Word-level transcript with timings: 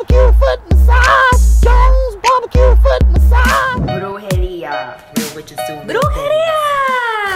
barbecue 0.00 0.32
foot 0.38 0.60
massage. 0.70 1.60
Jones 1.62 2.16
barbecue 2.22 2.76
foot 2.82 3.04
massage. 3.10 3.80
Brujeria. 4.00 4.96
Real 5.16 5.36
witches 5.36 5.58
do. 5.66 5.74
Brujeria! 5.86 6.56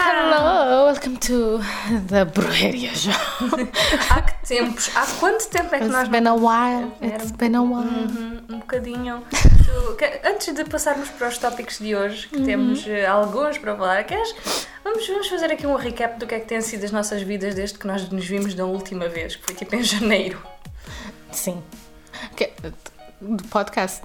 Hello, 0.07 0.87
welcome 0.87 1.16
to 1.19 1.59
the 2.09 2.25
Brujeria 2.25 2.95
Show. 2.95 3.12
Há 4.11 4.23
que 4.23 4.46
tempos, 4.46 4.91
há 4.96 5.07
quanto 5.19 5.48
tempo 5.48 5.75
é 5.75 5.79
que 5.79 5.85
nós 5.87 6.03
It's 6.03 6.11
been 6.11 6.27
a 6.27 6.35
while. 6.35 6.93
It's 7.03 7.32
been 7.32 7.55
a 7.55 7.62
while. 7.62 7.85
Uhum, 7.85 8.41
um 8.48 8.59
bocadinho. 8.59 9.23
Antes 10.25 10.55
de 10.55 10.65
passarmos 10.65 11.11
para 11.11 11.29
os 11.29 11.39
tópicos 11.39 11.79
de 11.79 11.95
hoje, 11.95 12.29
que 12.29 12.41
temos 12.43 12.87
eh, 12.87 13.07
alguns 13.07 13.59
para 13.59 13.77
falar, 13.77 14.05
queres? 14.05 14.35
Vamos, 14.83 15.07
vamos 15.07 15.29
fazer 15.29 15.51
aqui 15.51 15.67
um 15.67 15.77
recap 15.77 16.19
do 16.19 16.27
que 16.27 16.35
é 16.35 16.41
que 16.41 16.46
têm 16.46 16.61
sido 16.61 16.85
as 16.85 16.93
nossas 16.93 17.23
vidas 17.23 17.55
desde 17.55 17.79
que 17.79 17.87
nós 17.87 18.09
nos 18.09 18.25
vimos 18.27 18.55
da 18.55 18.65
última 18.65 19.09
vez, 19.09 19.37
que 19.37 19.45
foi 19.45 19.55
tipo 19.55 19.75
em 19.75 19.83
janeiro. 19.83 20.41
Sim. 21.33 21.62
Que- 22.37 22.52
do 23.20 23.42
podcast. 23.45 24.02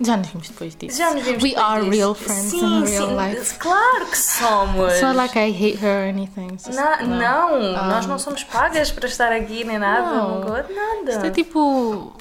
Já 0.00 0.16
nos 0.16 0.26
vimos 0.28 0.48
depois 0.48 0.74
disso. 0.74 0.98
Já 0.98 1.12
nos 1.12 1.22
vimos 1.22 1.42
We 1.42 1.50
depois 1.50 1.64
are 1.68 1.80
disso. 1.82 1.90
real 1.96 2.14
friends 2.14 2.50
sim, 2.50 2.64
in 2.64 2.84
real 2.84 3.08
sim, 3.08 3.16
life. 3.16 3.54
Claro 3.58 4.06
que 4.06 4.18
somos. 4.18 4.92
It's 4.94 5.02
not 5.02 5.16
like 5.16 5.38
I 5.38 5.50
hate 5.52 5.76
her 5.84 6.04
or 6.06 6.08
anything. 6.08 6.48
Just- 6.56 6.74
Na- 6.74 7.02
não, 7.02 7.76
Ah. 7.76 7.82
nós 7.88 8.06
não 8.06 8.18
somos 8.18 8.42
pagas 8.44 8.90
para 8.90 9.06
estar 9.06 9.30
aqui 9.32 9.62
nem 9.64 9.78
nada, 9.78 10.10
Não. 10.16 10.40
não 10.40 10.50
nada. 10.50 11.10
Isto 11.12 11.26
é 11.26 11.30
tipo. 11.30 12.12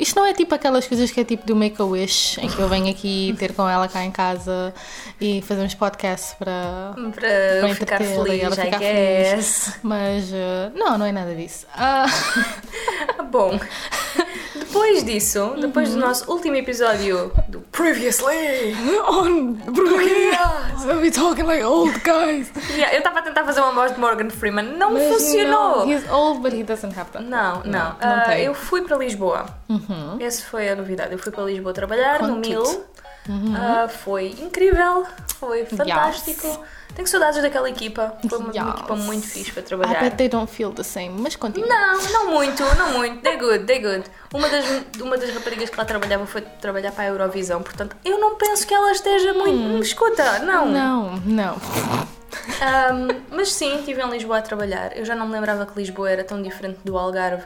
Isto 0.00 0.16
não 0.18 0.26
é 0.26 0.32
tipo 0.32 0.54
aquelas 0.54 0.86
coisas 0.88 1.10
que 1.10 1.20
é 1.20 1.24
tipo 1.24 1.46
do 1.46 1.54
Make-A-Wish, 1.54 2.40
em 2.40 2.48
que 2.48 2.58
eu 2.58 2.68
venho 2.68 2.90
aqui 2.90 3.34
ter 3.38 3.52
com 3.52 3.68
ela 3.68 3.86
cá 3.86 4.02
em 4.02 4.10
casa 4.10 4.72
e 5.20 5.42
fazemos 5.42 5.74
podcast 5.74 6.34
para. 6.36 6.94
Para 7.14 7.60
para 7.60 7.74
ficar 7.74 7.98
feliz, 7.98 8.42
ela 8.42 8.56
ficar 8.56 8.78
guess. 8.78 9.78
Mas 9.82 10.30
uh, 10.32 10.72
não, 10.74 10.96
não 10.96 11.04
é 11.06 11.12
nada 11.12 11.34
disso. 11.34 11.66
Ah, 11.76 12.06
Bom, 13.30 13.60
depois 14.58 15.04
disso, 15.04 15.54
depois 15.60 15.90
Uhum. 15.90 15.94
do 15.96 16.00
nosso 16.00 16.30
último 16.32 16.56
episódio 16.56 17.30
do 17.48 17.60
Previously, 17.72 18.74
on 19.06 19.52
Brujeria! 19.70 20.38
We're 20.86 21.10
talking 21.10 21.44
like 21.44 21.62
old 21.62 21.92
guys. 22.00 22.50
Yeah, 22.70 22.92
eu 22.94 22.98
estava 22.98 23.18
a 23.20 23.22
tentar 23.22 23.44
fazer 23.44 23.60
uma 23.60 23.72
voz 23.72 23.92
de 23.94 24.00
Morgan 24.00 24.30
Freeman, 24.30 24.76
não 24.78 24.92
Mas, 24.92 25.04
funcionou. 25.08 25.84
know, 25.86 25.88
he's 25.92 26.08
old, 26.10 26.40
but 26.40 26.52
he 26.52 26.62
doesn't 26.62 26.98
have 26.98 27.10
that. 27.12 27.24
Não, 27.24 27.56
não. 27.64 27.70
não 27.72 27.96
Ah, 28.00 28.24
tem. 28.28 28.44
eu 28.44 28.54
fui 28.54 28.82
para 28.82 28.96
Lisboa. 28.96 29.46
Essa 30.20 30.42
foi 30.44 30.68
a 30.68 30.76
novidade. 30.76 31.12
Eu 31.12 31.18
fui 31.18 31.30
para 31.32 31.44
Lisboa 31.44 31.72
trabalhar 31.72 32.20
no 32.22 32.34
Conte 32.36 32.48
Mil. 32.50 32.62
tudo. 32.62 32.84
Ah, 33.54 33.86
foi 33.88 34.28
incrível, 34.40 35.06
foi 35.38 35.64
fantástico. 35.66 36.64
Tenho 36.94 37.06
saudades 37.06 37.40
daquela 37.40 37.68
equipa. 37.70 38.14
Foi 38.28 38.38
uma, 38.38 38.48
uma 38.48 38.54
Yes. 38.56 38.74
equipa 38.78 38.96
muito 38.96 39.26
fixe 39.28 39.52
para 39.52 39.60
I 39.62 39.64
trabalhar. 39.64 40.00
bet 40.00 40.16
they 40.16 40.28
don't 40.28 40.50
feel 40.50 40.72
the 40.72 40.82
same, 40.82 41.20
mas 41.20 41.36
continua. 41.36 41.68
Não, 41.68 42.02
não 42.12 42.30
muito, 42.32 42.62
não 42.76 42.94
muito. 42.98 43.22
They're 43.22 43.38
good, 43.38 43.64
they're 43.66 43.80
good. 43.82 44.10
Uma 44.34 44.48
das, 44.48 44.64
uma 45.00 45.16
das 45.16 45.30
raparigas 45.32 45.70
que 45.70 45.76
lá 45.76 45.84
trabalhava 45.84 46.26
foi 46.26 46.40
trabalhar 46.40 46.90
para 46.90 47.04
a 47.04 47.06
Eurovisão, 47.08 47.62
portanto, 47.62 47.94
eu 48.04 48.18
não 48.18 48.34
penso 48.36 48.66
que 48.66 48.74
ela 48.74 48.90
esteja 48.90 49.32
muito. 49.34 49.82
Escuta, 49.84 50.40
não. 50.40 50.66
Não, 50.66 51.16
não. 51.24 51.56
Ahm, 52.60 53.08
mas 53.30 53.52
sim, 53.52 53.78
estive 53.78 54.02
em 54.02 54.10
Lisboa 54.10 54.38
a 54.38 54.42
trabalhar. 54.42 54.96
Eu 54.96 55.04
já 55.04 55.14
não 55.14 55.26
me 55.26 55.32
lembrava 55.32 55.66
que 55.66 55.78
Lisboa 55.78 56.10
era 56.10 56.24
tão 56.24 56.40
diferente 56.42 56.78
do 56.84 56.96
Algarve 56.98 57.44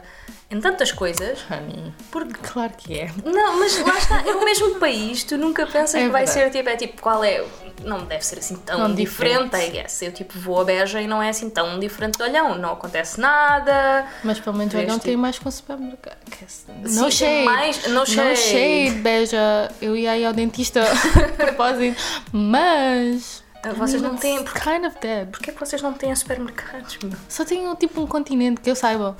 em 0.51 0.59
tantas 0.61 0.91
coisas. 0.91 1.39
Honey. 1.49 1.91
Porque. 2.11 2.39
Claro 2.47 2.73
que 2.77 2.99
é. 2.99 3.11
Não, 3.23 3.59
mas 3.59 3.77
lá 3.79 3.97
está, 3.97 4.21
é 4.21 4.31
o 4.33 4.43
mesmo 4.45 4.75
país, 4.75 5.23
tu 5.23 5.37
nunca 5.37 5.65
pensas 5.65 5.95
É 5.95 6.05
que 6.05 6.09
vai 6.09 6.27
ser 6.27 6.49
tipo, 6.51 6.69
é 6.69 6.75
tipo, 6.75 7.01
qual 7.01 7.23
é. 7.23 7.43
Não 7.83 8.05
deve 8.05 8.25
ser 8.25 8.39
assim 8.39 8.55
tão 8.55 8.77
Tão 8.79 8.95
diferente, 8.95 9.49
diferente. 9.51 9.67
I 9.77 9.81
guess. 9.81 10.01
Eu 10.01 10.11
tipo 10.11 10.39
vou 10.39 10.61
a 10.61 10.63
Beja 10.63 11.01
e 11.01 11.07
não 11.07 11.21
é 11.21 11.29
assim 11.29 11.49
tão 11.49 11.77
diferente 11.77 12.17
de 12.17 12.23
Olhão, 12.23 12.57
não 12.57 12.71
acontece 12.71 13.19
nada. 13.19 14.05
Mas 14.23 14.39
pelo 14.39 14.55
menos 14.55 14.73
não 14.73 14.81
tipo- 14.81 14.99
tem 14.99 15.17
mais 15.17 15.37
com 15.37 15.51
supermercado. 15.51 16.17
Que- 16.31 16.45
Sim, 16.47 16.71
No 16.81 17.01
tem 17.01 17.11
shade. 17.11 17.43
mais- 17.43 17.87
no 17.87 17.93
No 17.95 18.05
shade. 18.05 18.39
shade, 18.39 18.91
beija. 19.01 19.71
Eu 19.81 19.95
ia 19.95 20.11
aí 20.11 20.25
ao 20.25 20.31
dentista 20.31 20.81
a 20.87 21.27
propósito. 21.33 22.01
Mas. 22.31 23.43
Ah, 23.65 23.73
vocês 23.73 24.01
não 24.01 24.15
têm- 24.15 24.43
Kind 24.45 24.85
of 24.85 24.97
dead. 25.01 25.29
Porquê 25.29 25.51
que 25.51 25.59
vocês 25.59 25.81
não 25.81 25.93
têm 25.93 26.15
supermercados, 26.15 26.97
meu? 27.01 27.13
Só 27.27 27.43
tenho 27.43 27.73
tipo 27.75 27.99
um 28.01 28.07
continente 28.07 28.61
que 28.61 28.69
eu 28.69 28.75
saiba. 28.75 29.17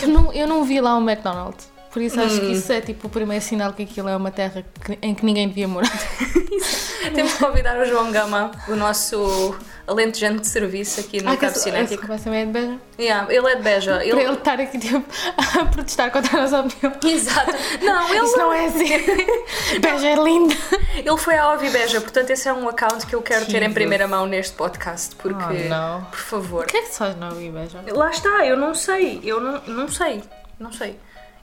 Eu 0.00 0.08
não, 0.08 0.32
eu 0.32 0.46
não 0.46 0.64
vi 0.64 0.80
lá 0.80 0.96
um 0.96 1.02
McDonald's. 1.08 1.68
Por 1.92 2.02
isso 2.02 2.20
acho 2.20 2.36
Hum. 2.36 2.40
que 2.40 2.52
isso 2.52 2.72
é 2.72 2.80
tipo 2.80 3.06
o 3.06 3.10
primeiro 3.10 3.42
sinal 3.42 3.72
que 3.72 3.82
aquilo 3.82 4.08
é 4.08 4.16
uma 4.16 4.30
terra 4.30 4.64
que- 4.84 4.98
em 5.00 5.14
que 5.14 5.24
ninguém 5.24 5.48
devia 5.48 5.66
morar. 5.66 5.90
Temos 7.14 7.32
que 7.32 7.38
convidar 7.44 7.78
o 7.80 7.84
João 7.86 8.10
Gama, 8.12 8.50
o 8.68 8.74
nosso 8.76 9.56
alentejante 9.86 10.40
de 10.40 10.48
serviço 10.48 11.00
aqui 11.00 11.22
no 11.22 11.30
Ah, 11.30 11.36
Cabo 11.36 11.54
Cinético. 11.56 11.94
esse 11.94 11.98
completamente 12.00 12.46
de 12.48 12.52
Beja. 12.52 12.78
Yeah, 12.98 13.32
ele 13.32 13.46
é 13.48 13.56
de 13.56 13.62
Beja. 13.62 13.92
Para 13.94 14.04
ele 14.04 14.20
Ele... 14.20 14.32
estar 14.34 14.60
aqui 14.60 14.78
tipo, 14.78 15.02
a 15.36 15.64
protestar 15.66 16.10
contra 16.10 16.36
a 16.38 16.40
nossa 16.42 16.60
opinião. 16.60 16.92
Exato. 17.06 17.52
Não, 17.82 18.14
ele, 18.14 18.24
Isso 18.26 18.36
não 18.36 18.52
é 18.52 18.66
assim. 18.66 18.84
Beja 19.80 20.08
é 20.08 20.14
linda. 20.22 20.54
ele 20.96 21.16
foi 21.16 21.36
à 21.38 21.52
Ovi 21.54 21.70
Beja, 21.70 22.00
portanto 22.00 22.30
esse 22.30 22.48
é 22.48 22.52
um 22.52 22.68
account 22.68 23.06
que 23.06 23.14
eu 23.14 23.22
quero 23.22 23.46
ter 23.46 23.56
em 23.56 23.60
Jesus. 23.60 23.74
primeira 23.74 24.06
mão 24.06 24.26
neste 24.26 24.52
podcast, 24.54 25.16
porque, 25.16 25.38
Oh, 25.42 25.68
não. 25.68 26.04
por 26.04 26.18
favor. 26.20 26.64
O 26.64 26.66
que 26.66 26.76
é 26.76 26.82
que 26.82 26.88
se 26.88 26.98
faz 26.98 27.16
na 27.16 27.32
Ui 27.32 27.48
Beja? 27.50 27.80
Lá 27.92 28.10
está, 28.10 28.44
eu 28.44 28.56
não 28.56 28.74
sei, 28.74 29.20
eu 29.24 29.40
não, 29.40 29.62
não 29.66 29.88
sei, 29.88 30.22
não 30.60 30.72
sei. 30.72 30.98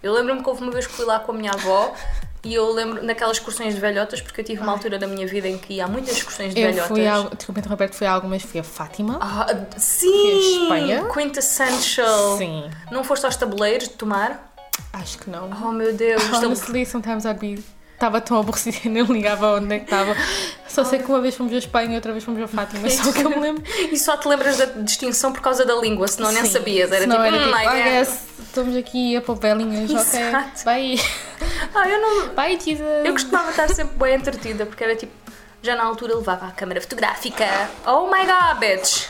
Eu 0.06 0.14
lembro-me 0.14 0.44
que 0.44 0.48
houve 0.48 0.62
uma 0.62 0.72
vez 0.72 0.86
que 0.86 0.94
fui 0.94 1.04
lá 1.04 1.18
com 1.18 1.32
a 1.32 1.36
minha 1.36 1.52
avó 1.52 1.92
e 2.44 2.54
eu 2.54 2.72
lembro 2.72 3.04
naquelas 3.04 3.38
excursões 3.38 3.74
de 3.74 3.82
velhotas, 3.82 4.22
porque 4.22 4.40
eu 4.42 4.46
tive 4.46 4.62
uma 4.62 4.72
altura 4.72 5.00
da 5.00 5.08
minha 5.08 5.26
vida 5.26 5.48
em 5.48 5.58
que 5.58 5.82
a 5.82 5.88
muitas 5.88 6.16
excursões 6.18 6.54
de 6.54 6.62
Eu 6.62 6.68
velhotas. 6.68 6.90
fui 6.90 7.08
a, 7.08 7.24
desculpa 7.36 7.60
interromper, 7.60 7.92
fui 7.92 8.06
a 8.06 8.12
algumas, 8.12 8.44
fui 8.44 8.60
a 8.60 8.64
Fátima. 8.64 9.18
Ah, 9.20 9.48
sim! 9.78 10.62
Espanha? 10.62 11.06
Quintessential. 11.12 12.38
Sim. 12.38 12.70
Não 12.92 13.04
foste 13.04 13.26
aos 13.26 13.36
tabuleiros 13.36 13.88
de 13.88 13.96
tomar? 13.96 14.54
Acho 14.94 15.18
que 15.18 15.28
não. 15.28 15.50
Oh 15.66 15.72
meu 15.72 15.92
Deus, 15.92 16.22
Honestly, 16.32 16.86
sometimes 16.86 17.26
I'd 17.26 17.40
be. 17.40 17.64
Estava 17.96 18.22
tão 18.22 18.38
aborrecida 18.38 18.78
e 18.84 18.90
nem 18.90 19.04
ligava 19.04 19.56
onde 19.56 19.74
é 19.74 19.80
que 19.80 19.86
estava. 19.86 20.16
Só 20.68 20.84
sei 20.84 21.00
que 21.00 21.06
uma 21.10 21.22
vez 21.22 21.34
fomos 21.36 21.54
a 21.54 21.58
Espanha 21.58 21.94
e 21.94 21.96
outra 21.96 22.12
vez 22.12 22.24
fomos 22.24 22.42
a 22.44 22.48
Fátima, 22.48 22.86
é 22.88 22.90
só 22.90 23.10
o 23.10 23.14
que 23.14 23.22
eu 23.22 23.30
me 23.30 23.40
lembro. 23.40 23.64
E 23.92 23.98
só 23.98 24.18
te 24.18 24.28
lembras 24.28 24.58
da 24.58 24.66
distinção 24.66 25.32
por 25.32 25.42
causa 25.42 25.66
da 25.66 25.74
língua, 25.76 26.08
senão 26.08 26.32
nem 26.32 26.44
Sim. 26.44 26.52
sabias. 26.52 26.92
Era 26.92 27.02
Senão 27.02 27.16
tipo, 27.24 27.28
era 27.28 27.38
tipo, 27.46 27.58
I 27.58 27.62
I 27.62 27.84
guess. 27.84 28.10
guess, 28.10 28.24
estamos 28.48 28.76
aqui 28.76 29.16
a 29.16 29.22
pôr 29.22 29.36
ok? 29.38 30.32
Bye. 30.66 31.02
Ah, 31.74 31.90
eu 31.90 32.02
não. 32.02 32.28
Bye, 32.34 32.60
Jesus. 32.60 33.06
Eu 33.06 33.14
costumava 33.14 33.50
estar 33.50 33.70
sempre 33.70 33.98
bem 33.98 34.16
entretida, 34.16 34.66
porque 34.66 34.84
era 34.84 34.96
tipo. 34.96 35.14
Já 35.62 35.76
na 35.76 35.84
altura 35.84 36.16
levava 36.16 36.48
a 36.48 36.52
câmera 36.52 36.80
fotográfica. 36.82 37.46
Oh 37.88 38.08
my 38.08 38.26
god, 38.26 38.60
bitch! 38.60 39.08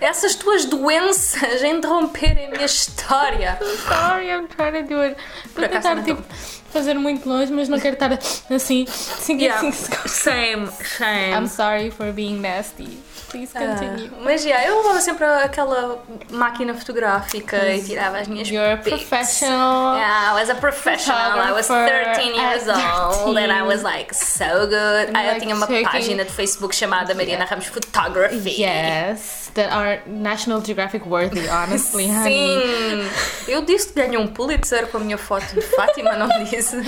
Essas 0.00 0.34
tuas 0.34 0.64
doenças 0.64 1.62
a 1.62 1.68
interromperem 1.68 2.46
a 2.46 2.50
minha 2.50 2.64
história. 2.64 3.58
Sorry, 3.86 4.28
I'm 4.30 4.46
trying 4.46 4.84
to 4.84 4.88
do 4.88 5.00
it. 5.02 5.16
Por 5.54 5.64
a 5.64 5.66
acaso 5.66 5.88
tentar, 5.88 6.02
tipo, 6.04 6.22
fazer 6.70 6.94
muito 6.94 7.28
longe, 7.28 7.52
mas 7.52 7.68
não 7.68 7.78
quero 7.78 7.94
estar 7.94 8.12
assim, 8.54 8.86
5 8.86 9.40
Yeah. 9.40 9.60
5 9.60 9.72
segundos. 9.76 10.12
Same, 10.12 10.66
same. 10.98 11.32
I'm 11.32 11.48
sorry 11.48 11.90
for 11.90 12.12
being 12.12 12.40
nasty. 12.40 12.98
Please 13.30 13.52
continue. 13.52 14.10
Ah, 14.10 14.20
mas 14.24 14.42
yeah, 14.44 14.66
eu 14.66 14.78
levava 14.78 15.00
sempre 15.02 15.24
aquela 15.26 16.02
máquina 16.30 16.72
fotográfica 16.74 17.56
e 17.74 17.82
tirava 17.82 18.18
as 18.18 18.26
minhas 18.26 18.48
You're 18.48 18.72
a 18.72 18.76
pics. 18.78 19.02
professional. 19.04 19.96
Yeah, 19.96 20.30
I 20.32 20.40
was 20.40 20.48
a 20.50 20.54
professional. 20.54 21.38
I 21.38 21.52
was 21.52 21.66
Photographer 21.66 22.14
13 22.14 22.34
years 22.34 22.68
at 22.68 23.24
old 23.26 23.36
and 23.36 23.52
I 23.52 23.60
13. 23.60 23.66
was 23.68 23.82
like 23.82 24.14
so 24.14 24.66
good. 24.66 25.10
Aí 25.14 25.26
eu 25.26 25.32
like 25.34 25.40
tinha 25.42 25.54
uma 25.54 25.66
página 25.66 26.24
de 26.24 26.30
Facebook 26.32 26.74
chamada 26.74 27.14
Mariana 27.14 27.44
Ramos 27.44 27.66
Photography. 27.66 28.62
Yes, 28.62 29.50
that 29.54 29.70
are 29.70 30.00
National 30.06 30.62
Geographic 30.64 31.04
worthy, 31.06 31.46
honestly, 31.50 32.06
honey. 32.10 32.62
Sim! 32.62 33.10
Eu 33.46 33.60
disse 33.62 33.88
que 33.92 34.00
ganhei 34.00 34.18
um 34.18 34.26
Pulitzer 34.26 34.86
com 34.86 34.96
a 34.96 35.00
minha 35.00 35.18
foto 35.18 35.44
de 35.54 35.60
Fátima, 35.60 36.14
não 36.14 36.28
disse? 36.44 36.76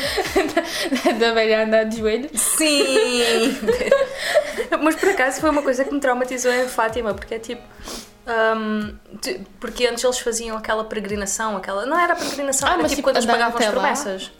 da 1.20 1.32
velha 1.32 1.64
andar 1.64 1.84
de 1.84 1.98
joelho. 1.98 2.30
Sim! 2.34 3.58
Mas 4.82 4.94
por 4.96 5.10
acaso 5.10 5.40
foi 5.40 5.50
uma 5.50 5.62
coisa 5.62 5.84
que 5.84 5.92
me 5.92 6.00
traumatizou 6.00 6.29
em 6.34 6.68
Fátima, 6.68 7.14
porque 7.14 7.34
é 7.34 7.38
tipo. 7.38 7.62
tu- 9.20 9.40
porque 9.58 9.86
antes 9.86 10.04
eles 10.04 10.18
faziam 10.18 10.56
aquela 10.56 10.84
peregrinação, 10.84 11.56
aquela. 11.56 11.86
Não 11.86 11.98
era 11.98 12.14
peregrinação, 12.14 12.68
Ah, 12.68 12.72
era 12.74 12.82
mas 12.82 12.90
tipo 12.92 12.96
tipo, 13.00 13.08
quando 13.08 13.16
eles 13.16 13.26
pagavam 13.30 13.58
as 13.58 13.66
promessas. 13.66 14.30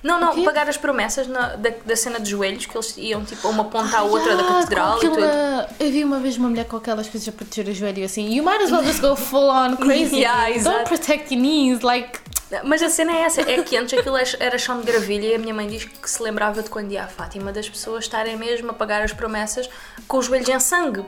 Não, 0.00 0.20
não, 0.20 0.44
pagar 0.44 0.68
as 0.68 0.76
promessas 0.76 1.26
na- 1.26 1.56
da, 1.56 1.70
da 1.84 1.96
cena 1.96 2.20
de 2.20 2.30
joelhos, 2.30 2.66
que 2.66 2.76
eles 2.76 2.94
iam 2.98 3.24
tipo 3.24 3.48
uma 3.48 3.64
ponta 3.64 3.98
à 3.98 4.02
outra 4.04 4.36
da 4.36 4.42
Ah, 4.44 4.46
catedral 4.60 4.92
com 5.00 5.06
e 5.06 5.08
tudo. 5.10 5.24
aquela- 5.24 5.68
Eu 5.80 5.90
vi 5.90 6.04
uma 6.04 6.20
vez 6.20 6.36
uma 6.36 6.48
mulher 6.48 6.66
com 6.66 6.76
aquelas 6.76 7.08
coisas 7.08 7.28
a 7.28 7.32
proteger 7.32 7.72
o 7.72 7.74
joelho 7.74 7.98
e 7.98 8.04
assim. 8.04 8.28
You 8.32 8.44
might 8.44 8.62
as 8.62 8.70
well 8.70 8.84
just 8.84 9.00
go 9.00 9.16
full 9.16 9.48
on 9.50 9.74
crazy. 9.76 10.18
Yeah. 10.22 10.62
Don't 10.62 10.84
protect 10.88 11.34
your 11.34 11.42
knees, 11.42 11.80
like. 11.80 12.20
Mas 12.64 12.82
a 12.82 12.88
cena 12.88 13.12
é 13.12 13.20
essa, 13.22 13.42
é 13.42 13.62
que 13.62 13.76
antes 13.76 13.98
aquilo 13.98 14.16
era 14.16 14.58
chão 14.58 14.80
de 14.80 14.86
gravilha 14.86 15.26
e 15.26 15.34
a 15.34 15.38
minha 15.38 15.52
mãe 15.52 15.66
diz 15.66 15.84
que 15.84 16.08
se 16.08 16.22
lembrava 16.22 16.62
de 16.62 16.70
quando 16.70 16.90
ia 16.92 17.04
à 17.04 17.06
Fátima 17.06 17.52
das 17.52 17.68
pessoas 17.68 18.04
estarem 18.04 18.36
mesmo 18.36 18.70
a 18.70 18.74
pagar 18.74 19.02
as 19.02 19.12
promessas 19.12 19.68
com 20.06 20.18
os 20.18 20.26
joelhos 20.26 20.48
em 20.48 20.58
sangue. 20.58 21.04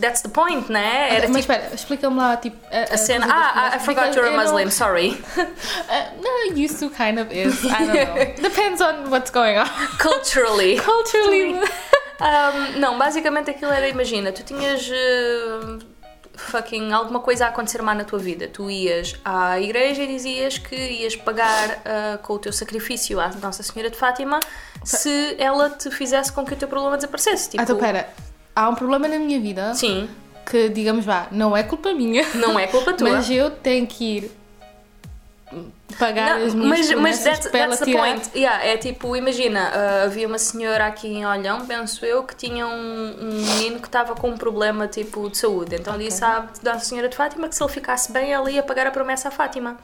That's 0.00 0.22
the 0.22 0.30
point, 0.30 0.70
né? 0.72 1.08
Era 1.16 1.28
mas 1.28 1.42
tipo 1.42 1.52
espera, 1.52 1.74
explica-me 1.74 2.16
lá, 2.16 2.36
tipo. 2.36 2.56
A, 2.70 2.94
a 2.94 2.96
cena. 2.96 3.26
Ah, 3.28 3.76
I 3.76 3.78
forgot 3.80 4.14
you're 4.14 4.28
a 4.28 4.36
Muslim, 4.36 4.70
sorry. 4.70 5.22
Uh, 5.92 6.22
no, 6.22 6.56
used 6.56 6.78
to 6.78 6.88
kind 6.90 7.18
of 7.18 7.30
is. 7.32 7.64
I 7.64 7.84
don't 7.84 7.94
know. 7.94 8.34
Depends 8.48 8.80
on 8.80 9.10
what's 9.10 9.30
going 9.30 9.58
on. 9.58 9.68
Culturally. 9.98 10.76
Culturally. 10.80 11.54
Um, 12.20 12.78
não, 12.78 12.96
basicamente 12.98 13.50
aquilo 13.50 13.72
era, 13.72 13.88
imagina, 13.88 14.32
tu 14.32 14.42
tinhas. 14.42 14.88
eh, 14.90 15.91
fucking 16.42 16.92
alguma 16.92 17.20
coisa 17.20 17.46
a 17.46 17.48
acontecer 17.48 17.80
má 17.82 17.94
na 17.94 18.04
tua 18.04 18.18
vida. 18.18 18.48
Tu 18.48 18.70
ias 18.70 19.14
à 19.24 19.60
igreja 19.60 20.02
e 20.02 20.06
dizias 20.06 20.58
que 20.58 20.74
ias 20.76 21.16
pagar 21.16 21.82
ah, 21.84 22.18
com 22.22 22.34
o 22.34 22.38
teu 22.38 22.52
sacrifício 22.52 23.20
à 23.20 23.28
Nossa 23.40 23.62
Senhora 23.62 23.90
de 23.90 23.96
Fátima 23.96 24.40
se 24.84 25.36
ela 25.38 25.70
te 25.70 25.90
fizesse 25.90 26.32
com 26.32 26.44
que 26.44 26.52
o 26.54 26.56
teu 26.56 26.68
problema 26.68 26.96
desaparecesse. 26.96 27.50
Tipo, 27.50 27.60
Ah, 27.60 27.64
então 27.64 27.76
pera, 27.78 28.08
há 28.54 28.68
um 28.68 28.74
problema 28.74 29.06
na 29.08 29.18
minha 29.18 29.40
vida 29.40 29.74
Sim, 29.74 30.08
que, 30.44 30.68
digamos, 30.68 31.04
vá, 31.04 31.28
não 31.30 31.56
é 31.56 31.62
culpa 31.62 31.92
minha, 31.94 32.24
não 32.34 32.58
é 32.58 32.66
culpa 32.66 32.92
tua. 32.94 33.10
mas 33.10 33.30
eu 33.30 33.50
tenho 33.50 33.86
que 33.86 34.04
ir 34.18 34.30
pagar 35.98 36.38
Não, 36.38 36.46
as 36.46 36.54
minhas 36.54 36.88
mas, 36.90 37.00
mas 37.00 37.18
that's, 37.24 37.50
that's 37.50 37.78
the 37.80 37.84
tirar. 37.84 38.02
point. 38.04 38.30
Yeah, 38.34 38.64
é 38.64 38.76
tipo, 38.76 39.14
imagina, 39.14 39.60
ah, 39.74 40.02
havia 40.04 40.26
uma 40.26 40.38
senhora 40.38 40.86
aqui 40.86 41.08
em 41.08 41.26
Olhão, 41.26 41.66
penso 41.66 42.04
eu, 42.04 42.22
que 42.22 42.34
tinha 42.34 42.66
um, 42.66 43.16
um 43.20 43.32
menino 43.56 43.78
que 43.80 43.88
estava 43.88 44.14
com 44.14 44.30
um 44.30 44.36
problema 44.36 44.88
tipo 44.88 45.28
de 45.30 45.38
saúde. 45.38 45.76
Então 45.76 45.96
disse 45.98 46.24
à 46.24 46.46
Nossa 46.62 46.84
Senhora 46.84 47.08
de 47.08 47.16
Fátima 47.16 47.48
que 47.48 47.54
se 47.54 47.62
ele 47.62 47.72
ficasse 47.72 48.10
bem, 48.12 48.32
ela 48.32 48.50
ia 48.50 48.62
pagar 48.62 48.86
a 48.86 48.90
promessa 48.90 49.28
à 49.28 49.30
Fátima. 49.30 49.76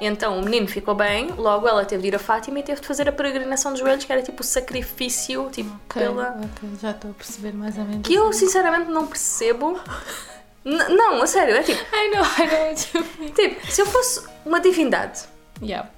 Então 0.00 0.36
o 0.38 0.42
menino 0.42 0.66
ficou 0.66 0.96
bem, 0.96 1.28
logo 1.36 1.68
ela 1.68 1.84
teve 1.84 2.02
de 2.02 2.08
ir 2.08 2.16
a 2.16 2.18
Fátima 2.18 2.58
e 2.58 2.62
teve 2.64 2.80
de 2.80 2.86
fazer 2.88 3.08
a 3.08 3.12
peregrinação 3.12 3.70
dos 3.70 3.80
joelhos, 3.80 4.04
que 4.04 4.12
era 4.12 4.20
tipo 4.20 4.40
o 4.42 4.44
sacrifício, 4.44 5.48
tipo, 5.52 5.70
Ok, 5.88 6.02
pela. 6.02 6.30
ok, 6.30 6.70
já 6.80 6.90
estou 6.90 7.12
a 7.12 7.14
perceber 7.14 7.52
mais 7.52 7.78
ou 7.78 7.84
menos. 7.84 8.02
Que 8.08 8.14
eu 8.14 8.32
sinceramente 8.32 8.90
não 8.90 9.06
percebo. 9.06 9.78
N- 10.64 10.88
não, 10.96 11.22
a 11.22 11.26
sério, 11.26 11.56
é 11.56 11.62
tipo, 11.62 11.80
I 11.94 12.10
know, 12.10 12.24
I 12.24 12.46
know 12.46 12.68
what 12.68 12.88
you 12.94 13.06
mean. 13.18 13.30
tipo, 13.32 13.66
se 13.70 13.80
eu 13.82 13.86
fosse 13.86 14.24
uma 14.46 14.60
divindade, 14.60 15.20
Yeah. 15.60 15.88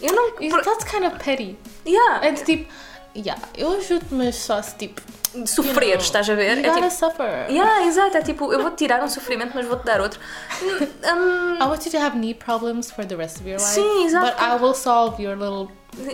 eu 0.00 0.12
não. 0.12 0.26
It- 0.40 0.62
That's 0.64 0.84
kind 0.84 1.04
of 1.04 1.18
petty. 1.22 1.56
Yeah, 1.86 2.24
É 2.26 2.30
de 2.32 2.42
tipo, 2.44 2.72
yeah, 3.16 3.40
eu 3.56 3.72
ajudo, 3.76 4.06
mas 4.12 4.36
só 4.36 4.60
se 4.62 4.74
tipo. 4.76 5.00
sofrer, 5.46 5.88
you 5.88 5.94
know, 5.96 6.00
estás 6.04 6.30
a 6.30 6.34
ver? 6.36 6.58
You 6.58 6.64
É 6.64 6.68
gotta 6.68 6.82
tipo, 6.88 6.94
suffer. 6.94 7.50
Yeah, 7.50 7.86
exato. 7.86 8.16
É 8.16 8.22
tipo, 8.22 8.52
eu 8.52 8.62
vou-te 8.62 8.76
tirar 8.76 9.02
um 9.02 9.08
sofrimento, 9.08 9.50
mas 9.54 9.66
vou-te 9.66 9.84
dar 9.84 10.00
outro. 10.00 10.20
Hum, 10.62 11.56
I 11.60 11.64
want 11.66 11.84
you 11.86 11.90
to 11.90 11.98
have 11.98 12.16
knee 12.16 12.34
problems 12.34 12.90
for 12.90 13.04
the 13.04 13.16
rest 13.16 13.38
of 13.40 13.48
your 13.48 13.58
life. 13.58 13.72
Sim, 13.74 14.04
exato. 14.06 14.26
But 14.26 14.36
I 14.40 14.56
will 14.62 14.74
solve 14.74 15.20
your 15.22 15.36
little 15.36 15.68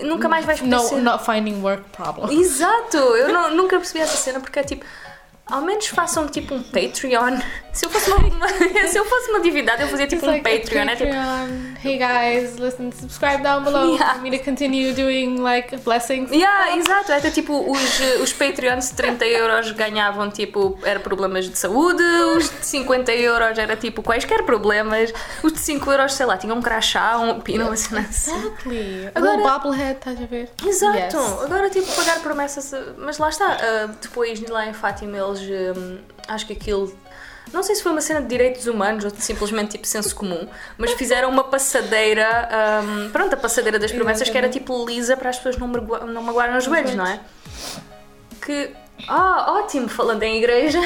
nunca 0.05 0.29
mais 0.29 0.45
vais 0.47 0.61
poder 0.61 0.71
no 0.71 1.01
not 1.01 1.25
finding 1.25 1.61
work 1.63 1.83
problem. 1.93 2.31
Exato! 2.41 2.97
Eu 2.97 3.29
não- 3.33 3.51
nunca 3.55 3.77
percebi 3.77 4.01
essa 4.01 4.17
cena 4.17 4.41
porque 4.41 4.59
é 4.59 4.63
tipo. 4.63 4.85
Ao 5.51 5.61
menos 5.63 5.87
façam 5.89 6.27
tipo 6.29 6.55
um 6.55 6.63
Patreon. 6.63 7.39
Se 7.73 7.87
eu 7.87 7.91
fosse 7.91 8.11
uma, 8.11 8.19
uma- 8.19 8.49
se 8.89 8.97
eu 8.99 9.05
fosse 9.05 9.31
uma 9.31 9.39
divindade, 9.39 9.83
eu 9.83 9.87
fazia 9.89 10.05
tipo 10.09 10.27
It's 10.27 10.29
um 10.29 10.43
like 10.43 10.61
Patreon. 10.61 10.89
É 10.89 10.97
tipo. 10.97 11.87
Hey 11.89 11.99
guys, 11.99 12.57
listen, 12.57 12.91
subscribe 12.91 13.45
down 13.45 13.63
below 13.63 13.95
Yeah. 13.95 14.15
for 14.15 14.23
me 14.23 14.37
to 14.37 14.45
continue 14.45 14.93
doing 14.93 15.37
like 15.41 15.77
blessings. 15.79 16.33
Yeah, 16.33 16.77
exato, 16.77 17.13
até 17.13 17.31
tipo 17.31 17.71
os, 17.71 18.01
eh, 18.01 18.17
os 18.21 18.33
Patreons 18.33 18.89
de 18.91 18.95
30 18.97 19.25
euros 19.25 19.71
ganhavam 19.71 20.29
tipo, 20.31 20.77
era 20.83 20.99
problemas 20.99 21.49
de 21.49 21.57
saúde, 21.57 22.03
os 22.37 22.51
de 22.51 22.67
50 22.67 23.13
euros 23.13 23.57
era 23.57 23.77
tipo 23.77 24.03
quaisquer 24.03 24.43
problemas, 24.45 25.13
os 25.41 25.53
de 25.53 25.61
5 25.61 25.91
euros, 25.93 26.13
sei 26.15 26.27
lá, 26.27 26.37
tinham 26.37 26.59
um 26.59 26.61
crachá, 26.63 27.19
um 27.19 27.41
pino, 27.41 27.67
uma 27.67 27.77
cena 27.77 28.01
assim. 28.01 28.35
Exactly. 28.37 29.09
Agora- 29.15 29.37
little 29.37 29.49
bobblehead, 29.49 29.93
estás 29.93 30.21
a 30.21 30.27
ver? 30.27 30.51
Exato, 30.67 30.97
Yes. 31.17 31.43
agora 31.45 31.71
tipo 31.71 31.87
pagar 31.95 32.19
promessas, 32.19 32.73
eh, 32.73 32.83
mas 32.99 33.17
lá 33.19 33.29
está, 33.29 33.47
ah, 33.61 33.87
depois 34.03 34.41
lá 34.49 34.67
em 34.67 34.73
Fátima 34.75 35.17
eles, 35.17 35.40
hum, 35.43 35.99
acho 36.29 36.47
que 36.47 36.53
aquilo, 36.53 36.95
não 37.53 37.63
sei 37.63 37.75
se 37.75 37.83
foi 37.83 37.93
uma 37.93 38.01
cena 38.01 38.21
de 38.21 38.29
direitos 38.29 38.67
humanos 38.67 39.05
ou 39.05 39.11
de 39.11 39.23
simplesmente 39.23 39.73
tipo 39.73 39.87
senso 39.87 40.15
comum, 40.15 40.49
mas 40.79 40.93
fizeram 40.93 41.29
uma 41.29 41.45
passadeira, 41.45 42.49
hum, 42.85 43.11
pronto, 43.11 43.35
a 43.35 43.37
passadeira 43.37 43.79
das 43.79 43.93
promessas 43.93 44.29
que 44.29 44.37
era 44.39 44.49
tipo 44.49 44.85
lisa 44.87 45.17
para 45.17 45.31
as 45.31 45.37
pessoas 45.37 45.57
não, 45.57 45.69
não 45.69 46.23
magoarem 46.23 46.57
os 46.57 46.65
joelhos, 46.65 46.95
não 46.95 47.07
é? 47.07 47.21
Que, 48.45 48.71
ah, 49.09 49.53
ótimo, 49.59 49.89
falando 49.89 50.23
em 50.23 50.39
igreja, 50.39 50.81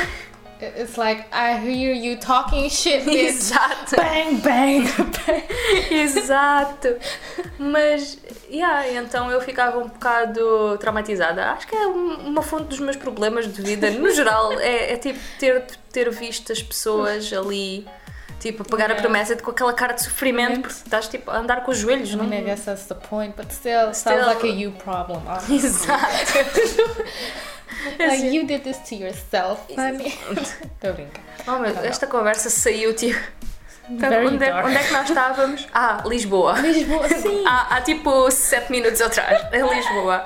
It's 0.61 0.97
like 0.97 1.27
I 1.33 1.59
hear 1.59 1.93
you 1.95 2.17
talking 2.17 2.69
shit, 2.71 3.05
bitch. 3.05 3.29
exato, 3.29 3.97
bang, 3.97 4.37
bang, 4.41 4.83
bang. 5.27 5.45
Exato. 5.91 6.97
Mas, 7.59 8.19
yeah, 8.51 8.89
então 8.93 9.31
eu 9.31 9.41
ficava 9.41 9.79
um 9.79 9.89
bocado 9.89 10.77
traumatizada. 10.79 11.51
Acho 11.53 11.67
que 11.67 11.75
é 11.77 11.87
um- 11.87 12.29
uma 12.29 12.43
fonte 12.43 12.65
dos 12.65 12.81
meus 12.81 12.97
problemas 12.97 13.47
de 13.53 13.61
vida, 13.63 13.91
no 13.91 14.11
geral, 14.13 14.53
é, 14.61 14.93
é 14.93 14.97
tipo 14.97 15.19
ter, 15.39 15.65
ter 15.93 16.11
visto 16.11 16.53
as 16.53 16.63
pessoas 16.63 17.33
ali, 17.33 17.87
tipo, 18.41 18.63
a 18.63 18.65
pagar 18.65 18.85
a 18.87 18.95
Yeah. 18.95 19.03
promessa 19.03 19.35
de, 19.37 19.43
com 19.43 19.51
aquela 19.51 19.73
cara 19.73 19.93
de 19.95 20.03
sofrimento, 20.03 20.61
porque 20.61 20.75
estás 20.75 21.09
tipo 21.09 21.31
a 21.31 21.37
andar 21.39 21.63
com 21.65 21.71
os 21.71 21.79
joelhos, 21.79 22.11
I 22.11 22.17
não? 22.17 22.25
mean, 22.25 22.41
I 22.41 22.45
guess 22.45 22.65
that's 22.65 22.87
the 22.87 22.95
point, 22.95 23.35
but 23.37 23.51
still, 23.53 23.93
Still- 23.95 24.13
sounds 24.19 24.27
like 24.27 24.47
a 24.47 24.51
you 24.51 24.73
problem. 24.73 25.23
honestly. 25.27 25.57
Exato. 25.57 26.05
like 27.99 28.33
you 28.33 28.47
did 28.47 28.63
this 28.65 28.79
to 28.89 28.95
yourself, 28.95 29.61
honey. 29.75 30.13
Tô 30.81 30.93
brincando. 30.93 31.25
Oh, 31.47 31.59
meu, 31.59 31.73
Deus, 31.73 31.85
esta 31.85 32.07
conversa 32.07 32.51
saiu 32.51 32.95
tipo. 32.95 33.19
Very 33.89 34.27
onde, 34.27 34.43
é, 34.43 34.55
onde 34.65 34.77
é 34.77 34.83
que 34.83 34.93
nós 34.93 35.09
estávamos? 35.09 35.67
Ah, 35.75 36.03
Lisboa. 36.07 36.59
Lisboa, 36.61 37.09
sim. 37.09 37.45
há, 37.47 37.77
há 37.77 37.81
tipo 37.83 38.31
7 38.31 38.71
minutos 38.71 39.01
atrás, 39.01 39.47
em 39.53 39.63
Lisboa. 39.75 40.25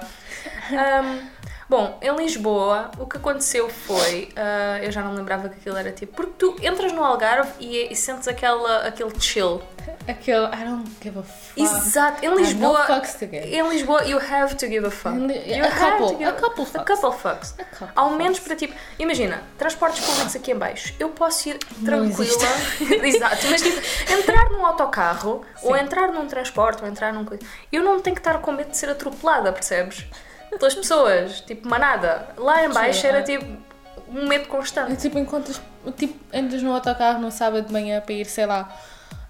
Ahm, 0.70 1.28
bom, 1.69 1.99
em 2.00 2.15
Lisboa, 2.17 2.91
o 2.99 3.06
que 3.06 3.17
aconteceu 3.17 3.69
foi. 3.69 4.29
ah, 4.37 4.79
eu 4.82 4.91
já 4.91 5.03
não 5.03 5.15
lembrava 5.15 5.49
que 5.49 5.56
aquilo 5.56 5.76
era 5.76 5.93
tipo. 5.93 6.15
Porque 6.15 6.32
tu 6.38 6.56
entras 6.62 6.93
no 6.93 7.05
Algarve 7.05 7.50
e, 7.61 7.93
e 7.93 7.97
sentes 7.97 8.26
aquela, 8.29 8.87
aquele 8.87 9.12
chill. 9.20 9.62
Aquele, 10.06 10.47
I 10.47 10.65
don't 10.65 10.91
give 11.03 11.19
a 11.19 11.23
fuck. 11.23 11.61
Exato, 11.61 12.25
em 12.25 12.35
Lisboa. 12.35 12.87
Em 13.32 13.69
Lisboa, 13.69 14.05
you 14.05 14.19
have 14.19 14.55
to 14.56 14.67
give 14.67 14.87
a 14.87 14.91
fuck. 14.91 15.17
You 15.17 15.65
a 15.65 15.70
couple, 15.70 16.19
give 16.19 16.25
a 16.25 16.32
couple 16.32 16.62
A 16.62 16.67
fucks. 16.67 17.00
couple 17.00 17.19
fucks. 17.19 17.55
A 17.59 17.65
couple 17.65 17.93
Ao 17.94 18.11
menos 18.11 18.38
para 18.38 18.55
tipo, 18.55 18.75
imagina, 18.99 19.43
transportes 19.56 20.05
públicos 20.05 20.35
aqui 20.37 20.53
em 20.53 20.56
baixo, 20.56 20.94
eu 20.99 21.09
posso 21.11 21.49
ir 21.49 21.59
tranquila, 21.85 22.49
exato, 23.06 23.47
mas 23.50 23.62
tipo, 23.62 23.81
entrar 24.12 24.50
num 24.50 24.65
autocarro, 24.65 25.44
ou 25.62 25.76
entrar 25.76 26.09
num 26.12 26.26
transporte, 26.26 26.82
ou 26.82 26.88
entrar 26.88 27.12
num 27.12 27.26
eu 27.73 27.82
não 27.82 28.00
tenho 28.00 28.15
que 28.15 28.20
estar 28.20 28.38
com 28.41 28.53
medo 28.53 28.70
de 28.70 28.76
ser 28.76 28.88
atropelada, 28.88 29.53
percebes? 29.53 30.06
Pelas 30.56 30.74
pessoas, 30.74 31.40
tipo, 31.42 31.68
manada. 31.68 32.28
Lá 32.36 32.64
em 32.64 32.68
baixo 32.70 33.00
Sim, 33.02 33.06
era 33.08 33.18
é. 33.18 33.22
tipo 33.22 33.44
um 34.10 34.26
medo 34.26 34.48
constante. 34.48 34.96
tipo, 34.96 35.18
encontras, 35.18 35.60
tipo, 35.96 36.18
entras 36.32 36.62
no 36.62 36.72
autocarro 36.72 37.20
no 37.20 37.30
sábado 37.30 37.66
de 37.66 37.72
manhã 37.72 38.00
para 38.00 38.14
ir, 38.14 38.24
sei 38.26 38.46
lá, 38.46 38.74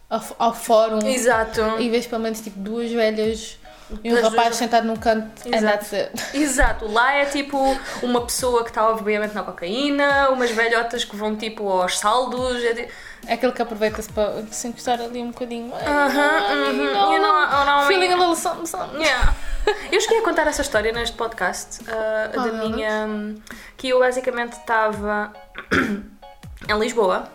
ao, 0.09 0.23
ao 0.39 0.55
fórum 0.55 1.05
Exato. 1.07 1.61
e 1.81 1.91
vês 1.91 2.07
pelo 2.07 2.23
menos 2.23 2.41
tipo 2.41 2.59
duas 2.61 2.91
velhas 2.91 3.59
e 4.05 4.13
um 4.13 4.17
As 4.17 4.23
rapaz 4.23 4.49
duas- 4.49 4.57
sentado 4.57 4.87
num 4.87 4.97
canto 4.97 5.29
Exato. 5.47 5.87
Exato, 6.35 6.87
lá 6.93 7.13
é 7.15 7.25
tipo 7.25 7.59
uma 8.03 8.21
pessoa 8.25 8.63
que 8.63 8.71
está 8.71 8.89
obviamente 8.89 9.35
na 9.35 9.43
cocaína, 9.43 10.29
umas 10.31 10.51
velhotas 10.51 11.05
que 11.05 11.17
vão 11.17 11.35
tipo 11.37 11.69
aos 11.69 11.99
saldos. 11.99 12.63
É 12.63 12.75
tipo, 12.75 12.93
É 13.27 13.35
aquele 13.35 13.53
que 13.53 13.61
aproveita-se 13.61 14.11
para 14.11 14.43
se 14.51 14.69
encostar 14.69 15.01
ali 15.01 15.21
um 15.21 15.31
bocadinho. 15.31 15.73
Aham, 15.75 16.71
uhum, 16.71 17.13
you 17.15 17.21
know, 17.21 17.87
Feeling 17.87 18.13
a 18.13 18.17
little 18.17 18.35
something, 18.37 18.67
something. 18.67 19.03
Yeah. 19.03 19.35
Eu 19.93 20.01
cheguei 20.01 20.19
a 20.21 20.23
contar 20.23 20.47
essa 20.47 20.63
história 20.63 20.91
neste 20.93 21.15
podcast 21.17 21.81
ah, 21.89 22.31
Qual 22.33 22.47
da 22.47 22.53
minha. 22.53 23.07
hum, 23.07 23.35
que 23.77 23.89
eu 23.91 23.99
basicamente 23.99 24.55
estava 24.55 25.31
em 26.69 26.79
Lisboa 26.79 27.29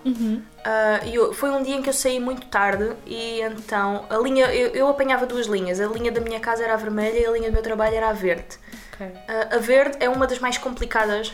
e 1.05 1.15
eu- 1.15 1.33
foi 1.33 1.49
um 1.51 1.61
dia 1.61 1.75
em 1.75 1.81
que 1.81 1.89
eu 1.89 1.93
saí 1.93 2.19
muito 2.19 2.47
tarde 2.47 2.91
e 3.05 3.41
então 3.41 4.05
a 4.09 4.17
linha. 4.17 4.45
Eu, 4.53 4.69
eu 4.69 4.87
apanhava 4.87 5.25
duas 5.27 5.45
linhas. 5.47 5.79
A 5.79 5.85
linha 5.87 6.11
da 6.11 6.21
minha 6.21 6.39
casa 6.39 6.63
era 6.63 6.73
a 6.73 6.77
vermelha 6.77 7.19
e 7.19 7.25
a 7.25 7.31
linha 7.31 7.49
do 7.49 7.53
meu 7.53 7.61
trabalho 7.63 7.95
era 7.95 8.09
a 8.09 8.13
verde. 8.13 8.57
Ok. 8.93 9.11
Ah, 9.27 9.55
a 9.55 9.57
verde 9.57 9.97
é 9.99 10.07
uma 10.09 10.27
das 10.27 10.39
mais 10.39 10.57
complicadas 10.57 11.33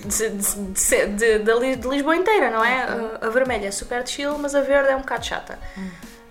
de, 0.00 0.28
de- 0.30 0.54
de 0.72 1.06
de- 1.08 1.38
de 1.40 1.54
Li- 1.58 1.76
de 1.76 1.88
Lisboa 1.88 2.14
inteira, 2.16 2.50
não 2.50 2.64
é? 2.64 2.82
Ah, 2.84 3.26
a 3.26 3.30
vermelha 3.30 3.66
é 3.66 3.70
super 3.70 4.06
chill, 4.06 4.38
mas 4.38 4.54
a 4.54 4.60
verde 4.60 4.90
é 4.90 4.96
um 4.96 5.00
bocado 5.00 5.24
chata. 5.26 5.58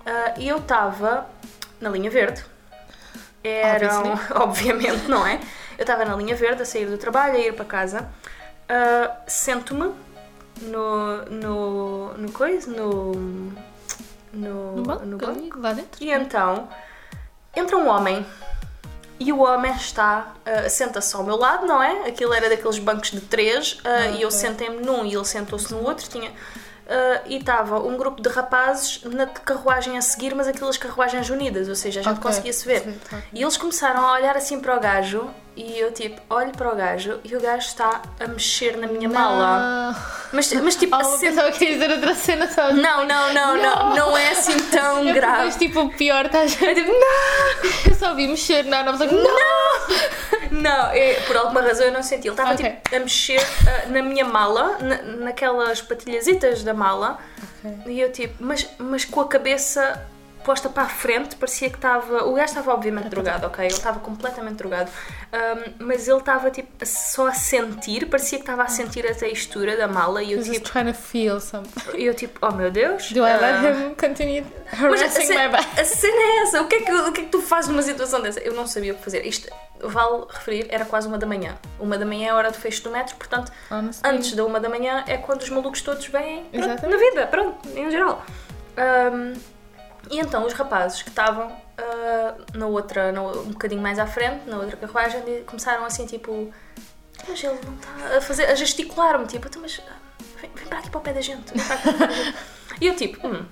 Ah, 0.06 0.34
e 0.38 0.48
eu 0.48 0.58
estava 0.58 1.26
na 1.82 1.90
linha 1.90 2.10
verde. 2.10 2.44
Eram, 3.44 4.20
obviamente, 4.36 5.08
não 5.08 5.26
é? 5.26 5.40
Eu 5.78 5.84
estava 5.84 6.04
na 6.06 6.16
linha 6.16 6.36
verde 6.36 6.62
a 6.62 6.66
sair 6.66 6.86
do 6.88 6.98
trabalho, 6.98 7.36
a 7.36 7.40
ir 7.40 7.54
para 7.54 7.66
casa. 7.66 8.10
Ah, 8.68 9.18
Sento-me 9.28 9.94
no, 10.62 11.18
no, 11.26 12.14
no 12.18 12.32
coisa, 12.32 12.70
no, 12.70 13.12
no, 14.34 14.76
No 14.76 14.84
banco, 14.84 15.06
no 15.06 15.18
banco. 15.18 15.60
lá 15.60 15.74
dentro. 15.74 16.04
E 16.04 16.12
então 16.12 16.68
entra 17.56 17.78
um 17.78 17.88
homem 17.88 18.26
e 19.20 19.34
o 19.34 19.40
homem 19.40 19.72
está, 19.74 20.34
ah, 20.46 20.70
senta-se 20.70 21.16
ao 21.16 21.24
meu 21.24 21.36
lado, 21.36 21.68
não 21.68 21.82
é? 21.84 22.08
Aquilo 22.08 22.34
era 22.34 22.50
daqueles 22.50 22.80
bancos 22.80 23.12
de 23.12 23.22
três 23.22 23.80
ah, 23.84 24.08
e 24.08 24.22
eu 24.22 24.30
ok. 24.30 24.32
sentei-me 24.32 24.78
num 24.82 25.06
e 25.06 25.14
ele 25.14 25.26
sentou-se 25.26 25.74
no 25.74 25.84
outro. 25.84 26.08
Tinha, 26.08 26.32
ah, 26.88 27.22
e 27.26 27.38
estava 27.38 27.80
um 27.80 27.98
grupo 27.98 28.22
de 28.22 28.30
rapazes 28.30 29.02
na 29.04 29.28
carruagem 29.28 29.98
a 29.98 30.02
seguir, 30.02 30.34
mas 30.34 30.48
aquelas 30.48 30.78
carruagens 30.78 31.30
unidas, 31.30 31.68
ou 31.68 31.76
seja, 31.76 32.00
a 32.00 32.04
gente 32.04 32.14
Ok. 32.14 32.24
conseguia 32.24 32.54
se 32.54 32.66
ver. 32.66 32.82
Sim, 32.82 33.00
ok. 33.06 33.20
E 33.34 33.42
eles 33.42 33.58
começaram 33.58 34.06
a 34.06 34.14
olhar 34.14 34.36
assim 34.38 34.60
para 34.60 34.76
o 34.76 34.80
gajo 34.80 35.30
e 35.56 35.78
eu 35.78 35.92
tipo, 35.92 36.22
olho 36.30 36.52
para 36.52 36.72
o 36.72 36.76
gajo 36.76 37.20
e 37.24 37.36
o 37.36 37.42
gajo 37.42 37.68
está 37.68 38.02
a 38.20 38.28
mexer 38.28 38.78
na 38.78 38.88
minha 38.88 39.10
mala. 39.10 39.96
Mas, 40.32 40.52
mas 40.54 40.76
tipo, 40.76 40.96
Oh, 40.96 41.00
a 41.00 41.02
eu 41.04 41.18
cena- 41.18 41.32
pensava 41.32 41.52
que 41.52 41.66
dizer 41.74 41.92
outra 41.92 42.16
cena 42.16 42.48
só. 42.52 42.72
Não, 42.74 43.06
não, 43.06 43.34
não, 43.34 43.58
não, 43.58 43.96
não 43.96 44.18
é 44.18 44.30
assim 44.30 44.58
tão 44.70 45.06
Eu 45.08 45.14
grave. 45.14 45.36
depois, 45.38 45.56
tipo, 45.58 45.82
o 45.82 45.90
pior, 45.96 46.26
estás 46.28 46.62
a 46.62 46.66
É 46.68 46.76
tipo, 46.76 46.92
não! 46.92 47.72
Eu 47.92 47.96
só 47.98 48.14
vi 48.16 48.28
mexer, 48.28 48.64
não, 48.66 48.84
não, 48.86 48.98
mas 48.98 49.12
não! 49.12 49.20
Não, 50.52 50.88
é, 50.92 51.14
por 51.28 51.36
alguma 51.38 51.62
razão 51.62 51.86
eu 51.88 51.92
não 51.94 52.02
senti. 52.04 52.28
Ele 52.28 52.34
estava 52.34 52.54
Ok. 52.54 52.66
tipo, 52.70 52.96
a 52.96 53.00
mexer 53.00 53.42
ah, 53.68 53.88
na 53.90 54.02
minha 54.02 54.26
mala, 54.26 54.78
na, 54.80 54.98
naquelas 55.26 55.82
patilhazitas 55.82 56.64
da 56.64 56.74
mala, 56.74 57.18
Ok. 57.64 57.94
E 57.94 58.00
eu 58.00 58.12
tipo, 58.12 58.36
mas, 58.40 58.68
mas 58.78 59.04
com 59.06 59.22
a 59.22 59.28
cabeça 59.28 60.02
posta 60.44 60.70
para 60.70 60.84
a 60.84 60.90
frente, 60.90 61.36
parecia 61.36 61.70
que 61.70 61.76
estava. 61.76 62.24
O 62.26 62.34
gajo 62.34 62.50
estava 62.50 62.74
obviamente 62.74 63.08
drogado, 63.10 63.46
ok? 63.48 63.66
Ele 63.66 63.74
estava 63.74 64.00
completamente 64.00 64.56
drogado. 64.56 64.90
Ahm, 65.32 65.74
mas 65.80 66.08
ele 66.08 66.18
estava 66.18 66.50
tipo 66.50 66.70
só 66.86 67.28
a 67.28 67.34
sentir, 67.34 68.08
parecia 68.08 68.38
que 68.40 68.44
estava 68.44 68.64
a 68.64 68.68
sentir 68.68 69.06
a 69.06 69.14
textura 69.14 69.78
da 69.78 69.88
mala 69.88 70.24
e 70.24 70.32
eu 70.34 70.40
He's 70.40 70.50
tipo, 70.50 70.70
trying 70.70 70.86
to 70.92 70.94
feel 70.94 71.40
something. 71.40 71.98
eu 71.98 72.14
tipo, 72.14 72.40
oh 72.46 72.52
meu 72.52 72.72
Deus. 72.72 73.12
Do 73.12 73.20
I 73.20 73.34
let 73.38 73.44
ah, 73.44 73.72
him 73.72 73.96
continue 73.96 74.46
Mas 74.72 75.02
a, 75.02 75.06
harassing 75.06 75.26
ce- 75.28 75.36
my 75.38 75.50
back? 75.50 75.80
a 75.80 75.86
cena 75.86 76.22
é 76.22 76.38
essa, 76.44 76.62
o 76.62 76.68
que 76.68 76.76
é 76.76 76.82
que, 76.82 76.92
o 76.92 77.12
que 77.12 77.22
é 77.22 77.24
que 77.26 77.30
tu 77.30 77.42
fazes 77.42 77.70
numa 77.70 77.82
situação 77.84 78.22
dessa? 78.22 78.40
Eu 78.40 78.54
não 78.54 78.66
sabia 78.68 78.94
o 78.94 78.96
que 78.96 79.04
fazer. 79.04 79.26
Isto, 79.26 79.50
vale 79.82 80.26
referir, 80.30 80.68
era 80.70 80.86
quase 80.86 81.08
uma 81.08 81.18
da 81.18 81.28
manhã. 81.28 81.56
Uma 81.80 81.98
da 81.98 82.06
manhã 82.06 82.28
é 82.28 82.30
a 82.32 82.36
hora 82.36 82.52
do 82.52 82.58
fecho 82.58 82.84
do 82.84 82.90
metro, 82.92 83.16
portanto, 83.16 83.52
Honestly. 83.70 84.10
antes 84.10 84.34
da 84.34 84.44
uma 84.46 84.60
da 84.60 84.68
manhã 84.70 85.04
é 85.08 85.18
quando 85.18 85.42
os 85.42 85.50
malucos 85.50 85.82
todos 85.82 86.06
vêm 86.08 86.44
pronto, 86.46 86.88
na 86.90 86.98
vida, 86.98 87.28
pronto, 87.28 87.70
em 87.78 87.90
geral. 87.92 88.24
Ahm, 88.78 89.34
e 90.10 90.20
então 90.20 90.46
os 90.46 90.54
rapazes 90.54 91.02
que 91.02 91.10
estavam 91.10 91.56
ah, 91.78 92.36
na 92.54 92.68
outra, 92.68 93.12
na- 93.12 93.22
um 93.22 93.52
bocadinho 93.52 93.82
mais 93.82 94.00
à 94.00 94.06
frente, 94.08 94.48
na 94.50 94.58
outra 94.58 94.76
carruagem, 94.78 95.22
começaram 95.46 95.86
assim 95.86 96.06
tipo. 96.06 96.52
Mas 97.28 97.44
ele 97.44 97.60
não 97.66 97.76
está 97.76 98.18
a 98.18 98.22
fazer, 98.22 98.46
a 98.46 98.56
gesticular-me, 98.56 99.28
tipo, 99.28 99.48
"Então, 99.48 99.62
mas 99.62 99.82
vem, 100.42 100.50
vem 100.56 100.68
para 100.68 100.80
aqui 100.80 100.90
para 100.90 100.98
o 101.00 101.02
pé 101.02 101.12
da 101.14 101.22
gente. 101.22 101.52
o 101.52 101.54
pé 101.54 101.92
da 102.08 102.14
gente." 102.16 102.38
E 102.82 102.88
eu 102.88 102.96
tipo, 102.96 103.28
hum, 103.28 103.46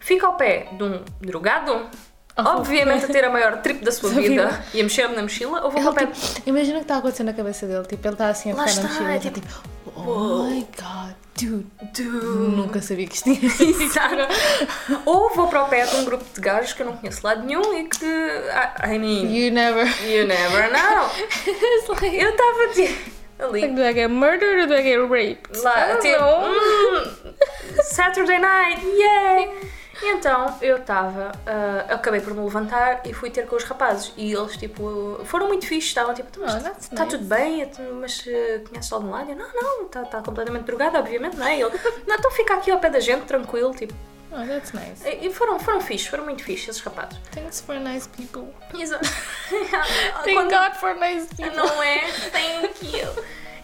fica 0.00 0.26
ao 0.26 0.34
pé 0.34 0.68
de 0.72 0.82
um 0.82 1.04
drogado, 1.20 1.88
obviamente 2.36 3.04
a 3.04 3.08
ter 3.08 3.24
a 3.24 3.30
maior 3.30 3.60
trip 3.62 3.84
da 3.84 3.92
sua 3.92 4.10
Oh. 4.10 4.14
Da 4.14 4.20
vida, 4.20 4.46
vida. 4.48 4.64
e 4.74 4.80
a 4.80 4.82
mexer-me 4.84 5.14
na 5.16 5.22
mochila, 5.22 5.60
ou 5.64 5.70
vou 5.70 5.80
Ele, 5.80 5.90
para 5.92 6.04
o 6.04 6.06
pé. 6.08 6.12
tipo, 6.12 6.48
imagina 6.48 6.74
o 6.76 6.78
que 6.78 6.84
está 6.84 6.96
acontecendo 6.98 7.26
na 7.26 7.32
cabeça 7.34 7.66
dele. 7.66 7.84
Tipo, 7.86 8.06
ele 8.06 8.14
está 8.14 8.28
assim 8.28 8.52
a 8.52 8.54
Lá 8.54 8.66
ficar 8.66 8.82
na 8.82 8.88
mochila. 8.88 9.12
é 9.12 9.16
está 9.16 9.30
tipo, 9.30 9.40
tipo, 9.48 9.62
oh 9.96 10.44
my 10.44 10.66
god, 10.76 11.14
dude. 11.38 11.66
Dude. 11.94 12.56
Nunca 12.56 12.80
sabia 12.82 13.06
que 13.06 13.14
isto 13.16 13.24
tinha 13.24 13.40
Exato. 13.84 14.16
Ou 15.04 15.34
vou 15.34 15.48
para 15.48 15.64
o 15.64 15.68
pé 15.68 15.84
de 15.86 15.96
um 15.96 16.04
grupo 16.04 16.24
de 16.34 16.40
gajos 16.40 16.72
que 16.72 16.82
eu 16.82 16.86
não 16.86 16.96
conheço 16.96 17.20
de 17.20 17.26
lado 17.26 17.42
nenhum 17.44 17.78
e 17.78 17.84
que. 17.88 18.04
I 18.04 18.94
I 18.94 18.98
mean, 18.98 19.32
You 19.34 19.52
never. 19.52 19.86
you 20.04 20.26
never 20.26 20.70
know. 20.72 21.08
Like, 22.00 22.16
Eu 22.16 22.30
estava 22.30 22.68
tipo, 22.74 23.10
ali. 23.38 23.60
like, 23.62 23.74
do 23.74 23.82
I 23.82 23.92
get 23.92 24.08
murdered 24.10 24.62
or 24.62 24.66
do 24.68 24.74
I 24.74 24.82
get 24.82 24.98
raped? 25.10 25.56
I 25.58 25.60
Lá, 25.62 25.86
don't 25.88 26.00
tipo, 26.00 26.18
know. 26.20 26.52
hum, 26.52 27.34
Saturday 27.82 28.38
night, 28.38 28.80
yay! 28.84 29.50
E 30.02 30.14
então 30.14 30.58
eu 30.60 30.78
estava, 30.78 31.30
ah, 31.46 31.94
acabei 31.94 32.20
por 32.20 32.34
me 32.34 32.40
levantar 32.40 33.02
e 33.06 33.14
fui 33.14 33.30
ter 33.30 33.46
com 33.46 33.54
os 33.54 33.62
rapazes. 33.62 34.12
E 34.16 34.32
eles, 34.32 34.56
tipo, 34.56 35.20
foram 35.24 35.46
muito 35.46 35.64
fixes, 35.66 35.90
estavam 35.90 36.12
tipo, 36.12 36.28
Oh, 36.40 36.46
that's 36.46 36.84
está 36.90 37.04
nice. 37.04 37.16
tudo 37.16 37.24
bem, 37.28 37.70
mas 38.00 38.18
uh, 38.26 38.68
conheces 38.68 38.92
algum 38.92 39.10
lado? 39.10 39.30
Eu, 39.30 39.36
não, 39.36 39.48
não, 39.52 39.86
está 39.86 40.02
tá 40.04 40.20
completamente 40.20 40.64
drogado, 40.64 40.98
obviamente, 40.98 41.36
não 41.36 41.46
é? 41.46 41.60
Ele, 41.60 41.70
não, 42.06 42.16
então 42.16 42.30
fica 42.32 42.54
aqui 42.54 42.70
ao 42.70 42.80
pé 42.80 42.90
da 42.90 42.98
gente, 42.98 43.22
tranquilo, 43.26 43.72
tipo. 43.74 43.94
Oh, 44.32 44.46
that's 44.46 44.72
nice. 44.72 45.06
E 45.20 45.30
foram, 45.32 45.60
foram 45.60 45.80
fixes, 45.80 46.08
foram 46.08 46.24
muito 46.24 46.42
fixes 46.42 46.70
esses 46.70 46.82
rapazes. 46.82 47.18
Thanks 47.32 47.60
for 47.60 47.78
nice 47.78 48.08
people. 48.08 48.48
Exato. 48.76 49.06
Thank 50.24 50.34
Quando- 50.34 50.50
God 50.50 50.74
for 50.80 50.94
nice 50.96 51.26
people. 51.36 51.54
Não 51.54 51.82
é? 51.82 52.00
Thank 52.32 52.96
you. 52.96 53.08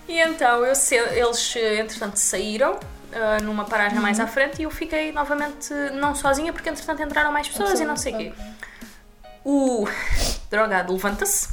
E 0.07 0.21
então 0.21 0.65
eu 0.65 0.73
eles, 1.13 1.57
entretanto, 1.57 2.17
saíram 2.17 2.79
ah, 3.13 3.39
numa 3.43 3.65
paragem 3.65 3.99
mais 4.01 4.21
à 4.21 4.27
frente 4.27 4.61
e 4.61 4.65
eu 4.65 4.71
fiquei 4.71 5.13
novamente 5.13 5.73
não 5.95 6.15
sozinha 6.15 6.53
porque, 6.53 6.69
entretanto, 6.69 7.03
entraram 7.03 7.33
mais 7.33 7.49
pessoas 7.49 7.81
e 7.81 7.85
não 7.85 7.97
sei 7.97 8.15
o 8.15 8.19
quê. 8.19 8.33
O 9.45 9.89
drogado 10.51 10.93
levanta-se, 10.93 11.49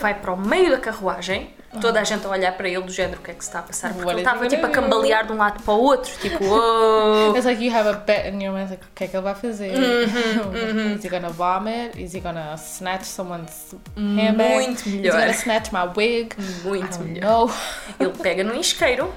vai 0.00 0.14
para 0.14 0.32
o 0.32 0.36
meio 0.36 0.70
da 0.70 0.78
carruagem, 0.78 1.50
toda 1.80 2.00
a 2.00 2.04
gente 2.04 2.26
a 2.26 2.30
olhar 2.30 2.52
para 2.52 2.68
ele 2.68 2.82
do 2.82 2.92
género 2.92 3.20
o 3.20 3.22
que 3.22 3.30
é 3.30 3.34
que 3.34 3.42
se 3.42 3.50
está 3.50 3.58
a 3.58 3.62
passar, 3.62 3.90
porque 3.92 4.04
What 4.04 4.18
ele 4.18 4.20
estava 4.26 4.46
tipo 4.48 4.64
a 4.64 4.70
cambalear 4.70 5.26
de 5.26 5.32
um 5.32 5.36
lado 5.36 5.62
para 5.62 5.74
o 5.74 5.78
outro, 5.78 6.10
tipo, 6.20 6.44
oh. 6.44 7.32
It's 7.36 7.44
like 7.44 7.62
you 7.62 7.74
have 7.74 7.88
a 7.88 7.94
bet 7.94 8.28
in 8.28 8.42
your 8.42 8.54
mind, 8.54 8.70
like, 8.70 8.84
o 8.84 8.88
que 8.94 9.04
é 9.04 9.08
que 9.08 9.16
ele 9.16 9.22
vai 9.22 9.34
fazer? 9.34 9.72
Uhum, 9.74 10.94
Is 10.96 11.04
he 11.04 11.08
gonna 11.08 11.30
vomit? 11.30 12.02
Is 12.02 12.14
he 12.14 12.20
gonna 12.20 12.54
snatch 12.56 13.04
someone's 13.04 13.74
handbag? 13.96 14.54
Muito 14.54 14.80
Is 14.80 14.86
he 14.86 14.96
melhor. 14.98 15.20
gonna 15.20 15.32
snatch 15.34 15.72
my 15.72 15.90
wig? 15.96 16.34
Muito 16.64 16.98
melhor. 17.00 17.20
know. 17.22 17.50
Ele 17.98 18.12
pega 18.22 18.44
no 18.44 18.54
isqueiro, 18.54 19.12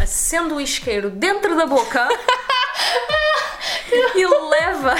acende 0.00 0.54
o 0.54 0.60
isqueiro 0.60 1.10
dentro 1.10 1.56
da 1.56 1.66
boca 1.66 2.08
e 4.14 4.26
leva 4.50 4.94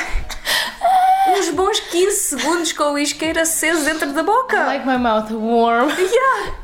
uns 1.29 1.49
bons 1.51 1.81
15 1.81 2.17
segundos 2.17 2.73
com 2.73 2.93
o 2.93 2.99
isqueiro 2.99 3.41
aceso 3.41 3.85
dentro 3.85 4.13
da 4.13 4.21
I 4.21 4.25
boca. 4.25 4.65
like 4.67 4.87
my 4.87 4.99
mouth 4.99 5.31
warm. 5.31 5.89
Yeah. 5.99 6.55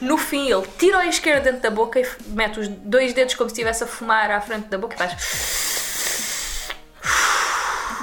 No 0.00 0.16
fim, 0.16 0.48
ele 0.50 0.66
tira 0.78 0.98
o 0.98 1.02
isqueiro 1.02 1.42
dentro 1.42 1.60
da 1.60 1.70
boca 1.70 1.98
e 2.00 2.06
mete 2.28 2.60
os 2.60 2.68
dois 2.68 3.12
dedos 3.12 3.34
como 3.34 3.48
se 3.50 3.54
estivesse 3.54 3.82
a 3.84 3.86
fumar 3.86 4.30
à 4.30 4.40
frente 4.40 4.68
da 4.68 4.78
boca 4.78 4.94
e 4.94 4.98
faz. 4.98 5.12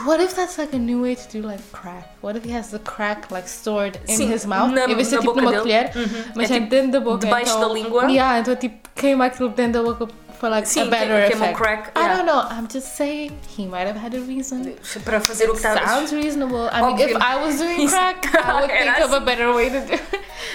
What 0.06 0.22
if 0.22 0.36
that's 0.36 0.58
like 0.58 0.74
a 0.74 0.80
new 0.80 1.02
way 1.02 1.16
to 1.16 1.28
do 1.32 1.42
like 1.42 1.62
crack? 1.72 2.06
What 2.22 2.36
if 2.38 2.44
he 2.46 2.52
has 2.52 2.70
the 2.72 2.80
crack 2.80 3.32
like 3.32 3.48
stored 3.48 4.00
in 4.08 4.16
Sim, 4.18 4.28
his 4.32 4.46
mouth? 4.46 4.72
na- 4.72 4.86
em 4.86 4.96
vez 4.96 5.10
de 5.10 5.16
ser 5.16 5.20
tipo 5.20 5.34
numa 5.36 5.52
dele. 5.52 5.62
colher, 5.64 5.92
Uhum. 5.96 6.24
mas 6.36 6.52
É 6.52 6.56
é, 6.56 6.58
tipo 6.60 6.70
dentro 6.70 6.92
da 6.92 7.00
boca. 7.00 7.18
debaixo 7.20 7.56
então, 7.56 7.68
da 7.68 7.74
língua. 7.74 8.04
Yeah, 8.12 8.40
então 8.40 8.56
tipo 8.56 8.90
queima 8.96 9.26
aquilo 9.26 9.50
dentro 9.50 9.84
da 9.84 9.94
boca 9.94 10.14
for 10.40 10.50
like 10.50 10.68
Sim, 10.68 10.82
a 10.82 10.86
better 10.86 11.14
o 11.16 11.32
effect. 11.34 11.54
crack, 11.58 11.92
I 11.96 12.02
yeah. 12.02 12.16
don't 12.18 12.26
know. 12.28 12.42
I'm 12.52 12.68
just 12.72 12.96
saying 12.96 13.32
he 13.58 13.66
might 13.66 13.88
have 13.88 13.98
had 13.98 14.14
a 14.16 14.20
reason. 14.20 14.76
Para 15.04 15.20
fazer 15.22 15.50
o 15.50 15.54
que 15.54 15.58
estava. 15.60 15.80
Sounds 15.88 16.12
reasonable. 16.12 16.70
I 16.72 16.82
mean, 16.82 17.00
if. 17.00 17.16
I 17.16 17.36
was 17.38 17.58
doing 17.58 17.88
crack, 17.88 18.28
I 18.36 18.54
would 18.62 18.70
think 18.72 19.00
of 19.06 19.14
a 19.14 19.20
better 19.22 19.54
way 19.54 19.70
to 19.70 19.80
do 19.80 19.94
it. 19.94 20.02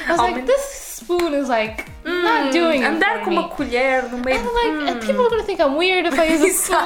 I 0.07 0.13
was 0.13 0.21
like, 0.21 0.47
this 0.47 0.97
spoon 1.01 1.33
is 1.35 1.49
like 1.49 1.87
not 2.05 2.53
doing 2.53 2.83
it 2.83 2.87
Andar 2.87 3.25
com 3.25 3.33
uma 3.33 3.49
colher 3.49 4.03
no 4.13 4.19
meio 4.19 4.37
And 4.39 4.47
like, 4.55 4.91
and 4.93 5.01
people 5.01 5.25
are 5.27 5.31
gonna 5.31 5.43
think 5.45 5.61
I'm 5.61 5.77
weird 5.77 6.07
if 6.07 6.19
I 6.19 6.25
use 6.27 6.43
a 6.43 6.51
spoon. 6.53 6.79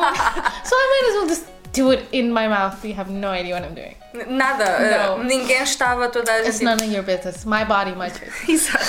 so 0.65 0.77
I 0.77 0.87
might 0.93 1.09
as 1.11 1.15
well 1.17 1.27
just 1.27 1.45
do 1.75 1.91
it 1.91 2.09
in 2.13 2.33
my 2.33 2.49
mouth. 2.49 2.83
You 2.85 2.95
have 2.95 3.11
no 3.11 3.31
idea 3.31 3.55
what 3.55 3.65
I'm 3.65 3.75
doing. 3.75 3.97
Nada, 4.29 5.17
uh, 5.17 5.25
ninguém 5.25 5.61
estava 5.63 6.09
toda 6.09 6.31
a 6.33 6.39
It's 6.41 6.59
gente. 6.61 6.65
none 6.65 6.83
of 6.85 6.95
your 6.95 7.03
business. 7.03 7.45
My 7.45 7.65
body, 7.65 7.97
my 7.97 8.09
choice. 8.11 8.33
Exato. 8.49 8.85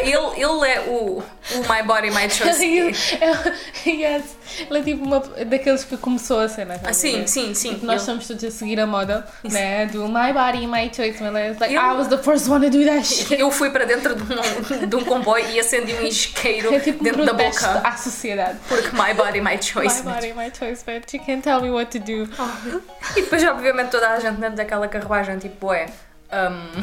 Ele, 0.00 0.12
ele 0.12 0.70
é 0.70 0.80
o, 0.88 1.18
o 1.22 1.58
My 1.72 1.82
Body, 1.86 2.10
My 2.10 2.28
Choice. 2.28 2.62
yes. 3.86 4.36
Ele 4.68 4.78
é 4.78 4.82
tipo 4.82 5.04
uma 5.04 5.20
daqueles 5.20 5.84
que 5.84 5.96
começou 5.96 6.40
a 6.40 6.48
cena. 6.48 6.78
Ah, 6.84 6.92
sim, 6.92 7.26
sim, 7.26 7.54
sim. 7.54 7.70
Tipo, 7.74 7.86
nós 7.86 7.94
Ele- 7.94 8.00
estamos 8.00 8.26
todos 8.26 8.44
a 8.44 8.50
seguir 8.50 8.78
a 8.80 8.86
moda, 8.86 9.26
né? 9.44 9.86
Do 9.86 10.06
my 10.08 10.32
body, 10.32 10.66
my 10.66 10.90
choice. 10.94 11.22
Mas 11.22 11.52
it's 11.52 11.60
like, 11.60 11.74
Eu- 11.74 11.80
I 11.82 11.94
was 11.96 12.08
the 12.08 12.18
first 12.18 12.48
one 12.48 12.64
to 12.68 12.70
do 12.76 12.84
that 12.84 13.04
shit. 13.06 13.32
Eu 13.40 13.50
fui 13.50 13.70
para 13.70 13.84
dentro 13.86 14.14
de 14.14 14.22
um, 14.22 14.86
de 14.88 14.96
um 14.96 15.04
comboio 15.04 15.48
e 15.50 15.58
acendi 15.60 15.94
um 15.94 16.02
isqueiro 16.02 16.74
É 16.74 16.80
tipo 16.80 17.00
um 17.00 17.04
dentro 17.04 17.24
da 17.24 17.32
protesto 17.34 17.66
boca. 17.66 17.88
à 17.88 17.96
sociedade. 17.96 18.58
Porque 18.68 18.88
my 18.94 19.14
body, 19.14 19.40
my 19.40 19.60
choice. 19.62 20.02
My 20.02 20.12
body, 20.14 20.32
my 20.34 20.50
choice, 20.56 20.82
but 20.84 21.12
you 21.14 21.20
can't 21.24 21.42
tell 21.42 21.60
me 21.60 21.70
what 21.70 21.90
to 21.98 22.04
do. 22.04 22.28
E 23.16 23.22
depois, 23.22 23.42
obviamente, 23.44 23.90
toda 23.90 24.10
a 24.10 24.20
gente 24.20 24.36
dentro 24.40 24.56
daquela 24.66 24.88
carruagem, 24.88 25.38
tipo, 25.38 25.72
é. 25.72 25.86
um, 26.32 26.82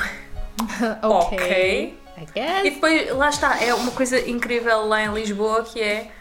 ok. 1.08 2.00
I 2.16 2.68
E 2.68 2.72
depois, 2.72 3.12
lá 3.16 3.30
está, 3.30 3.62
é 3.62 3.74
uma 3.74 3.92
coisa 3.92 4.20
incrível 4.30 4.88
lá 4.88 5.04
em 5.04 5.14
Lisboa 5.14 5.64
que 5.64 5.82
é. 5.82 6.12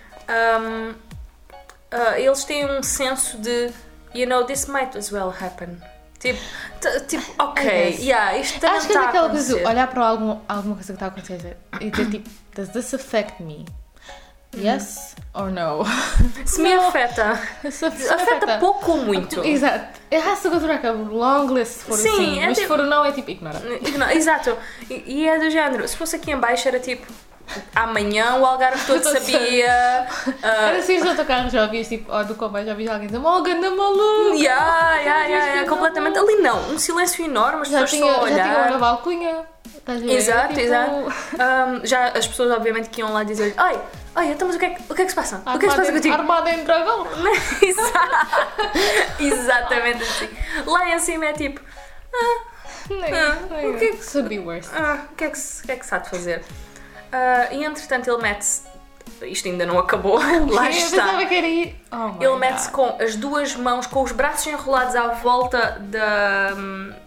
um, 0.61 0.95
ah, 1.91 2.19
eles 2.19 2.45
têm 2.45 2.67
um 2.67 2.83
senso 2.83 3.39
de. 3.39 3.71
You 4.15 4.27
know, 4.27 4.45
this 4.45 4.67
might 4.67 4.97
as 4.97 5.11
well 5.11 5.31
happen. 5.31 5.79
Tipo, 6.19 6.39
tipo 7.09 7.35
ok, 7.43 7.97
yeah, 7.99 8.37
isto 8.39 8.61
também 8.61 8.77
Acho 8.77 8.87
que 8.87 8.93
é 8.93 8.97
está 8.97 9.03
a 9.03 9.07
daquela 9.07 9.31
coisa 9.31 9.69
olhar 9.69 9.87
para 9.89 10.07
algum, 10.07 10.39
alguma 10.49 10.75
coisa 10.77 10.93
que 10.93 10.97
está 10.97 11.07
a 11.07 11.09
acontecer 11.09 11.57
e 11.81 11.91
dizer 11.91 12.11
tipo, 12.11 12.31
does 12.55 12.69
this 12.69 12.95
affect 12.95 13.43
me? 13.43 13.67
Yes 14.57 15.15
or 15.35 15.51
no? 15.51 15.83
Se 16.45 16.61
me 16.61 16.73
afeta, 16.75 17.41
Se 17.63 17.71
se 17.91 18.09
afeta 18.13 18.59
pouco 18.59 18.93
ou 18.93 18.99
muito. 19.05 19.43
Exato. 19.45 19.99
It 20.13 20.23
has 20.23 20.43
to 20.43 20.51
go 20.51 20.57
through 20.59 20.73
like 20.73 20.87
a 20.87 20.93
long 20.93 21.47
list 21.55 21.79
se 21.79 21.85
for 21.85 21.97
Sim, 21.97 22.09
assim. 22.11 22.41
é 22.43 22.47
Mas 22.49 22.57
se 22.59 22.63
tipo- 22.65 22.75
for 22.77 22.85
o 22.85 22.87
não, 22.87 23.05
é 23.05 23.13
tipo. 23.13 23.31
Ignora- 23.31 23.63
Exato. 24.15 24.57
E, 24.91 25.03
e 25.07 25.29
é 25.29 25.39
do 25.39 25.49
género. 25.51 25.89
Se 25.89 25.97
fosse 25.97 26.17
aqui 26.17 26.31
em 26.33 26.37
baixo 26.39 26.69
era 26.69 26.79
tipo. 26.79 27.07
Amanhã 27.75 28.37
o 28.37 28.47
Algarve 28.47 28.85
todo 28.87 29.03
sabia. 29.05 30.07
ah, 30.43 30.69
Era 30.69 30.79
assim, 30.79 30.99
no 31.01 31.11
autocarro 31.11 31.51
já 31.51 31.63
ouvias 31.65 31.89
tipo, 31.89 32.11
ó, 32.13 32.23
do 32.23 32.35
comboio 32.35 32.65
já 32.65 32.73
ouvias 32.73 32.91
alguém 32.93 33.09
dizer, 33.09 33.21
oh, 33.25 33.43
ganda 33.43 33.71
maluco! 33.71 34.35
yeah, 34.37 34.97
yeah, 35.01 35.25
yeah, 35.27 35.47
yeah, 35.47 35.69
completamente. 35.69 36.19
Ali 36.19 36.37
não. 36.37 36.59
Um 36.71 36.79
silêncio 36.79 37.25
enorme, 37.25 37.63
as 37.63 37.69
Já 37.69 37.81
pessoas 37.83 37.91
tinha, 38.01 38.15
só 38.15 38.25
a 38.25 38.29
já 38.31 38.43
tinha 38.43 38.55
olhar. 38.59 38.69
uma 38.71 38.79
balcunha. 38.79 39.43
Estás? 39.77 40.03
Exato, 40.03 40.49
Tipo, 40.49 40.61
exato. 40.61 40.91
Um, 40.93 41.87
já 41.87 42.09
as 42.09 42.27
pessoas, 42.29 42.53
obviamente, 42.53 42.89
que 42.89 43.01
iam 43.01 43.13
lá 43.13 43.25
dizer: 43.25 43.53
Ai, 43.57 43.81
ai, 44.15 44.29
então, 44.31 44.47
mas 44.47 44.57
o 44.57 44.59
que, 44.61 44.67
é 44.67 44.71
que, 44.71 44.93
o 44.93 44.95
que 44.95 45.03
é 45.03 45.05
que 45.05 45.11
se 45.11 45.17
passa? 45.17 45.43
O 45.45 45.59
que 45.59 45.67
é 45.67 45.69
que 45.69 45.71
se 45.71 45.77
passa 45.77 45.81
Armada, 45.81 45.93
contigo? 45.93 46.15
armada 46.15 46.51
em 46.51 46.65
dragão. 46.65 47.07
Exatamente 49.19 50.03
assim. 50.03 50.29
Lá 50.67 50.89
em 50.95 50.99
cima 51.01 51.27
é 51.27 51.33
tipo: 51.33 51.61
Ah, 52.15 52.41
o 52.89 53.79
que 53.79 53.85
é 53.85 53.91
que 53.93 54.07
Could 54.13 54.29
be 54.29 54.39
worse. 54.39 54.71
ah, 54.75 54.99
o, 55.11 55.15
que 55.17 55.25
é 55.25 55.31
que 55.31 55.39
se, 55.39 55.63
o 55.63 55.67
que 55.67 55.73
é 55.73 55.77
que 55.77 55.87
se 55.87 55.95
há 55.95 55.99
de 55.99 56.11
fazer? 56.11 56.45
Ah, 57.13 57.49
e 57.53 57.65
entretanto, 57.65 58.09
ele 58.11 58.23
mete-se. 58.23 58.63
Isto 59.23 59.49
ainda 59.49 59.65
não 59.67 59.79
acabou. 59.79 60.19
Lá 60.51 60.67
Eu 60.67 60.71
está. 60.71 61.05
Oh 61.93 62.23
Ele 62.23 62.37
mete-se 62.37 62.71
com 62.71 62.97
as 63.01 63.15
duas 63.15 63.55
mãos, 63.55 63.87
com 63.87 64.03
os 64.03 64.11
braços 64.13 64.47
enrolados 64.47 64.97
à 64.97 65.09
volta 65.09 65.79
da, 65.81 66.55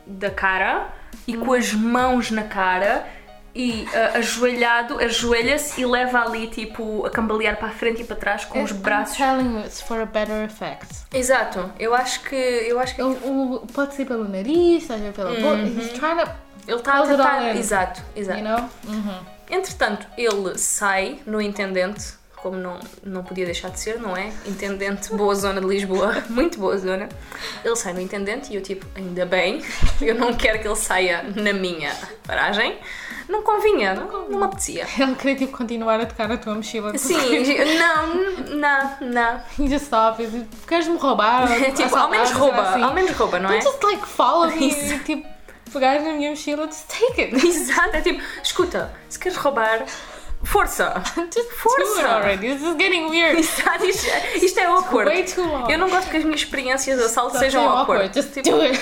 da 0.05 0.29
cara 0.31 0.87
e 1.27 1.35
com 1.35 1.51
as 1.53 1.73
mãos 1.73 2.31
na 2.31 2.43
cara 2.43 3.05
e 3.53 3.87
ah, 3.93 4.17
ajoelhado, 4.17 4.99
ajoelha-se 4.99 5.81
e 5.81 5.85
leva 5.85 6.21
ali 6.21 6.47
tipo 6.47 7.05
a 7.05 7.09
cambalear 7.09 7.57
para 7.57 7.69
a 7.69 7.71
frente 7.71 8.01
e 8.01 8.05
para 8.05 8.15
trás 8.17 8.45
com 8.45 8.61
os 8.63 8.71
I'm 8.71 8.77
braços. 8.77 9.17
telling 9.17 9.55
you, 9.55 9.59
it's 9.65 9.81
for 9.81 9.99
a 10.01 10.05
better 10.05 10.43
effect. 10.45 10.87
Exato, 11.13 11.71
eu 11.79 11.93
acho 11.95 12.21
que 12.21 12.35
eu 12.35 12.79
acho 12.79 12.95
que 12.95 13.01
O, 13.01 13.11
o- 13.55 13.67
pode 13.73 13.93
ser 13.95 14.05
pelo 14.05 14.27
nariz, 14.27 14.83
estás 14.83 15.01
a 15.01 15.03
ver 15.05 15.13
pela 15.13 15.31
boca. 15.31 15.61
He's 15.63 15.91
trying 15.93 16.17
to, 16.17 16.31
ele 16.67 16.77
está 16.77 16.93
a 16.99 17.07
tentar. 17.07 17.55
Exato, 17.55 18.01
exato. 18.15 18.39
you 18.39 18.45
know? 18.45 18.69
Uhum. 18.87 19.34
Entretanto, 19.49 20.07
ele 20.17 20.57
sai 20.57 21.19
no 21.25 21.41
intendente, 21.41 22.13
como 22.35 22.57
não, 22.57 22.79
não 23.03 23.23
podia 23.23 23.45
deixar 23.45 23.69
de 23.69 23.79
ser, 23.79 23.99
não 23.99 24.15
é? 24.15 24.31
Intendente, 24.45 25.13
boa 25.15 25.33
zona 25.33 25.59
de 25.59 25.67
Lisboa, 25.67 26.23
muito 26.29 26.59
boa 26.59 26.77
zona. 26.77 27.09
Ele 27.63 27.75
sai 27.75 27.93
no 27.93 28.01
intendente 28.01 28.51
e 28.51 28.55
eu, 28.55 28.61
tipo, 28.61 28.85
ainda 28.95 29.25
bem, 29.25 29.63
eu 30.01 30.15
não 30.15 30.33
quero 30.33 30.59
que 30.59 30.67
ele 30.67 30.75
saia 30.75 31.23
na 31.35 31.53
minha 31.53 31.91
paragem. 32.25 32.77
Não 33.27 33.41
convinha, 33.41 33.95
não, 33.95 34.29
não 34.29 34.37
me 34.37 34.45
apetecia. 34.45 34.85
Ele 34.99 35.15
queria 35.15 35.35
tipo 35.35 35.57
continuar 35.57 35.99
a 35.99 36.05
tocar 36.05 36.27
na 36.27 36.37
tua 36.37 36.53
mochila. 36.53 36.95
Sim, 36.95 37.15
não, 37.79 38.55
não, 38.55 38.97
não. 39.01 39.67
Just 39.67 39.85
stop. 39.85 40.23
it. 40.23 40.45
Queres-me 40.67 40.97
roubar? 40.97 41.47
tipo, 41.73 41.95
ao 41.95 42.09
menos 42.09 42.31
rouba, 42.31 42.61
assim. 42.61 42.83
ao 42.83 42.93
menos 42.93 43.11
rouba, 43.11 43.39
não 43.39 43.49
é? 43.49 43.61
Just 43.61 43.81
like 43.81 44.05
follow 44.05 44.47
me 44.51 44.69
Isso. 44.69 44.93
e 44.93 44.99
tipo 44.99 45.34
pegar 45.79 45.99
na 46.01 46.13
minha 46.13 46.29
mochila, 46.31 46.65
just 46.67 46.87
take 46.89 47.21
it. 47.21 47.35
Exato, 47.45 47.95
é 47.95 48.01
tipo, 48.01 48.21
escuta, 48.43 48.91
se 49.09 49.19
queres 49.19 49.37
roubar, 49.37 49.85
força! 50.43 51.01
Just 51.15 51.33
do 51.35 51.39
it 51.41 51.55
Força! 51.55 52.07
already. 52.07 52.47
This 52.53 52.61
is 52.61 52.75
getting 52.77 53.09
weird. 53.09 53.37
Exato, 53.39 53.85
isto, 53.85 54.05
isto 54.43 54.59
é 54.59 54.65
awkward. 54.65 55.09
Way 55.09 55.23
too 55.23 55.43
long. 55.45 55.69
Eu 55.69 55.77
não 55.79 55.89
gosto 55.89 56.09
que 56.09 56.17
as 56.17 56.23
minhas 56.23 56.41
experiências 56.41 56.97
de 56.97 57.03
assalto 57.05 57.37
sejam 57.37 57.61
being 57.63 57.73
awkward. 57.73 58.13
Just 58.13 58.33
Tipo, 58.33 58.49
do 58.51 58.61
it. 58.61 58.79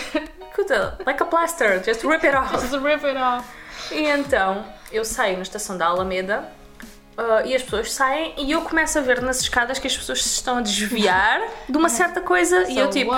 Escuta, 0.50 0.98
like 1.06 1.22
a 1.22 1.26
plaster, 1.26 1.82
just 1.84 2.04
rip 2.04 2.24
it 2.26 2.36
off. 2.36 2.52
Just 2.60 2.74
rip 2.84 3.04
it 3.06 3.18
off. 3.18 3.46
E 3.92 4.06
então 4.06 4.66
eu 4.92 5.04
saio 5.04 5.38
na 5.38 5.44
estação 5.44 5.78
da 5.78 5.88
Alameda 5.88 6.48
ah, 7.18 7.42
e 7.46 7.56
as 7.56 7.62
pessoas 7.64 7.92
saem 7.92 8.34
e 8.38 8.52
eu 8.52 8.62
começo 8.62 8.98
a 8.98 9.02
ver 9.02 9.22
nas 9.22 9.42
escadas 9.42 9.80
que 9.80 9.88
as 9.88 9.96
pessoas 9.96 10.24
se 10.24 10.30
estão 10.30 10.58
a 10.58 10.62
desviar 10.62 11.42
de 11.70 11.78
uma 11.78 11.90
certa 11.90 12.22
coisa 12.22 12.64
e 12.70 12.74
So 12.74 12.80
eu 12.80 12.90
tipo, 12.90 13.12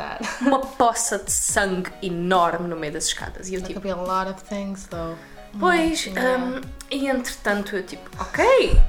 uma 0.40 0.58
poça 0.60 1.18
de 1.18 1.30
sangue 1.32 1.90
enorme 2.02 2.68
no 2.68 2.76
meio 2.76 2.92
das 2.92 3.04
escadas. 3.06 3.48
E 3.48 3.54
eu 3.54 3.60
That 3.62 3.74
tipo, 3.74 3.88
a 3.90 3.94
lot 3.94 4.30
of 4.30 4.42
things 4.44 4.86
though. 4.88 5.16
pois, 5.58 6.06
Yeah. 6.06 6.38
hum, 6.44 6.60
e 6.90 7.06
entretanto 7.08 7.76
eu 7.76 7.82
tipo, 7.82 8.08
ok. 8.20 8.80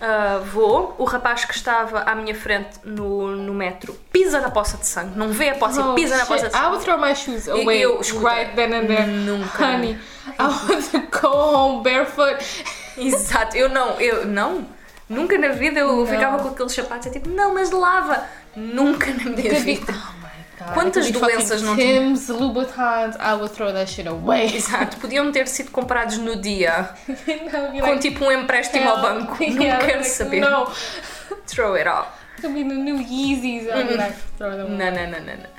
ah, 0.00 0.40
vou, 0.52 0.94
o 0.98 1.04
rapaz 1.04 1.44
que 1.44 1.54
estava 1.54 2.00
à 2.00 2.14
minha 2.14 2.34
frente 2.34 2.78
no, 2.84 3.28
no 3.36 3.52
metro 3.54 3.92
pisa 4.12 4.40
na 4.40 4.50
poça 4.50 4.76
de 4.78 4.86
sangue, 4.86 5.16
não 5.18 5.28
vê 5.28 5.50
a 5.50 5.54
poça 5.56 5.80
e 5.80 5.84
Oh, 5.84 5.94
pisa 5.94 6.14
na 6.16 6.24
shit. 6.24 6.28
poça 6.28 6.48
de 6.48 6.54
I 6.54 6.58
sangue. 6.58 6.68
would 6.70 6.84
throw 6.84 6.98
my 6.98 7.14
shoes 7.14 7.48
away 7.48 7.80
eu- 7.84 8.00
escuta, 8.00 8.28
right 8.28 8.54
then 8.56 8.72
and 8.74 8.86
there. 8.86 9.06
nunca. 9.06 9.62
Honey, 9.64 9.98
I 10.38 10.42
want 10.42 10.90
to 10.90 11.20
go 11.20 11.28
home 11.28 11.82
barefoot. 11.82 12.38
Exato, 13.06 13.56
eu 13.56 13.68
não, 13.68 14.00
eu 14.00 14.26
não. 14.26 14.66
Nunca 15.08 15.38
na 15.38 15.48
vida 15.50 15.78
eu 15.80 15.96
Não. 15.98 16.06
ficava 16.06 16.42
com 16.42 16.48
aqueles 16.48 16.72
sapatos, 16.72 17.06
é 17.06 17.10
tipo, 17.10 17.28
não, 17.28 17.54
mas 17.54 17.70
lava. 17.70 18.24
Nunca 18.56 19.06
na 19.12 19.24
minha 19.24 19.34
Could 19.50 19.60
be, 19.60 19.74
vida. 19.76 19.92
oh 19.92 20.12
my 20.18 20.28
god. 20.58 20.74
Quantas 20.74 21.06
be 21.06 21.12
doenças 21.12 21.62
não 21.62 21.76
tinha? 21.76 22.00
Tim's, 22.00 22.28
Louboutins, 22.28 23.14
I 23.20 23.34
would 23.34 23.54
throw 23.54 23.72
that 23.72 23.88
shit 23.88 24.08
away. 24.08 24.46
Exato, 24.56 24.96
podiam 24.96 25.30
ter 25.30 25.46
sido 25.46 25.70
comprados 25.70 26.18
no 26.18 26.34
dia 26.36 26.90
com 27.06 27.80
like, 27.82 27.98
tipo 28.00 28.24
um 28.24 28.32
empréstimo 28.32 28.88
ao 28.88 28.96
hell, 28.96 29.02
banco. 29.02 29.36
Não 29.44 29.62
yeah, 29.62 29.84
quero 29.84 29.98
like, 29.98 30.08
saber. 30.10 30.40
No, 30.40 30.66
Throw 31.46 31.74
it 31.76 31.86
all. 31.86 32.06
could 32.40 32.52
be 32.52 32.64
the 32.64 32.74
new 32.74 32.96
Yeezys. 32.96 33.68
I'd 33.70 33.88
be 33.88 33.94
like, 33.96 34.14
throw 34.36 34.50
them 34.50 34.70
Não, 34.76 34.86
away. 34.88 35.06
não, 35.06 35.10
não, 35.12 35.20
não. 35.20 35.36
não. 35.36 35.50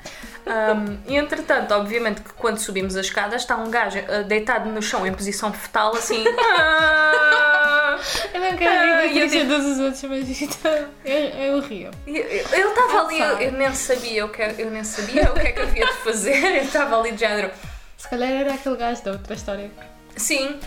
Um, 0.48 0.98
e 1.06 1.16
entretanto, 1.16 1.72
obviamente 1.74 2.22
que 2.22 2.32
quando 2.32 2.56
subimos 2.58 2.96
as 2.96 3.04
escadas 3.06 3.42
está 3.42 3.54
um 3.56 3.70
gajo 3.70 3.98
uh, 3.98 4.24
deitado 4.24 4.70
no 4.70 4.80
chão 4.80 5.06
em 5.06 5.12
posição 5.12 5.52
fetal, 5.52 5.94
assim. 5.94 6.24
"Ah". 6.58 7.98
Eu 8.32 8.40
não 8.40 8.56
quero 8.56 8.74
Ah, 8.74 9.02
rir 9.06 9.18
eu 9.18 9.26
da 9.26 9.30
tristeza 9.30 9.58
dos 9.58 9.78
outros, 9.78 10.02
mas 10.04 10.40
isto, 10.40 10.68
eu, 11.04 11.14
eu 11.14 11.60
rio. 11.60 11.90
E 12.06 12.16
Eu 12.18 12.24
eu 12.58 12.68
estava 12.70 13.00
ali, 13.06 13.20
eu, 13.20 13.38
eu 13.40 13.52
nem 13.52 13.74
sabia 13.74 14.24
o 14.24 14.28
que 14.30 14.40
eu 14.42 14.70
nem 14.70 14.84
sabia 14.84 15.30
o 15.30 15.34
que 15.34 15.46
é 15.48 15.52
que 15.52 15.60
havia 15.60 15.86
de 15.86 15.92
fazer. 15.92 16.38
Eu 16.58 16.62
estava 16.62 16.98
ali 16.98 17.12
de 17.12 17.20
género. 17.20 17.50
Se 17.96 18.08
calhar 18.08 18.30
era 18.30 18.54
aquele 18.54 18.76
gajo 18.76 19.02
da 19.04 19.10
outra 19.12 19.34
história. 19.34 19.70
Sim, 20.16 20.58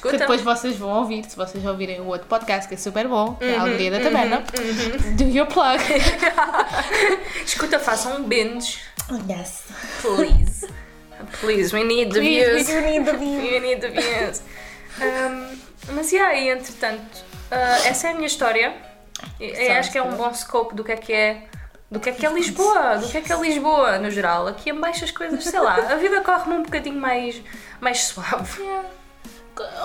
Que 0.00 0.16
depois 0.16 0.40
vocês 0.42 0.76
vão 0.76 0.90
ouvir, 0.90 1.24
se 1.24 1.36
vocês 1.36 1.64
ouvirem 1.64 2.00
o 2.00 2.06
outro 2.06 2.26
podcast 2.26 2.68
que 2.68 2.74
é 2.74 2.76
super 2.78 3.06
bom, 3.08 3.34
que 3.34 3.44
Uhum, 3.44 3.50
é 3.52 3.56
a 3.56 3.60
Alegria 3.62 3.90
da 3.90 4.00
Taberna. 4.00 4.44
Do 5.16 5.24
your 5.24 5.46
plug. 5.46 5.82
Escuta, 7.44 7.78
façam 7.78 8.16
um 8.16 8.22
binge, 8.24 8.78
yes. 9.28 9.64
please. 10.02 10.66
Please, 11.40 11.74
we 11.74 11.82
need 11.84 12.12
the 12.12 12.18
we 12.20 12.28
views. 12.44 12.66
do 12.66 12.80
need 12.82 13.04
the 13.04 13.12
views. 13.16 13.42
We 13.52 13.60
need 13.60 13.80
the 13.80 13.88
views. 13.90 14.42
Um, 15.00 15.58
mas 15.94 16.12
e 16.12 16.18
aí, 16.18 16.50
entretanto, 16.50 17.24
uh, 17.50 17.86
essa 17.86 18.08
é 18.08 18.10
a 18.10 18.14
minha 18.14 18.26
história. 18.26 18.74
E- 19.40 19.68
acho 19.68 19.90
que 19.90 19.98
é 19.98 20.02
um 20.02 20.12
bom 20.14 20.32
scope 20.34 20.74
do 20.74 20.84
que 20.84 20.92
é 20.92 20.96
que 20.96 21.12
é. 21.12 21.42
Do 21.90 22.00
que 22.00 22.10
é 22.10 22.12
que 22.12 22.26
é 22.26 22.32
Lisboa, 22.32 22.98
do 22.98 23.08
que 23.08 23.16
é 23.16 23.20
que 23.20 23.32
é 23.32 23.36
Lisboa 23.40 23.98
no 23.98 24.10
geral. 24.10 24.46
Aqui 24.48 24.70
em 24.70 24.74
baixo 24.74 25.04
as 25.04 25.10
coisas, 25.12 25.42
sei 25.44 25.60
lá, 25.60 25.74
a 25.76 25.94
vida 25.96 26.20
corre-me 26.20 26.56
um 26.56 26.62
bocadinho 26.64 27.00
mais, 27.00 27.40
mais 27.80 28.02
suave. 28.04 28.60
Yeah. 28.60 28.88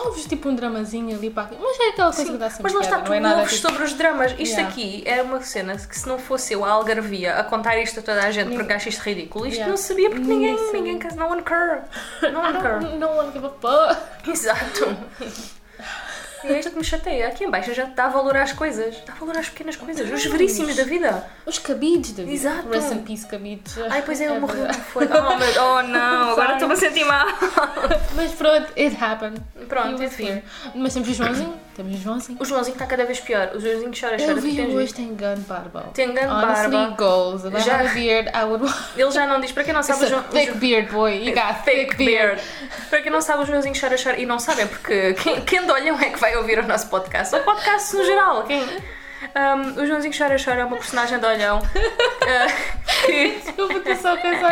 Ouves 0.06 0.26
tipo 0.26 0.50
um 0.50 0.56
dramazinho 0.56 1.16
ali 1.16 1.30
para 1.30 1.44
aqui. 1.44 1.58
Mas 1.62 1.80
é 1.80 1.90
aquela 1.90 2.14
coisa 2.14 2.32
que 2.32 2.38
dá 2.38 2.50
sempre 2.50 2.64
Mas 2.64 2.74
lá 2.74 2.80
está, 2.82 2.92
piada, 2.98 3.06
tu 3.06 3.10
não 3.10 3.16
é 3.16 3.20
nada 3.20 3.44
tipo... 3.48 3.56
sobre 3.62 3.84
os 3.84 3.94
dramas. 3.94 4.32
Isto 4.34 4.42
Yeah. 4.56 4.68
aqui 4.70 5.04
é 5.06 5.22
uma 5.22 5.42
cena 5.42 5.78
que 5.78 5.98
se 5.98 6.08
não 6.08 6.20
fosse 6.20 6.54
eu, 6.54 6.66
a 6.66 6.70
Algarvia, 6.70 7.36
a 7.36 7.44
contar 7.44 7.78
isto 7.80 8.00
a 8.00 8.04
toda 8.04 8.22
a 8.24 8.32
gente 8.32 8.54
porque 8.56 8.74
acho 8.74 8.90
isto 8.90 9.00
ridículo, 9.02 9.46
isto 9.46 9.56
Yeah. 9.58 9.70
não 9.72 9.78
sabia 9.78 10.10
porque 10.10 10.26
Ninguém 10.26 10.58
sabia. 10.58 10.74
ninguém, 10.74 11.00
quer- 11.00 11.16
no 11.16 11.28
one 11.28 11.42
care. 11.42 11.82
No 12.32 12.40
one 12.40 12.60
care. 12.62 12.80
no 12.98 13.08
one 13.12 13.32
give 13.32 13.46
a 13.46 13.50
fuck. 13.50 14.30
Exato. 14.30 14.98
E 16.44 16.48
é 16.48 16.60
isto 16.60 16.72
que 16.72 16.78
me 16.78 16.84
chateia. 16.84 17.28
Aqui 17.28 17.44
em 17.44 17.50
baixo 17.50 17.72
a 17.72 17.74
gente 17.74 17.92
dá 17.94 18.08
valor 18.08 18.36
às 18.38 18.54
coisas, 18.54 18.96
dá 19.06 19.14
valor 19.14 19.38
às 19.38 19.50
pequenas 19.50 19.76
coisas, 19.76 20.10
os 20.10 20.26
veríssimos 20.26 20.76
da 20.76 20.84
vida. 20.84 21.26
Os 21.46 21.60
cabides 21.60 22.14
da 22.14 22.24
vida. 22.24 22.34
Exato. 22.34 22.70
Rest 22.70 22.92
in 22.92 23.04
peace, 23.04 23.26
cabides. 23.26 23.78
Ai, 23.90 24.02
pois 24.04 24.20
é, 24.22 24.26
ele 24.26 24.40
morreu, 24.40 24.58
não 24.58 24.66
verdade. 24.66 24.90
foi? 24.92 25.06
Oh, 25.06 25.38
meu, 25.38 25.64
oh 25.64 25.82
não, 25.84 26.32
agora 26.32 26.54
estou-me 26.54 26.74
a 26.74 26.78
sentir 26.78 27.04
mal. 27.06 27.28
Mas 28.16 28.32
pronto, 28.32 28.72
it 28.78 28.98
happened. 29.02 29.42
Pronto, 29.68 30.02
enfim. 30.02 30.42
Mas 30.74 30.94
temos 30.94 31.10
o 31.10 31.14
Joãozinho. 31.14 31.60
Temos 31.76 31.96
o 31.96 31.98
Joãozinho. 31.98 32.38
O 32.42 32.46
Joãozinho 32.46 32.74
está 32.74 32.86
cada 32.86 33.06
vez 33.06 33.20
pior. 33.20 33.52
O 33.56 33.60
Joãozinho 33.60 33.92
chora, 33.98 34.18
chora. 34.18 34.32
Eu 34.32 34.38
vi 34.42 34.62
hoje 34.62 34.94
tem 34.94 35.08
gun 35.16 35.42
barba. 35.48 35.90
Tem 35.94 36.14
grande 36.14 36.32
Honestly, 36.34 36.72
barba. 36.72 36.96
goals. 36.98 37.46
If 37.46 37.54
I 37.56 37.60
Já- 37.62 37.78
had 37.78 37.88
a 37.88 37.94
beard, 37.94 38.28
I 38.36 38.44
would... 38.44 38.74
Ele 38.98 39.12
já 39.12 39.26
não 39.26 39.40
diz, 39.40 39.52
para 39.52 39.64
quem 39.64 39.74
não 39.74 39.82
sabe, 39.82 40.04
It's 40.04 40.12
o 40.12 40.16
a 40.16 40.20
João- 40.20 40.30
o 40.30 40.34
thick 40.34 40.46
João- 40.48 40.58
beard, 40.60 40.92
boy. 40.92 41.28
You 41.30 41.34
got 41.34 41.64
thick, 41.64 41.96
beard. 41.96 42.40
Para 42.90 43.02
quem 43.02 43.12
não 43.12 43.22
sabe, 43.22 43.44
os 43.44 43.48
Joãozinhos 43.48 43.80
chora, 43.80 43.96
chora. 44.02 44.20
E 44.20 44.26
não 44.26 44.38
sabem, 44.40 44.68
porque 44.68 45.14
quem, 45.16 45.42
quem 45.42 45.66
de 45.66 45.72
olham 45.72 46.00
é 46.00 46.10
que 46.10 46.20
vai 46.20 46.36
ouvir 46.36 46.60
o 46.60 46.68
nosso 46.68 46.88
podcast. 46.88 47.34
Ou 47.36 47.42
podcast 47.44 47.96
no 47.96 48.04
geral. 48.04 48.44
Quem... 48.44 48.66
Um, 49.36 49.82
o 49.82 49.86
Joãozinho 49.86 50.14
chora, 50.18 50.36
chora 50.44 50.62
é 50.62 50.66
uma 50.66 50.78
personagem 50.78 51.18
de 51.20 51.26
olhão. 51.26 51.60
uh, 51.60 52.72
que 53.06 53.40
Desculpa, 53.44 53.74
estou 53.78 53.96
só 53.96 54.14
a 54.14 54.18
pensar 54.18 54.52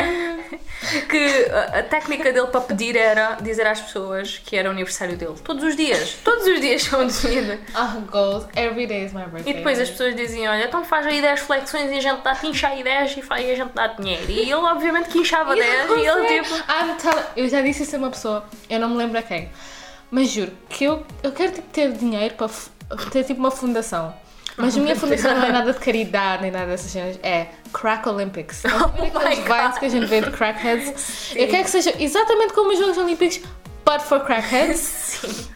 que 1.10 1.46
a, 1.52 1.80
a 1.80 1.84
técnica 1.84 2.32
dele 2.32 2.48
para 2.48 2.62
pedir 2.62 2.96
era 2.96 3.36
dizer 3.42 3.68
às 3.68 3.82
pessoas 3.82 4.42
que 4.46 4.56
era 4.56 4.70
o 4.70 4.72
aniversário 4.72 5.18
dele. 5.18 5.36
Todos 5.44 5.64
os 5.64 5.76
dias. 5.76 6.14
Todos 6.24 6.48
os 6.48 6.60
dias 6.62 6.84
são 6.84 7.06
de 7.06 7.14
vida. 7.14 7.60
Ah, 7.76 7.98
goals. 8.10 8.46
Every 8.56 8.88
day 8.88 9.06
is 9.06 9.14
my 9.14 9.24
birthday. 9.26 9.52
E 9.52 9.58
depois 9.58 9.80
as 9.80 9.90
pessoas 9.90 10.16
diziam, 10.16 10.52
olha, 10.54 10.66
então 10.66 10.84
faz 10.86 11.06
aí 11.06 11.22
10 11.22 11.40
flexões 11.42 11.92
e 11.92 11.98
a 11.98 12.02
gente 12.02 12.22
dá-te 12.22 12.48
inchar 12.48 12.72
aí 12.72 12.84
10 12.84 13.18
e 13.18 13.22
faz- 13.22 13.46
e 13.46 13.52
a 13.52 13.56
gente 13.56 13.74
dá 13.74 13.88
dinheiro. 13.88 14.26
E 14.32 14.40
ele 14.40 14.54
obviamente 14.54 15.10
que 15.10 15.20
inchava 15.20 15.56
10 15.56 15.90
e 15.92 16.06
ele 16.06 16.42
tipo... 16.44 16.56
I'm 16.56 16.96
telling- 16.98 17.26
Eu 17.36 17.50
já 17.50 17.62
disse 17.62 17.84
isso 17.84 17.96
a 17.96 18.00
uma 18.00 18.10
pessoa, 18.10 18.46
eu 18.70 18.80
não 18.80 18.90
me 18.90 18.96
lembro 18.98 19.20
a 19.20 19.22
quem. 19.22 19.50
Mas 20.10 20.30
juro 20.30 20.52
que 20.70 20.86
eu, 20.86 21.06
eu 21.22 21.32
quero 21.32 21.52
tipo, 21.52 21.68
ter 21.70 21.92
dinheiro 21.92 22.34
para 22.36 22.48
ter 23.12 23.24
tipo 23.26 23.40
uma 23.40 23.52
fundação. 23.52 24.16
Mas 24.60 24.78
a 24.78 24.82
minha 24.82 24.96
fundação 24.96 25.34
não 25.36 25.46
é 25.46 25.52
nada 25.52 25.72
de 25.72 25.80
caridade 25.80 26.42
nem 26.42 26.52
nada 26.52 26.66
dessas 26.68 26.92
cenas. 26.92 27.18
É 27.24 27.48
Crack 27.72 28.08
Olympics. 28.10 28.62
Ver 28.62 28.70
Oh 29.16 29.20
aqueles 29.20 29.40
vines 29.48 29.78
que 29.80 29.86
a 29.86 29.90
gente 29.90 30.06
vê 30.06 30.22
de 30.22 30.32
crackheads? 30.32 31.34
Eu 31.36 31.48
quero 31.48 31.64
que 31.64 31.70
seja 31.70 31.94
exatamente 31.98 32.54
como 32.54 32.72
os 32.72 32.78
Jogos 32.78 32.98
Olímpicos, 32.98 33.40
but 33.86 34.02
for 34.02 34.20
crackheads. 34.20 34.80
Sim. 34.80 35.48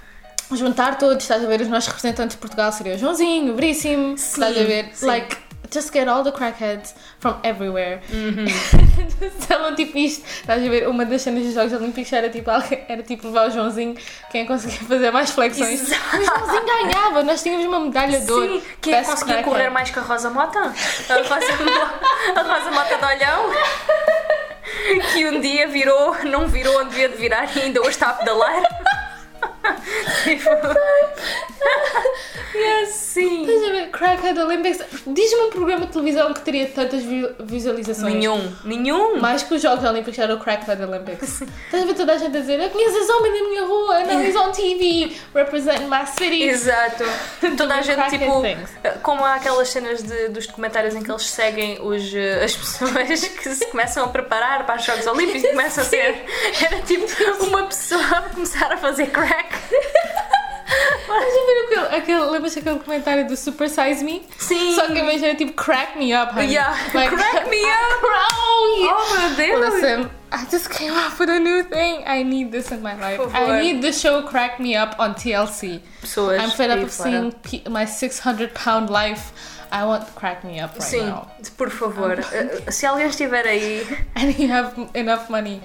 Juntar 0.56 0.98
todos, 0.98 1.24
estás 1.24 1.44
a 1.44 1.48
ver? 1.48 1.62
Os 1.62 1.68
nossos 1.68 1.88
representantes 1.88 2.36
de 2.36 2.40
Portugal 2.42 2.72
seriam 2.72 2.96
o 2.96 3.00
Joãozinho, 3.00 3.54
o 3.54 3.56
Veríssimo, 3.56 4.16
estás 4.16 4.58
a 4.58 4.64
ver? 4.64 4.90
sim. 4.94 5.06
Like, 5.06 5.36
just 5.74 5.92
get 5.92 6.08
all 6.08 6.24
the 6.24 6.32
crackheads 6.32 6.94
from 7.20 7.36
everywhere. 7.44 8.02
Uhum. 8.12 8.46
Estavam 9.40 9.76
tipo 9.76 9.98
isto, 9.98 10.24
estás 10.26 10.64
a 10.66 10.70
ver? 10.70 10.88
Uma 10.88 11.06
das 11.06 11.22
cenas 11.22 11.44
dos 11.44 11.54
Jogos 11.54 11.74
Olímpicos 11.74 12.12
era 12.14 12.30
tipo, 12.30 12.50
era 12.88 13.02
tipo 13.04 13.28
levar 13.28 13.48
o 13.48 13.52
Joãozinho, 13.52 13.96
quem 14.32 14.46
conseguia 14.46 14.80
fazer 14.88 15.12
mais 15.12 15.32
flexões. 15.32 15.82
Exato. 15.82 16.18
O 16.18 16.24
Joãozinho 16.26 16.66
ganhava, 16.66 17.24
nós 17.24 17.42
tínhamos 17.42 17.66
uma 17.66 17.80
medalha 17.80 18.20
de 18.20 18.32
ouro. 18.32 18.60
Sim, 18.60 18.64
quem 18.82 18.94
é 18.94 18.98
Best 18.98 19.12
conseguia 19.12 19.34
crackhead. 19.36 19.56
correr 19.58 19.70
mais 19.70 19.90
que 19.90 20.00
a 20.00 20.02
Rosa 20.02 20.30
Mota? 20.30 20.60
A 20.60 21.16
Rosa, 21.18 21.54
a 22.36 22.42
Rosa 22.42 22.72
Mota 22.72 22.98
de 22.98 23.06
Olhão? 23.06 23.52
Que 25.14 25.26
um 25.28 25.40
dia 25.40 25.68
virou, 25.68 26.16
não 26.26 26.48
virou 26.48 26.80
onde 26.80 26.90
devia 26.90 27.10
de 27.10 27.16
virar 27.16 27.48
e 27.56 27.62
ainda 27.62 27.80
hoje 27.80 27.92
está 27.92 28.08
a 28.10 28.14
pedalar. 28.14 28.62
Tipo, 30.24 30.50
Yes, 32.56 32.90
sim. 32.90 33.42
Estás 33.46 33.64
a 33.64 33.72
ver? 33.72 33.90
Crackhead 33.90 34.40
Olympics. 34.40 34.80
Diz-me 35.08 35.42
um 35.42 35.50
programa 35.50 35.86
de 35.88 35.92
televisão 35.94 36.32
que 36.34 36.42
teria 36.42 36.68
tantas 36.68 37.02
vi- 37.04 37.34
visualizações. 37.40 38.14
Nenhum. 38.14 38.56
Nenhum. 38.64 39.20
Mais 39.20 39.42
que 39.42 39.56
os 39.56 39.62
Jogos 39.62 39.84
Olímpicos 39.84 40.20
era 40.20 40.36
o 40.36 40.40
Crackhead 40.40 40.84
Olympics. 40.84 41.42
Estás 41.42 41.84
a 41.84 41.86
ver 41.88 41.94
toda 41.96 42.14
a 42.14 42.18
gente 42.18 42.38
a 42.38 42.40
dizer: 42.42 42.60
Eu 42.60 42.70
conheço 42.70 42.98
esse 42.98 43.12
homem 43.12 43.32
da 43.34 43.50
minha 43.50 43.66
rua, 43.66 44.00
não, 44.02 44.24
he's 44.24 44.36
on 44.36 44.52
TV, 44.52 45.16
representing 45.34 45.86
my 45.88 46.06
city. 46.06 46.44
Exato. 46.44 47.04
Toda 47.58 47.76
a 47.76 47.82
gente, 47.82 48.10
tipo, 48.10 48.42
things. 48.42 48.70
como 49.02 49.26
há 49.26 49.36
aquelas 49.36 49.70
cenas 49.70 50.04
de- 50.04 50.30
dos 50.30 50.46
documentários 50.46 50.94
em 50.96 51.02
que 51.02 51.12
eles 51.12 51.28
seguem 51.28 51.80
os, 51.82 52.14
eh, 52.14 52.44
as 52.44 52.56
pessoas 52.56 52.92
que 53.28 53.50
se 53.56 53.66
começam 53.68 54.04
a 54.06 54.08
preparar 54.10 54.66
para 54.66 54.76
os 54.76 54.84
Jogos 54.86 55.08
Olímpicos 55.08 55.44
e 55.44 55.48
começam 55.54 55.84
a 55.84 55.88
ser. 55.88 56.24
Era 56.64 56.82
tipo 56.84 57.06
uma 57.46 57.64
pessoa 57.64 58.02
a 58.18 58.22
começar 58.30 58.72
a 58.72 58.78
fazer 58.78 59.08
crack. 59.08 59.53
Estás 59.54 61.34
a 61.34 61.46
ver 61.46 61.66
aquele, 61.66 61.98
aquele, 61.98 62.32
lembras 62.32 62.58
aquele 62.58 62.80
comentário 62.80 63.28
do 63.28 63.38
Super 63.38 63.70
Size 63.70 64.04
Me? 64.04 64.26
Sim. 64.38 64.76
Só 64.76 64.88
que 64.88 64.98
em 64.98 65.06
vez 65.06 65.22
de 65.22 65.36
tipo 65.36 65.54
crack 65.54 65.98
me 65.98 66.14
up, 66.16 66.34
honey. 66.34 66.54
Yeah. 66.54 66.76
Like, 66.94 67.14
Crack 67.16 67.50
me 67.50 67.62
up. 67.70 68.04
Oh. 68.04 68.90
Oh 68.90 69.18
meu 69.20 69.36
Deus! 69.36 69.74
Listen, 69.76 70.10
I 70.32 70.46
just 70.50 70.70
came 70.70 70.94
up 70.94 71.20
with 71.20 71.30
a 71.30 71.40
new 71.40 71.64
thing. 71.64 72.04
I 72.08 72.24
need 72.24 72.52
this 72.52 72.72
in 72.72 72.82
my 72.82 72.96
life. 72.96 73.20
I 73.36 73.62
need 73.62 73.82
the 73.82 73.92
show 73.92 74.24
Crack 74.24 74.60
Me 74.60 74.76
Up 74.76 74.96
on 75.00 75.14
TLC. 75.14 75.82
Pessoas. 76.02 76.40
I'm 76.40 76.50
fed 76.50 76.72
up 76.72 76.80
of 76.80 76.92
seeing 76.92 77.34
my 77.70 77.86
600 77.86 78.54
pound 78.56 78.90
life. 78.90 79.32
I 79.72 79.86
want 79.86 80.06
Crack 80.16 80.44
Me 80.44 80.60
Up 80.60 80.72
right 80.74 80.82
Sim, 80.84 81.06
now. 81.08 81.28
por 81.58 81.70
favor. 81.70 82.16
Eh, 82.34 82.72
Se 82.72 82.86
alguém 82.86 83.08
estiver 83.08 83.46
aí. 83.46 83.86
And 84.16 84.34
you 84.40 84.48
have 84.52 84.74
enough 84.96 85.30
money. 85.30 85.62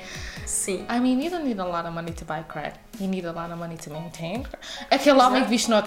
Sim. 0.48 0.86
I 0.88 0.98
mean, 0.98 1.20
you 1.20 1.30
don't 1.30 1.44
need 1.44 1.60
a 1.60 1.64
lot 1.64 1.86
of 1.86 1.92
money 1.94 2.12
to 2.12 2.24
buy 2.24 2.42
crack. 2.48 2.74
You 2.98 3.06
need 3.06 3.26
a 3.26 3.32
lot 3.32 3.50
of 3.52 3.58
money 3.58 3.76
to 3.76 3.90
maintain. 3.90 4.44
Aquele 4.90 5.20
homem 5.20 5.42
que 5.44 5.50
viste 5.50 5.68
no, 5.70 5.82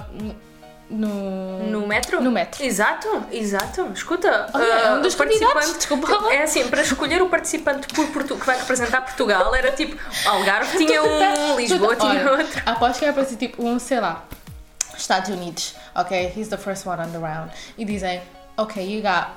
no. 0.90 1.64
No 1.72 1.88
metro? 1.88 2.22
No 2.22 2.30
metro. 2.32 2.64
Exato, 2.64 3.08
exato. 3.32 3.90
Escuta, 3.94 4.48
Olha, 4.54 4.64
é 4.64 4.92
um 4.94 5.02
dos 5.02 5.14
o 5.14 5.18
participante- 5.18 5.54
candidatos, 5.54 5.78
desculpa. 5.78 6.34
É 6.34 6.44
assim, 6.44 6.68
para 6.68 6.82
escolher 6.82 7.22
o 7.22 7.30
participante 7.30 7.88
por 7.94 8.06
Portu- 8.12 8.38
que 8.38 8.46
vai 8.46 8.58
representar 8.60 9.02
Portugal, 9.02 9.56
era 9.56 9.72
tipo, 9.72 9.98
Algarve 10.28 10.78
tinha 10.78 11.02
um, 11.02 11.56
Lisboa 11.56 11.96
tinha 11.96 12.12
Olha, 12.12 12.32
outro. 12.44 12.62
Aposto 12.66 13.00
que 13.00 13.06
era 13.06 13.14
para 13.14 13.26
ser 13.26 13.38
tipo 13.38 13.64
um, 13.66 13.80
sei 13.80 14.00
lá, 14.00 14.26
Estados 14.96 15.30
Unidos. 15.30 15.76
Ok, 15.96 16.34
he's 16.36 16.50
the 16.50 16.58
first 16.58 16.86
one 16.86 17.02
on 17.02 17.10
the 17.12 17.18
round. 17.18 17.52
E 17.78 17.84
dizem, 17.86 18.22
ok, 18.58 18.84
you 18.84 19.02
got. 19.02 19.30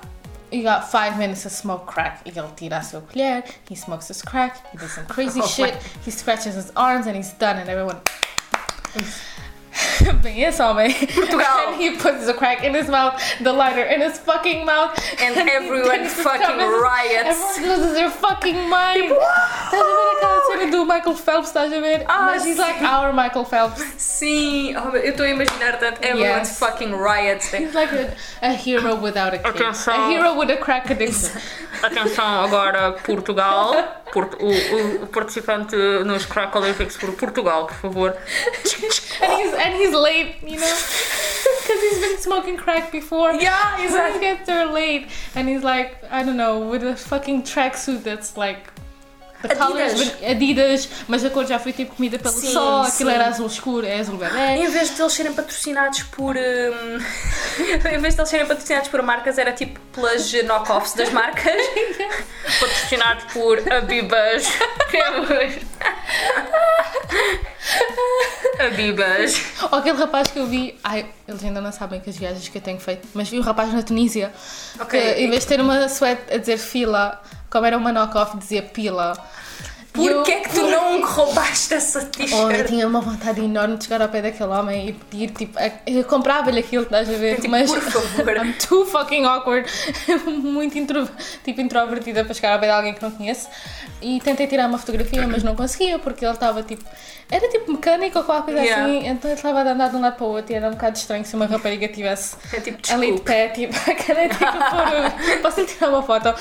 You 0.55 0.63
got 0.63 0.89
five 0.89 1.19
minutes 1.19 1.43
to 1.43 1.51
smoke 1.51 1.85
crack. 1.85 2.23
Ele 2.25 2.49
tira 2.55 2.81
sua 2.81 3.01
colher, 3.01 3.43
he 3.69 3.75
smokes 3.75 4.07
his 4.07 4.23
crack, 4.23 4.71
he 4.71 4.79
does 4.79 4.93
some 4.93 5.05
crazy 5.07 5.41
Oh 5.43 5.47
shit, 5.49 5.75
he 6.05 6.13
scratches 6.13 6.55
his 6.55 6.71
arms 6.77 7.09
and 7.09 7.17
he's 7.17 7.33
done 7.33 7.59
and 7.59 7.69
everyone. 7.69 8.01
Bem, 10.23 10.43
esse 10.45 10.61
homem. 10.63 10.93
Portugal. 10.93 11.69
And 11.69 11.77
he 11.81 11.91
puts 11.97 12.27
the 12.27 12.35
crack 12.35 12.63
in 12.65 12.75
his 12.75 12.89
mouth, 12.89 13.21
the 13.41 13.53
lighter 13.53 13.83
in 13.85 14.01
his 14.01 14.19
fucking 14.19 14.65
mouth. 14.65 14.93
And 15.21 15.35
he- 15.41 15.51
everyone 15.51 16.03
he 16.03 16.09
fucking 16.09 16.59
riots. 16.59 17.57
Everyone 17.59 17.79
loses 17.81 17.95
their 17.95 18.11
fucking 18.11 18.69
mind. 18.69 19.11
Estás 19.13 19.73
a 19.73 19.87
ver 19.87 20.17
aquela 20.17 20.41
cena 20.47 20.71
do 20.71 20.85
Michael 20.85 21.17
Phelps, 21.17 21.49
estás 21.49 21.73
a 21.73 21.81
ver? 21.81 22.05
Ah, 22.09 22.27
Mas 22.27 22.45
he's 22.45 22.59
like 22.59 22.81
our 22.83 23.13
Michael 23.13 23.45
Phelps. 23.45 23.83
Sim, 23.99 24.75
oh, 24.77 24.95
eu 24.97 25.11
estou 25.11 25.25
a 25.27 25.31
imaginar 25.31 25.79
tanto. 25.79 26.01
Everyone's 26.03 26.49
Yes. 26.49 26.59
fucking 26.59 26.93
riots. 26.95 27.53
He's 27.53 27.75
like 27.75 27.93
a, 27.93 28.15
a 28.43 28.53
hero 28.53 28.95
without 28.97 29.35
a 29.35 29.39
kid. 29.39 29.47
Atenção. 29.63 29.95
A 29.95 30.11
hero 30.11 30.35
with 30.39 30.51
a 30.51 30.57
crack 30.57 30.91
addiction. 30.91 31.31
Atenção 31.83 32.45
agora, 32.45 32.93
Portugal. 33.05 33.75
Port- 34.13 34.37
o, 34.41 34.47
o- 34.47 35.03
o 35.03 35.07
participante 35.09 35.75
nos 36.05 36.25
Crack 36.27 36.57
Olympics 36.57 36.97
por 36.97 37.13
Portugal, 37.17 37.67
por 37.67 37.77
favor. 37.77 38.17
and 39.23 39.33
he's 39.33 39.53
and 39.65 39.75
he's 39.75 39.95
late, 39.95 40.37
you 40.43 40.59
know, 40.61 40.79
because 41.63 41.81
he's 41.81 41.99
been 42.01 42.19
smoking 42.19 42.57
crack 42.57 42.93
before. 42.93 43.33
Yeah, 43.33 43.77
He 43.79 43.85
exactly. 43.85 44.21
gets 44.21 44.47
there 44.47 44.67
late, 44.67 45.09
and 45.35 45.49
he's 45.49 45.63
like, 45.63 46.03
I 46.11 46.23
don't 46.23 46.37
know, 46.37 46.69
with 46.69 46.83
a 46.85 46.95
fucking 46.97 47.43
tracksuit 47.43 48.03
that's 48.03 48.37
like. 48.37 48.71
Adidas. 49.51 50.13
Adidas, 50.31 50.89
mas 51.09 51.25
a 51.25 51.31
cor 51.31 51.47
já 51.47 51.59
foi 51.59 51.73
tipo 51.73 51.95
comida 51.95 52.19
pelo 52.19 52.35
Sim, 52.35 52.53
sol, 52.53 52.83
aquilo 52.83 53.11
sim. 53.11 53.15
era 53.15 53.27
azul 53.27 53.47
escuro, 53.47 53.87
é 53.87 54.01
azul 54.01 54.17
bebê. 54.17 54.39
Em 54.57 54.69
vez 54.69 54.95
de 54.95 55.01
eles 55.01 55.13
serem 55.13 55.33
patrocinados 55.33 56.03
por. 56.05 56.37
hum, 56.37 56.99
em 57.93 57.99
vez 57.99 58.15
de 58.15 58.21
eles 58.21 58.29
serem 58.31 58.47
patrocinados 58.47 58.89
por 58.89 59.03
marcas, 59.03 59.39
era 59.39 59.53
tipo 59.53 59.79
pelas 59.93 60.33
knock-offs 60.33 60.95
das 60.95 61.11
marcas. 61.11 61.55
Patrocinados 62.61 63.25
por 63.33 63.59
Abibas. 63.73 64.47
Abibas. 68.59 69.43
Ou 69.71 69.79
aquele 69.79 69.99
rapaz 69.99 70.31
que 70.31 70.39
eu 70.39 70.47
vi, 70.47 70.79
ai, 70.83 71.07
eles 71.27 71.43
ainda 71.43 71.61
não 71.61 71.73
sabem 71.73 72.01
que 72.01 72.11
as 72.11 72.17
viagens 72.17 72.49
que 72.49 72.59
eu 72.59 72.63
tenho 72.63 72.79
feito, 72.79 73.09
mas 73.15 73.29
vi 73.29 73.39
um 73.39 73.43
rapaz 73.43 73.73
na 73.73 73.83
Tunísia 73.83 74.33
Ok. 74.81 75.01
que 75.01 75.21
em 75.21 75.31
vez 75.31 75.43
de 75.43 75.49
ter 75.49 75.61
uma 75.61 75.89
suéte 75.89 76.33
a 76.33 76.37
dizer 76.39 76.59
fila, 76.59 77.21
como 77.55 77.67
era 77.67 77.79
uma 77.79 77.93
knock-off, 77.93 78.37
dizia 78.37 78.65
pila. 78.65 79.13
E 79.97 80.07
eu- 80.07 80.15
Porquê 80.17 80.33
é 80.33 80.41
que 80.41 80.49
tu 80.53 80.63
não 80.69 81.01
roubaste 81.05 81.73
essa 81.73 82.01
Oh, 82.01 82.03
eu 82.03 82.11
t-shirt? 82.11 82.67
tinha 82.69 82.87
uma 82.89 83.01
vontade 83.01 83.41
enorme 83.41 83.77
de 83.77 83.85
chegar 83.85 84.03
ao 84.03 84.09
pé 84.09 84.23
daquele 84.23 84.51
homem 84.51 84.89
e 84.89 84.93
pedir, 84.93 85.31
tipo, 85.31 85.57
eu 85.87 86.03
comprava-lhe 86.05 86.59
aquilo, 86.59 86.83
estás 86.83 87.09
a 87.09 87.13
ver? 87.13 87.37
Tipo, 87.37 87.51
mas 87.51 87.71
por 87.71 87.81
favor. 87.81 88.35
I'm 88.45 88.53
too 88.55 88.85
fucking 88.87 89.25
awkward, 89.25 89.71
muito 90.27 90.77
intro, 90.77 91.09
tipo, 91.45 91.61
introvertida 91.61 92.25
para 92.25 92.35
chegar 92.35 92.55
ao 92.55 92.59
pé 92.61 92.67
de 92.67 92.73
alguém 92.73 92.93
que 92.95 93.03
não 93.03 93.11
conheço. 93.13 93.49
E 94.03 94.21
tentei 94.21 94.49
tirar 94.49 94.69
uma 94.69 94.79
fotografia, 94.79 95.27
mas 95.29 95.43
não 95.45 95.55
conseguia, 95.55 95.99
porque 95.99 96.25
ele 96.25 96.33
estava 96.35 96.63
tipo, 96.63 96.85
era 97.31 97.49
tipo 97.49 97.71
mecânico 97.73 98.19
ou 98.19 98.25
qualquer 98.25 98.53
coisa 98.53 98.61
Yeah. 98.65 98.85
assim, 98.85 99.09
então 99.09 99.31
ele 99.31 99.39
estava 99.39 99.61
a 99.61 99.73
andar 99.73 99.89
de 99.91 99.97
um 99.97 100.01
lado 100.01 100.17
para 100.17 100.25
o 100.27 100.29
outro 100.31 100.53
e 100.53 100.57
era 100.57 100.69
um 100.69 100.73
bocado 100.73 100.97
estranho 100.99 101.25
se 101.25 101.35
uma 101.37 101.47
rapariga 101.47 101.89
tivesse 101.89 102.37
É 102.53 102.61
tipo, 102.61 102.79
ali 102.93 103.13
de 103.15 103.21
pé, 103.23 103.49
tipo, 103.49 103.75
a 103.91 103.95
caneta 103.95 104.35
tipo, 104.35 104.53
por, 104.53 105.41
posso 105.43 105.61
lhe 105.61 105.67
tirar 105.67 105.89
uma 105.89 106.03
foto? 106.03 106.35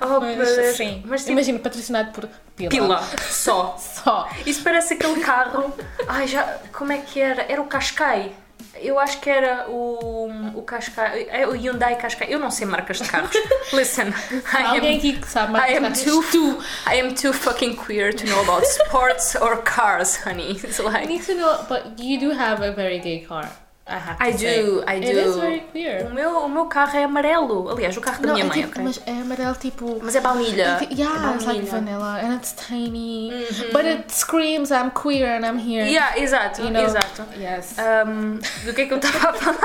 Oh, 0.00 0.20
Mas, 0.20 0.78
mas 1.04 1.20
tipo, 1.22 1.32
imagina, 1.32 1.58
patrocinado 1.58 2.12
por 2.12 2.28
Pila. 2.58 2.70
pila. 2.70 3.02
Só. 3.30 3.76
Só. 3.78 4.28
Isso 4.44 4.62
parece 4.62 4.94
aquele 4.94 5.20
carro. 5.20 5.72
Ai, 6.08 6.26
já. 6.26 6.58
Como 6.72 6.92
é 6.92 6.98
que 6.98 7.20
era? 7.20 7.42
Era 7.50 7.60
o 7.62 7.66
Qashqai. 7.66 8.32
Eu 8.80 8.98
acho 8.98 9.20
que 9.20 9.28
era 9.28 9.68
o, 9.68 10.28
o 10.54 10.62
Qashqai. 10.62 11.26
É 11.30 11.46
o 11.46 11.52
Hyundai 11.52 11.96
Qashqai. 11.96 12.28
Eu 12.32 12.38
não 12.38 12.50
sei 12.50 12.66
marcas 12.66 12.98
de 12.98 13.08
carros. 13.08 13.30
Listen, 13.72 14.08
I 14.08 14.64
Alguém 14.66 14.94
am, 14.94 14.98
aqui 14.98 15.12
que 15.14 15.28
sabe 15.28 15.50
I 15.50 15.80
mais 15.80 16.06
am 16.06 16.22
too, 16.30 16.62
I 16.86 17.00
am 17.00 17.14
too 17.14 17.32
fucking 17.32 17.76
queer 17.76 18.14
to 18.14 18.26
know 18.26 18.40
about 18.42 18.64
sports 18.66 19.34
or 19.40 19.56
cars, 19.62 20.16
honey. 20.24 20.52
It's 20.52 20.78
I 20.78 20.82
like. 20.84 21.06
need 21.08 21.24
to 21.26 21.34
know, 21.34 21.64
but 21.68 21.98
you 21.98 22.18
do 22.20 22.30
have 22.30 22.62
a 22.62 22.72
very 22.72 23.00
gay 23.00 23.20
car. 23.20 23.50
I 23.88 23.94
have 23.94 24.16
I 24.20 24.32
say. 24.36 24.62
do, 24.62 24.80
I 24.86 24.96
It 24.98 25.10
is 25.10 25.34
do. 25.34 25.40
very 25.40 25.56
O 25.60 25.72
queer. 25.72 26.10
meu, 26.12 26.30
o 26.44 26.48
meu 26.48 26.66
carro 26.66 26.96
é 26.98 27.04
amarelo. 27.04 27.70
Aliás, 27.70 27.96
o 27.96 28.00
carro 28.00 28.20
da 28.20 28.28
Não, 28.28 28.34
minha 28.34 28.44
é 28.44 28.48
mãe, 28.48 28.58
tipo, 28.58 28.70
ok? 28.70 28.82
mas 28.84 29.00
é 29.06 29.12
amarelo 29.22 29.54
tipo. 29.54 29.98
Mas 30.02 30.14
é 30.14 30.20
baunilha. 30.20 30.76
It- 30.80 30.94
yeah, 31.00 31.30
é 31.30 31.34
it's 31.34 31.46
like 31.46 31.60
baunilha. 31.66 31.70
vanilla 31.70 32.20
and 32.22 32.34
it's 32.36 32.52
tiny, 32.52 33.30
but 33.72 33.84
it 33.86 34.12
screams 34.12 34.70
I'm 34.70 34.90
queer 34.90 35.26
and 35.38 35.46
I'm 35.46 35.58
here. 35.58 35.86
Yeah, 35.90 36.18
exato, 36.18 36.62
You 36.62 36.70
know? 36.70 36.82
exato. 36.84 37.22
Yes. 37.38 37.76
Um, 37.78 38.38
do 38.66 38.74
que 38.74 38.82
é 38.82 38.86
que 38.86 38.92
eu 38.92 38.98
estava 38.98 39.30
a 39.30 39.32
falar? 39.32 39.58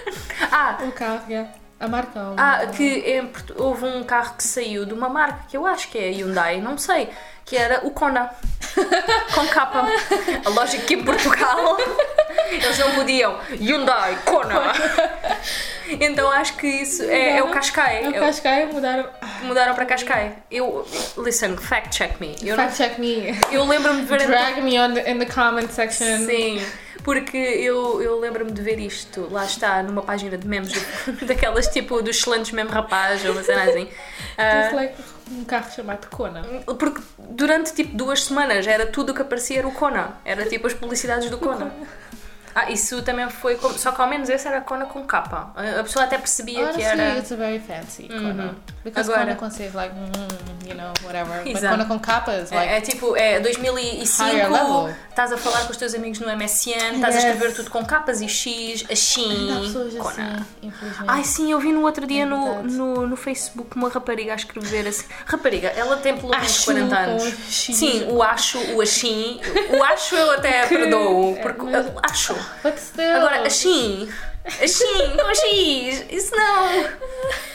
ah, 0.52 0.78
o 0.82 0.92
carro, 0.92 1.20
yeah. 1.28 1.50
A 1.78 1.86
marca. 1.88 2.18
o- 2.18 2.34
Ah, 2.38 2.66
que 2.74 2.84
em 2.84 3.30
houve 3.56 3.84
um 3.84 4.02
carro 4.04 4.34
que 4.36 4.42
saiu 4.44 4.84
de 4.86 4.94
uma 4.94 5.08
marca 5.08 5.40
que 5.48 5.56
eu 5.56 5.66
acho 5.66 5.88
que 5.88 5.98
é 5.98 6.10
Hyundai, 6.10 6.60
não 6.60 6.78
sei, 6.78 7.10
que 7.44 7.56
era 7.56 7.86
o 7.86 7.90
Kona. 7.90 8.30
Com 9.34 9.46
capa. 9.48 9.86
A 10.44 10.48
lógica 10.50 10.84
que 10.84 10.94
em 10.94 11.04
Portugal 11.04 11.76
eles 12.50 12.78
não 12.78 12.92
podiam. 12.92 13.38
Hyundai, 13.60 14.18
Kona. 14.24 14.72
Então 15.88 16.28
acho 16.32 16.56
que 16.56 16.66
isso 16.66 17.04
é, 17.04 17.36
é 17.38 17.42
o 17.44 17.48
Qashqai. 17.52 18.04
É 18.06 18.08
o 18.08 18.12
Cascai 18.14 18.66
mudaram. 18.66 19.08
Mudaram 19.42 19.72
para 19.76 19.86
Qashqai. 19.86 20.32
Eu, 20.50 20.84
listen, 21.16 21.56
fact 21.56 21.96
check 21.96 22.18
me. 22.20 22.34
Eu, 22.42 22.56
não- 22.56 22.64
Fact 22.64 22.76
check 22.76 22.98
me. 22.98 23.38
eu 23.52 23.64
lembro-me 23.64 24.00
de 24.00 24.06
ver 24.08 24.26
Drag 24.26 24.60
me 24.62 24.80
on 24.80 24.94
the, 24.94 25.08
in 25.08 25.18
the 25.20 25.26
comment 25.26 25.68
section. 25.70 26.26
Sim, 26.26 26.60
porque 27.06 27.36
eu, 27.36 28.02
eu 28.02 28.18
lembro-me 28.18 28.50
de 28.50 28.60
ver 28.60 28.80
isto, 28.80 29.28
lá 29.30 29.44
está, 29.44 29.80
numa 29.80 30.02
página 30.02 30.36
de 30.36 30.44
memes, 30.44 30.72
daquelas 31.24 31.68
tipo 31.68 32.02
dos 32.02 32.16
excelentes 32.16 32.50
meme 32.50 32.68
rapaz 32.68 33.24
ou 33.24 33.30
uma 33.30 33.44
cena 33.44 33.62
assim. 33.62 33.88
Like 34.74 34.96
um 35.30 35.44
carro 35.44 35.70
chamado 35.70 36.08
Kona. 36.08 36.42
porque 36.78 37.00
durante 37.16 37.72
tipo 37.72 37.96
duas 37.96 38.24
semanas 38.24 38.66
era 38.66 38.86
tudo 38.86 39.12
o 39.12 39.14
que 39.14 39.22
aparecia 39.22 39.60
era 39.60 39.68
o 39.68 39.72
Kona, 39.72 40.18
era 40.24 40.46
tipo 40.46 40.66
as 40.66 40.74
publicidades 40.74 41.30
do 41.30 41.38
Kona. 41.38 41.72
Ah, 42.58 42.70
isso 42.70 43.02
também 43.02 43.28
foi, 43.28 43.56
com- 43.56 43.70
só 43.74 43.92
que 43.92 44.00
ao 44.00 44.08
menos 44.08 44.30
esse 44.30 44.48
era 44.48 44.62
Kona 44.62 44.86
com 44.86 45.02
capa. 45.04 45.52
A 45.54 45.80
a 45.80 45.82
pessoa 45.82 46.06
até 46.06 46.16
percebia 46.16 46.54
que 46.68 46.80
Honestly, 46.80 46.82
era. 46.84 47.18
it's 47.18 47.30
a 47.30 47.36
very 47.36 47.58
fancy 47.60 48.08
Kona. 48.08 48.56
Because 48.82 49.10
Agora- 49.10 49.26
quando 49.26 49.36
consegues, 49.38 49.74
like, 49.74 49.94
mm, 49.94 50.68
you 50.68 50.74
know, 50.74 50.90
whatever. 51.04 51.42
But 51.44 51.54
Exato. 51.56 51.76
quando 51.76 51.86
com 51.88 51.98
capas, 51.98 52.50
like, 52.50 52.72
É, 52.72 52.78
é 52.78 52.80
tipo, 52.80 53.14
é 53.14 53.40
2005, 53.40 54.22
Higher 54.30 54.50
level. 54.50 54.88
estás 55.10 55.32
a 55.32 55.36
falar 55.36 55.64
com 55.66 55.70
os 55.72 55.76
teus 55.76 55.92
amigos 55.94 56.18
no 56.20 56.30
MSN, 56.30 56.94
estás 56.94 57.14
a 57.14 57.18
Yes. 57.18 57.24
escrever 57.26 57.54
tudo 57.54 57.70
com 57.70 57.84
capas 57.84 58.22
e 58.22 58.28
X, 58.28 58.84
ainda 58.88 58.88
há 58.88 58.92
assim, 58.94 59.60
pessoas 59.66 59.94
Kona. 59.94 60.08
assim, 60.36 60.44
infelizmente. 60.62 61.04
Ai 61.10 61.24
sim, 61.24 61.52
eu 61.52 61.60
vi 61.60 61.72
no 61.72 61.82
outro 61.82 62.06
dia 62.06 62.22
É 62.22 62.24
no, 62.24 62.62
no, 62.62 63.06
no 63.06 63.16
Facebook 63.16 63.76
uma 63.76 63.90
rapariga 63.90 64.32
a 64.32 64.36
escrever 64.36 64.86
assim. 64.88 65.04
Rapariga, 65.26 65.68
ela 65.68 65.96
tem 65.98 66.16
pelo 66.16 66.30
menos 66.30 66.46
Acho 66.46 66.64
40 66.64 66.96
anos. 66.96 67.22
Sim, 67.50 68.06
o 68.10 68.22
acho, 68.22 68.58
o 68.74 68.80
assim. 68.80 69.40
O 69.78 69.82
acho 69.84 70.14
eu 70.14 70.30
até 70.30 70.64
perdoo, 70.68 71.36
porque 71.42 71.62
mas- 71.62 71.86
eu 71.86 71.92
acho. 72.02 72.45
But 72.62 72.78
still. 72.78 73.16
Agora, 73.16 73.46
assim. 73.46 74.10
Assim, 74.62 75.16
com 75.16 75.34
X. 75.34 76.04
Isso 76.10 76.36
não. 76.36 76.88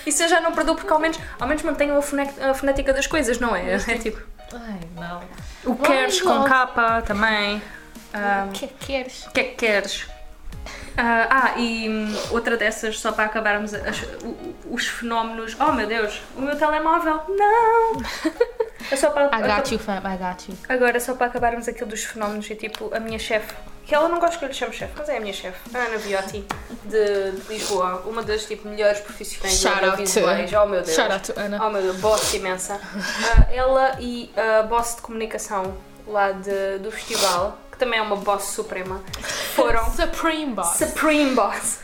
Isso 0.05 0.23
eu 0.23 0.27
já 0.29 0.41
não 0.41 0.51
perdoo 0.51 0.75
porque 0.75 0.91
ao 0.91 0.99
menos, 0.99 1.17
ao 1.39 1.47
menos 1.47 1.63
mantenho 1.63 1.95
a, 1.95 2.49
a 2.49 2.53
fonética 2.53 2.93
das 2.93 3.07
coisas, 3.07 3.39
não 3.39 3.55
é? 3.55 3.73
É 3.75 3.97
tipo. 3.97 4.21
Ai, 4.53 4.79
não. 4.95 5.21
O 5.63 5.75
queres 5.75 6.21
com 6.21 6.43
capa 6.43 7.01
também. 7.01 7.61
Ah, 8.13 8.45
O 8.49 8.51
que 8.51 8.65
é 8.65 8.67
que 8.67 8.85
queres? 8.85 9.25
o 9.27 9.31
que 9.31 9.39
é 9.39 9.43
que 9.45 9.55
queres? 9.55 10.05
Ah, 10.97 11.27
ah, 11.55 11.59
e 11.59 11.87
outra 12.31 12.57
dessas, 12.57 12.99
só 12.99 13.13
para 13.13 13.23
acabarmos 13.25 13.73
as- 13.73 14.03
os 14.69 14.85
fenómenos. 14.87 15.55
Oh 15.59 15.71
meu 15.71 15.87
Deus, 15.87 16.21
o 16.35 16.41
meu 16.41 16.55
telemóvel! 16.57 17.21
Não! 17.29 17.93
É 18.91 18.95
só 18.97 19.09
para, 19.11 19.27
I 19.39 19.41
got 19.55 19.71
you, 19.71 19.79
fam, 19.79 19.99
I 19.99 20.17
got 20.17 20.49
you. 20.49 20.57
Agora, 20.67 20.99
só 20.99 21.15
para 21.15 21.27
acabarmos 21.27 21.69
aquilo 21.69 21.89
dos 21.89 22.03
fenómenos, 22.03 22.49
e 22.49 22.55
tipo, 22.55 22.93
a 22.93 22.99
minha 22.99 23.17
chefe, 23.17 23.53
que 23.85 23.95
ela 23.95 24.07
não 24.07 24.19
gosta 24.19 24.37
que 24.37 24.45
eu 24.45 24.47
lhe 24.49 24.53
chame 24.53 24.73
chefe, 24.73 24.93
mas 24.97 25.09
é 25.09 25.17
a 25.17 25.19
minha 25.19 25.33
chefe, 25.33 25.59
a 25.75 25.79
Ana 25.79 25.97
Viotti, 25.97 26.45
de, 26.85 27.31
de 27.31 27.47
Lisboa, 27.49 28.03
uma 28.05 28.21
das 28.23 28.45
tipo, 28.45 28.67
melhores 28.67 28.99
profissionais 29.01 29.59
Shout 29.59 29.75
out 29.75 29.85
audiovisuais. 29.89 30.51
Oh 30.53 30.65
meu 30.67 30.81
Deus! 30.81 30.95
shout 30.95 31.11
out 31.11 31.33
Ana. 31.37 31.65
Oh 31.65 31.69
meu 31.69 31.81
Deus, 31.81 31.97
boss 31.97 32.33
imensa. 32.33 32.79
Ah, 33.37 33.47
ela 33.51 33.97
e 33.99 34.31
a 34.37 34.63
boss 34.63 34.95
de 34.95 35.01
comunicação 35.01 35.75
lá 36.07 36.31
de, 36.31 36.79
do 36.79 36.91
festival, 36.91 37.57
que 37.71 37.77
também 37.77 37.99
é 37.99 38.01
uma 38.01 38.15
boss 38.15 38.43
suprema, 38.45 39.01
foram. 39.55 39.83
Supreme 39.91 40.53
Boss. 40.53 40.77
Supreme 40.77 41.35
Boss 41.35 41.79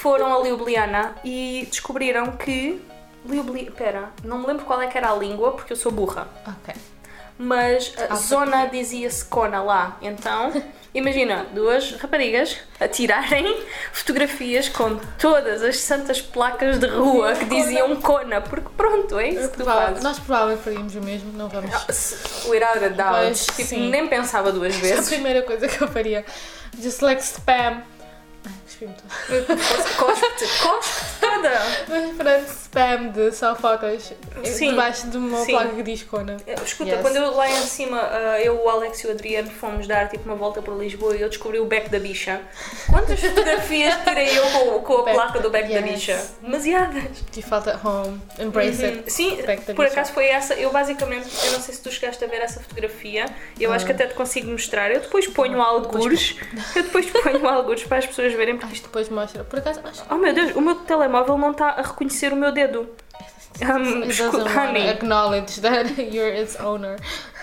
foram 0.00 0.34
a 0.40 0.46
Ljubljana 0.46 1.14
e 1.24 1.66
descobriram 1.70 2.32
que 2.32 2.80
Ljubljana, 3.28 3.70
pera, 3.72 4.08
não 4.24 4.38
me 4.38 4.46
lembro 4.46 4.64
qual 4.64 4.80
é 4.80 4.86
que 4.86 4.96
era 4.96 5.10
a 5.10 5.14
língua 5.14 5.52
porque 5.52 5.72
eu 5.72 5.76
sou 5.76 5.92
burra, 5.92 6.26
Ok. 6.46 6.74
mas 7.38 7.92
a 7.98 8.12
Ah, 8.14 8.16
zona 8.16 8.66
dizia-se 8.66 9.24
Kona 9.26 9.62
lá. 9.62 9.98
Então, 10.00 10.50
imagina 10.94 11.46
duas 11.54 11.92
raparigas 11.92 12.56
a 12.80 12.88
tirarem 12.88 13.62
fotografias 13.92 14.68
com 14.68 14.96
todas 15.18 15.62
as 15.62 15.78
santas 15.78 16.20
placas 16.20 16.78
de 16.78 16.86
rua 16.86 17.34
que 17.34 17.44
diziam 17.44 17.94
Kona, 17.96 18.40
porque 18.40 18.68
pronto, 18.76 19.18
é 19.18 19.28
isso 19.28 19.50
que 19.50 19.58
tu 19.58 19.64
fazes. 19.64 20.02
Nós 20.02 20.18
provavelmente 20.18 20.62
faríamos 20.62 20.94
o 20.94 21.00
mesmo, 21.00 21.32
não 21.32 21.48
vamos. 21.48 21.70
Without 22.48 22.84
a 22.84 22.88
doubt. 22.88 23.46
Tipo, 23.56 23.76
nem 23.80 24.06
pensava 24.08 24.50
duas 24.52 24.74
A 24.74 24.78
vezes. 24.78 25.08
primeira 25.08 25.42
coisa 25.42 25.68
que 25.68 25.80
eu 25.82 25.88
faria. 25.88 26.24
Just 26.80 27.02
like 27.02 27.22
spam. 27.22 27.82
Tudo. 28.80 28.94
Cospe-te, 29.98 30.44
cospe-te 30.62 31.20
toda. 31.20 31.50
Mas 31.88 32.16
pronto, 32.16 32.50
spam 32.50 33.08
de 33.12 33.30
Sim, 34.50 34.70
debaixo 34.70 35.06
de 35.08 35.16
uma 35.18 35.44
sim. 35.44 35.52
placa 35.52 35.68
que 35.74 35.82
diz 35.82 36.02
Kona. 36.04 36.36
Escuta, 36.64 36.90
Yes. 36.92 37.00
quando 37.02 37.16
eu 37.16 37.34
lá 37.36 37.50
em 37.50 37.56
cima, 37.62 38.00
ah, 38.00 38.40
eu, 38.40 38.56
o 38.64 38.68
Alex 38.70 39.00
e 39.04 39.06
o 39.08 39.10
Adriano 39.10 39.50
fomos 39.50 39.86
dar 39.86 40.08
tipo 40.08 40.24
uma 40.24 40.34
volta 40.36 40.62
por 40.62 40.76
Lisboa 40.78 41.14
e 41.16 41.20
eu 41.20 41.28
descobri 41.28 41.58
o 41.60 41.66
beco 41.66 41.90
da 41.90 41.98
bicha. 41.98 42.40
Quantas 42.88 43.20
fotografias 43.20 43.94
tirei 44.02 44.38
eu 44.38 44.42
com, 44.50 44.80
com 44.82 44.92
a 44.94 45.02
Beco- 45.04 45.14
placa 45.16 45.40
do 45.40 45.50
beco 45.50 45.68
da 45.68 45.80
yes. 45.80 45.90
bicha? 45.92 46.26
Demasiadas. 46.42 47.02
You 47.36 47.42
felt 47.42 47.66
at 47.68 47.84
home. 47.84 48.20
Embrace 48.38 48.82
Uhum. 48.82 48.88
it. 48.98 49.12
Sim, 49.12 49.36
Beco 49.42 49.62
da 49.66 49.74
por 49.74 49.84
bicha. 49.84 49.92
acaso 50.00 50.12
foi 50.12 50.26
essa. 50.26 50.54
Eu 50.54 50.70
basicamente, 50.72 51.28
eu 51.44 51.52
não 51.52 51.60
sei 51.60 51.74
se 51.74 51.82
tu 51.82 51.90
chegaste 51.90 52.24
a 52.24 52.26
ver 52.28 52.40
essa 52.40 52.60
fotografia, 52.60 53.26
eu 53.58 53.70
Ah. 53.72 53.76
acho 53.76 53.84
que 53.84 53.92
até 53.92 54.06
te 54.06 54.14
consigo 54.14 54.50
mostrar. 54.50 54.90
Eu 54.90 55.00
depois 55.00 55.26
ponho 55.26 55.60
algures, 55.60 56.36
eu 56.74 56.82
depois 56.82 57.06
ponho 57.10 57.46
algures 57.46 57.84
para 57.84 57.98
as 57.98 58.06
pessoas 58.06 58.32
verem, 58.32 58.56
porque 58.56 58.69
isto. 58.72 58.84
Depois 58.84 59.08
mostra. 59.08 59.44
Por 59.44 59.58
acaso, 59.58 59.80
acho 59.84 60.02
Oh 60.10 60.16
meu 60.16 60.32
Deus, 60.32 60.54
o 60.56 60.60
meu 60.60 60.74
telemóvel 60.76 61.36
não 61.38 61.50
está 61.52 61.70
a 61.70 61.82
reconhecer 61.82 62.32
o 62.32 62.36
meu 62.36 62.52
dedo. 62.52 62.88
Um, 63.62 64.02
It 64.04 64.10
escu- 64.12 64.30
doesn't 64.30 64.44
want 64.54 64.68
honey, 64.70 64.88
acknowledge 64.88 65.60
that 65.60 65.90
you're 66.00 66.34
its 66.34 66.58
owner. 66.60 66.96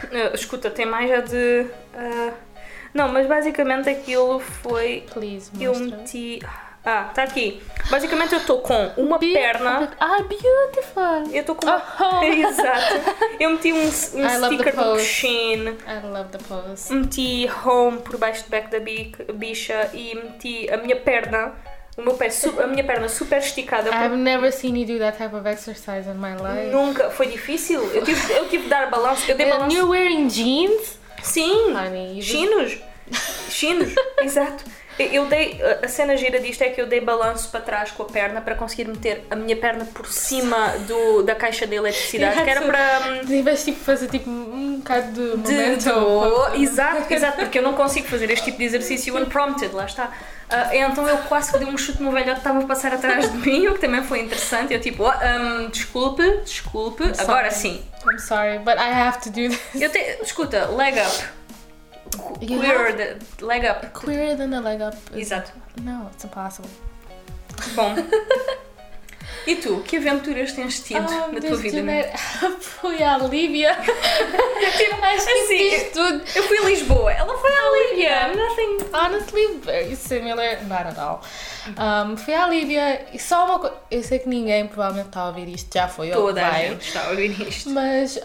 Uh, 0.05 0.33
escuta, 0.33 0.69
tem 0.71 0.85
mais 0.85 1.09
já 1.09 1.19
de. 1.21 1.67
uh, 1.93 2.33
Não, 2.93 3.09
mas 3.09 3.27
basicamente 3.27 3.89
aquilo 3.89 4.39
foi. 4.39 5.05
Please, 5.13 5.51
Eu 5.59 5.73
mostra. 5.73 5.97
meti. 5.97 6.39
Ah, 6.89 7.11
tá 7.13 7.23
aqui. 7.23 7.61
Basicamente 7.89 8.31
eu 8.33 8.39
estou 8.39 8.59
com 8.61 8.91
uma 8.95 9.19
perna. 9.19 9.91
Ah, 9.99 10.19
beautiful! 10.23 11.33
Eu 11.33 11.41
estou 11.41 11.53
com 11.55 11.65
uma. 11.65 11.83
Oh. 11.99 12.23
Exato. 12.31 12.93
Eu 13.39 13.49
meti 13.49 13.73
um, 13.73 13.81
um 13.83 13.89
sticker 13.89 14.73
do. 14.73 14.97
Shein. 14.99 15.67
I 15.85 16.05
love 16.09 16.29
the 16.31 16.37
pose. 16.47 16.93
Meti 16.93 17.49
home 17.65 17.97
por 17.99 18.17
baixo 18.17 18.45
do 18.45 18.49
back 18.49 18.69
da 18.71 18.79
bi- 18.79 19.13
bicha 19.33 19.89
e 19.93 20.15
meti 20.15 20.69
a 20.69 20.77
minha 20.77 20.95
perna. 20.95 21.53
O 21.97 22.01
meu 22.03 22.13
pé, 22.13 22.29
a 22.63 22.67
minha 22.67 22.83
perna 22.85 23.09
super 23.09 23.39
esticada. 23.39 23.89
I've 23.89 24.15
never 24.15 24.49
seen 24.53 24.77
you 24.77 24.85
do 24.85 24.99
that 24.99 25.17
type 25.17 25.35
of 25.35 25.45
exercise 25.49 26.07
in 26.07 26.13
my 26.13 26.35
life. 26.35 26.71
Nunca. 26.71 27.09
Foi 27.09 27.27
difícil. 27.27 27.81
Eu 27.93 28.03
tive, 28.03 28.33
eu 28.33 28.47
tive 28.47 28.63
de 28.63 28.69
dar 28.69 28.89
balanço. 28.89 29.29
Eu 29.29 29.35
dei 29.35 29.47
And 29.47 29.57
balanço. 29.57 29.75
you're 29.75 29.89
wearing 29.91 30.27
jeans? 30.27 30.99
Sim. 31.21 31.73
Honey, 31.73 32.21
Chinos! 32.21 32.77
Chinos, 33.49 33.93
exato. 34.21 34.63
Eu- 34.99 35.25
dei, 35.25 35.59
a 35.83 35.87
cena 35.87 36.15
gira 36.17 36.39
disto 36.39 36.61
é 36.61 36.69
que 36.69 36.79
eu 36.81 36.87
dei 36.87 36.99
balanço 37.01 37.49
para 37.49 37.59
trás 37.61 37.91
com 37.91 38.03
a 38.03 38.05
perna 38.07 38.41
para 38.41 38.55
conseguir 38.55 38.87
meter 38.87 39.25
a 39.29 39.35
minha 39.35 39.55
perna 39.55 39.85
por 39.85 40.07
cima 40.07 40.69
do, 40.87 41.21
da 41.23 41.35
caixa 41.35 41.67
de 41.67 41.75
eletricidade, 41.75 42.43
que 42.43 42.49
era 42.49 42.61
para. 42.61 43.19
Tiveste 43.25 43.65
tipo 43.71 43.83
fazer 43.83 44.07
tipo 44.09 44.29
um 44.29 44.77
bocado 44.77 45.11
de 45.11 45.37
De, 45.43 45.53
momento. 45.53 45.89
do- 45.89 46.55
exato, 46.61 47.13
exato, 47.13 47.37
porque 47.37 47.59
eu 47.59 47.63
não 47.63 47.73
consigo 47.73 48.07
fazer 48.07 48.29
este 48.31 48.45
tipo 48.45 48.57
de 48.57 48.63
exercício 48.65 49.15
unprompted, 49.17 49.73
lá 49.73 49.85
está. 49.85 50.11
Ah, 50.49 50.69
então 50.73 51.05
eu 51.07 51.17
quase 51.19 51.51
que 51.51 51.57
dei 51.59 51.67
um 51.67 51.77
chute 51.77 52.01
no 52.01 52.09
velhote 52.09 52.31
que 52.31 52.37
estava 52.37 52.59
a 52.59 52.65
passar 52.65 52.93
atrás 52.93 53.29
de 53.29 53.37
mim, 53.37 53.67
o 53.67 53.73
que 53.73 53.81
também 53.81 54.01
foi 54.01 54.19
interessante. 54.21 54.73
Eu 54.73 54.79
tipo, 54.79 55.05
"Ah, 55.05 55.19
hum, 55.41 55.69
desculpe, 55.69 56.23
desculpe, 56.43 57.03
agora 57.17 57.51
sim. 57.51 57.83
I'm 58.09 58.17
sorry, 58.17 58.59
but 58.59 58.75
I 58.75 58.89
have 58.93 59.19
to 59.23 59.29
do 59.29 59.49
this. 59.49 59.59
Eu 59.81 59.89
te, 59.91 59.99
escuta, 60.21 60.67
leg 60.67 60.95
up. 60.99 61.36
Queer, 62.39 62.93
the- 62.95 63.45
leg 63.45 63.65
up. 63.65 63.85
Queerer 63.99 64.35
than 64.35 64.53
a 64.53 64.59
leg 64.61 64.81
up. 64.81 64.95
is- 65.13 65.27
Exato. 65.31 65.51
No, 65.81 66.09
it's 66.13 66.23
impossible. 66.23 66.69
Bom. 67.75 67.95
E 69.45 69.55
tu, 69.55 69.79
que 69.81 69.95
aventuras 69.95 70.51
tens 70.51 70.81
tido 70.81 71.05
Ah, 71.09 71.27
na 71.31 71.39
tua 71.39 71.55
vida? 71.55 71.77
janeiro- 71.77 72.09
Fui 72.59 73.01
à 73.01 73.17
Líbia. 73.17 73.71
Acho 73.79 74.77
que 74.77 75.31
assim, 75.31 75.69
fiz 75.69 75.83
tudo. 75.93 76.21
Eu 76.35 76.43
fui 76.43 76.57
a 76.57 76.61
Lisboa, 76.63 77.11
ela 77.13 77.37
foi 77.37 77.49
à 77.51 77.71
Líbia. 77.71 78.27
Nothing. 78.35 78.89
Honestly, 78.93 79.57
very 79.63 79.95
similar. 79.95 80.61
Not 80.67 80.87
at 80.89 80.97
all. 80.99 81.21
Um, 81.77 82.17
fui 82.17 82.33
à 82.33 82.45
Líbia 82.47 83.05
e 83.13 83.19
só 83.19 83.45
uma 83.45 83.59
coisa. 83.59 83.75
Eu 83.89 84.03
sei 84.03 84.19
que 84.19 84.27
ninguém 84.27 84.67
provavelmente 84.67 85.07
está 85.07 85.21
a 85.21 85.27
ouvir 85.29 85.47
isto, 85.47 85.73
já 85.73 85.87
foi. 85.87 86.09
ou 86.11 86.27
Toda 86.27 86.45
a 86.45 86.49
vai. 86.51 86.67
gente 86.69 86.85
está 86.87 87.05
a 87.05 87.09
ouvir 87.11 87.47
isto. 87.47 87.69
Mas. 87.69 88.19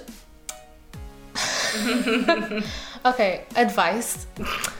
Ok, 3.05 3.45
advice. 3.55 4.27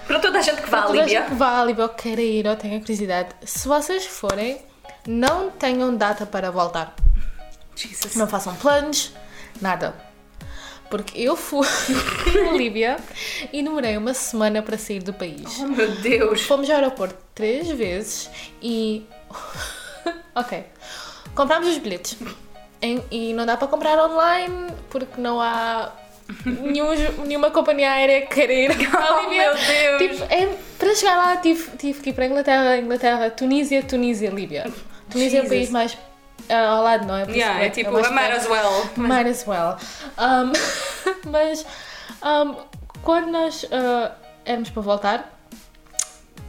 Para 0.07 0.19
toda 0.21 0.39
a 0.39 0.43
gente 0.43 0.63
que 0.63 0.71
vá 0.71 0.79
à 0.79 0.81
Para 0.83 0.89
toda 0.89 1.03
a 1.03 1.05
Líbia. 1.05 1.21
gente 1.21 1.29
que 1.31 1.35
vá 1.35 1.61
à 1.61 1.65
Líbia 1.65 1.85
ou 1.85 1.89
queira 1.91 2.21
ir 2.23 2.47
ou 2.47 2.57
tenha 2.57 2.79
curiosidade, 2.81 3.31
se 3.45 3.67
vocês 3.69 4.07
forem, 4.07 4.61
não 5.07 5.51
tenham 5.51 5.95
data 5.97 6.27
para 6.27 6.51
voltar. 6.51 6.95
Jesus. 7.75 8.15
Não 8.17 8.27
façam 8.29 8.55
planos, 8.57 9.13
nada. 9.61 9.95
Porque 10.91 11.19
eu 11.23 11.35
fui 11.37 11.67
à 12.49 12.53
Líbia 12.53 12.99
e 13.51 13.63
demorei 13.63 13.97
uma 13.97 14.13
semana 14.13 14.61
para 14.63 14.77
sair 14.77 15.03
do 15.03 15.13
país. 15.15 15.59
Oh 15.61 15.67
meu 15.67 15.91
Deus. 16.03 16.43
Fomos 16.43 16.69
ao 16.69 16.77
aeroporto 16.77 17.17
três 17.35 17.69
vezes 17.71 18.29
e. 18.61 19.07
ok. 20.35 20.67
Comprámos 21.35 21.69
os 21.69 21.79
bilhetes. 21.79 22.19
E 23.11 23.33
não 23.33 23.47
dá 23.47 23.57
para 23.57 23.69
comprar 23.69 23.97
online 24.05 24.71
porque 24.91 25.19
não 25.19 25.41
há 25.41 25.93
nenhum, 26.45 26.89
nenhuma 27.27 27.51
companhia 27.51 27.93
aérea 27.93 28.23
que 28.23 28.35
queira 28.35 28.53
ir 28.53 28.71
à 28.71 28.75
Oh 29.13 29.23
Líbia. 29.23 29.53
meu 29.53 29.55
Deus. 29.55 29.99
Tipo, 29.99 30.35
é, 30.35 30.49
para 30.79 30.95
chegar 30.95 31.17
lá 31.17 31.37
tive, 31.37 31.77
tive 31.77 32.01
que 32.01 32.11
ir 32.11 32.13
para 32.13 32.25
a 32.25 32.29
Inglaterra, 32.29 32.79
Inglaterra, 32.79 33.31
Tunísia, 33.31 33.83
Tunísia, 33.83 34.31
Líbia. 34.31 34.71
Tunísia 35.11 35.39
é 35.39 35.41
o 35.41 35.45
Jesus. 35.45 35.49
país 35.49 35.71
mais 35.71 35.99
ah, 36.49 36.69
ao 36.69 36.83
lado, 36.83 37.07
não 37.07 37.17
é? 37.17 37.25
Yeah, 37.31 37.61
que 37.61 37.65
é 37.67 37.71
tipo, 37.71 37.99
I 37.99 38.11
might 38.11 38.33
as 38.33 38.47
well. 38.47 38.91
Might 38.97 39.29
as 39.29 39.47
well. 39.47 39.77
Um, 40.19 40.53
mas 41.31 41.65
um, 42.23 42.57
quando 43.03 43.31
nós 43.31 43.65
uh, 43.65 44.13
éramos 44.45 44.71
para 44.71 44.83
voltar, 44.83 45.39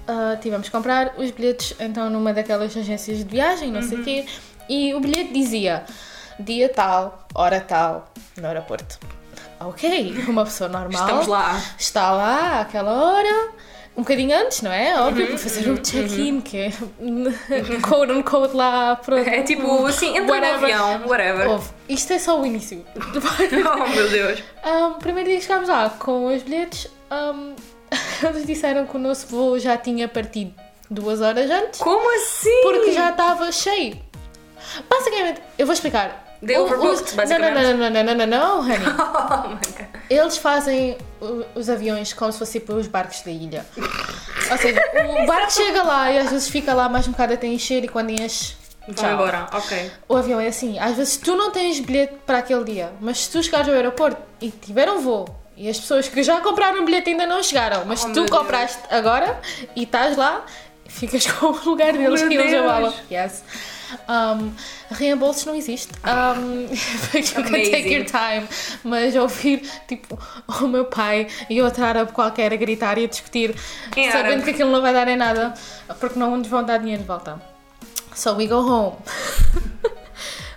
uh, 0.07 0.39
tivemos 0.41 0.67
que 0.67 0.71
comprar 0.71 1.13
os 1.17 1.31
bilhetes 1.31 1.75
então 1.79 2.09
numa 2.09 2.33
daquelas 2.33 2.75
agências 2.75 3.19
de 3.19 3.25
viagem, 3.25 3.71
não 3.71 3.81
sei 3.81 3.99
o 3.99 4.03
quê, 4.03 4.25
e 4.67 4.93
o 4.93 4.99
bilhete 4.99 5.33
dizia 5.33 5.83
dia 6.39 6.69
tal, 6.69 7.27
hora 7.35 7.61
tal, 7.61 8.11
no 8.37 8.47
aeroporto. 8.47 8.99
Ok, 9.67 10.25
uma 10.27 10.43
pessoa 10.45 10.69
normal 10.69 11.01
Estamos 11.01 11.27
lá. 11.27 11.61
está 11.77 12.11
lá 12.11 12.61
àquela 12.61 12.91
hora, 12.91 13.49
um 13.95 14.01
bocadinho 14.01 14.35
antes, 14.37 14.61
não 14.61 14.71
é? 14.71 14.99
Óbvio, 14.99 15.27
para 15.27 15.37
fazer 15.37 15.69
o 15.69 15.77
check-in, 15.77 16.41
que 16.41 16.57
é 16.57 16.71
code 17.81 18.11
on 18.11 18.23
code 18.23 18.55
lá, 18.55 18.95
pronto. 18.95 19.27
É 19.29 19.41
tipo 19.43 19.85
assim, 19.85 20.17
entra 20.17 20.39
no 20.39 20.45
avião, 20.65 21.01
whatever. 21.07 21.49
Ouve, 21.49 21.69
isto 21.87 22.13
é 22.13 22.19
só 22.19 22.39
o 22.41 22.45
início. 22.45 22.83
Oh 22.95 23.87
meu 23.95 24.09
Deus. 24.09 24.43
Um, 24.65 24.93
primeiro 24.93 25.29
dia 25.29 25.37
que 25.39 25.45
chegámos 25.45 25.69
lá 25.69 25.89
com 25.91 26.25
os 26.33 26.41
bilhetes, 26.43 26.87
um, 27.11 27.55
eles 28.27 28.45
disseram 28.45 28.85
que 28.85 28.95
o 28.95 28.99
nosso 28.99 29.27
voo 29.27 29.57
já 29.59 29.77
tinha 29.77 30.07
partido 30.07 30.53
duas 30.89 31.21
horas 31.21 31.49
antes, 31.49 31.79
Como 31.79 32.15
assim? 32.15 32.61
porque 32.63 32.91
já 32.91 33.09
estava 33.11 33.51
cheio. 33.51 33.97
Basicamente, 34.89 35.41
eu 35.57 35.65
vou 35.65 35.73
explicar. 35.73 36.22
They 36.45 36.57
O- 36.57 36.63
overbooked, 36.63 37.13
basicamente. 37.15 37.53
Não, 37.53 37.77
não, 37.77 37.89
não, 37.89 38.03
não, 38.03 38.03
não, 38.03 38.15
não, 38.15 38.27
não, 38.27 38.59
honey. 38.61 38.77
Oh 38.85 39.47
my 39.49 39.55
god. 39.55 39.87
Eles 40.09 40.37
fazem 40.37 40.97
o- 41.21 41.43
os 41.55 41.69
aviões 41.69 42.11
como 42.13 42.31
se 42.31 42.39
fossem 42.39 42.59
para 42.61 42.75
os 42.75 42.87
barcos 42.87 43.21
da 43.21 43.31
ilha. 43.31 43.65
Ou 44.51 44.57
seja, 44.57 44.81
o 45.21 45.25
barco 45.27 45.51
chega 45.51 45.83
lá 45.83 46.11
e 46.11 46.17
às 46.19 46.29
vezes 46.31 46.49
fica 46.49 46.73
lá 46.73 46.89
mais 46.89 47.07
um 47.07 47.11
bocado 47.11 47.33
até 47.33 47.47
encher 47.47 47.83
e 47.83 47.87
quando 47.87 48.09
enche, 48.11 48.55
tchau. 48.93 49.11
embora, 49.13 49.47
ok. 49.53 49.91
O 50.09 50.15
avião 50.17 50.39
é 50.39 50.47
assim, 50.47 50.77
às 50.79 50.95
vezes 50.97 51.17
tu 51.17 51.35
não 51.35 51.51
tens 51.51 51.79
bilhete 51.79 52.15
para 52.25 52.39
aquele 52.39 52.63
dia, 52.65 52.91
mas 52.99 53.19
se 53.23 53.29
tu 53.31 53.41
chegares 53.41 53.69
ao 53.69 53.75
aeroporto 53.75 54.21
e 54.41 54.49
tiver 54.51 54.89
um 54.91 54.99
voo 54.99 55.25
e 55.55 55.69
as 55.69 55.79
pessoas 55.79 56.09
que 56.09 56.21
já 56.23 56.41
compraram 56.41 56.83
bilhete 56.83 57.11
ainda 57.11 57.25
não 57.25 57.41
chegaram, 57.41 57.85
mas 57.85 58.01
Oh, 58.03 58.07
tu 58.09 58.15
meu 58.19 58.25
Deus. 58.25 58.29
compraste 58.37 58.79
agora 58.91 59.39
e 59.75 59.83
estás 59.83 60.17
lá, 60.17 60.45
ficas 60.87 61.25
com 61.31 61.45
o 61.47 61.59
lugar 61.65 61.93
deles 61.93 62.21
Meu 62.23 62.31
e 62.31 62.35
eles 62.35 62.53
abalam. 62.53 62.93
Yes. 63.09 63.43
Um, 64.07 64.51
reembolsos 64.91 65.45
não 65.45 65.55
existe. 65.55 65.91
Um, 66.03 66.63
you 67.17 67.43
can 67.43 67.51
take 67.51 67.93
your 67.93 68.05
time. 68.05 68.47
Mas 68.83 69.15
ouvir 69.15 69.69
tipo 69.87 70.17
o 70.61 70.67
meu 70.67 70.85
pai 70.85 71.27
e 71.49 71.61
outro 71.61 71.83
árabe 71.83 72.11
qualquer 72.11 72.53
a 72.53 72.55
gritar 72.55 72.97
e 72.97 73.05
a 73.05 73.07
discutir, 73.07 73.55
Em 73.95 74.11
sabendo 74.11 74.27
árabe. 74.27 74.43
que 74.43 74.49
aquilo 74.51 74.71
não 74.71 74.81
vai 74.81 74.93
dar 74.93 75.07
em 75.07 75.17
nada, 75.17 75.53
porque 75.99 76.17
não 76.17 76.37
nos 76.37 76.47
vão 76.47 76.63
dar 76.63 76.77
dinheiro 76.77 77.01
de 77.01 77.07
volta. 77.07 77.41
So 78.15 78.35
we 78.35 78.47
go 78.47 78.55
home. 78.57 78.95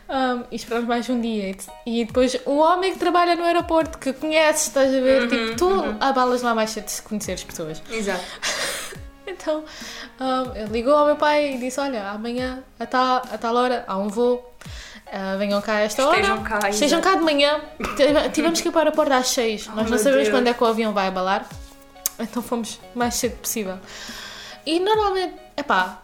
Um, 0.09 0.45
e 0.53 0.57
esperamos 0.57 0.87
mais 0.89 1.11
um 1.11 1.21
dia. 1.21 1.53
E 1.85 2.05
depois 2.05 2.37
o 2.47 2.59
homem 2.59 2.93
que 2.93 2.99
trabalha 2.99 3.35
no 3.35 3.43
aeroporto, 3.43 3.99
que 3.99 4.13
conheces, 4.13 4.69
estás 4.69 4.95
a 4.95 5.01
ver, 5.01 5.29
tipo, 5.29 5.57
tu 5.57 5.69
abalas 5.99 6.43
lá 6.43 6.55
mais 6.55 6.71
cedo 6.71 6.87
se 6.89 7.03
conheceres 7.03 7.43
pessoas. 7.43 7.83
Exato. 7.91 8.23
Então, 9.39 9.65
um, 10.21 10.55
ele 10.57 10.69
ligou 10.71 10.95
ao 10.95 11.07
meu 11.07 11.17
pai 11.17 11.55
e 11.55 11.59
disse: 11.59 11.81
Olha, 11.81 12.11
amanhã, 12.11 12.63
a 12.79 12.87
tal, 12.87 13.17
a 13.17 13.37
tal 13.39 13.55
hora, 13.57 13.85
há 13.87 13.97
um 13.97 14.09
voo. 14.09 14.43
ah, 15.13 15.37
venham 15.37 15.61
cá 15.61 15.75
a 15.75 15.81
esta 15.81 16.03
Estejam 16.03 16.39
hora. 16.39 16.43
cá, 16.61 16.69
Estejam 16.71 17.01
cá 17.01 17.15
de 17.17 17.23
manhã. 17.23 17.61
Tive- 17.97 18.29
Tivemos 18.31 18.61
que 18.61 18.69
ir 18.69 18.71
para 18.73 18.79
o 18.79 18.83
aeroporto 18.85 19.13
às 19.13 19.29
6. 19.29 19.67
Nós 19.69 19.91
não 19.91 19.99
sabemos 19.99 20.25
Deus. 20.25 20.29
quando 20.31 20.47
é 20.49 20.55
que 20.55 20.63
o 20.63 20.67
avião 20.67 20.93
vai 20.93 21.09
abalar. 21.09 21.47
Então 22.19 22.43
fomos 22.43 22.81
o 22.95 22.99
mais 22.99 23.15
cedo 23.15 23.37
possível. 23.37 23.79
E 24.65 24.81
normalmente, 24.81 25.35
epá, 25.57 26.01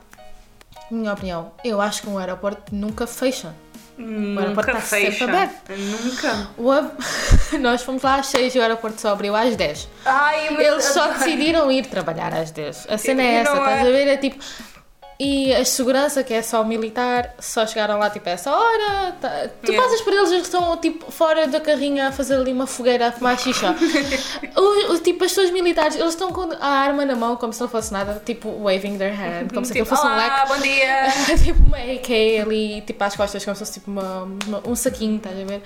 minha 0.91 1.13
opinião, 1.13 1.53
eu 1.65 1.81
acho 1.81 2.03
que 2.03 2.09
um 2.09 2.19
aeroporto 2.19 2.75
nunca 2.75 3.07
fecha. 3.07 3.55
Aeroporto 3.99 4.71
Nunca 4.73 4.81
sempre 4.81 5.11
fecha. 5.11 5.25
aberto. 5.25 5.73
Nunca. 5.77 6.49
O 6.57 6.71
av- 6.71 6.91
Nós 7.61 7.83
fomos 7.83 8.03
lá 8.03 8.17
às 8.17 8.27
6 8.27 8.55
e 8.55 8.59
o 8.59 8.63
aeroporto 8.63 9.01
só 9.01 9.11
abriu 9.11 9.35
às 9.37 9.55
10. 9.57 9.89
Ai, 10.05 10.49
Eles 10.59 10.85
só 10.85 11.09
decidiram 11.09 11.71
ir 11.71 11.87
trabalhar 11.87 12.33
às 12.35 12.51
10. 12.51 12.87
A 12.89 12.97
cena 12.99 13.23
é 13.23 13.35
essa, 13.37 13.53
estás 13.57 13.79
é? 13.79 13.81
a 13.81 13.85
ver? 13.85 14.09
É 14.09 14.17
tipo. 14.17 14.43
E 15.25 15.55
a 15.55 15.65
segurança, 15.65 16.25
que 16.25 16.35
é 16.35 16.43
só 16.43 16.65
militar, 16.65 17.35
só 17.39 17.65
chegaram 17.65 17.97
lá 17.99 18.11
tipo 18.11 18.29
a 18.29 18.33
essa 18.33 18.51
hora. 18.51 19.13
tá- 19.21 19.49
Tu 19.63 19.71
Yeah. 19.71 19.87
passas 19.87 20.01
por 20.03 20.13
eles, 20.13 20.33
eles 20.33 20.43
estão 20.45 20.77
tipo 20.79 21.13
fora 21.13 21.47
da 21.47 21.61
carrinha 21.61 22.09
a 22.09 22.13
fazer 22.13 22.35
ali 22.35 22.51
uma 22.53 22.67
fogueira, 22.67 23.07
a 23.09 23.13
fumar 23.13 23.39
xixa. 23.39 23.73
o, 24.57 24.93
o- 24.95 24.99
tipo, 24.99 25.23
as 25.25 25.31
pessoas 25.31 25.51
militares, 25.53 25.95
eles 25.95 26.09
estão 26.15 26.33
com 26.33 26.51
a 26.61 26.67
arma 26.67 27.05
na 27.05 27.15
mão 27.15 27.37
como 27.37 27.53
se 27.53 27.61
não 27.61 27.69
fosse 27.69 27.93
nada, 27.93 28.21
tipo 28.27 28.49
waving 28.65 28.99
their 28.99 29.13
hand, 29.15 29.49
como 29.55 29.65
se 29.65 29.71
aquilo 29.73 29.85
Tipo, 29.87 29.97
fosse 29.97 30.07
um 30.09 30.17
leque. 30.17 30.49
bom 30.49 30.59
dia. 30.59 31.05
tipo 31.45 31.63
uma 31.67 31.77
AK 31.79 32.41
ali, 32.43 32.81
tipo 32.81 33.05
às 33.05 33.15
costas, 33.15 33.45
como 33.45 33.55
se 33.55 33.61
fosse 33.61 33.75
tipo 33.75 33.91
uma, 33.93 34.25
uma- 34.47 34.63
um 34.67 34.75
saquinho, 34.75 35.19
estás 35.19 35.39
a 35.39 35.45
ver? 35.45 35.63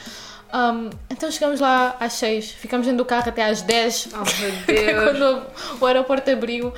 Um, 0.53 0.91
então 1.11 1.31
chegamos 1.31 1.61
lá 1.61 1.97
às 1.99 2.13
6, 2.15 2.51
ficamos 2.51 2.87
dentro 2.87 2.99
do 2.99 3.05
carro 3.07 3.29
até 3.29 3.45
às 3.45 3.63
10, 3.63 4.09
Oh 4.13 4.19
meu 4.19 4.53
que 4.67 4.73
é 4.73 4.93
Deus. 4.93 5.19
quando 5.19 5.43
o 5.81 5.87
aeroporto 5.87 6.31
abriu 6.31 6.73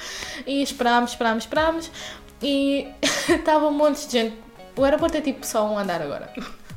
e 0.46 0.62
esperámos, 0.62 1.10
esperámos, 1.10 1.44
esperámos 1.44 1.90
e 2.42 2.88
estava 3.28 3.66
um 3.66 3.72
monte 3.72 4.06
de 4.06 4.12
gente. 4.12 4.36
O 4.76 4.84
aeroporto 4.84 5.16
é 5.16 5.20
tipo 5.20 5.44
só 5.44 5.68
um 5.68 5.78
andar 5.78 6.00
agora, 6.00 6.32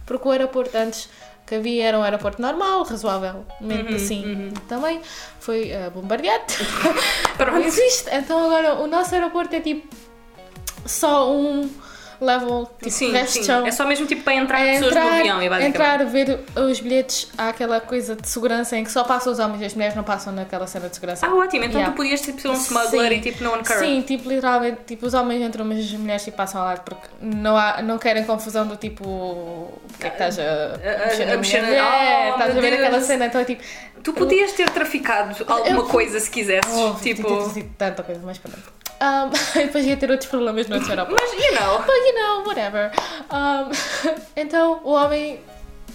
porque 0.05 0.27
o 0.27 0.31
aeroporto 0.31 0.75
antes 0.75 1.09
que 1.45 1.55
havia 1.55 1.85
era 1.85 1.99
um 1.99 2.03
aeroporto 2.03 2.41
normal, 2.41 2.83
razoavelmente 2.83 3.93
assim 3.93 4.53
também, 4.67 5.01
foi 5.39 5.71
uh, 5.73 5.91
bombardeado. 5.91 6.45
Não 7.37 7.45
Pronto. 7.45 7.67
existe. 7.67 8.09
Então 8.11 8.45
agora 8.45 8.75
o 8.75 8.87
nosso 8.87 9.13
aeroporto 9.13 9.55
é 9.55 9.59
tipo 9.59 9.87
só 10.85 11.31
um 11.31 11.69
level, 12.23 12.69
tipo 12.79 12.89
Sim, 12.91 13.11
resto 13.11 13.43
sim. 13.43 13.67
É 13.67 13.71
só 13.71 13.85
mesmo 13.85 14.05
tipo 14.07 14.23
para 14.23 14.35
entrar 14.35 14.59
É 14.61 14.73
pessoas 14.73 14.93
no 14.95 15.01
avião, 15.01 15.41
e 15.41 15.49
basicamente. 15.49 15.67
entrar, 15.67 16.05
ver 16.05 16.39
os 16.55 16.79
bilhetes, 16.79 17.27
há 17.37 17.49
aquela 17.49 17.79
coisa 17.81 18.15
de 18.15 18.27
segurança 18.27 18.77
em 18.77 18.83
que 18.83 18.91
só 18.91 19.03
passam 19.03 19.33
os 19.33 19.39
homens 19.39 19.61
e 19.61 19.65
as 19.65 19.73
mulheres 19.73 19.95
não 19.95 20.03
passam 20.03 20.31
naquela 20.33 20.67
cena 20.67 20.87
de 20.89 20.95
segurança. 20.95 21.25
Ah, 21.25 21.33
ótimo. 21.35 21.63
Então 21.63 21.79
Yeah. 21.81 21.91
tu 21.93 21.95
podias 21.97 22.21
tipo, 22.21 22.39
ser 22.39 22.49
um 22.49 22.53
smuggler 22.53 23.09
Sim. 23.11 23.17
e 23.17 23.21
tipo 23.21 23.43
no 23.43 23.53
occur. 23.55 23.77
Sim, 23.77 24.01
tipo, 24.01 24.29
literalmente, 24.29 24.77
tipo, 24.87 25.05
os 25.05 25.13
homens 25.13 25.41
entram, 25.41 25.65
mas 25.65 25.79
as 25.79 25.91
mulheres 25.93 26.23
tipo, 26.23 26.37
passam 26.37 26.61
ao 26.61 26.67
lado 26.67 26.81
porque 26.81 27.07
não, 27.21 27.57
há, 27.57 27.81
não 27.81 27.97
querem 27.97 28.23
confusão 28.23 28.67
do 28.67 28.75
tipo. 28.77 29.71
Porque 29.91 30.07
é 30.07 30.09
que 30.09 30.15
estás 30.15 30.37
a, 30.39 30.43
a- 30.43 31.25
na 31.25 31.33
a 31.33 31.37
mexer 31.37 31.61
na- 31.61 31.67
mulher? 31.67 31.83
Oh, 31.83 32.33
estás 32.33 32.57
a 32.57 32.61
ver 32.61 32.73
aquela 32.73 33.01
cena, 33.01 33.25
então 33.25 33.41
é 33.41 33.45
tipo. 33.45 33.63
Tu 34.03 34.13
podias 34.13 34.51
ter 34.53 34.67
traficado 34.71 35.35
alguma 35.47 35.79
Eu- 35.81 35.85
coisa 35.87 36.19
se 36.19 36.29
quisesses. 36.29 36.71
Oh, 36.73 36.95
tipo. 36.95 37.51
tanta 37.77 38.01
coisa, 38.01 38.19
mas 38.23 38.37
pronto. 38.39 38.80
Um, 39.01 39.31
e 39.59 39.63
depois 39.65 39.85
ia 39.85 39.97
ter 39.97 40.11
outros 40.11 40.29
problemas 40.29 40.67
no 40.67 40.75
outro 40.75 40.91
aeroporto. 40.91 41.19
Mas, 41.21 41.33
you 41.43 41.51
know. 41.59 41.79
But 41.79 41.95
you 41.95 42.13
know, 42.13 42.43
whatever. 42.45 42.91
Um, 43.31 43.71
então 44.37 44.79
o 44.83 44.91
homem, 44.91 45.39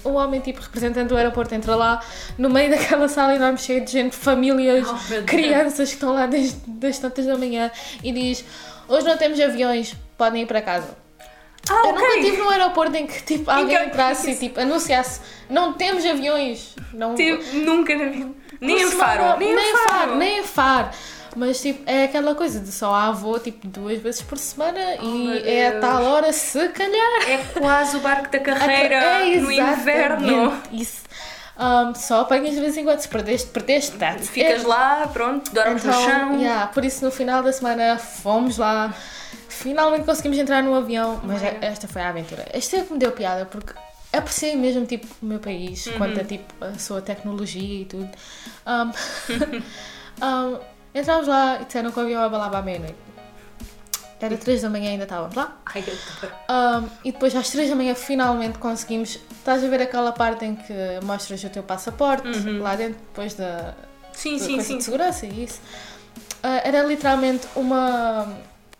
o 0.02 0.10
homem 0.14 0.40
tipo 0.40 0.60
representante 0.60 1.08
do 1.08 1.16
aeroporto 1.16 1.54
entra 1.54 1.76
lá 1.76 2.00
no 2.36 2.50
meio 2.50 2.70
daquela 2.70 3.08
sala 3.08 3.34
enorme 3.36 3.58
cheia 3.58 3.80
de 3.80 3.92
gente, 3.92 4.16
famílias, 4.16 4.86
Oh, 4.88 5.24
crianças 5.24 5.88
que 5.90 5.94
estão 5.94 6.12
lá 6.14 6.26
desde 6.26 6.56
das 6.66 6.98
tantas 6.98 7.24
da 7.26 7.36
manhã 7.38 7.70
e 8.02 8.10
diz: 8.10 8.44
Hoje 8.88 9.06
não 9.06 9.16
temos 9.16 9.38
aviões, 9.40 9.94
podem 10.18 10.42
ir 10.42 10.46
para 10.46 10.60
casa. 10.60 10.96
Ah, 11.68 11.82
Eu 11.86 11.92
nunca 11.94 12.04
ok. 12.04 12.18
estive 12.20 12.36
num 12.38 12.50
aeroporto 12.50 12.96
em 12.96 13.06
que 13.06 13.22
tipo, 13.22 13.50
alguém 13.50 13.76
que- 13.76 13.84
entrasse 13.84 14.30
e 14.32 14.36
tipo, 14.36 14.60
anunciasse: 14.60 15.20
Não 15.48 15.72
temos 15.74 16.04
aviões. 16.04 16.74
Não, 16.92 17.14
Tipo, 17.14 17.42
nunca 17.58 17.94
na 17.96 18.04
vida. 18.10 18.30
Nem 18.60 18.82
em 18.82 18.90
Faro. 18.90 19.38
Nem, 19.38 19.54
nem 19.54 19.72
em 19.72 19.76
Faro. 19.76 20.14
nem 20.16 20.38
em 20.40 20.42
Faro. 20.42 20.88
Mas 21.36 21.60
tipo, 21.60 21.82
é 21.88 22.04
aquela 22.04 22.34
coisa 22.34 22.58
de 22.60 22.72
só 22.72 22.94
há 22.94 23.10
voo 23.12 23.38
tipo 23.38 23.66
duas 23.68 23.98
vezes 24.00 24.22
por 24.22 24.38
semana 24.38 24.80
Oh, 25.02 25.04
e 25.04 25.48
é 25.48 25.68
a 25.68 25.80
tal 25.80 26.02
hora 26.02 26.32
se 26.32 26.68
calhar. 26.70 27.28
É 27.28 27.36
quase 27.58 27.96
o 27.96 28.00
barco 28.00 28.30
da 28.32 28.38
carreira 28.40 28.94
É, 28.96 29.38
no 29.40 29.52
inverno. 29.52 30.62
Isso. 30.72 31.02
Um, 31.58 31.94
só 31.94 32.20
apanhas 32.22 32.54
de 32.54 32.60
vez 32.60 32.76
em 32.76 32.84
quando, 32.84 33.00
se 33.00 33.08
perdeste, 33.08 33.48
perdeste, 33.48 33.92
that's 33.96 34.28
Ficas 34.28 34.58
it. 34.60 34.66
lá, 34.66 35.08
pronto, 35.12 35.50
dormes 35.54 35.84
Então, 35.84 35.98
no 36.00 36.06
chão. 36.06 36.38
yeah, 36.40 36.66
por 36.66 36.84
isso 36.84 37.02
no 37.04 37.10
final 37.10 37.42
da 37.42 37.50
semana 37.52 37.96
fomos 37.98 38.58
lá, 38.58 38.94
finalmente 39.48 40.04
conseguimos 40.04 40.36
entrar 40.38 40.62
no 40.62 40.74
avião, 40.74 41.18
mas 41.24 41.40
Uhum. 41.40 41.48
esta 41.62 41.88
foi 41.88 42.02
a 42.02 42.10
aventura. 42.10 42.44
Este 42.52 42.76
é 42.76 42.82
que 42.84 42.92
me 42.92 42.98
deu 42.98 43.10
piada 43.12 43.46
porque 43.46 43.72
apreciei 44.12 44.54
mesmo 44.54 44.84
tipo, 44.84 45.06
o 45.22 45.26
meu 45.26 45.38
país, 45.38 45.86
Uhum. 45.86 45.92
quanto 45.98 46.20
a 46.20 46.24
tipo, 46.24 46.52
a 46.62 46.78
sua 46.78 47.00
tecnologia 47.00 47.82
e 47.82 47.84
tudo. 47.86 48.08
Um, 48.66 48.92
um, 50.24 50.58
entramos 50.98 51.26
lá 51.26 51.58
e 51.60 51.64
disseram 51.64 51.90
que 51.90 51.98
o 51.98 52.02
avião 52.02 52.22
abalava 52.22 52.58
à 52.58 52.62
meia-noite. 52.62 52.96
Era 54.18 54.34
3 54.36 54.62
da 54.62 54.70
manhã 54.70 54.86
e 54.86 54.92
ainda 54.92 55.04
estávamos 55.04 55.34
lá. 55.36 55.56
Ai, 55.66 55.84
Um, 56.48 56.88
e 57.04 57.12
depois 57.12 57.36
às 57.36 57.50
3 57.50 57.68
da 57.68 57.76
manhã 57.76 57.94
finalmente 57.94 58.56
conseguimos. 58.58 59.18
Estás 59.30 59.62
a 59.62 59.68
ver 59.68 59.82
aquela 59.82 60.10
parte 60.10 60.44
em 60.44 60.56
que 60.56 60.72
mostras 61.04 61.44
o 61.44 61.50
teu 61.50 61.62
passaporte 61.62 62.26
lá 62.58 62.74
dentro, 62.76 62.94
depois 62.98 63.34
da, 63.34 63.74
Sim, 64.14 64.38
da 64.38 64.44
sim, 64.44 64.60
sim. 64.62 64.78
de 64.78 64.84
segurança 64.84 65.26
e 65.26 65.44
isso. 65.44 65.60
Ah, 66.42 66.62
era 66.64 66.82
literalmente 66.82 67.46
uma. 67.54 68.26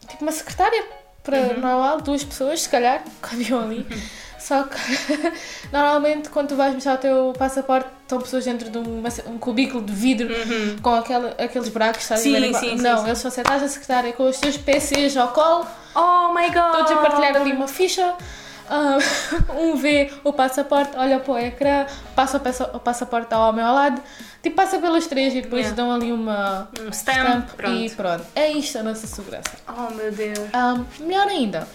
Tipo 0.09 0.23
uma 0.23 0.33
secretária 0.33 0.85
para 1.23 1.39
Uhum. 1.39 1.61
normal, 1.61 2.01
duas 2.01 2.25
pessoas, 2.25 2.63
se 2.63 2.69
calhar, 2.71 3.03
que 3.23 3.35
haviam 3.35 3.61
ali. 3.61 3.87
Só 4.47 4.63
que 4.63 4.77
normalmente 5.73 6.29
quando 6.29 6.49
tu 6.51 6.57
vais 6.57 6.73
mostrar 6.73 6.95
o 6.95 6.99
teu 6.99 7.33
passaporte 7.37 7.89
estão 8.03 8.21
pessoas 8.21 8.45
dentro 8.45 8.71
de 8.71 8.79
uma- 8.79 9.09
um 9.27 9.39
cubículo 9.39 9.83
de 9.85 9.93
vidro 9.93 10.29
com 10.81 10.95
aquela, 10.95 11.31
aqueles 11.31 11.69
buracos, 11.69 12.09
Uhum. 12.09 12.17
Sim, 12.17 12.53
sim, 12.55 12.55
sim, 12.55 12.77
Não, 12.77 12.99
sim. 12.99 13.07
eles 13.07 13.19
são 13.19 13.31
sentados 13.31 13.65
a 13.65 13.69
secretária 13.69 14.13
com 14.13 14.29
os 14.29 14.39
teus 14.39 14.57
PCs 14.57 15.17
ao 15.17 15.29
colo 15.29 15.67
Oh 15.97 16.33
my 16.33 16.47
god! 16.51 16.73
todos 16.77 16.93
a 16.93 16.97
partilhar 16.97 17.37
ali 17.37 17.53
uma 17.53 17.67
ficha. 17.67 18.15
ah, 18.71 18.99
um 19.59 19.75
vê 19.77 20.13
o 20.23 20.33
passaporte, 20.33 20.93
olha 20.97 21.19
para 21.19 21.33
o 21.33 21.39
ecrã, 21.39 21.87
passa 22.15 22.37
o, 22.37 22.41
passa- 22.41 22.71
o 22.73 22.79
passaporte 22.79 23.35
ao 23.35 23.49
homem 23.49 23.65
ao 23.65 23.75
lado, 23.75 24.01
tipo 24.43 24.55
passa 24.55 24.79
pelos 24.79 25.07
três 25.09 25.35
e 25.35 25.41
depois 25.43 25.63
Yeah. 25.67 25.77
dão 25.77 25.91
ali 25.93 26.13
uma 26.13 26.69
Um 26.81 26.91
stamp, 26.93 27.49
pronto. 27.57 27.75
e 27.77 27.91
pronto. 27.91 28.25
É 28.37 28.49
isto 28.53 28.79
a 28.79 28.83
nossa 28.85 29.07
segurança. 29.09 29.51
Oh 29.69 29.93
meu 29.93 30.13
Deus. 30.13 30.39
Ah, 30.53 30.77
melhor 31.01 31.27
ainda, 31.27 31.67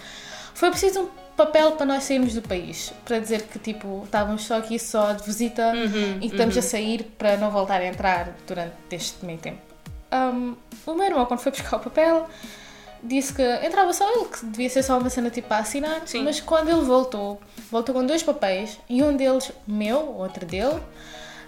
foi 0.54 0.70
preciso 0.70 1.00
um 1.02 1.21
papel 1.36 1.72
para 1.72 1.86
nós 1.86 2.04
sairmos 2.04 2.34
do 2.34 2.42
país, 2.42 2.92
para 3.04 3.18
dizer 3.18 3.42
que 3.42 3.58
tipo 3.58 4.02
estávamos 4.04 4.44
só 4.44 4.58
aqui 4.58 4.78
só 4.78 5.12
de 5.12 5.22
visita 5.24 5.72
Uhum, 5.72 6.16
e 6.16 6.20
que 6.20 6.26
estamos 6.26 6.56
a 6.56 6.62
sair 6.62 7.04
para 7.16 7.36
não 7.36 7.50
voltar 7.50 7.80
a 7.80 7.86
entrar 7.86 8.34
durante 8.46 8.74
este 8.90 9.24
meio 9.24 9.38
tempo. 9.38 9.60
um, 10.12 10.54
o 10.86 10.94
meu 10.94 11.06
irmão, 11.06 11.24
quando 11.26 11.40
foi 11.40 11.52
buscar 11.52 11.76
o 11.76 11.80
papel, 11.80 12.28
disse 13.02 13.32
que 13.32 13.42
entrava 13.66 13.92
só 13.92 14.08
ele, 14.14 14.26
que 14.26 14.46
devia 14.46 14.70
ser 14.70 14.82
só 14.82 14.98
uma 14.98 15.10
cena 15.10 15.30
tipo 15.30 15.48
para 15.48 15.58
assinar. 15.58 16.02
Sim. 16.06 16.22
Mas 16.22 16.40
quando 16.40 16.68
ele 16.68 16.82
voltou, 16.82 17.40
voltou 17.70 17.94
com 17.94 18.04
dois 18.06 18.22
papéis 18.22 18.78
e 18.88 19.02
um 19.02 19.16
deles 19.16 19.50
meu, 19.66 20.14
outro 20.16 20.46
dele. 20.46 20.80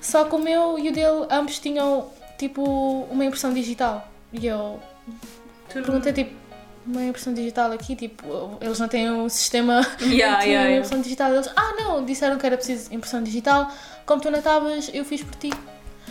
Só 0.01 0.25
que 0.25 0.35
o 0.35 0.39
meu 0.39 0.79
e 0.79 0.89
o 0.89 0.93
dele 0.93 1.27
ambos 1.31 1.59
tinham 1.59 2.09
tipo 2.39 2.63
uma 3.11 3.25
impressão 3.25 3.53
digital. 3.53 4.07
E 4.33 4.47
eu 4.47 4.81
perguntei 5.73 6.13
tipo, 6.13 6.35
uma 6.87 7.03
impressão 7.03 7.33
digital 7.33 7.73
aqui, 7.73 7.97
tipo, 7.97 8.59
eles 8.61 8.79
não 8.79 8.89
têm 8.89 9.11
um 9.11 9.29
sistema 9.29 9.87
Yeah, 10.01 10.11
de 10.43 10.49
yeah, 10.49 10.49
yeah. 10.51 10.77
impressão 10.77 11.01
digital. 11.01 11.33
Eles, 11.33 11.49
ah 11.57 11.73
não, 11.79 12.05
disseram 12.05 12.37
que 12.39 12.47
era 12.47 12.57
preciso 12.57 12.93
impressão 12.95 13.23
digital. 13.23 13.71
Como 14.07 14.21
tu 14.21 14.31
não 14.31 14.39
estavas, 14.39 14.91
eu 14.93 15.05
fiz 15.05 15.23
por 15.23 15.35
ti. 15.37 15.51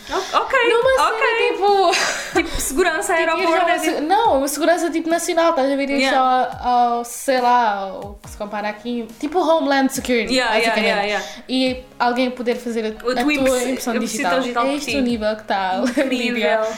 O- 0.09 0.37
Ok, 0.37 0.59
Numa 0.69 1.07
ok. 1.07 1.19
cena 1.19 1.47
tipo. 1.53 2.13
Tipo, 2.33 2.61
segurança, 2.61 3.13
Tipo, 3.15 3.29
aeroporto. 3.29 3.69
é 3.69 3.79
tipo- 3.79 4.01
Não, 4.01 4.39
uma 4.39 4.47
segurança 4.47 4.89
tipo 4.89 5.07
nacional, 5.07 5.51
estás 5.51 5.71
a 5.71 5.75
ver 5.75 5.89
isso 5.91 6.01
Yeah. 6.01 6.57
ao, 6.61 6.97
ao, 6.97 7.05
sei 7.05 7.39
lá, 7.39 7.73
ao 7.75 8.19
que 8.21 8.29
se 8.31 8.35
compara 8.35 8.67
aqui, 8.69 9.07
tipo 9.19 9.39
Homeland 9.39 9.93
Security, 9.93 10.33
Yeah, 10.33 10.55
yeah, 10.55 10.75
basicamente. 10.75 11.07
yeah, 11.07 11.25
E 11.47 11.83
alguém 11.99 12.31
poder 12.31 12.55
fazer 12.55 12.85
a, 12.85 12.89
A 12.89 12.91
tua 13.23 13.33
impress- 13.33 13.67
impressão 13.67 13.99
digital. 13.99 14.39
digital 14.41 14.65
É 14.65 14.75
este 14.75 14.97
o 14.97 15.01
nível 15.01 15.35
que 15.35 15.41
está 15.43 15.71
a 15.73 15.77
Líbia. 16.03 16.55
Incrível. 16.55 16.73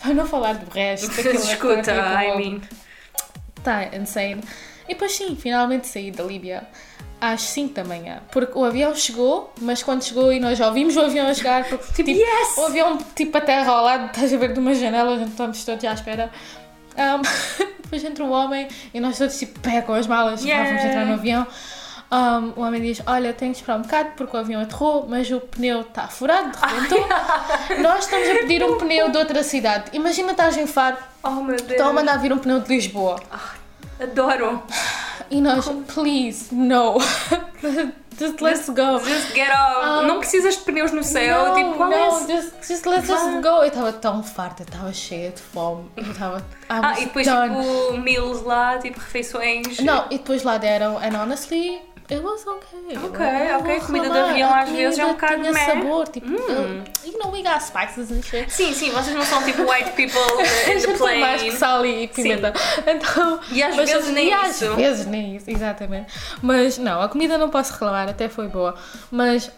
Para 0.00 0.14
não 0.14 0.26
falar 0.26 0.54
do 0.54 0.70
resto, 0.70 1.10
é 1.10 1.22
que 1.22 1.28
Escuta, 1.36 1.58
foi, 1.58 1.82
tipo, 1.82 1.90
I 1.98 2.36
mean. 2.38 2.60
Tá, 3.62 3.84
insane. 3.96 4.42
E 4.88 4.94
depois 4.94 5.12
sim, 5.12 5.36
finalmente 5.36 5.86
saí 5.86 6.10
da 6.10 6.24
Líbia 6.24 6.66
às 7.20 7.42
5 7.42 7.74
da 7.74 7.84
manhã. 7.84 8.22
Porque 8.32 8.58
o 8.58 8.64
avião 8.64 8.94
chegou, 8.94 9.52
mas 9.60 9.82
quando 9.82 10.02
chegou 10.02 10.32
e 10.32 10.40
nós 10.40 10.58
já 10.58 10.66
ouvimos 10.66 10.96
o 10.96 11.00
avião 11.00 11.26
a 11.26 11.34
chegar, 11.34 11.64
porque 11.68 12.02
tipo, 12.02 12.10
yes! 12.10 12.56
o 12.56 12.66
avião 12.66 12.98
tipo 13.14 13.36
a 13.36 13.40
terra 13.40 13.70
ao 13.70 13.84
lado, 13.84 14.06
estás 14.06 14.32
a 14.32 14.36
ver 14.36 14.52
de 14.52 14.58
uma 14.58 14.74
janela, 14.74 15.12
onde 15.12 15.30
estamos 15.30 15.64
todos 15.64 15.84
à 15.84 15.92
espera. 15.92 16.30
Um, 16.96 17.22
depois 17.82 18.02
entra 18.02 18.24
um 18.24 18.32
homem 18.32 18.68
e 18.92 19.00
nós 19.00 19.18
todos 19.18 19.38
tipo 19.38 19.60
pé 19.60 19.82
com 19.82 19.92
as 19.92 20.06
malas, 20.06 20.42
Yeah. 20.42 20.68
vamos 20.68 20.84
entrar 20.84 21.06
no 21.06 21.14
avião. 21.14 21.46
Um, 22.12 22.60
o 22.60 22.64
homem 22.64 22.82
diz: 22.82 23.00
Olha, 23.06 23.32
tenho 23.32 23.52
que 23.52 23.58
esperar 23.60 23.78
um 23.78 23.82
bocado 23.82 24.10
porque 24.16 24.36
o 24.36 24.40
avião 24.40 24.60
aterrou, 24.60 25.06
mas 25.08 25.30
o 25.30 25.40
pneu 25.40 25.82
está 25.82 26.08
furado, 26.08 26.58
rebentou. 26.58 27.06
Nós 27.80 28.04
estamos 28.04 28.28
a 28.28 28.34
pedir 28.40 28.64
um 28.64 28.76
pneu 28.78 29.10
de 29.10 29.16
outra 29.18 29.42
cidade. 29.44 29.84
Imagina 29.92 30.32
estás 30.32 30.56
em 30.56 30.66
Faro, 30.66 30.96
Oh 31.22 31.30
meu 31.30 31.56
Deus. 31.56 31.70
estão 31.70 31.88
a 31.88 31.92
mandar 31.92 32.16
vir 32.18 32.32
um 32.32 32.38
pneu 32.38 32.60
de 32.60 32.68
Lisboa. 32.68 33.20
Adoro. 34.00 34.62
E 35.30 35.40
nós, 35.40 35.68
please, 35.94 36.52
no. 36.52 36.96
Just 38.18 38.40
let's 38.42 38.68
go. 38.68 38.98
Just 39.02 39.32
get 39.34 39.48
off. 39.50 40.06
não 40.06 40.18
precisas 40.18 40.54
de 40.58 40.62
pneus 40.64 40.92
no 40.92 41.02
céu. 41.02 41.48
não, 41.48 41.54
tipo, 41.54 41.74
qual 41.74 41.90
é 41.90 41.96
não, 41.96 42.18
esse? 42.18 42.30
just, 42.30 42.52
just 42.68 42.84
let's 42.86 43.06
just 43.06 43.40
go. 43.40 43.48
Eu 43.62 43.68
estava 43.68 43.92
tão 43.94 44.22
farta, 44.22 44.62
estava 44.62 44.92
cheia 44.92 45.30
de 45.30 45.40
fome. 45.40 45.88
Eu 45.96 46.10
estava. 46.10 46.44
Ah, 46.68 47.00
e 47.00 47.06
depois 47.06 47.26
done. 47.26 47.56
tipo 47.56 47.96
meals 47.98 48.42
lá, 48.42 48.76
tipo 48.78 49.00
refeições. 49.00 49.78
Não, 49.80 50.04
e 50.10 50.18
depois 50.18 50.42
lá 50.42 50.58
deram, 50.58 50.98
and 50.98 51.18
honestly, 51.18 51.80
it 52.10 52.20
was 52.22 52.46
okay. 52.46 52.96
Ok, 53.04 53.26
Eu 53.50 53.58
ok, 53.58 53.78
vou 53.78 53.86
comida 53.86 54.06
de 54.06 54.12
reclamar. 54.12 54.30
avião 54.30 54.54
às 54.54 54.68
vezes 54.70 54.98
é 54.98 55.04
um 55.06 55.08
bocado 55.12 55.34
tinha 55.36 55.52
meh. 55.52 55.66
sabor, 55.66 56.08
tipo, 56.08 56.26
Hum. 56.28 56.36
eu- 56.48 57.10
you 57.12 57.18
know, 57.18 57.30
we 57.32 57.42
got 57.42 57.60
spices 57.62 58.10
and 58.10 58.22
shit. 58.22 58.52
Sim, 58.52 58.72
sim, 58.74 58.90
vocês 58.90 59.14
não 59.16 59.24
são 59.24 59.42
tipo 59.44 59.62
white 59.62 59.90
people 59.92 60.20
in 60.70 60.80
the 60.80 60.92
tem 60.98 61.20
mais 61.20 61.40
que 61.42 61.46
plane. 61.48 61.58
sal 61.58 61.86
e 61.86 62.08
pimenta. 62.08 62.52
Então, 62.86 63.40
E 63.52 63.62
às 63.62 63.76
vezes 63.76 64.08
nem 64.10 64.28
e 64.28 64.32
às 64.32 64.60
isso. 64.62 64.74
vezes 64.74 65.06
nem 65.06 65.36
isso, 65.36 65.50
exatamente. 65.50 66.12
Mas 66.42 66.78
não, 66.78 67.00
a 67.00 67.08
comida 67.08 67.38
não 67.38 67.48
posso 67.50 67.72
reclamar, 67.72 68.08
até 68.08 68.28
foi 68.28 68.48
boa. 68.48 68.74
Mas 69.10 69.50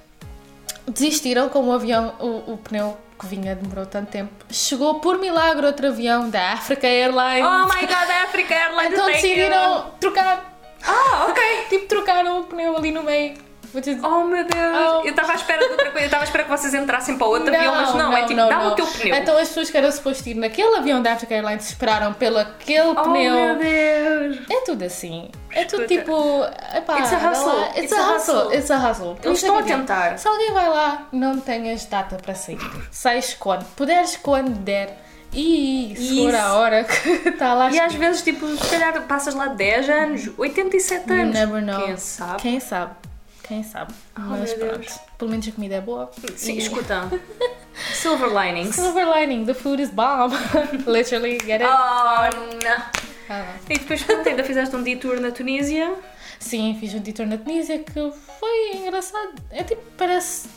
desistiram 0.86 1.48
como 1.48 1.70
o 1.70 1.74
avião, 1.74 2.14
o, 2.18 2.53
o 2.53 2.59
pneu 2.59 2.96
que 3.18 3.26
vinha 3.26 3.55
demorou 3.55 3.86
tanto 3.86 4.11
tempo. 4.11 4.30
Chegou 4.50 4.98
por 5.00 5.16
milagre 5.18 5.64
outro 5.66 5.86
avião 5.86 6.28
da 6.28 6.55
Africa 6.55 6.86
Airlines. 6.88 7.46
Oh 7.46 7.68
my 7.72 7.80
god, 7.86 8.11
Africa 8.24 8.53
Airlines 8.55 8.92
então 8.92 9.07
decidiram 9.07 9.86
trocar. 10.00 10.51
Ah, 10.86 11.26
ok. 11.30 11.42
Tipo, 11.68 11.86
trocaram 11.86 12.40
o 12.40 12.44
pneu 12.44 12.76
ali 12.76 12.90
no 12.92 13.02
meio. 13.02 13.34
Is- 13.74 14.04
Oh 14.04 14.24
meu 14.24 14.44
Deus, 14.44 14.76
Oh. 14.76 15.00
eu 15.02 15.10
estava 15.12 15.32
à 15.32 15.34
espera 15.34 15.64
de 15.64 15.70
outra 15.70 15.86
coisa, 15.92 16.00
eu 16.00 16.04
estava 16.04 16.22
à 16.24 16.26
espera 16.26 16.44
que 16.44 16.50
vocês 16.50 16.74
entrassem 16.74 17.16
para 17.16 17.26
outro 17.26 17.48
avião, 17.56 17.74
mas 17.74 17.94
não, 17.94 18.14
é 18.14 18.22
tipo, 18.26 18.34
dá-me 18.36 18.66
o 18.66 18.70
teu 18.74 18.86
pneu. 18.86 19.14
Então 19.16 19.38
as 19.38 19.48
pessoas 19.48 19.70
que 19.70 19.76
eram 19.78 19.90
suposto 19.90 20.28
ir 20.28 20.34
naquele 20.34 20.76
avião 20.76 21.00
da 21.00 21.12
Africa 21.14 21.32
Airlines 21.34 21.70
esperaram 21.70 22.12
pelo 22.12 22.36
aquele 22.38 22.82
oh 22.90 22.94
pneu. 22.96 23.32
meu 23.32 23.56
Deus. 23.56 24.38
É 24.50 24.60
tudo 24.66 24.84
assim. 24.84 25.30
É 25.52 25.64
tudo 25.64 25.84
Escuta. 25.84 26.00
tipo. 26.00 26.44
Epá, 26.76 26.98
It's 26.98 27.12
a 27.14 27.18
não 27.18 27.30
hustle. 27.32 27.62
It's, 27.62 27.78
It's 27.78 27.92
a 27.94 27.96
a 27.96 28.14
hustle. 28.14 28.36
hustle. 28.36 28.54
It's 28.58 28.70
a 28.70 28.76
hustle. 28.90 29.16
Eles 29.24 29.26
é 29.26 29.46
estão 29.46 29.58
a 29.58 29.62
tentar. 29.62 30.18
Se 30.18 30.28
alguém 30.28 30.52
vai 30.52 30.68
lá, 30.68 31.08
não 31.10 31.40
tenhas 31.40 31.86
data 31.86 32.16
para 32.22 32.34
sair. 32.34 32.58
Sais 32.90 33.32
quando. 33.32 33.64
Puderes 33.74 34.18
quando 34.18 34.50
der. 34.50 35.01
E 35.32 35.92
Isso. 35.94 36.36
a 36.36 36.54
hora 36.54 36.84
que 36.84 37.28
está 37.28 37.54
lá 37.54 37.70
E 37.70 37.80
às 37.80 37.94
vezes, 37.94 38.22
tipo, 38.22 38.46
se 38.56 38.68
calhar 38.70 39.00
passas 39.06 39.34
lá 39.34 39.46
10 39.48 39.88
anos, 39.88 40.30
87 40.36 41.08
You 41.08 41.14
anos. 41.22 41.34
never 41.34 41.62
know. 41.62 41.84
Quem 41.86 41.96
sabe? 41.96 42.42
Quem 42.42 42.60
sabe? 42.60 42.94
Quem 43.42 43.62
sabe? 43.62 43.92
Mas 44.16 44.52
Oh, 44.54 44.56
meu 44.58 44.66
pronto. 44.68 44.80
Deus. 44.80 44.98
Pelo 45.18 45.30
menos 45.30 45.48
a 45.48 45.52
comida 45.52 45.74
é 45.76 45.80
boa. 45.80 46.10
Sim, 46.36 46.54
E- 46.54 46.58
escuta. 46.58 47.10
Silver 47.94 48.28
linings. 48.28 48.74
Silver 48.76 49.06
lining, 49.06 49.44
the 49.46 49.54
food 49.54 49.82
is 49.82 49.90
bomb. 49.90 50.32
Literally, 50.86 51.38
get 51.38 51.60
it? 51.62 51.64
Oh, 51.64 52.64
não. 52.64 52.82
Ah. 53.30 53.54
E 53.68 53.78
depois, 53.78 54.02
pronto, 54.02 54.28
ainda 54.28 54.44
fizeste 54.44 54.74
um 54.76 54.82
detour 54.82 55.18
na 55.20 55.30
Tunísia. 55.30 55.94
Sim, 56.38 56.76
fiz 56.78 56.92
um 56.94 56.98
detour 56.98 57.26
na 57.26 57.38
Tunísia 57.38 57.78
que 57.78 58.12
foi 58.38 58.76
engraçado. 58.76 59.32
É 59.50 59.62
tipo, 59.64 59.80
parece. 59.96 60.48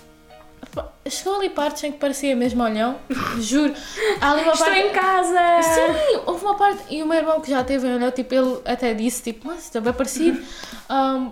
Chegou 1.08 1.36
ali 1.36 1.50
partes 1.50 1.84
em 1.84 1.92
que 1.92 2.00
parecia 2.00 2.36
mesmo 2.36 2.64
olhão, 2.64 2.98
juro. 3.40 3.74
Há 4.20 4.32
ali 4.32 4.42
uma 4.44 4.54
Estou 4.54 4.68
parte. 4.68 4.82
em 4.82 4.90
casa! 4.92 5.62
Sim, 5.62 6.20
houve 6.26 6.44
uma 6.46 6.56
parte. 6.56 6.84
E 6.90 7.04
o 7.04 7.08
meu 7.08 7.18
irmão 7.18 7.40
que 7.42 7.50
já 7.50 7.64
teve 7.64 7.88
em 7.88 7.96
olhão, 7.96 8.12
tipo, 8.12 8.34
ele 8.34 8.60
até 8.66 8.94
disse, 8.94 9.22
tipo, 9.22 9.48
mas 9.48 9.66
isto 9.66 9.78
é 9.78 9.82
bem 9.82 9.94
parecido. 9.94 10.42
Um, 10.88 11.32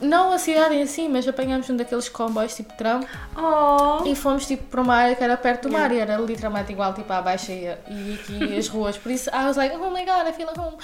não 0.00 0.32
a 0.32 0.38
cidade 0.38 0.74
em 0.74 0.86
si, 0.86 1.08
mas 1.08 1.26
apanhámos 1.26 1.68
um 1.70 1.76
daqueles 1.76 2.08
comboios 2.08 2.54
tipo 2.54 2.72
tram 2.74 3.00
Oh. 3.36 4.04
e 4.04 4.14
fomos 4.16 4.46
tipo 4.46 4.64
para 4.64 4.80
uma 4.80 4.94
área 4.94 5.14
que 5.14 5.22
era 5.22 5.36
perto 5.36 5.68
do 5.68 5.72
mar 5.72 5.92
e 5.92 5.98
era 5.98 6.16
literalmente 6.16 6.72
igual 6.72 6.92
tipo 6.94 7.12
à 7.12 7.22
baixa 7.22 7.52
e, 7.52 7.64
e 7.88 8.14
aqui 8.20 8.58
as 8.58 8.68
ruas. 8.68 8.96
Por 8.98 9.10
isso, 9.12 9.28
I 9.30 9.44
was 9.46 9.56
like, 9.56 9.74
oh 9.76 9.90
my 9.90 10.04
god, 10.04 10.26
I 10.28 10.32
feel 10.32 10.46
like 10.48 10.58
home. 10.60 10.76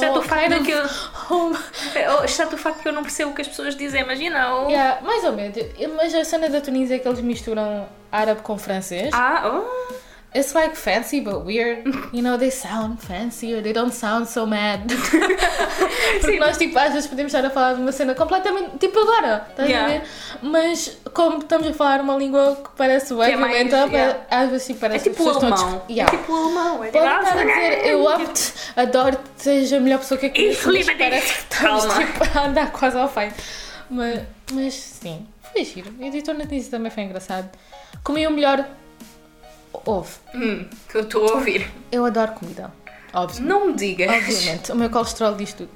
É 0.00 0.08
Or 0.10 0.14
do 0.14 0.22
facto 0.22 0.42
kind 0.42 0.52
de 0.52 0.54
of 0.60 0.64
que 0.64 0.72
eu. 0.72 1.36
home. 1.36 1.56
Oh, 1.56 2.42
é 2.42 2.46
do 2.46 2.56
facto 2.58 2.80
que 2.82 2.88
eu 2.88 2.92
não 2.92 3.02
percebo 3.02 3.30
o 3.30 3.34
que 3.34 3.42
as 3.42 3.48
pessoas 3.48 3.74
dizem, 3.76 4.04
mas 4.04 4.20
you 4.20 4.30
know. 4.30 4.68
Yeah, 4.70 5.00
mais 5.02 5.24
ou 5.24 5.32
menos. 5.32 5.56
Mas 5.96 6.14
a 6.14 6.24
cena 6.24 6.48
da 6.48 6.60
Tunísia 6.60 6.96
é 6.96 6.98
que 6.98 7.08
eles 7.08 7.20
misturam 7.20 7.86
árabe 8.10 8.42
com 8.42 8.56
francês. 8.58 9.10
Ah, 9.12 9.42
oh. 9.46 9.94
It's 10.34 10.54
like 10.54 10.76
fancy 10.76 11.20
but 11.22 11.44
weird. 11.46 11.86
You 12.12 12.20
know, 12.22 12.36
they 12.36 12.50
sound 12.50 13.00
fancy 13.02 13.54
or 13.54 13.62
they 13.62 13.72
don't 13.72 13.92
sound 13.94 14.26
so 14.28 14.44
mad. 14.46 14.82
Porque 16.20 16.38
nós, 16.38 16.58
tipo, 16.58 16.78
às 16.78 16.92
vezes 16.92 17.08
podemos 17.08 17.32
estar 17.32 17.46
a 17.46 17.50
falar 17.50 17.74
de 17.74 17.80
uma 17.80 17.92
cena 17.92 18.14
completamente. 18.14 18.76
Tipo 18.78 18.98
agora, 19.00 19.46
estás 19.50 19.68
Yeah. 19.68 19.86
a 19.86 19.88
ver? 19.98 20.02
Mas 20.42 20.98
como 21.14 21.38
estamos 21.38 21.66
a 21.66 21.72
falar 21.72 22.00
uma 22.02 22.14
língua 22.16 22.56
que 22.62 22.70
parece 22.76 23.14
bem 23.14 23.32
é 23.32 23.36
violenta, 23.36 23.76
yeah. 23.86 24.18
às 24.30 24.50
vezes 24.50 24.66
tipo, 24.66 24.84
É 24.84 24.88
parece 24.88 25.04
que 25.04 25.10
tipo 25.16 25.22
o 25.22 25.26
pessoas 25.32 25.42
alemão. 25.44 25.64
estão. 25.66 25.82
Yeah. 25.88 26.14
É 26.14 26.18
tipo 26.18 26.34
alemão. 26.36 26.84
É 26.84 26.90
Pode 26.90 27.08
tipo, 27.08 27.22
estar 27.26 27.38
a 27.38 27.44
dizer, 27.44 27.86
eu 27.86 28.08
amo-te, 28.08 28.52
adoro-te, 28.76 29.22
seja 29.36 29.76
a 29.78 29.80
melhor 29.80 29.98
pessoa 29.98 30.18
que 30.18 30.26
eu 30.26 30.30
Ich 30.30 30.62
conheço, 30.62 30.66
mas 30.66 30.86
dich. 30.86 30.98
parece 30.98 31.32
que 31.32 31.54
estamos 31.54 31.86
Calma. 31.86 32.04
tipo, 32.06 32.38
a 32.38 32.42
andar 32.46 32.70
quase 32.72 32.98
ao 32.98 33.08
fim. 33.08 33.32
Mas, 33.90 34.20
mas 34.52 34.74
sim, 34.74 35.26
foi 35.52 35.64
giro. 35.64 35.90
E 35.98 36.04
o 36.04 36.06
editor 36.08 36.34
Tunísia 36.36 36.70
também 36.70 36.90
foi 36.90 37.04
engraçado. 37.04 37.48
Comi 38.04 38.26
o 38.26 38.30
melhor. 38.30 38.64
Houve. 39.84 40.10
Hum, 40.34 40.66
que 40.88 40.96
eu 40.96 41.02
estou 41.02 41.28
a 41.28 41.34
ouvir. 41.36 41.70
Eu 41.90 42.04
adoro 42.04 42.32
comida. 42.32 42.72
Óbvio. 43.12 43.44
Não 43.44 43.68
me 43.68 43.72
digas. 43.74 44.10
Obviamente. 44.10 44.72
O 44.72 44.76
meu 44.76 44.90
colesterol 44.90 45.34
diz 45.34 45.52
tudo. 45.54 45.70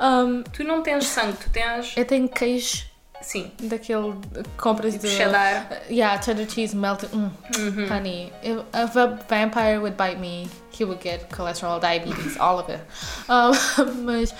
Um, 0.00 0.42
Tu 0.52 0.64
não 0.64 0.82
tens 0.82 1.06
sangue, 1.06 1.36
tu 1.36 1.50
tens. 1.50 1.94
eu 1.96 2.04
tenho 2.04 2.28
queijo 2.28 2.84
Sim. 3.20 3.52
daquele 3.60 4.12
que 4.34 4.50
compras 4.60 4.98
de. 4.98 5.08
Cheddar. 5.08 5.68
Yeah, 5.88 6.20
cheddar 6.20 6.46
cheese 6.50 6.74
melted. 6.74 7.10
Mm, 7.14 7.88
Honey, 7.88 8.32
if, 8.42 8.58
if 8.74 8.96
a 8.96 9.06
vampire 9.28 9.78
would 9.78 9.96
bite 9.96 10.18
me, 10.18 10.48
he 10.76 10.84
would 10.84 11.00
get 11.02 11.28
cholesterol, 11.30 11.78
diabetes, 11.80 12.36
all 12.40 12.58
of 12.58 12.68
it. 12.70 12.82
Um, 13.28 14.02
mas 14.04 14.34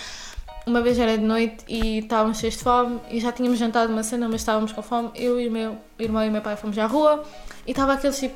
uma 0.67 0.81
vez 0.83 0.99
era 0.99 1.17
de 1.17 1.25
noite 1.25 1.65
e 1.69 1.99
estávamos 2.01 2.39
cheios 2.39 2.57
de 2.57 2.65
fome 2.65 3.01
e 3.09 3.21
já 3.21 3.31
tínhamos 3.31 3.59
jantado 3.59 3.93
uma 3.93 4.03
cena, 4.03 4.29
mas 4.29 4.41
estávamos 4.41 4.73
com 4.73 4.83
fome. 4.83 5.11
Eu 5.15 5.41
e 5.41 5.47
o 5.47 5.51
meu 5.53 5.79
irmão 5.97 6.25
e 6.25 6.29
o 6.29 6.33
meu 6.33 6.43
pai 6.43 6.57
fomos 6.57 6.77
à 6.77 6.87
rua 6.87 7.23
e 7.65 7.71
estava 7.71 7.93
aqueles 7.93 8.19
tipo. 8.19 8.35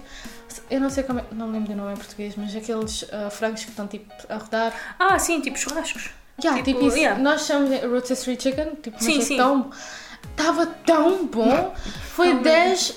Eu 0.70 0.80
não 0.80 0.90
sei 0.90 1.02
como 1.04 1.20
é, 1.20 1.24
não 1.32 1.50
lembro 1.50 1.68
do 1.72 1.76
nome 1.76 1.92
em 1.92 1.96
português, 1.96 2.34
mas 2.36 2.54
aqueles 2.54 3.04
ah, 3.12 3.30
frangos 3.30 3.64
que 3.64 3.70
estão 3.70 3.86
tipo 3.86 4.12
a 4.28 4.36
rodar. 4.36 4.72
Ah, 4.98 5.18
sim, 5.18 5.40
tipo 5.40 5.58
churrascos. 5.58 6.10
Yeah, 6.42 6.62
Tipo, 6.62 6.78
tipo, 6.78 6.88
isso. 6.88 6.98
yeah. 6.98 7.18
Nós 7.20 7.46
chamamos 7.46 7.70
de 7.70 7.86
rotisserie 7.86 8.38
chicken, 8.40 8.74
tipo, 8.82 9.02
Sim, 9.02 9.16
mas 9.16 9.24
é 9.24 9.28
sim. 9.28 9.36
tão. 9.38 9.70
Estava 10.30 10.66
tão 10.66 11.26
bom. 11.26 11.74
Foi 12.14 12.34
10. 12.34 12.94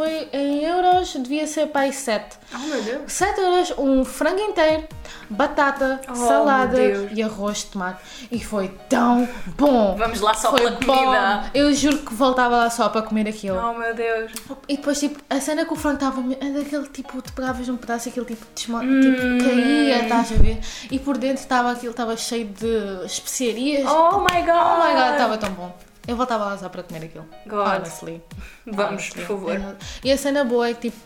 Foi 0.00 0.30
em 0.32 0.64
euros, 0.64 1.12
devia 1.12 1.46
ser 1.46 1.66
para 1.66 1.82
aí 1.82 1.92
7. 1.92 2.38
Oh 2.54 2.58
meu 2.68 2.82
Deus. 2.82 3.12
7 3.12 3.38
euros, 3.38 3.74
um 3.76 4.02
frango 4.02 4.40
inteiro, 4.40 4.88
batata, 5.28 6.00
Oh, 6.08 6.14
salada 6.14 6.80
e 7.12 7.22
arroz 7.22 7.58
de 7.58 7.66
tomate. 7.66 8.00
E 8.32 8.42
foi 8.42 8.68
tão 8.88 9.28
bom. 9.58 9.96
Vamos 9.98 10.22
lá 10.22 10.32
só 10.32 10.52
foi 10.52 10.60
pela 10.60 10.76
comida. 10.76 11.42
bom. 11.42 11.50
Eu 11.52 11.74
juro 11.74 11.98
que 11.98 12.14
voltava 12.14 12.56
lá 12.56 12.70
só 12.70 12.88
para 12.88 13.02
comer 13.02 13.28
aquilo. 13.28 13.58
Oh 13.58 13.74
meu 13.74 13.94
Deus. 13.94 14.32
E 14.66 14.78
depois, 14.78 14.98
tipo, 14.98 15.22
a 15.28 15.38
cena 15.38 15.66
que 15.66 15.72
o 15.74 15.76
frango 15.76 15.96
estava 15.96 16.22
é 16.32 16.48
daquele 16.50 16.88
tipo, 16.88 17.20
tu 17.20 17.34
pegavas 17.34 17.68
um 17.68 17.76
pedaço 17.76 18.08
e 18.08 18.10
aquele 18.10 18.24
tipo, 18.24 18.46
desmo... 18.54 18.78
Hum. 18.78 19.00
tipo 19.02 19.44
caía, 19.50 20.02
estás 20.04 20.32
a 20.32 20.36
ver? 20.36 20.60
E 20.90 20.98
por 20.98 21.18
dentro 21.18 21.42
estava 21.42 21.72
aquilo, 21.72 21.90
estava 21.90 22.16
cheio 22.16 22.46
de 22.46 23.04
especiarias. 23.04 23.84
Oh 23.84 24.20
my 24.20 24.40
god. 24.46 24.64
Oh 24.64 24.82
my 24.82 24.94
god, 24.94 25.12
estava 25.12 25.36
tão 25.36 25.50
bom. 25.52 25.89
Eu 26.08 26.16
voltava 26.16 26.44
lá 26.46 26.58
só 26.58 26.68
para 26.68 26.82
comer 26.82 27.04
aquilo. 27.04 27.26
God. 27.46 27.66
Honestly. 27.76 28.22
Vamos, 28.66 28.90
Honestly. 28.92 29.22
por 29.22 29.28
favor. 29.36 29.58
Não- 29.58 29.76
E 30.02 30.10
a 30.12 30.16
cena 30.18 30.44
boa 30.44 30.68
é 30.68 30.74
que, 30.74 30.90
tipo, 30.90 30.96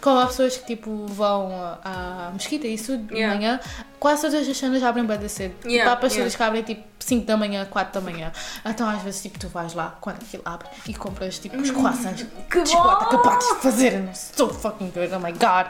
como 0.00 0.18
há 0.20 0.26
pessoas 0.26 0.56
que, 0.56 0.66
tipo, 0.66 1.06
vão 1.08 1.50
à 1.84 2.30
mesquita 2.32 2.66
e 2.66 2.74
isso 2.74 2.96
de 2.96 3.14
Yeah. 3.14 3.34
manhã, 3.36 3.60
quase 3.98 4.22
todas 4.22 4.48
as 4.48 4.56
cenas 4.56 4.82
abrem 4.82 5.04
bem 5.04 5.18
da 5.18 5.28
cedo. 5.28 5.54
Yeah, 5.64 5.90
tipo, 5.90 5.90
há 5.90 5.96
pastoras 5.96 6.32
yeah. 6.32 6.36
que 6.36 6.42
abrem, 6.42 6.62
tipo, 6.62 6.88
5 7.00 7.26
da 7.26 7.36
manhã, 7.36 7.64
4 7.66 8.00
da 8.00 8.10
manhã. 8.10 8.32
Então, 8.64 8.88
às 8.88 9.02
vezes, 9.02 9.22
tipo, 9.22 9.38
tu 9.38 9.48
vais 9.48 9.74
lá, 9.74 9.96
quando 10.00 10.16
aquilo 10.22 10.42
abre, 10.44 10.68
e 10.86 10.94
compras, 10.94 11.38
tipo, 11.38 11.56
os 11.56 11.70
croissants 11.70 12.22
Hum, 12.22 12.26
que 12.50 12.62
de 12.62 12.68
chocolate 12.70 13.04
acabados 13.04 13.46
de 13.48 13.54
fazer. 13.56 14.04
It's 14.04 14.32
so 14.36 14.48
fucking 14.48 14.90
good. 14.90 15.12
Oh 15.14 15.18
my 15.20 15.32
god. 15.32 15.66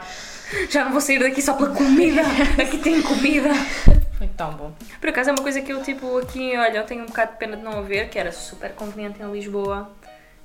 Já 0.69 0.83
não 0.85 0.91
vou 0.91 1.01
sair 1.01 1.19
daqui 1.19 1.41
só 1.41 1.53
pela 1.53 1.69
comida. 1.75 2.21
Aqui 2.61 2.77
tem 2.77 3.01
comida. 3.01 3.49
Foi 4.19 4.27
tão 4.27 4.51
bom. 4.51 4.71
Por 5.01 5.09
acaso 5.09 5.29
é 5.29 5.33
uma 5.33 5.41
coisa 5.41 5.61
que 5.61 5.71
eu, 5.73 5.81
tipo, 5.81 6.17
aqui, 6.19 6.55
olha, 6.57 6.77
eu 6.79 6.85
tenho 6.85 7.01
um 7.03 7.07
bocado 7.07 7.31
de 7.31 7.37
pena 7.39 7.57
de 7.57 7.63
não 7.63 7.79
haver, 7.79 8.09
que 8.09 8.19
era 8.19 8.31
super 8.31 8.73
conveniente 8.73 9.19
em 9.23 9.31
Lisboa. 9.31 9.89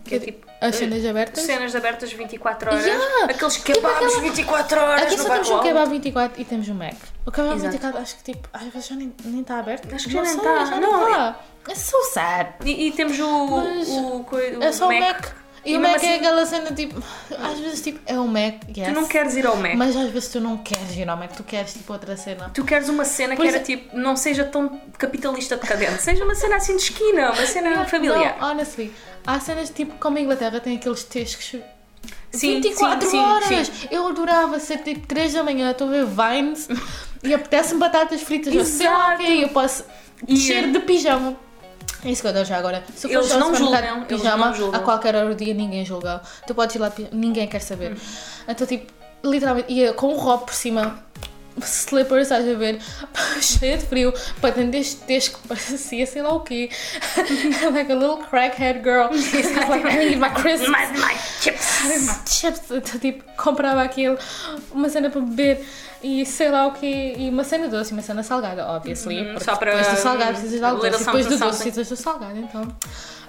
Que 0.05 0.14
é 0.16 0.18
tipo. 0.20 0.47
As 0.61 0.77
cenas 0.77 1.05
abertas? 1.05 1.45
Cenas 1.45 1.75
abertas 1.75 2.12
24 2.12 2.70
horas. 2.70 2.85
Yeah. 2.87 3.25
Aqueles 3.25 3.55
Tipo 3.55 3.72
kebabs 3.72 3.97
aquela- 4.07 4.20
24 4.20 4.81
horas. 4.81 5.03
Aqui 5.03 5.18
só 5.18 5.29
temos 5.31 5.51
um 5.51 5.61
kebab 5.61 5.91
24 5.91 6.41
e 6.41 6.45
temos 6.45 6.68
um 6.68 6.75
Mac. 6.75 6.95
O 7.27 7.31
kebab 7.33 7.55
Exato. 7.55 7.72
24 7.72 8.01
acho 8.01 8.16
que 8.18 8.33
tipo, 8.33 8.49
às 8.53 8.62
vezes 8.64 8.87
já 8.89 8.95
nem 8.97 9.12
está 9.41 9.59
aberto. 9.59 9.95
Acho 9.95 10.09
que 10.09 10.14
Não 10.14 10.25
já 10.25 10.31
nem 10.31 10.41
tá. 10.41 10.64
Já 10.66 10.81
Não, 10.81 11.05
nem 11.07 11.14
tá. 11.14 11.41
É 11.70 11.75
so 11.75 11.97
sad. 12.12 12.51
E, 12.66 12.89
e 12.89 12.93
temos 12.93 13.18
o. 13.18 13.47
Mas 13.57 13.89
o, 13.89 14.25
coi- 14.25 14.57
o 14.57 14.62
É 14.62 14.72
só 14.72 14.89
o 14.89 14.93
Mac. 14.93 15.01
Mac. 15.01 15.27
E, 15.65 15.73
E 15.73 15.77
o 15.77 15.81
Mac 15.81 15.93
é 15.93 15.97
assim- 15.97 16.15
aquela 16.17 16.45
cena 16.47 16.73
tipo, 16.73 17.03
às 17.39 17.59
vezes 17.59 17.81
tipo, 17.81 17.99
é 18.05 18.19
o 18.19 18.27
Mac, 18.29 18.55
yes. 18.77 18.89
Tu 18.89 18.93
não 18.95 19.07
queres 19.07 19.35
ir 19.37 19.47
ao 19.47 19.57
Mac. 19.57 19.75
Mas 19.77 19.97
às 19.97 20.11
vezes 20.11 20.29
tu 20.29 20.41
não 20.41 20.59
queres 20.59 20.97
ir 20.97 21.09
ao 21.09 21.17
Mac, 21.17 21.33
tu 21.33 21.43
queres 21.43 21.73
tipo 21.73 21.93
outra 21.93 22.17
cena. 22.17 22.51
Tu 22.53 22.62
queres 22.65 22.89
uma 22.89 23.05
cena 23.05 23.31
que 23.31 23.37
Pois 23.43 23.49
era 23.49 23.59
é. 23.59 23.65
tipo, 23.65 23.97
não 23.97 24.15
seja 24.17 24.45
tão 24.45 24.81
capitalista 24.99 25.57
decadente, 25.57 26.03
seja 26.03 26.23
uma 26.25 26.35
cena 26.35 26.57
assim 26.57 26.77
de 26.77 26.83
esquina, 26.83 27.33
uma 27.33 27.47
cena 27.47 27.85
familiar. 27.87 28.37
Não, 28.41 28.51
honestly, 28.51 28.93
há 29.27 29.41
cenas 29.41 29.71
tipo, 29.71 29.95
como 29.99 30.19
a 30.19 30.21
Inglaterra 30.21 30.61
tem 30.61 30.77
aqueles 30.77 31.03
textos 31.05 31.61
Sim, 32.31 32.61
24 32.61 33.05
sim, 33.05 33.11
sim, 33.12 33.19
horas. 33.19 33.67
sim. 33.69 33.89
Eu 33.91 34.07
adorava 34.09 34.59
ser 34.61 34.79
tipo 34.79 35.07
3 35.07 35.33
da 35.33 35.43
manhã, 35.45 35.71
estou 35.71 35.87
a 35.89 35.91
ver 35.93 36.05
Vines 36.05 36.69
e 37.23 37.33
apetece-me 37.33 37.81
batatas 37.81 38.21
fritas. 38.23 38.53
Eu 38.55 38.65
sei 38.65 38.87
lá 38.89 39.15
Exato. 39.15 39.23
eu 39.23 39.49
posso 39.51 39.85
descer 40.23 40.71
de 40.71 40.81
pijama. 40.81 41.37
É 42.05 42.11
isso 42.11 42.21
que 42.21 42.27
eu 42.27 42.31
adoro 42.31 42.45
já 42.45 42.59
agora. 42.59 42.85
Se 42.95 43.11
Eles 43.11 43.31
não 43.31 43.55
julgam, 43.55 44.05
pijama, 44.05 44.47
não 44.47 44.55
julgam. 44.55 44.81
a 44.81 44.83
qualquer 44.83 45.17
hora 45.17 45.29
do 45.29 45.35
dia 45.35 45.55
ninguém 45.55 45.85
julga. 45.85 46.21
Tu 46.47 46.55
podes 46.55 46.77
ir 46.77 46.79
lá 46.79 46.93
ninguém 47.13 47.49
quer 47.49 47.61
saber. 47.61 47.93
Hum. 47.93 47.97
Então, 48.47 48.67
tipo, 48.67 48.93
literalmente, 49.25 49.73
ia 49.73 49.93
com 49.95 50.09
um 50.09 50.17
robe 50.17 50.45
por 50.45 50.55
cima, 50.55 51.03
slippers, 51.63 52.25
estás 52.25 52.47
a 52.47 52.55
ver, 52.55 52.79
cheia 53.41 53.79
de 53.79 53.87
frio, 53.87 54.13
patente 54.41 54.71
deste 54.71 54.97
texto 55.03 55.39
que 55.39 55.49
parecia 55.49 56.07
sei 56.07 56.23
lá 56.23 56.35
o 56.35 56.41
quê. 56.41 56.69
like 57.73 57.91
a 57.91 57.95
little 57.95 58.19
crackhead 58.19 58.83
girl. 58.83 59.09
like, 59.69 59.87
I 59.87 59.97
need 59.97 60.19
my 60.19 60.29
Christmas. 60.31 60.69
My, 60.69 60.99
my 60.99 61.15
chips. 61.41 61.65
Chips, 62.27 62.71
então, 62.71 63.01
tipo, 63.01 63.25
comprava 63.37 63.83
aquilo, 63.83 64.19
uma 64.73 64.89
cena 64.89 65.09
para 65.09 65.21
beber 65.21 65.65
e 66.07 66.27
sei 66.27 66.51
lá 66.51 66.67
o 66.67 66.73
quê, 66.73 67.15
e 67.17 67.31
uma 67.31 67.43
cena 67.45 67.67
doce 67.67 67.91
e 67.91 67.95
uma 67.95 68.03
cena 68.03 68.23
salgada, 68.23 68.67
obviously. 68.69 69.21
Uhum, 69.23 69.41
só 69.41 69.57
para, 69.57 69.71
depois 69.77 69.97
do 69.97 70.03
salgado 70.03 70.33
precisas 70.33 70.59
de 70.59 70.65
algo 70.65 70.83
doce, 70.83 71.05
depois 71.05 71.27
do 71.27 71.39
doce 71.39 71.63
precisas 71.63 71.89
do 71.89 71.97
salgado, 71.97 72.39
então. 72.39 72.63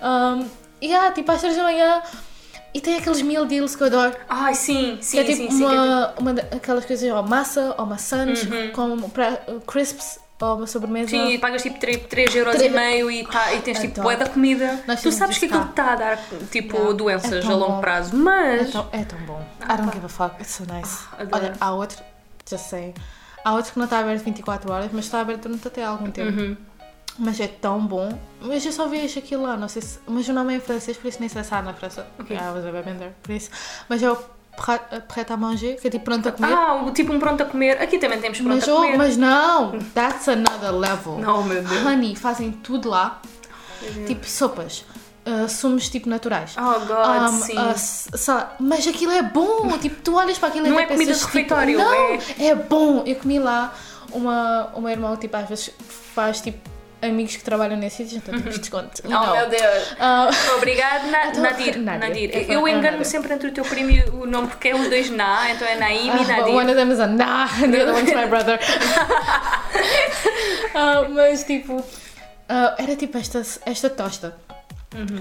Um, 0.03 0.45
e 0.81 0.93
há, 0.93 1.11
tipo, 1.11 1.31
às 1.31 1.39
3 1.41 1.55
da 1.55 1.63
manhã, 1.63 2.01
e 2.73 2.81
tem 2.81 2.97
aqueles 2.97 3.21
meal 3.21 3.45
deals 3.45 3.75
que 3.77 3.83
eu 3.83 3.87
adoro. 3.87 4.13
Ai, 4.27 4.53
sim, 4.53 4.97
Que 4.97 5.05
sim, 5.05 5.19
é 5.19 5.23
tipo 5.23 5.37
sim, 5.43 5.49
sim. 5.51 5.57
que 5.59 5.63
é 5.63 5.67
uma, 5.79 6.13
uma 6.19 6.33
daquelas 6.33 6.83
coisas, 6.85 7.09
ou 7.09 7.23
massa, 7.23 7.73
ou 7.77 7.85
maçãs, 7.85 8.41
com 8.73 9.09
pra- 9.09 9.39
crisps, 9.65 10.19
ou 10.41 10.57
uma 10.57 10.67
sobremesa. 10.67 11.11
Sim, 11.11 11.29
e 11.29 11.37
pagas 11.39 11.63
tipo 11.63 11.79
3, 11.79 12.35
euros 12.35 12.55
Três- 12.57 12.69
e 12.71 12.75
meio 12.75 13.09
e, 13.09 13.25
tá, 13.25 13.53
e 13.53 13.61
tens 13.61 13.79
tipo 13.79 14.01
bué 14.01 14.17
da 14.17 14.27
comida. 14.27 14.83
Tu 15.01 15.09
sabes 15.13 15.37
que 15.37 15.45
aquilo 15.45 15.63
está 15.69 15.93
a 15.93 15.95
dar 15.95 16.19
tipo 16.51 16.75
Yeah. 16.75 16.93
doenças 16.97 17.45
É 17.45 17.47
a 17.47 17.55
longo 17.55 17.71
bom. 17.75 17.79
prazo, 17.81 18.13
É 18.13 18.19
mas 18.19 18.69
tão, 18.71 18.85
é 18.91 19.05
tão 19.05 19.19
bom. 19.19 19.41
I 19.63 19.77
don't 19.77 19.91
give 19.93 20.05
a 20.05 20.09
fuck, 20.09 20.35
it's 20.41 20.51
so 20.55 20.65
nice. 20.65 21.05
Ah. 21.17 21.25
Olha, 21.31 21.53
há 21.61 21.71
outro, 21.71 22.03
just 22.49 22.65
say, 22.65 22.93
há 23.43 23.53
outro 23.53 23.73
que 23.73 23.79
não 23.79 23.85
está 23.85 23.99
aberto 23.99 24.23
24 24.23 24.71
horas, 24.71 24.89
mas 24.91 25.05
está 25.05 25.21
aberto 25.21 25.43
durante 25.43 25.67
até 25.67 25.83
algum 25.83 26.11
tempo. 26.11 26.39
Uhum. 26.39 26.57
Mas 27.17 27.39
é 27.39 27.47
tão 27.47 27.85
bom. 27.85 28.09
Mas 28.41 28.65
eu 28.65 28.71
só 28.71 28.87
vejo 28.87 29.19
aquilo 29.19 29.43
lá, 29.43 29.55
não 29.55 29.69
sei 29.69 29.81
se. 29.81 29.99
Mas 30.05 30.27
o 30.27 30.33
nome 30.33 30.53
é 30.53 30.57
em 30.57 30.59
francês, 30.59 30.97
por 30.97 31.07
isso 31.07 31.19
nem 31.19 31.29
sei 31.29 31.43
se 31.43 31.53
há 31.53 31.61
na 31.61 31.73
França. 31.73 32.05
Ok. 32.19 32.35
Ah, 32.37 32.51
was 32.51 32.65
a 32.65 32.71
bender, 32.81 33.13
por 33.23 33.31
isso. 33.31 33.49
Mas 33.87 34.03
é 34.03 34.11
o 34.11 34.17
pret 35.07 35.31
à 35.31 35.37
manger, 35.37 35.79
que 35.79 35.87
é 35.87 35.89
tipo 35.89 36.03
pronto 36.03 36.27
a 36.27 36.31
comer. 36.31 36.53
Ah, 36.53 36.91
tipo 36.93 37.13
um 37.13 37.19
pronto 37.19 37.41
a 37.41 37.45
comer. 37.45 37.81
Aqui 37.81 37.97
também 37.99 38.19
temos 38.19 38.39
pronto 38.39 38.55
mas, 38.55 38.67
a 38.67 38.73
oh, 38.73 38.77
comer. 38.77 38.97
mas 38.97 39.17
não! 39.17 39.79
That's 39.93 40.27
another 40.27 40.73
level. 40.73 41.19
Não, 41.25 41.43
meu 41.43 41.63
Deus. 41.63 41.85
Honey, 41.85 42.15
fazem 42.15 42.51
tudo 42.51 42.89
lá. 42.89 43.21
Tipo 44.07 44.27
sopas. 44.27 44.83
Uh, 45.25 45.49
sumos 45.49 45.89
tipo 45.89 46.09
naturais. 46.09 46.55
Oh 46.57 46.79
God, 46.85 47.21
Um, 47.33 47.41
sim. 47.41 47.57
uh, 47.57 47.69
s- 47.71 48.09
sei 48.15 48.33
lá, 48.33 48.55
mas 48.59 48.87
aquilo 48.87 49.11
é 49.11 49.21
bom, 49.21 49.75
tipo, 49.79 50.01
tu 50.01 50.15
olhas 50.15 50.37
para 50.37 50.49
aquilo 50.49 50.67
e 50.67 50.69
Não 50.69 50.77
até 50.77 50.85
é 50.85 50.87
comida 50.87 51.11
pensas, 51.11 51.19
de 51.21 51.25
refeitório, 51.27 51.77
tipo, 51.77 51.89
não, 51.89 51.93
é- 52.45 52.47
é... 52.49 52.55
bom. 52.55 53.03
Eu 53.05 53.15
comi 53.15 53.39
lá, 53.39 53.73
uma, 54.11 54.71
o 54.75 54.81
meu 54.81 54.89
irmão, 54.91 55.15
tipo, 55.17 55.35
às 55.37 55.47
vezes 55.49 55.71
faz, 56.13 56.41
tipo, 56.41 56.57
amigos 57.01 57.35
que 57.35 57.43
trabalham 57.43 57.77
nesse 57.77 57.97
sítio, 57.97 58.17
então 58.17 58.33
temos 58.39 58.57
desconto. 58.57 59.01
you 59.05 59.15
Oh 59.15 59.25
know. 59.25 59.35
meu 59.35 59.49
Deus. 59.49 59.95
Ah, 59.99 60.27
Obrigado, 60.57 61.05
Na- 61.11 61.27
Então, 61.29 61.41
Nadir. 61.43 61.77
Nadir. 61.79 61.99
Nadir. 62.09 62.29
É 62.35 62.45
Eu 62.55 62.65
é 62.65 62.71
engano-me 62.71 62.91
Nadir. 62.99 63.05
sempre 63.05 63.33
entre 63.33 63.49
o 63.49 63.51
teu 63.51 63.63
primo 63.63 63.91
e 63.91 64.01
o 64.09 64.25
nome 64.25 64.47
porque 64.47 64.69
é 64.69 64.75
os 64.75 64.87
dois 64.89 65.09
Na, 65.11 65.51
então 65.51 65.67
é 65.67 65.75
Naim 65.75 66.07
e 66.07 66.09
Ah, 66.09 66.23
Nadir. 66.37 66.55
One 66.55 66.65
of 66.71 66.75
them 66.75 66.91
is 66.91 66.99
a 66.99 67.05
nah, 67.07 67.47
the 67.47 67.65
other 67.83 67.93
one's 67.93 68.11
my 68.13 68.25
brother. 68.27 68.59
Ah, 70.73 71.05
mas 71.09 71.43
tipo, 71.43 71.83
ah, 72.49 72.75
era 72.77 72.95
tipo 72.95 73.17
esta, 73.17 73.41
esta 73.65 73.89
tosta. 73.89 74.35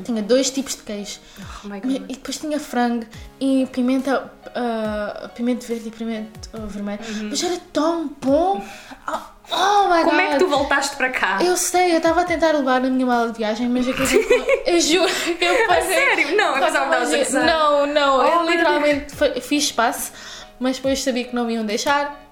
Tinha 0.04 0.22
dois 0.22 0.50
tipos 0.50 0.76
de 0.76 0.82
queijo. 0.82 1.18
Oh 1.64 1.68
my 1.68 1.80
E 2.08 2.14
depois 2.14 2.38
tinha 2.38 2.60
frango 2.60 3.06
e 3.40 3.66
pimenta, 3.72 4.32
ah, 4.54 5.30
pimento 5.34 5.66
verde 5.66 5.88
e 5.88 5.90
pimento 5.90 6.48
ah, 6.52 6.58
vermelho. 6.66 7.00
Mas 7.30 7.42
era 7.42 7.58
tão 7.72 8.08
bom! 8.20 8.64
Oh, 9.06 9.18
oh 9.50 9.88
my 9.88 10.02
Como 10.04 10.10
god! 10.16 10.20
é 10.20 10.30
que 10.32 10.38
tu 10.38 10.48
voltaste 10.48 10.96
para 10.96 11.10
cá? 11.10 11.38
Eu 11.42 11.56
sei, 11.56 11.92
eu 11.92 11.96
estava 11.98 12.20
a 12.22 12.24
tentar 12.24 12.52
levar 12.52 12.80
na 12.80 12.88
minha 12.88 13.04
mala 13.06 13.30
de 13.32 13.38
viagem, 13.38 13.68
mas 13.68 13.86
aquilo 13.88 14.06
tipo, 14.08 14.32
eu 14.66 14.80
juro 14.80 15.12
que 15.38 15.44
eu 15.44 15.66
passei. 15.66 15.94
sério? 15.94 16.36
Não, 16.36 16.56
eu 16.56 16.64
pensava 16.64 17.06
que. 17.06 17.32
Não, 17.32 17.86
não, 17.86 18.18
Oh, 18.18 18.22
eu 18.22 18.50
literalmente 18.50 19.14
fiz 19.40 19.64
espaço, 19.64 20.12
mas 20.60 20.76
depois 20.76 21.02
sabia 21.02 21.24
que 21.24 21.34
não 21.34 21.44
me 21.44 21.54
iam 21.54 21.66
deixar. 21.66 22.23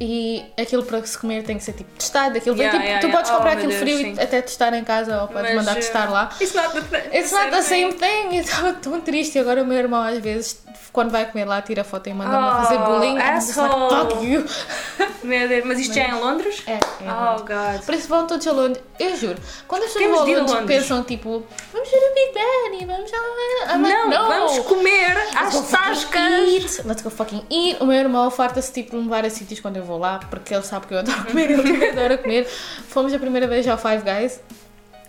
E 0.00 0.44
aquilo 0.60 0.84
para 0.84 1.04
se 1.04 1.18
comer 1.18 1.42
tem 1.42 1.56
que 1.58 1.64
ser 1.64 1.72
tipo 1.72 1.90
testado. 1.98 2.38
Aquilo 2.38 2.56
Yeah, 2.56 2.78
tipo, 2.78 2.84
yeah, 2.84 3.00
tu 3.00 3.06
yeah. 3.08 3.18
podes 3.18 3.30
comprar 3.30 3.50
Oh, 3.50 3.58
aquilo 3.58 3.68
Deus, 3.72 3.80
frio 3.82 3.96
sim. 3.98 4.14
e 4.16 4.20
até 4.22 4.40
testar 4.42 4.72
em 4.74 4.84
casa 4.84 5.22
ou 5.22 5.26
podes 5.28 5.42
Mas, 5.42 5.54
mandar 5.56 5.72
uh, 5.72 5.74
testar 5.76 6.10
lá. 6.10 6.30
It's 6.40 6.54
not 6.54 6.72
the, 6.72 6.80
the 6.82 7.18
It's 7.18 7.32
not 7.32 7.50
the 7.50 7.62
same 7.62 7.92
thing. 7.94 8.36
Eu 8.36 8.42
estava 8.42 8.72
tão 8.74 9.00
triste. 9.00 9.36
E 9.36 9.40
agora 9.40 9.62
o 9.62 9.66
meu 9.66 9.76
irmão, 9.76 10.00
às 10.02 10.18
vezes, 10.18 10.62
quando 10.92 11.10
vai 11.10 11.26
comer 11.26 11.44
lá, 11.46 11.60
tira 11.62 11.82
foto 11.82 12.08
e 12.08 12.14
manda-me 12.14 12.36
a 12.36 12.62
fazer 12.62 12.76
Oh, 12.80 12.84
bullying. 12.84 13.18
Asshole. 13.18 14.08
fuck 14.08 14.24
you. 14.24 14.44
Meu 15.24 15.48
Deus, 15.48 15.64
mas 15.64 15.80
isto 15.80 15.94
já 15.94 16.02
é 16.04 16.08
em 16.10 16.14
Londres? 16.14 16.62
É, 16.66 16.74
é. 16.74 16.78
Oh 17.10 17.40
God. 17.40 17.84
Por 17.84 17.92
isso 17.94 18.08
vão 18.08 18.26
todos 18.26 18.46
a 18.46 18.52
Londres. 18.52 18.82
Eu 19.00 19.16
juro. 19.16 19.36
Quando 19.66 19.82
as 19.82 19.92
pessoas 19.92 20.10
vão 20.10 20.18
a 20.20 20.22
a 20.22 20.24
Londres, 20.26 20.52
Londres. 20.52 20.78
pensam 20.78 21.02
tipo, 21.02 21.42
vamos 21.72 21.88
ver 21.90 21.96
o 21.96 22.14
Big 22.14 22.32
Ben 22.34 22.82
e 22.82 22.84
vamos. 22.86 23.10
I'm 23.10 23.82
like, 23.82 23.94
Não, 23.94 24.08
no. 24.08 24.28
vamos 24.28 24.58
comer 24.60 25.16
às 25.36 25.60
tascas. 25.70 26.84
Let's 26.84 27.02
go 27.02 27.10
fucking 27.10 27.44
eat. 27.50 27.82
O 27.82 27.86
meu 27.86 27.96
irmão 27.98 28.30
farta-se 28.30 28.72
tipo 28.72 28.92
de 28.96 29.02
levar 29.02 29.24
a 29.24 29.30
sítios 29.30 29.58
quando 29.60 29.76
eu 29.76 29.84
vou 29.88 29.98
lá, 29.98 30.20
porque 30.30 30.54
ele 30.54 30.62
sabe 30.62 30.86
que 30.86 30.94
eu 30.94 30.98
adoro 30.98 31.24
comer, 31.26 31.50
ele 31.50 31.88
adora 31.90 32.16
comer. 32.18 32.44
Fomos 32.46 33.12
a 33.12 33.18
primeira 33.18 33.46
vez 33.48 33.66
ao 33.66 33.76
Five 33.78 34.02
Guys 34.02 34.40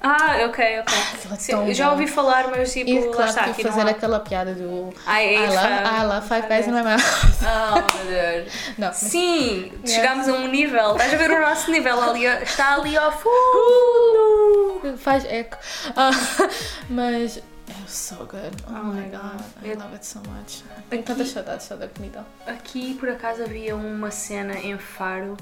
Ah, 0.02 0.46
ok, 0.48 0.80
ok. 0.80 0.98
Aquilo 1.14 1.34
é 1.34 1.38
Sim, 1.38 1.74
já 1.74 1.92
ouvi 1.92 2.08
falar, 2.08 2.48
mas 2.50 2.72
tipo, 2.72 2.90
e 2.90 3.00
lá 3.06 3.12
claro 3.14 3.30
está, 3.30 3.44
que 3.44 3.50
aqui 3.52 3.64
fazer 3.64 3.82
há. 3.82 3.90
aquela 3.90 4.20
piada 4.22 4.54
do 4.54 4.94
I 5.06 5.36
I 5.36 5.48
love, 5.48 5.58
five- 5.58 5.84
I 5.84 6.06
love 6.06 6.28
Five 6.30 6.48
Guys 6.48 6.68
in 6.68 6.72
my 6.72 6.84
mouth. 6.84 7.04
Oh, 7.44 7.76
meu 7.76 8.06
Deus. 8.06 8.54
Não, 8.80 8.88
mas- 8.88 8.96
Sim, 8.96 9.72
chegámos 9.86 10.30
a 10.30 10.34
um 10.34 10.48
nível. 10.48 10.92
Estás 10.96 11.14
a 11.14 11.18
ver 11.18 11.32
o 11.32 11.42
nosso 11.42 11.70
nível 11.70 12.02
ali? 12.02 12.26
Está 12.26 12.76
ali 12.76 12.98
ao 12.98 13.12
fundo. 13.12 14.98
faz 14.98 15.26
eco. 15.26 15.58
Ah, 15.98 16.12
mas 16.90 17.38
é 17.38 17.42
so 17.90 18.26
good. 18.26 18.56
Oh, 18.68 18.72
my 18.72 19.02
my 19.02 19.08
god. 19.10 19.38
God. 19.62 19.66
I 19.66 19.74
love 19.74 19.94
it 19.96 20.06
so 20.06 20.20
much. 20.30 20.64
Tenho 20.90 21.04
tantas 21.04 21.30
saudades 21.30 21.64
só 21.66 21.76
da 21.76 21.88
comida. 21.88 22.26
Aqui, 22.48 22.96
por 22.96 23.10
acaso, 23.10 23.44
havia 23.44 23.76
uma 23.76 24.12
cena 24.12 24.54
em 24.56 24.78
Faro 24.78 25.36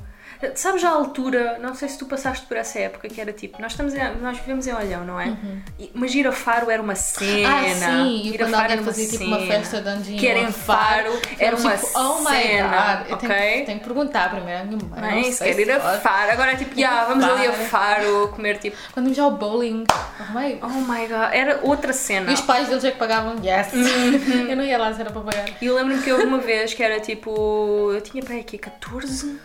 Sabes 0.55 0.83
a 0.83 0.89
altura, 0.89 1.57
não 1.59 1.73
sei 1.73 1.87
se 1.89 1.97
tu 1.97 2.05
passaste 2.05 2.45
por 2.45 2.57
essa 2.57 2.77
época, 2.79 3.07
que 3.09 3.19
era 3.19 3.31
tipo, 3.33 3.61
nós, 3.61 3.71
estamos 3.71 3.93
em- 3.93 4.15
nós 4.21 4.37
vivemos 4.37 4.67
em 4.67 4.73
Olhão, 4.73 5.03
não 5.03 5.19
é? 5.19 5.35
E- 5.79 5.91
Mas 5.93 6.13
ir 6.13 6.27
a 6.27 6.31
Faro 6.31 6.69
era 6.69 6.81
uma 6.81 6.95
cena. 6.95 7.49
Uhum. 7.49 7.55
Ah, 7.55 7.75
sim, 8.03 8.21
ir 8.33 8.43
a 8.43 8.47
Faro 8.47 8.71
era 8.71 8.81
uma 8.81 8.85
fazia 8.91 9.07
tipo 9.07 9.23
uma 9.25 9.39
cena. 9.39 9.51
festa 9.51 9.81
de 9.81 9.89
anjinho 9.89 10.19
Que 10.19 10.27
era 10.27 10.39
em 10.39 10.51
Faro, 10.51 11.11
era 11.39 11.55
uma 11.55 11.77
tipo, 11.77 11.91
oh 11.99 12.23
cena, 12.25 12.95
God, 13.05 13.11
ok? 13.13 13.27
tenho, 13.29 13.65
tenho 13.65 13.79
que 13.79 13.85
perguntar 13.85 14.29
primeiro 14.29 14.61
à 14.61 14.65
minha 14.65 14.79
mãe. 14.89 15.15
Não 15.15 15.23
se 15.23 15.33
sei 15.33 15.53
quer 15.55 15.61
ir 15.61 15.71
a. 15.71 15.79
Faro. 15.99 16.31
Agora 16.31 16.51
é 16.51 16.55
tipo, 16.55 16.79
já, 16.79 17.05
vamos 17.05 17.23
ali 17.23 17.47
a 17.47 17.53
Faro 17.53 18.27
comer 18.35 18.57
tipo. 18.59 18.77
Quando 18.93 19.07
íamos 19.07 19.19
ao 19.19 19.31
bowling, 19.31 19.85
oh 19.91 20.37
my 20.39 20.59
Oh 20.61 20.67
my 20.91 21.07
god, 21.07 21.29
era 21.33 21.59
outra 21.63 21.93
cena. 21.93 22.29
E 22.29 22.33
os 22.33 22.41
pais 22.41 22.67
deles 22.67 22.83
é 22.83 22.91
que 22.91 22.97
pagavam, 22.97 23.35
yes. 23.43 23.73
Uhum. 23.73 24.47
eu 24.49 24.55
não 24.55 24.63
ia 24.63 24.77
lá 24.77 24.93
se 24.93 25.01
era 25.01 25.09
para 25.09 25.21
pagar. 25.21 25.45
E 25.61 25.65
eu 25.65 25.75
lembro-me 25.75 26.01
que 26.01 26.11
houve 26.11 26.25
uma 26.25 26.37
vez 26.39 26.73
que 26.73 26.83
era 26.83 26.99
tipo. 26.99 27.91
Eu 27.93 28.01
tinha 28.01 28.21
para 28.23 28.35
aqui 28.35 28.57
14? 28.57 29.39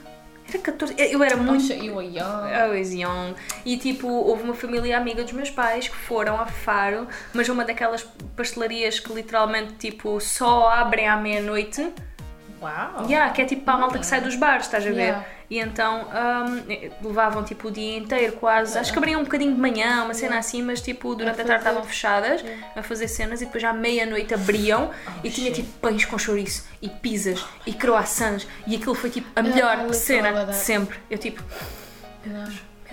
Era 0.53 0.62
14. 0.62 0.94
Eu 0.98 1.22
era 1.22 1.36
muito. 1.36 1.64
Muito... 1.64 1.72
Eu, 1.72 2.03
eu, 2.03 2.74
I 2.74 2.78
was 2.78 2.92
young. 2.92 3.34
E 3.64 3.76
tipo, 3.76 4.09
houve 4.09 4.42
uma 4.42 4.55
família 4.55 4.96
amiga 4.98 5.22
dos 5.22 5.32
meus 5.32 5.50
pais 5.50 5.88
que 5.88 5.96
foram 5.96 6.40
a 6.40 6.46
Faro, 6.46 7.09
mas 7.32 7.48
uma 7.48 7.64
daquelas 7.64 8.07
pastelarias 8.36 9.00
que 9.00 9.12
literalmente 9.12 9.74
tipo 9.74 10.20
só 10.20 10.68
abrem 10.68 11.09
à 11.09 11.16
meia-noite. 11.16 11.92
Uau. 12.61 13.07
Yeah, 13.09 13.32
que 13.32 13.42
é 13.42 13.44
tipo 13.44 13.62
para 13.62 13.74
a 13.74 13.78
malta 13.78 13.98
que 13.98 14.07
sai 14.07 14.20
dos 14.20 14.36
bares, 14.36 14.66
estás 14.66 14.86
a 14.86 14.90
ver? 14.90 14.96
Yeah. 14.96 15.26
E 15.53 15.59
então 15.59 16.07
hum, 16.07 17.07
levavam 17.07 17.44
tipo 17.44 17.68
o 17.68 17.70
dia 17.70 17.98
inteiro 17.98 18.32
quase. 18.36 18.78
Acho 18.78 18.90
que 18.90 18.96
abriam 18.96 19.20
um 19.20 19.24
bocadinho 19.24 19.53
de 19.53 19.61
manhã, 19.61 20.03
uma 20.03 20.14
cena 20.14 20.38
assim, 20.38 20.62
mas 20.62 20.80
tipo 20.80 21.14
durante 21.14 21.42
a, 21.42 21.44
A 21.44 21.46
tarde 21.46 21.62
estavam 21.62 21.84
fechadas 21.84 22.42
a 22.74 22.82
fazer 22.82 23.07
cenas 23.07 23.42
e 23.42 23.44
depois 23.44 23.62
à 23.62 23.70
meia-noite 23.70 24.32
abriam 24.32 24.90
e 25.22 25.28
tinha 25.28 25.48
shit. 25.55 25.62
tipo 25.62 25.78
pães 25.78 26.07
com 26.07 26.16
chouriço 26.16 26.66
e 26.80 26.88
pizzas 26.88 27.44
e 27.66 27.74
croissants 27.74 28.48
e 28.66 28.76
aquilo 28.76 28.94
foi 28.94 29.11
tipo 29.11 29.28
a 29.36 29.42
melhor 29.42 29.92
cena 29.92 30.46
de 30.46 30.57
sempre. 30.57 30.98
Eu 31.11 31.18
tipo. 31.18 31.44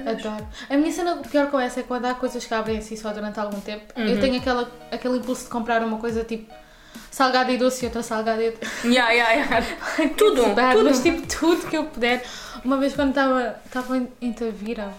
Adoro. 0.06 0.46
A 0.70 0.76
minha 0.76 0.92
cena 0.92 1.16
pior 1.16 1.50
com 1.50 1.58
essa 1.58 1.80
é 1.80 1.84
quando 1.84 2.08
há 2.08 2.14
coisas 2.14 2.46
que 2.46 2.54
abrem 2.54 2.80
assim 2.80 2.98
só 2.98 3.14
durante 3.14 3.40
algum 3.40 3.62
tempo. 3.62 3.86
Uhum. 3.96 4.06
Eu 4.06 4.20
tenho 4.20 4.36
aquela, 4.36 4.70
aquele 4.92 5.20
impulso 5.20 5.46
de 5.46 5.50
comprar 5.50 5.82
uma 5.82 5.98
coisa 5.98 6.26
tipo 6.26 6.54
salgada 7.12 7.52
e 7.52 7.58
doce 7.58 7.84
e 7.84 7.88
outra 7.88 8.04
salgada 8.04 8.42
e 8.42 8.48
outra. 8.48 8.70
Yeah, 8.84 9.12
yeah, 9.12 9.34
yeah. 9.34 10.14
tudo, 10.18 10.48
bad, 10.54 10.76
tudo. 10.78 10.90
Mas 10.90 11.02
tipo 11.02 11.22
tudo 11.28 11.68
que 11.68 11.78
eu 11.78 11.86
puder. 11.86 12.24
Uma 12.64 12.78
vez 12.78 12.94
quando 12.94 13.10
estava 13.10 13.58
em, 14.22 14.34
Tavira, 14.34 14.90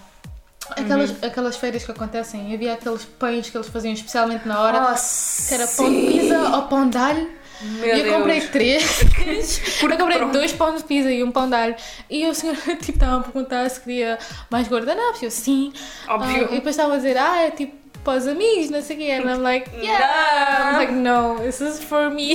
aquelas, 0.71 1.09
Uhum. 1.11 1.15
aquelas 1.21 1.57
feiras 1.57 1.83
que 1.83 1.91
acontecem, 1.91 2.53
havia 2.53 2.73
aqueles 2.73 3.05
pães 3.05 3.49
que 3.49 3.57
eles 3.57 3.67
faziam 3.67 3.93
especialmente 3.93 4.47
na 4.47 4.59
hora. 4.61 4.93
Oh, 4.93 5.47
que 5.47 5.53
era 5.53 5.67
pão 5.67 5.89
de 5.89 6.07
pizza 6.07 6.39
ou 6.55 6.61
pão 6.63 6.89
de 6.89 6.97
alho. 6.97 7.41
Meu 7.63 7.95
e 7.95 7.99
eu 8.07 8.17
comprei 8.17 8.39
Deus. 8.39 8.51
três. 8.51 8.99
Porque 9.79 9.93
eu 9.93 9.97
comprei 9.99 10.17
pronto. 10.17 10.33
dois 10.33 10.51
pães 10.51 10.77
de 10.77 10.83
pizza 10.87 11.11
e 11.11 11.23
um 11.23 11.31
pão 11.31 11.47
de 11.47 11.55
alho. 11.55 11.75
E 12.09 12.25
o 12.25 12.33
senhor 12.33 12.55
tipo, 12.81 12.93
estava 12.93 13.17
a 13.17 13.23
perguntar 13.23 13.69
se 13.69 13.79
queria 13.81 14.17
mais 14.49 14.67
guardanapos. 14.67 15.21
Eu 15.21 15.29
sim. 15.29 15.71
Óbvio. 16.07 16.47
Ah, 16.49 16.51
e 16.53 16.55
depois 16.55 16.75
estava 16.75 16.93
a 16.93 16.97
dizer, 16.97 17.17
ah, 17.17 17.43
é 17.43 17.51
tipo 17.51 17.80
para 18.03 18.17
os 18.17 18.27
amigos, 18.27 18.69
não 18.69 18.81
sei 18.81 18.95
o 18.95 18.99
quê. 18.99 19.11
And 19.11 19.29
I'm 19.31 19.41
like, 19.41 19.69
yeah. 19.77 20.71
I'm 20.71 20.77
like, 20.77 20.91
no, 20.93 21.39
this 21.39 21.61
is 21.61 21.83
for 21.83 22.09
me. 22.09 22.33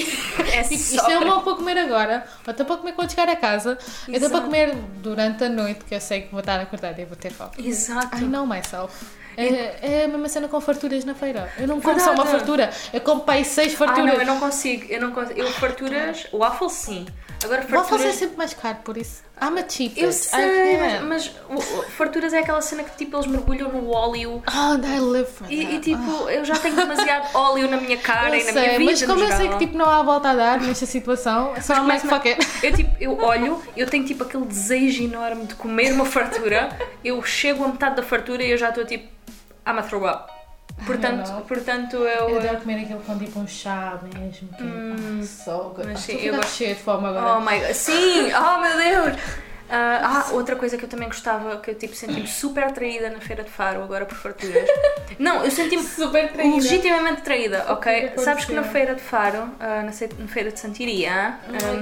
É 0.53 0.63
Tipo, 0.67 0.83
só 0.83 0.97
isto 0.97 1.11
é 1.11 1.19
uma 1.19 1.43
para 1.43 1.55
comer 1.55 1.79
agora, 1.79 2.27
ou 2.47 2.51
até 2.51 2.65
para 2.65 2.77
comer 2.77 2.93
quando 2.93 3.11
chegar 3.11 3.29
a 3.29 3.37
casa, 3.37 3.79
ou 4.09 4.17
até 4.17 4.29
para 4.29 4.41
comer 4.41 4.75
durante 5.03 5.45
a 5.45 5.49
noite, 5.49 5.85
que 5.85 5.95
eu 5.95 6.01
sei 6.01 6.23
que 6.23 6.31
vou 6.31 6.41
estar 6.41 6.61
acordada 6.61 7.01
e 7.01 7.05
vou 7.05 7.17
ter 7.17 7.33
fome. 7.33 7.51
Exato. 7.59 8.17
I 8.17 8.23
know 8.23 8.47
myself. 8.47 8.95
É, 9.39 10.01
é 10.01 10.05
a 10.05 10.09
mesma 10.09 10.29
cena 10.31 10.49
com 10.49 10.59
farturas 10.63 11.05
na 11.05 11.15
feira. 11.15 11.53
Eu 11.59 11.69
não 11.69 11.79
como 11.79 12.01
só 12.01 12.13
uma 12.13 12.25
fartura, 12.25 12.71
eu 12.91 13.01
como 13.03 13.23
aí 13.27 13.45
seis 13.45 13.75
Ah, 13.75 13.77
farturas. 13.77 14.15
não, 14.15 14.21
eu 14.21 14.27
não 14.27 14.41
consigo. 14.41 14.87
Eu 14.91 15.01
não 15.01 15.13
consigo. 15.13 15.39
Eu 15.39 15.53
farturas. 15.53 16.27
Waffle 16.33 16.71
sim. 16.71 17.07
Agora 17.45 17.61
O 17.61 17.65
waffles 17.65 17.77
é 17.77 17.89
farturas. 17.91 18.15
sempre 18.17 18.37
mais 18.37 18.55
caro, 18.55 18.79
por 18.85 18.97
isso. 18.97 19.23
I'm 19.41 19.59
a 19.59 19.69
cheapest. 19.69 19.99
Eu 20.03 20.13
sei, 20.13 20.77
can't. 20.79 21.05
mas, 21.05 21.31
mas 21.51 21.65
farturas 21.97 22.33
é 22.33 22.39
aquela 22.39 22.63
cena 22.63 22.83
que 22.83 22.97
tipo 22.97 23.15
eles 23.17 23.27
mergulham 23.27 23.69
no 23.71 23.91
óleo 23.91 24.43
Oh, 24.47 24.75
I 24.87 24.99
live 24.99 25.31
for 25.31 25.51
e, 25.53 25.75
e, 25.77 25.79
tipo 25.81 26.31
eu 26.31 26.43
já 26.45 26.55
tenho 26.57 26.75
demasiado 26.75 27.29
óleo 27.37 27.69
na 27.69 27.77
minha 27.77 27.99
cara 27.99 28.35
eu 28.35 28.41
e 28.41 28.45
na 28.45 28.53
sei, 28.53 28.63
minha 28.63 28.79
vida. 28.79 28.91
mas 28.93 29.03
como 29.05 29.23
eu 29.25 29.37
sei 29.37 29.49
que 29.51 29.59
tipo, 29.59 29.77
não 29.77 29.85
há 29.91 30.03
volta 30.03 30.31
a 30.31 30.35
dar 30.35 30.61
nesta 30.61 30.87
situação, 30.87 31.53
só 31.61 31.75
começa-me 31.77 32.11
a- 32.13 32.17
fuck 32.17 32.29
it. 32.31 32.47
Eu 32.63 32.73
tipo, 32.73 32.97
eu 32.99 33.19
olho, 33.23 33.63
eu 33.77 33.87
tenho 33.87 34.05
tipo 34.07 34.25
aquele 34.25 34.47
desejo 34.47 35.05
enorme 35.05 35.45
de 35.45 35.55
comer 35.55 35.93
uma 35.93 36.07
fartura, 36.07 36.71
eu 37.05 37.23
chego 37.23 37.63
a 37.65 37.69
metade 37.69 37.97
da 37.97 38.03
fartura 38.03 38.43
e 38.43 38.51
eu 38.51 38.57
já 38.57 38.71
estou 38.71 38.87
tipo, 38.87 39.05
I'm 39.69 39.79
a 39.79 39.83
throw 39.83 40.07
up. 40.09 40.33
Portanto, 40.85 41.29
não. 41.31 41.41
portanto 41.43 41.97
Eu 41.97 42.29
eu. 42.29 42.39
adoro 42.39 42.59
comer 42.61 42.83
aquilo 42.85 43.01
com 43.01 43.19
tipo 43.19 43.41
um 43.41 43.47
chá 43.47 43.99
mesmo, 44.03 44.49
que 44.57 44.63
é. 44.63 44.67
Hum. 44.67 45.25
mas 45.87 45.97
Ah, 45.97 45.97
sim, 45.97 46.19
eu 46.23 46.35
gosto- 46.37 46.51
cheia 46.57 46.75
de 46.75 46.81
fome 46.83 47.07
agora. 47.07 47.37
Oh 47.37 47.41
my 47.41 47.59
god, 47.61 47.73
sim! 47.73 48.31
Oh 48.35 48.61
meu 48.61 48.77
Deus! 48.77 49.19
Ah, 49.69 50.25
ah, 50.29 50.33
outra 50.35 50.55
coisa 50.55 50.77
que 50.79 50.85
eu 50.85 50.89
também 50.89 51.09
gostava, 51.09 51.57
que 51.57 51.73
eu 51.73 51.75
tipo 51.75 51.93
senti-me 51.93 52.29
super 52.29 52.63
atraída 52.63 53.11
na 53.11 53.19
Feira 53.19 53.43
de 53.43 53.51
Faro, 53.51 53.83
agora 53.83 54.05
por 54.07 54.17
farturas. 54.17 54.65
Não, 55.19 55.45
eu 55.45 55.51
senti-me 55.51 55.83
Super 55.83 56.31
traída. 56.33 56.55
legitimamente 56.55 57.23
traída, 57.23 57.65
ok? 57.73 58.11
que 58.11 58.21
Sabes 58.21 58.45
que 58.45 58.53
na? 58.53 58.63
Feira 58.63 58.95
de 58.95 59.01
Faro, 59.01 59.49
ah, 59.59 59.83
na, 59.83 59.91
Feira 60.29 60.53
de 60.53 60.61
Santiria, 60.61 61.35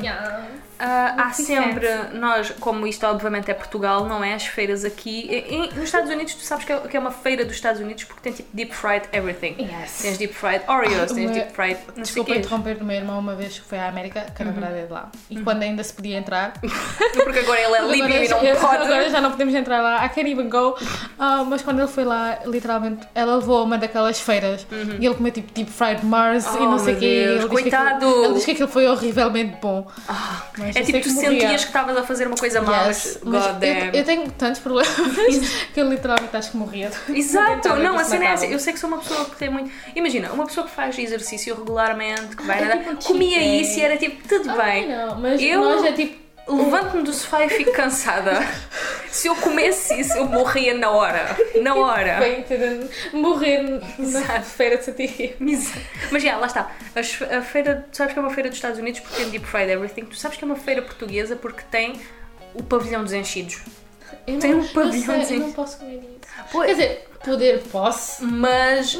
ah, 0.08 0.44
Oh, 0.78 0.82
ah, 0.84 1.14
há 1.28 1.32
sempre, 1.32 1.88
nós, 2.14 2.50
como 2.60 2.86
isto 2.86 3.06
obviamente 3.06 3.50
é 3.50 3.54
Portugal, 3.54 4.06
não 4.06 4.22
é? 4.24 4.34
As 4.34 4.46
feiras 4.46 4.84
aqui. 4.84 5.26
e- 5.30 5.54
e 5.54 5.58
nos 5.74 5.84
Estados 5.84 6.10
Unidos, 6.10 6.34
tu 6.34 6.40
sabes 6.42 6.64
que 6.64 6.72
é, 6.72 6.78
que 6.80 6.96
é 6.96 7.00
uma 7.00 7.10
feira 7.10 7.44
dos 7.44 7.54
Estados 7.54 7.80
Unidos 7.80 8.04
porque 8.04 8.20
tem 8.22 8.32
tipo 8.32 8.48
deep 8.52 8.74
fried 8.74 9.04
everything. 9.12 9.54
Yes. 9.58 9.98
Tens 10.02 10.18
deep 10.18 10.34
fried 10.34 10.62
Oreos, 10.68 11.12
Ah, 11.12 11.14
tens 11.14 11.30
deep 11.30 11.52
fried. 11.52 11.78
Não 11.88 11.94
sei 11.96 12.02
Desculpa 12.04 12.32
quê. 12.32 12.38
interromper 12.38 12.76
o 12.80 12.84
meu 12.84 12.96
irmão 12.96 13.18
uma 13.18 13.34
vez 13.34 13.58
que 13.58 13.64
foi 13.66 13.78
à 13.78 13.88
América, 13.88 14.26
que 14.34 14.42
a 14.42 14.44
namorada 14.46 14.76
é 14.76 14.86
de 14.86 14.92
lá. 14.92 15.10
E 15.30 15.40
quando 15.40 15.62
ainda 15.62 15.82
se 15.84 15.92
podia 15.92 16.16
entrar, 16.18 16.52
Porque 17.24 17.38
agora 17.38 17.60
ele 17.60 17.74
é 17.76 17.82
líbio 17.82 18.24
e 18.24 18.28
não 18.28 18.38
pode. 18.60 18.82
agora 18.84 19.08
já 19.10 19.20
não 19.20 19.30
podemos 19.30 19.54
entrar 19.54 19.80
lá, 19.80 20.04
I 20.04 20.08
can't 20.08 20.28
even 20.30 20.48
go. 20.48 20.76
Ah, 21.18 21.44
mas 21.46 21.62
quando 21.62 21.78
ele 21.78 21.88
foi 21.88 22.04
lá, 22.04 22.38
literalmente, 22.46 23.06
ela 23.14 23.36
levou 23.36 23.64
uma 23.64 23.78
daquelas 23.78 24.20
feiras 24.20 24.66
e 24.98 25.06
ele 25.06 25.14
comeu 25.14 25.32
tipo 25.32 25.52
deep 25.52 25.70
fried 25.70 26.04
Mars 26.04 26.44
e 26.46 26.48
Uhum. 26.58 26.66
Oh, 26.66 26.70
não 26.72 26.78
sei 26.78 26.94
o 26.94 26.98
quê. 26.98 27.04
Ele 27.04 27.34
diz 27.34 27.44
que 27.44 27.48
coitado. 27.50 28.06
aquilo- 28.06 28.24
Ele 28.24 28.34
diz 28.34 28.44
que 28.44 28.50
aquilo 28.52 28.68
foi 28.68 28.86
horrivelmente 28.88 29.58
bom. 29.60 29.86
Mas 30.58 30.73
É 30.74 30.82
tipo, 30.82 31.00
tu 31.00 31.10
morria. 31.14 31.30
sentias 31.30 31.60
que 31.62 31.66
estavas 31.68 31.96
a 31.96 32.02
fazer 32.02 32.26
uma 32.26 32.36
coisa 32.36 32.60
má, 32.62 32.86
Yes, 32.86 33.18
mas 33.22 33.32
mas 33.34 33.46
God 33.46 33.58
damn. 33.60 33.86
eu, 33.88 33.92
eu 33.94 34.04
tenho 34.04 34.30
tantos 34.32 34.60
problemas 34.60 34.94
que 35.72 35.80
eu 35.80 35.88
literalmente 35.88 36.36
acho 36.36 36.50
que 36.50 36.56
morria. 36.56 36.90
Exato, 37.08 37.68
não, 37.76 37.98
a 37.98 38.04
cena 38.04 38.24
é 38.24 38.28
essa. 38.28 38.34
matava. 38.42 38.52
Eu 38.52 38.58
sei 38.58 38.72
que 38.72 38.78
sou 38.80 38.88
uma 38.88 38.98
pessoa 38.98 39.24
que 39.26 39.36
tem 39.36 39.48
muito. 39.50 39.70
Imagina, 39.94 40.32
uma 40.32 40.46
pessoa 40.46 40.66
que 40.66 40.72
faz 40.72 40.98
exercício 40.98 41.54
regularmente, 41.54 42.36
que 42.36 42.42
vai 42.44 42.58
É 42.58 42.64
nadar, 42.64 42.96
tipo 42.96 43.04
comia 43.04 43.60
isso 43.60 43.78
e 43.78 43.82
era 43.82 43.96
tipo, 43.96 44.26
tudo 44.28 44.50
Ai, 44.50 44.80
bem. 44.82 44.88
não, 44.88 45.18
mas 45.20 45.40
Eu- 45.42 45.60
nós 45.62 45.84
é 45.84 45.92
tipo. 45.92 46.23
Levanto-me 46.46 47.02
do 47.02 47.12
sofá 47.12 47.44
e 47.44 47.48
fico 47.48 47.72
cansada. 47.72 48.32
Se 49.08 49.28
eu 49.28 49.36
comesse 49.36 49.98
isso, 49.98 50.12
eu 50.18 50.26
morria 50.26 50.74
na 50.74 50.90
hora. 50.90 51.36
Na 51.62 51.74
hora. 51.74 52.18
Bem, 52.20 52.44
morrer 53.12 53.62
na 53.98 54.42
feira 54.42 54.76
de 54.76 54.84
Satiria. 54.84 55.34
Mas 55.38 55.72
mas 56.10 56.22
já, 56.22 56.36
lá 56.36 56.46
está. 56.46 56.70
A 56.94 57.40
feira, 57.42 57.86
tu 57.90 57.96
sabes 57.96 58.12
que 58.12 58.18
é 58.18 58.22
uma 58.22 58.30
feira 58.32 58.48
dos 58.50 58.58
Estados 58.58 58.78
Unidos 58.78 59.00
porque 59.00 59.16
tem 59.22 59.30
Deep 59.30 59.46
Fried 59.46 59.70
Everything. 59.70 60.04
Tu 60.04 60.16
sabes 60.16 60.36
que 60.36 60.44
é 60.44 60.46
uma 60.46 60.56
feira 60.56 60.82
portuguesa 60.82 61.34
porque 61.34 61.62
tem 61.70 61.98
o 62.52 62.62
pavilhão 62.62 63.02
dos 63.02 63.12
enchidos. 63.14 63.60
Eu 64.26 64.38
Tem 64.38 64.52
não, 64.52 64.60
um 64.60 64.68
pavilhão 64.68 65.16
eu, 65.16 65.24
sei, 65.24 65.36
eu 65.36 65.40
não 65.40 65.52
posso 65.52 65.78
comer 65.78 65.96
isso. 65.96 66.34
Pois. 66.52 66.66
Quer 66.66 66.72
dizer, 66.74 67.08
poder 67.24 67.62
posso. 67.72 68.24
Mas. 68.24 68.94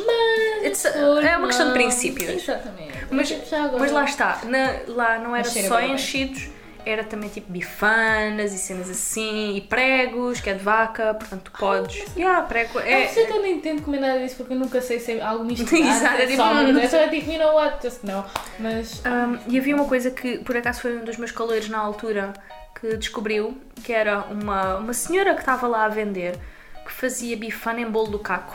it's- 0.65 0.85
é 0.87 1.37
uma 1.37 1.47
questão 1.49 1.67
de 1.69 1.73
princípios. 1.75 2.31
Exatamente. 2.43 2.95
Mas, 3.11 3.29
já 3.29 3.65
agora. 3.65 3.79
mas 3.81 3.93
lá 3.93 4.05
está, 4.05 4.41
na- 4.45 4.77
lá 4.89 5.19
não 5.19 5.37
era 5.37 5.47
Mas 5.55 5.67
só 5.67 5.81
enchidos, 5.81 6.49
era 6.87 7.05
também 7.05 7.29
tipo 7.29 7.51
bifanas 7.51 8.53
e 8.53 8.59
cenas 8.59 8.89
assim, 8.91 9.57
e 9.57 9.61
pregos, 9.61 10.41
que 10.41 10.51
é 10.51 10.55
de 10.55 10.63
vaca, 10.63 11.15
portanto 11.15 11.51
tu 11.51 11.59
podes. 11.59 12.05
Yeah, 12.17 12.43
prego 12.47 12.81
É, 12.81 13.05
é. 13.05 13.21
eu 13.21 13.27
também 13.27 13.53
não 13.53 13.59
entendo 13.59 13.83
comer 13.83 14.01
nada 14.01 14.19
disso 14.19 14.37
porque 14.37 14.53
eu 14.53 14.59
nunca 14.59 14.81
sei 14.81 14.99
se 15.01 15.13
é 15.13 15.23
algo 15.23 15.45
misturado. 15.47 15.77
Exato, 15.89 16.15
é 16.17 16.25
é 16.25 16.27
tipo, 16.27 16.37
só 16.37 16.63
é 16.63 16.89
só 16.89 17.09
tipo, 17.09 17.31
you 17.31 17.39
know 17.39 17.55
what, 17.55 17.83
just 17.83 18.03
no. 18.05 18.25
Mas 18.59 19.03
Um, 19.05 19.39
e 19.49 19.59
havia 19.59 19.75
uma 19.75 19.87
coisa 19.87 20.11
que 20.11 20.39
por 20.39 20.57
acaso 20.57 20.81
foi 20.81 20.97
um 20.97 21.05
dos 21.05 21.17
meus 21.17 21.31
coleiros 21.31 21.69
na 21.69 21.79
altura 21.79 22.33
que 22.81 22.97
descobriu, 22.97 23.57
que 23.83 23.93
era 23.93 24.23
uma, 24.25 24.77
uma 24.77 24.93
senhora 24.93 25.35
que 25.35 25.41
estava 25.41 25.67
lá 25.67 25.85
a 25.85 25.89
vender, 25.89 26.39
que 26.85 26.93
fazia 26.93 27.37
bifana 27.37 27.81
em 27.81 27.91
bolo 27.91 28.09
do 28.09 28.19
caco. 28.19 28.55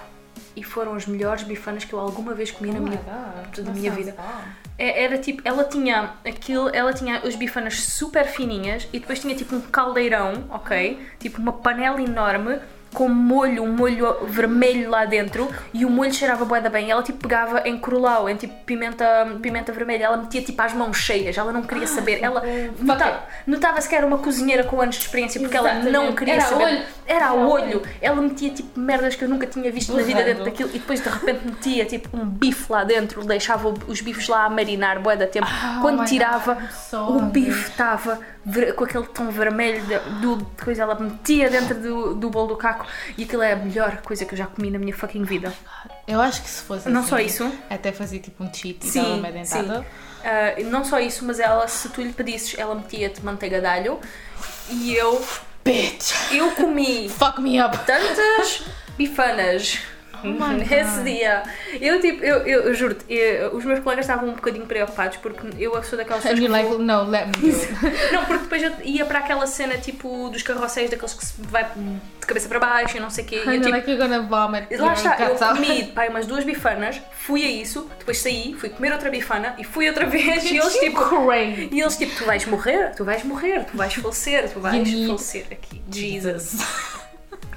E 0.60 0.64
foram 0.64 0.94
as 0.94 1.06
melhores 1.06 1.44
bifanas 1.44 1.86
que 1.86 1.94
eu 1.94 2.00
alguma 2.00 2.34
vez 2.34 2.52
comi 2.52 2.70
na 2.72 2.80
Oh 2.80 2.82
my 2.82 2.90
minha 2.90 3.02
God, 3.02 3.66
da 3.66 3.72
minha 3.72 3.92
vida. 3.92 4.14
É- 4.78 5.04
Era 5.04 5.18
tipo, 5.18 5.42
ela 5.46 5.64
tinha 5.64 6.16
aquilo, 6.28 6.70
ela 6.74 6.94
tinha 6.94 7.20
as 7.20 7.34
bifanas 7.36 7.80
super 7.82 8.26
fininhas 8.28 8.86
e 8.92 9.00
depois 9.00 9.20
tinha 9.20 9.34
tipo 9.36 9.56
um 9.56 9.62
caldeirão, 9.62 10.44
ok? 10.50 11.00
Tipo 11.18 11.42
uma 11.42 11.54
panela 11.54 12.02
enorme 12.02 12.60
com 12.94 13.08
molho, 13.08 13.64
um 13.64 13.72
molho 13.76 14.26
vermelho 14.26 14.90
lá 14.90 15.06
dentro 15.06 15.50
e 15.74 15.86
o 15.86 15.90
molho 15.90 16.14
cheirava 16.14 16.46
bué 16.46 16.60
da 16.62 16.70
bem. 16.70 16.90
Ela 16.90 17.04
tipo 17.04 17.20
pegava 17.20 17.62
em 17.68 17.78
crulau, 17.78 18.30
em 18.30 18.36
tipo 18.36 18.54
pimenta, 18.66 19.06
pimenta 19.42 19.72
vermelha, 19.72 20.06
ela 20.06 20.18
metia 20.18 20.42
tipo 20.42 20.62
às 20.62 20.74
mãos 20.74 20.98
cheias, 20.98 21.38
ela 21.38 21.52
não 21.52 21.62
queria 21.62 21.88
saber. 21.88 22.20
Ela 22.22 22.42
notava, 22.80 23.24
notava-se 23.46 23.88
que 23.88 23.96
era 23.96 24.06
uma 24.06 24.18
cozinheira 24.18 24.64
com 24.64 24.82
anos 24.82 24.96
de 24.96 25.02
experiência 25.02 25.40
porque 25.40 25.56
ela 25.56 25.74
não 25.76 25.82
Exatamente. 25.90 26.16
queria 26.18 26.34
Era 26.36 26.44
saber. 26.44 26.64
olho. 26.64 26.84
Era 27.06 27.28
a 27.28 27.34
olho. 27.34 27.82
Ela 28.02 28.22
metia 28.22 28.50
tipo 28.52 28.80
merdas 28.80 29.16
que 29.16 29.24
eu 29.24 29.30
nunca 29.30 29.48
tinha 29.48 29.72
visto 29.72 29.94
na 29.96 30.04
vida 30.04 30.24
dentro 30.24 30.44
daquilo 30.46 30.70
e 30.70 30.80
depois 30.80 31.02
de 31.02 31.10
repente 31.10 31.46
metia 31.46 31.86
tipo 31.86 32.16
um 32.18 32.26
bife 32.26 32.72
lá 32.72 32.84
dentro, 32.84 33.24
deixava 33.24 33.74
os 33.88 34.02
bifes 34.02 34.28
lá 34.28 34.46
a 34.46 34.50
marinar 34.50 35.00
bué 35.00 35.16
da 35.16 35.28
tempo. 35.28 35.48
Oh 35.48 35.82
Quando 35.82 36.06
tirava, 36.06 36.56
God, 36.92 37.16
o 37.18 37.22
bife 37.26 37.70
estava 37.70 38.20
ver- 38.46 38.74
com 38.74 38.84
aquele 38.84 39.06
tom 39.08 39.30
vermelho 39.30 39.82
do 40.22 40.46
coisa, 40.64 40.84
ela 40.84 40.96
metia 41.00 41.50
dentro 41.50 41.76
do, 41.76 42.16
do 42.16 42.30
bolo 42.30 42.48
do 42.48 42.58
caco 42.58 42.86
e 43.18 43.24
aquilo 43.24 43.42
é 43.42 43.54
a 43.54 43.56
melhor 43.56 43.98
coisa 44.02 44.26
que 44.26 44.34
eu 44.34 44.38
já 44.38 44.46
comi 44.48 44.70
na 44.72 44.80
minha 44.80 44.94
fucking 44.96 45.24
vida. 45.24 45.54
Eu 46.08 46.20
acho 46.22 46.42
que 46.42 46.50
se 46.50 46.64
fosse 46.64 46.90
Não 46.90 47.02
assim, 47.02 47.10
só 47.10 47.20
isso. 47.20 47.52
Até 47.70 47.92
fazia 47.92 48.20
tipo 48.20 48.44
um 48.44 48.52
cheat 48.54 48.86
e 48.86 48.90
Sim, 48.90 49.02
dava 49.02 49.14
uma 49.16 49.32
dentada. 49.32 49.86
Ah, 50.24 50.62
não 50.64 50.84
só 50.84 51.00
isso, 51.00 51.24
mas 51.26 51.40
ela, 51.40 51.68
se 51.68 51.90
tu 51.90 52.02
lhe 52.02 52.12
pedisses, 52.14 52.58
ela 52.58 52.76
metia-te 52.76 53.24
manteiga 53.24 53.60
de 53.62 53.68
alho 53.68 54.00
e 54.70 54.94
eu, 54.96 55.24
Bitch! 55.64 56.12
eu 56.32 56.52
comi 56.52 57.08
Fuck 57.10 57.40
me 57.42 57.62
up! 57.62 57.78
tantas 57.86 58.64
bifanas 58.98 59.80
Oh 60.24 60.48
nesse 60.54 61.04
dia. 61.04 61.44
Eu, 61.80 62.00
tipo, 62.02 62.24
eu, 62.24 62.38
eu, 62.46 62.62
eu 62.64 62.74
juro-te, 62.74 63.06
os 63.54 63.64
meus 63.66 63.80
colegas 63.80 64.06
estavam 64.06 64.30
um 64.30 64.34
bocadinho 64.34 64.66
preocupados 64.66 65.18
porque 65.18 65.48
eu 65.58 65.72
sou 65.84 65.98
daquelas 65.98 66.26
And 66.26 66.30
pessoas 66.30 66.40
que 66.40 66.46
you're 66.46 66.52
like, 66.52 66.70
vou- 66.70 66.80
no, 66.80 67.04
let 67.10 67.28
me. 67.28 67.52
Não, 68.12 68.26
porque 68.26 68.44
depois 68.44 68.64
eu 68.64 68.72
ia 68.84 69.06
para 69.06 69.20
aquela 69.20 69.48
cena 69.48 69.78
tipo 69.78 70.30
dos 70.30 70.42
carroceiros, 70.44 70.92
daqueles 70.92 71.14
que 71.14 71.26
se 71.26 71.34
vai 71.42 71.64
de 71.66 72.26
cabeça 72.28 72.48
para 72.48 72.60
baixo 72.60 72.98
e 72.98 73.00
não 73.00 73.10
sei 73.10 73.24
o 73.24 73.28
quê. 73.28 73.42
E 73.46 73.50
And 73.50 73.54
eu, 73.56 73.62
tipo, 73.62 73.70
like, 73.72 73.90
you're 73.92 74.08
gonna 74.08 74.22
vomit. 74.22 74.68
lá 74.76 74.94
está, 74.94 75.18
eu 75.22 75.36
comi 75.36 75.84
pai, 75.96 76.10
umas 76.10 76.26
duas 76.28 76.44
bifanas, 76.44 77.02
fui 77.12 77.44
a 77.44 77.50
isso, 77.50 77.90
depois 77.98 78.20
saí, 78.20 78.54
fui 78.60 78.70
comer 78.70 78.92
outra 78.94 79.10
bifana 79.10 79.56
e 79.58 79.64
fui 79.64 79.88
outra 79.88 80.06
vez 80.06 80.44
e 80.46 80.58
eles 80.58 80.74
tipo. 80.78 81.00
crazy. 81.02 81.70
E 81.72 81.80
eles 81.82 81.98
tipo, 81.98 82.16
tu 82.16 82.26
vais 82.26 82.46
morrer, 82.46 82.92
tu 82.96 83.04
vais 83.04 83.24
morrer, 83.24 83.66
tu 83.66 83.76
vais 83.78 83.94
falecer, 83.94 84.50
tu 84.52 84.60
vais 84.60 84.88
falecer 85.08 85.48
aqui. 85.52 85.82
Jesus. 85.90 86.58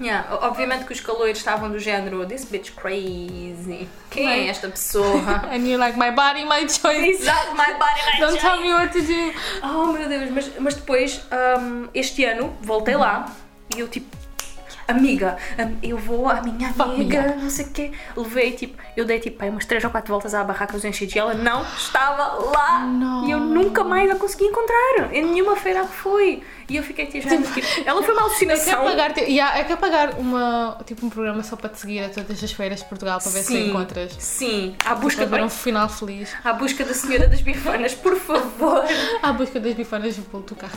Yeah, 0.01 0.26
obviamente 0.40 0.84
que 0.84 0.93
os 0.93 1.01
calores 1.01 1.38
estavam 1.38 1.70
do 1.70 1.78
género 1.78 2.26
This 2.26 2.45
bitch 2.45 2.72
crazy. 2.72 3.88
Quem 4.11 4.28
é 4.28 4.49
esta 4.49 4.68
pessoa? 4.68 5.20
And 5.53 5.59
you're 5.66 5.78
like, 5.78 5.97
my 5.99 6.11
body, 6.11 6.45
my 6.45 6.66
choice. 6.68 7.20
Exato, 7.22 7.53
my 7.53 7.74
body, 7.78 8.01
my 8.12 8.20
Don't 8.20 8.32
choice. 8.32 8.40
tell 8.40 8.61
me 8.61 8.72
what 8.72 8.93
to 8.93 9.03
do. 9.03 9.32
Oh 9.62 9.93
meu 9.93 10.09
Deus, 10.09 10.30
mas, 10.30 10.51
mas 10.59 10.74
depois, 10.74 11.22
hum, 11.61 11.88
este 11.95 12.24
ano, 12.24 12.57
voltei 12.62 12.97
lá 12.97 13.26
e 13.76 13.80
eu 13.80 13.88
tipo, 13.88 14.16
amiga, 14.88 15.36
eu 15.82 15.97
vou 15.97 16.28
à 16.28 16.43
minha 16.43 16.72
amiga, 16.78 17.36
não 17.36 17.49
sei 17.49 17.66
o 17.66 17.70
quê. 17.70 17.93
Levei 18.16 18.53
tipo, 18.53 18.76
eu 18.97 19.05
dei 19.05 19.20
tipo 19.20 19.43
aí 19.43 19.51
umas 19.51 19.64
3 19.64 19.84
ou 19.84 19.90
4 19.90 20.11
voltas 20.12 20.34
à 20.34 20.43
barraca 20.43 20.72
dos 20.72 20.84
enchidos 20.84 21.14
e 21.14 21.18
ela 21.18 21.34
não 21.34 21.62
estava 21.62 22.24
lá. 22.51 22.80
Não. 22.80 23.26
E 23.26 23.30
eu 23.30 23.38
nunca 23.38 23.84
mais 23.84 24.11
a 24.11 24.16
consegui 24.16 24.45
encontrar 24.45 25.12
em 25.12 25.24
nenhuma 25.24 25.57
feira 25.57 25.82
que 25.86 25.95
fui. 25.95 26.43
E 26.73 26.77
eu 26.77 26.83
fiquei 26.83 27.07
tipo, 27.07 27.29
tipo 27.29 27.61
ela 27.87 28.03
foi 28.03 28.14
uma 28.14 28.23
Eu 28.23 28.29
quero 28.29 28.51
alucinação. 28.53 28.85
pagar, 28.85 29.12
ti- 29.12 29.20
yeah, 29.23 29.61
eu 29.61 29.64
quero 29.66 29.79
pagar 29.79 30.14
uma, 30.18 30.79
tipo, 30.87 31.05
um 31.07 31.11
programa 31.11 31.43
só 31.43 31.55
para 31.57 31.68
te 31.70 31.79
seguir 31.81 32.05
a 32.05 32.09
todas 32.09 32.43
as 32.43 32.53
feiras 32.53 32.79
de 32.81 32.87
Portugal 32.87 33.20
para 33.20 33.31
ver 33.31 33.43
se 33.43 33.49
Sim, 33.53 33.68
encontras. 33.68 34.12
sim, 34.18 34.75
à 34.85 34.95
busca, 34.95 35.27
Para 35.27 35.39
ver 35.39 35.45
um 35.45 35.49
final 35.51 35.89
feliz. 35.89 36.31
à 36.45 36.53
busca 36.53 36.85
da 36.85 36.95
senhora 36.95 37.29
das 37.29 37.41
bifanas, 37.43 37.95
por 37.95 38.16
favor. 38.16 38.85
À 39.23 39.33
busca 39.33 39.61
das 39.61 39.75
bifanas 39.75 40.16
do 40.16 40.23
do 40.41 40.57
carro. 40.57 40.73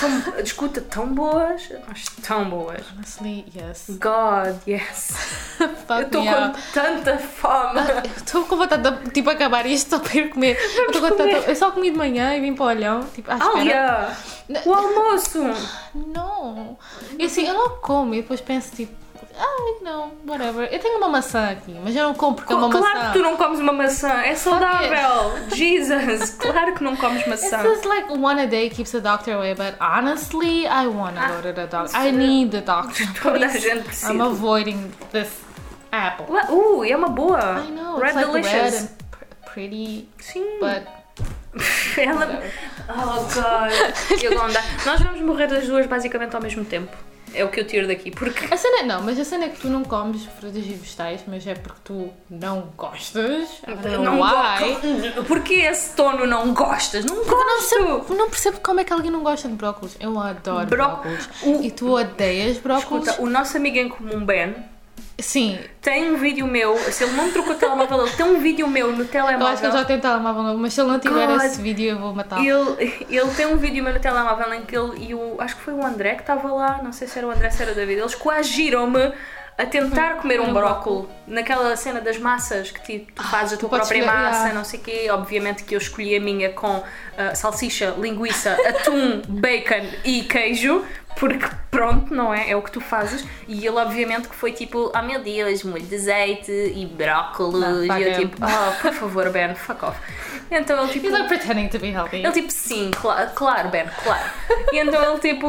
Tão, 0.00 0.42
escuta, 0.42 0.80
tão 0.80 1.06
boas, 1.06 1.62
mas 1.86 2.04
tão 2.26 2.48
boas. 2.48 2.80
Honestly, 2.96 3.44
yes. 3.54 3.84
God, 4.00 4.56
yes. 4.66 5.14
Eu 5.60 6.00
estou 6.02 6.24
com 6.24 6.52
tanta 6.72 7.18
fome. 7.18 7.80
Eu 7.80 8.10
Estou 8.16 8.44
com 8.44 8.56
vontade 8.56 8.90
de 9.04 9.10
tipo, 9.10 9.28
acabar 9.30 9.66
isto 9.66 9.90
só 9.90 9.98
para 9.98 10.16
ir 10.16 10.30
comer. 10.30 10.56
Eu, 10.76 10.92
comer. 10.92 11.10
tanta- 11.12 11.50
eu 11.50 11.56
só 11.56 11.70
comi 11.70 11.90
de 11.90 11.96
manhã 11.98 12.34
e 12.36 12.40
vim 12.40 12.54
para 12.54 12.64
o 12.64 12.68
olhão. 12.68 13.04
Tipo, 13.14 13.30
espera. 13.32 13.50
Alia, 13.58 14.08
o 14.64 14.72
almoço. 14.74 15.25
Não. 15.94 16.76
E 17.18 17.24
assim, 17.24 17.46
eu 17.46 17.54
não 17.54 17.70
como 17.80 18.14
e 18.14 18.22
depois 18.22 18.40
penso 18.40 18.74
tipo, 18.74 18.92
ai 19.38 19.76
não, 19.82 20.12
whatever. 20.26 20.68
Eu 20.72 20.78
tenho 20.78 20.98
uma 20.98 21.08
maçã 21.08 21.50
aqui, 21.50 21.74
mas 21.82 21.94
eu 21.96 22.04
não 22.04 22.14
como 22.14 22.36
porque 22.36 22.52
é 22.52 22.56
uma 22.56 22.70
claro 22.70 22.98
maçã. 22.98 23.06
que 23.12 23.18
tu 23.18 23.22
não 23.22 23.36
comes 23.36 23.60
uma 23.60 23.72
maçã, 23.72 24.12
é 24.22 24.34
saudável. 24.34 25.48
Jesus, 25.54 26.30
claro 26.30 26.74
que 26.74 26.82
não 26.84 26.96
comes 26.96 27.26
maçã. 27.26 27.58
This 27.62 27.78
is 27.80 27.84
like 27.84 28.12
one 28.12 28.40
a 28.40 28.46
day 28.46 28.68
keeps 28.70 28.92
the 28.92 29.00
doctor 29.00 29.34
away, 29.34 29.54
but 29.54 29.74
honestly, 29.80 30.66
I 30.66 30.86
want 30.86 31.16
to 31.16 31.28
go 31.28 31.42
to 31.42 31.52
the 31.52 31.66
doctor. 31.66 31.96
I 31.96 32.10
need 32.12 32.50
the 32.50 32.60
doctor. 32.60 33.04
Toda 33.22 33.46
a 33.46 33.48
gente 33.48 33.84
precisa. 33.84 34.12
I'm 34.12 34.20
avoiding 34.20 34.92
this 35.12 35.28
apple. 35.92 36.26
Uh, 36.50 36.84
é 36.84 36.96
uma 36.96 37.08
boa. 37.08 37.62
I 37.66 37.70
know, 37.70 37.98
Red 37.98 38.08
it's 38.08 38.16
like 38.16 38.26
Delicious. 38.26 38.52
red 38.52 38.74
and 38.74 38.88
pr- 39.10 39.50
pretty, 39.52 40.08
Sim. 40.18 40.58
but 40.60 40.86
Ela... 41.98 42.42
Oh, 42.88 43.20
God. 43.22 44.52
Dá. 44.52 44.62
Nós 44.84 45.00
vamos 45.00 45.20
morrer 45.20 45.46
das 45.48 45.66
duas 45.66 45.86
basicamente 45.86 46.34
ao 46.36 46.42
mesmo 46.42 46.64
tempo. 46.64 46.94
É 47.34 47.44
o 47.44 47.48
que 47.48 47.60
eu 47.60 47.66
tiro 47.66 47.86
daqui. 47.86 48.10
Porque 48.10 48.46
a 48.54 48.56
cena 48.56 48.84
não, 48.84 49.02
mas 49.02 49.18
a 49.20 49.24
cena 49.24 49.44
é 49.46 49.48
que 49.50 49.60
tu 49.60 49.68
não 49.68 49.84
comes 49.84 50.24
frutas 50.38 50.56
e 50.64 50.72
vegetais, 50.72 51.20
mas 51.26 51.46
é 51.46 51.54
porque 51.54 51.80
tu 51.84 52.10
não 52.30 52.72
gostas. 52.76 53.48
Não 54.02 54.20
why. 54.22 55.12
Porquê 55.26 55.54
esse 55.54 55.94
tono 55.94 56.24
não 56.26 56.54
gostas? 56.54 57.04
Não 57.04 57.16
Eu 57.16 57.24
não, 57.24 57.58
gosto. 57.58 57.68
sei, 58.08 58.16
não 58.16 58.30
percebo 58.30 58.60
como 58.60 58.80
é 58.80 58.84
que 58.84 58.92
alguém 58.92 59.10
não 59.10 59.22
gosta 59.22 59.48
de 59.48 59.54
brócolis. 59.54 59.96
Eu 60.00 60.18
adoro 60.18 60.66
Bró- 60.66 60.86
brócolis. 60.88 61.28
o- 61.42 61.62
E 61.62 61.70
tu 61.70 61.90
odeias 61.94 62.56
brócolis? 62.58 63.08
Escuta, 63.08 63.22
o 63.22 63.28
nosso 63.28 63.56
amigo 63.56 63.76
em 63.76 63.88
comum, 63.88 64.24
Ben, 64.24 64.54
Sim, 65.18 65.58
tem 65.80 66.10
um 66.12 66.18
vídeo 66.18 66.46
meu. 66.46 66.76
Se 66.92 67.04
ele 67.04 67.12
não 67.14 67.26
me 67.26 67.32
trocou 67.32 67.54
o 67.54 67.58
telemóvel, 67.58 68.06
ele 68.06 68.16
tem 68.16 68.26
um 68.26 68.38
vídeo 68.38 68.68
meu 68.68 68.92
no 68.92 69.02
eu 69.02 69.08
telemóvel. 69.08 69.46
acho 69.46 69.60
que 69.60 69.66
ele 69.66 69.76
já 69.78 69.84
tem 69.84 69.98
telemóvel 69.98 70.42
novo, 70.42 70.58
mas 70.58 70.74
se 70.74 70.80
ele 70.80 70.90
não 70.90 70.98
tiver 70.98 71.26
God. 71.26 71.42
esse 71.42 71.62
vídeo 71.62 71.90
eu 71.90 71.98
vou 71.98 72.14
matar. 72.14 72.38
Ele, 72.44 73.06
ele 73.08 73.30
tem 73.34 73.46
um 73.46 73.56
vídeo 73.56 73.82
meu 73.82 73.94
no 73.94 74.00
telemóvel 74.00 74.52
em 74.52 74.62
que 74.62 74.76
ele 74.76 75.06
e 75.08 75.14
o. 75.14 75.36
Acho 75.40 75.56
que 75.56 75.62
foi 75.62 75.72
o 75.72 75.84
André 75.84 76.16
que 76.16 76.20
estava 76.20 76.52
lá, 76.52 76.80
não 76.82 76.92
sei 76.92 77.08
se 77.08 77.16
era 77.18 77.26
o 77.26 77.30
André, 77.30 77.48
se 77.50 77.62
era 77.62 77.72
o 77.72 77.74
David. 77.74 77.98
Eles 78.00 78.14
coagiram-me 78.14 79.12
a 79.58 79.64
tentar 79.64 80.16
comer 80.16 80.38
um 80.38 80.52
brócolo 80.52 81.08
naquela 81.26 81.74
cena 81.76 81.98
das 81.98 82.18
massas 82.18 82.70
que 82.70 82.82
ti- 82.82 83.06
tu 83.14 83.22
fazes 83.22 83.54
a 83.54 83.56
tua 83.56 83.70
podes 83.70 83.88
própria 83.88 84.06
massa, 84.06 84.38
yeah. 84.40 84.54
não 84.54 84.64
sei 84.64 84.80
o 84.80 84.82
quê. 84.82 85.06
Obviamente 85.10 85.64
que 85.64 85.74
eu 85.74 85.78
escolhi 85.78 86.14
a 86.14 86.20
minha 86.20 86.50
com 86.52 86.82
ah, 87.16 87.34
salsicha, 87.34 87.94
linguiça, 87.98 88.52
atum, 88.68 89.22
bacon 89.40 89.86
e 90.04 90.24
queijo. 90.24 90.84
Porque 91.18 91.46
pronto, 91.70 92.12
não 92.14 92.32
é? 92.32 92.50
É 92.50 92.56
o 92.56 92.62
que 92.62 92.70
tu 92.70 92.80
fazes. 92.80 93.24
E 93.48 93.66
ele, 93.66 93.76
obviamente, 93.78 94.28
que 94.28 94.34
foi 94.34 94.52
tipo: 94.52 94.90
Ah, 94.94 95.02
meu 95.02 95.20
Deus, 95.22 95.62
molho 95.64 95.82
de 95.82 95.94
azeite 95.94 96.50
e 96.52 96.84
brócolis. 96.86 97.60
Não, 97.88 97.98
e 97.98 98.02
eu 98.02 98.14
tipo: 98.18 98.36
Oh, 98.44 98.80
por 98.82 98.92
favor, 98.92 99.30
Ben, 99.30 99.54
fuck 99.54 99.84
off. 99.86 99.98
Então 100.50 100.78
ele 100.82 100.92
tipo. 100.92 101.06
He's 101.06 101.12
like 101.12 101.28
pretending 101.28 101.68
to 101.68 101.78
be 101.78 101.90
healthy. 101.90 102.16
Ele 102.18 102.32
tipo, 102.32 102.52
sim, 102.52 102.90
cla- 102.90 103.26
claro, 103.34 103.68
Ben, 103.70 103.86
claro. 104.04 104.24
E 104.72 104.78
então 104.78 105.02
ele 105.10 105.18
tipo 105.20 105.48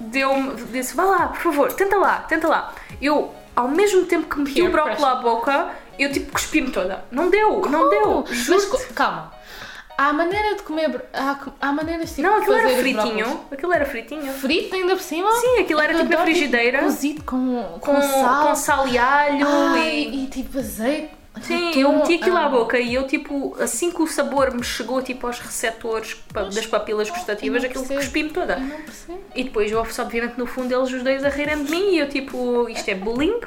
deu-me, 0.00 0.54
disse, 0.66 0.94
vá 0.94 1.04
lá, 1.04 1.28
por 1.28 1.38
favor, 1.40 1.72
tenta 1.72 1.96
lá, 1.96 2.18
tenta 2.28 2.46
lá. 2.48 2.72
Eu, 3.00 3.34
ao 3.56 3.68
mesmo 3.68 4.04
tempo 4.06 4.26
que 4.28 4.38
meti 4.40 4.62
o 4.62 4.70
brócolis 4.70 5.02
à 5.02 5.14
boca, 5.16 5.68
eu 5.98 6.12
tipo 6.12 6.32
cuspi-me 6.32 6.70
toda. 6.70 7.04
Não 7.10 7.30
deu, 7.30 7.62
não 7.68 7.88
deu. 7.88 8.24
Juro. 8.30 8.78
calma. 8.94 9.32
Há 9.96 10.12
maneira 10.12 10.56
de 10.56 10.62
comer. 10.62 11.04
Há, 11.12 11.38
há 11.60 11.72
maneiras 11.72 12.10
tipo, 12.10 12.22
Não, 12.22 12.36
aquilo 12.38 12.54
era 12.54 12.68
fazer 12.68 12.80
fritinho. 12.82 13.40
Aquilo 13.50 13.72
era 13.72 13.84
fritinho. 13.86 14.32
Frito 14.32 14.74
ainda 14.74 14.96
por 14.96 15.02
cima? 15.02 15.30
Sim, 15.40 15.60
aquilo 15.60 15.80
era 15.80 15.92
Eu 15.92 15.98
tipo 16.00 16.10
na 16.10 16.16
adoro, 16.16 16.30
frigideira. 16.32 16.78
Cozido 16.80 17.22
com, 17.22 17.62
com, 17.80 17.94
Com, 17.94 18.02
sal. 18.02 18.48
com 18.48 18.54
sal 18.56 18.88
e 18.88 18.98
alho 18.98 19.46
Ai, 19.46 19.88
e. 20.10 20.24
e 20.24 20.26
tipo 20.26 20.58
azeite. 20.58 21.10
Sim, 21.42 21.72
eu 21.80 21.92
meti 21.92 22.14
aquilo 22.14 22.36
à 22.36 22.44
Ah. 22.46 22.48
boca 22.48 22.78
e 22.78 22.94
eu, 22.94 23.08
tipo, 23.08 23.56
assim 23.60 23.90
que 23.90 24.00
o 24.00 24.06
sabor 24.06 24.54
me 24.54 24.62
chegou, 24.62 25.02
tipo, 25.02 25.26
aos 25.26 25.40
receptores 25.40 26.16
das 26.32 26.64
papilas 26.66 27.10
gustativas, 27.10 27.60
não 27.62 27.68
aquilo 27.70 27.84
cuspi-me 27.84 28.30
toda. 28.30 28.54
Eu 28.54 28.60
não 28.60 28.80
percebo. 28.82 29.20
E 29.34 29.42
depois 29.42 29.72
houve-se, 29.72 30.00
obviamente, 30.00 30.38
no 30.38 30.46
fundo, 30.46 30.72
eles 30.72 30.92
os 30.92 31.02
dois 31.02 31.24
a 31.24 31.28
rirem 31.28 31.64
de 31.64 31.70
mim 31.72 31.90
e 31.90 31.98
eu, 31.98 32.08
tipo, 32.08 32.68
isto 32.68 32.88
é 32.88 32.94
bullying. 32.94 33.40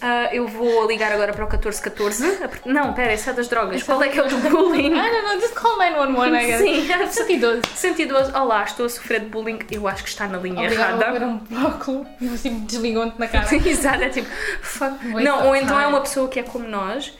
Ah, 0.00 0.28
eu 0.32 0.46
vou 0.46 0.86
ligar 0.86 1.12
agora 1.12 1.32
para 1.32 1.44
o 1.44 1.48
1414. 1.48 2.38
Não, 2.66 2.92
pera, 2.92 3.12
esse 3.12 3.28
é 3.28 3.32
das 3.32 3.48
drogas. 3.48 3.82
Qual 3.82 4.02
é 4.02 4.08
que 4.08 4.18
é 4.18 4.22
o 4.22 4.28
do 4.28 4.36
bullying? 4.50 4.92
I 4.92 5.10
don't 5.10 5.22
know, 5.22 5.40
just 5.40 5.54
call 5.54 5.76
911, 5.78 6.36
I 6.36 6.46
guess. 6.46 6.60
Sim, 6.60 6.86
112. 6.86 7.62
112. 7.74 8.32
Olá, 8.36 8.64
estou 8.64 8.86
a 8.86 8.88
sofrer 8.88 9.20
de 9.20 9.26
bullying. 9.26 9.58
Eu 9.70 9.86
acho 9.88 10.02
que 10.02 10.08
está 10.08 10.26
na 10.26 10.38
linha 10.38 10.62
Obrigada 10.62 10.94
por 10.96 11.02
errada. 11.02 11.18
ver 11.18 11.24
um 11.24 11.38
brócolis 11.38 12.06
e 12.20 12.28
assim 12.28 12.60
desligam-te 12.60 13.18
na 13.18 13.28
cara. 13.28 13.48
Exato, 13.64 14.02
é 14.02 14.08
tipo, 14.08 14.28
fuck. 14.62 15.04
Não, 15.22 15.46
ou 15.48 15.56
então 15.56 15.78
é 15.80 15.86
uma 15.86 16.00
pessoa 16.00 16.28
que 16.28 16.38
é 16.40 16.42
como 16.42 16.66
nós, 16.68 17.12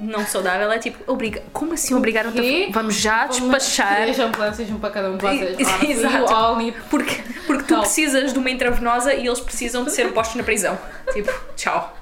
não 0.00 0.24
saudável, 0.26 0.70
é 0.70 0.78
tipo, 0.78 1.10
obriga. 1.10 1.42
Como 1.52 1.72
assim 1.74 1.94
obrigaram-te. 1.94 2.70
Vamos 2.70 2.94
já 2.94 3.26
despachar. 3.26 4.06
Sejam 4.06 4.30
planos, 4.30 4.56
sejam 4.56 4.78
para 4.78 4.90
cada 4.90 5.10
um 5.10 5.16
de 5.16 5.22
vocês. 5.22 5.58
Exato. 5.82 6.34
Porque, 6.88 7.22
porque 7.46 7.64
tu 7.64 7.74
Não. 7.74 7.80
precisas 7.80 8.32
de 8.32 8.38
uma 8.38 8.50
intravenosa 8.50 9.12
e 9.14 9.26
eles 9.26 9.40
precisam 9.40 9.84
de 9.84 9.90
ser 9.92 10.12
postos 10.12 10.36
na 10.36 10.44
prisão. 10.44 10.78
Tipo, 11.12 11.32
tchau. 11.56 11.96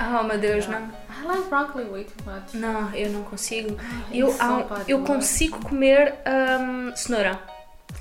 Oh 0.00 0.22
meu 0.24 0.38
Deus, 0.38 0.66
não. 0.66 0.80
I 0.80 1.24
like 1.24 1.48
broccoli 1.48 1.84
way 1.84 2.04
too 2.04 2.24
much. 2.24 2.54
Não, 2.54 2.92
eu 2.94 3.10
não 3.10 3.22
consigo. 3.22 3.76
Ai, 3.78 4.18
Eu, 4.20 4.34
eu 4.88 5.02
consigo 5.04 5.60
comer 5.60 6.14
hum, 6.60 6.92
cenoura. 6.96 7.38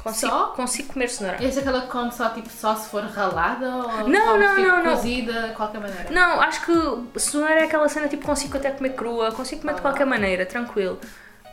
Consigo, 0.04 0.32
Só? 0.32 0.48
consigo 0.48 0.94
comer 0.94 1.10
cenoura. 1.10 1.44
Essa 1.44 1.60
é 1.60 1.62
aquela 1.62 1.82
que 1.82 1.88
come 1.88 2.12
só, 2.12 2.30
tipo, 2.30 2.50
só 2.50 2.76
se 2.76 2.90
for 2.90 3.04
ralada 3.04 3.70
ou 3.70 3.84
Não, 4.10 4.34
tipo, 4.34 4.38
não, 4.40 4.84
não. 4.84 4.96
cozida, 4.96 5.50
de 5.50 5.54
qualquer 5.54 5.80
maneira? 5.80 6.10
Não, 6.10 6.42
acho 6.42 6.66
que 6.66 7.20
cenoura 7.20 7.54
é 7.60 7.64
aquela 7.66 7.88
cena 7.88 8.08
tipo 8.08 8.26
consigo 8.26 8.58
até 8.58 8.72
comer 8.72 8.96
crua, 8.96 9.32
consigo 9.32 9.62
comer 9.62 9.76
de 9.76 9.82
qualquer 9.82 10.06
maneira, 10.06 10.44
tranquilo. 10.46 11.00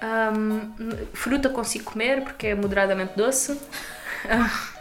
Ahm, 0.00 0.72
fruta 1.12 1.48
consigo 1.50 1.90
comer 1.92 2.22
porque 2.22 2.48
é 2.48 2.54
moderadamente 2.54 3.12
doce. 3.16 3.60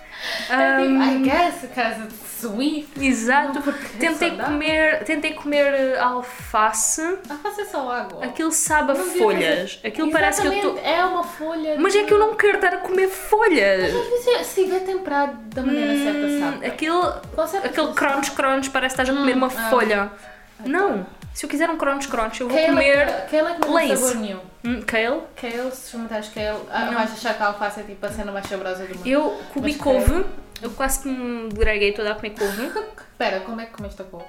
É 0.49 0.81
tipo, 0.81 1.03
I 1.03 1.23
guess, 1.23 1.61
because 1.61 2.01
it's 2.03 2.41
sweet. 2.41 2.87
Exato. 2.99 3.59
É 3.69 3.99
Tentei 3.99 4.31
comer, 4.37 5.03
tentei 5.03 5.33
comer 5.33 5.97
alface. 5.99 7.01
Ah, 7.29 7.37
faça 7.41 7.65
só 7.65 7.91
água. 7.91 8.23
Aquilo 8.25 8.51
sabe 8.51 8.91
a 8.91 8.95
Não 8.95 9.05
folhas. 9.05 9.73
fazer- 9.75 9.87
Aquilo 9.87 10.11
parece 10.11 10.41
que 10.41 10.47
eu 10.47 10.53
estou. 10.53 10.71
Exatamente, 10.73 10.99
É 10.99 11.05
uma 11.05 11.23
folha. 11.23 11.75
Mas 11.79 11.95
é 11.95 12.03
que 12.03 12.13
eu 12.13 12.19
não 12.19 12.35
quero 12.35 12.55
estar 12.57 12.73
a 12.73 12.77
comer 12.77 13.07
folhas. 13.09 13.93
Às 13.95 14.07
vezes, 14.07 14.47
se 14.47 14.63
tiver 14.63 14.79
temperado 14.81 15.37
da 15.53 15.63
maneira 15.63 15.93
certa, 15.95 16.39
sabe? 16.39 16.65
Certeza. 17.49 17.67
aquele 17.67 17.93
crunch 17.93 18.31
crunch 18.31 18.69
parece 18.69 18.95
que 18.95 19.01
estás 19.01 19.09
a 19.09 19.19
comer 19.19 19.35
uma 19.35 19.47
ah. 19.47 19.69
folha. 19.69 20.11
Não. 20.65 21.05
Se 21.37 21.45
eu 21.45 21.49
quiser 21.51 21.69
um 21.69 21.77
crunch 21.77 22.07
crunch, 22.07 22.41
eu 22.41 22.49
vou 22.49 22.57
Kale, 22.57 22.69
comer 22.69 23.05
Kale 23.29 23.51
é 23.51 23.53
que 23.53 23.67
não 23.67 23.77
tem 23.77 23.95
sabor 23.95 24.15
nenhum. 24.15 24.39
hum, 24.65 24.81
kale. 24.81 25.21
Kale, 25.35 25.71
se 25.71 25.85
experimentares 25.85 26.29
Kale, 26.29 26.63
ah, 26.71 26.89
vais 26.89 27.11
achar 27.13 27.37
que 27.37 27.43
a 27.43 27.45
alface 27.45 27.79
é 27.79 27.83
tipo 27.83 28.03
a 28.03 28.09
cena 28.11 28.31
mais 28.31 28.47
saborosa 28.47 28.87
do 28.87 28.95
mundo. 28.95 29.07
Eu 29.07 29.39
comi 29.53 29.75
couve. 29.75 30.25
Eu 30.63 30.71
quase 30.71 31.03
que 31.03 31.07
me 31.07 31.47
greguei 31.49 31.91
toda 31.91 32.13
a 32.13 32.15
comer 32.15 32.31
couve. 32.31 32.71
Espera, 33.13 33.41
como 33.41 33.61
é 33.61 33.67
que 33.67 33.71
comeste 33.73 34.01
a 34.01 34.05
couve? 34.05 34.25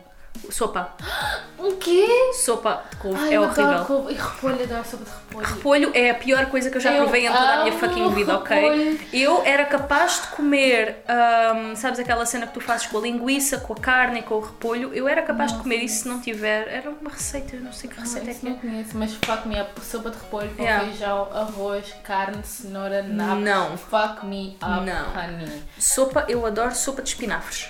Sopa. 0.50 0.92
O 1.58 1.72
quê? 1.72 2.06
Sopa 2.34 2.84
de 2.88 2.96
couve 2.98 3.18
Ai, 3.20 3.30
é 3.32 3.36
eu 3.36 3.42
horrível. 3.42 3.64
adoro 3.64 3.84
couve. 3.84 4.12
E 4.12 4.16
repolho, 4.16 4.62
adoro 4.62 4.84
sopa 4.84 5.04
de 5.04 5.10
repolho. 5.10 5.46
Repolho 5.56 5.90
é 5.92 6.10
a 6.10 6.14
pior 6.14 6.46
coisa 6.46 6.70
que 6.70 6.76
eu 6.76 6.80
já 6.80 6.92
Eu 6.92 7.02
provei 7.02 7.26
em 7.26 7.32
toda 7.32 7.40
a 7.40 7.56
minha 7.64 7.72
amo 7.72 7.80
fucking 7.80 8.14
vida, 8.14 8.36
ok? 8.36 8.56
repolho. 8.56 9.00
Eu 9.12 9.42
era 9.44 9.64
capaz 9.64 10.22
de 10.22 10.26
comer, 10.28 11.02
ahm, 11.08 11.74
sabes 11.74 11.98
aquela 11.98 12.24
cena 12.26 12.46
que 12.46 12.54
tu 12.54 12.60
fazes 12.60 12.86
com 12.86 12.98
a 12.98 13.00
linguiça, 13.00 13.58
com 13.58 13.72
a 13.72 13.76
carne 13.76 14.20
e 14.20 14.22
com 14.22 14.36
o 14.36 14.40
repolho? 14.40 14.94
Eu 14.94 15.08
era 15.08 15.20
capaz 15.22 15.52
de 15.52 15.58
comer 15.58 15.78
isso 15.78 16.02
se 16.04 16.08
não 16.08 16.20
tiver. 16.20 16.68
Era 16.68 16.90
uma 16.90 17.10
receita, 17.10 17.56
eu 17.56 17.60
não 17.60 17.72
sei 17.72 17.90
que 17.90 17.98
receita 18.00 18.28
é 18.28 18.30
isso 18.30 18.40
que 18.40 18.46
é. 18.46 18.50
não 18.50 18.58
conheço, 18.58 18.90
mas 18.96 19.14
fuck 19.14 19.48
me 19.48 19.60
up. 19.60 19.80
Sopa 19.82 20.10
de 20.10 20.16
repolho 20.16 20.50
com 20.50 20.62
Yeah. 20.62 20.84
feijão, 20.86 21.28
arroz, 21.34 21.92
carne, 22.04 22.38
cenoura, 22.44 23.02
nabo. 23.02 23.40
Não. 23.40 23.76
Fuck 23.76 24.24
me 24.24 24.56
up, 24.62 24.86
Não. 24.86 25.10
honey. 25.12 25.62
Sopa, 25.76 26.24
eu 26.28 26.46
adoro 26.46 26.72
sopa 26.72 27.02
de 27.02 27.08
espinafres. 27.08 27.68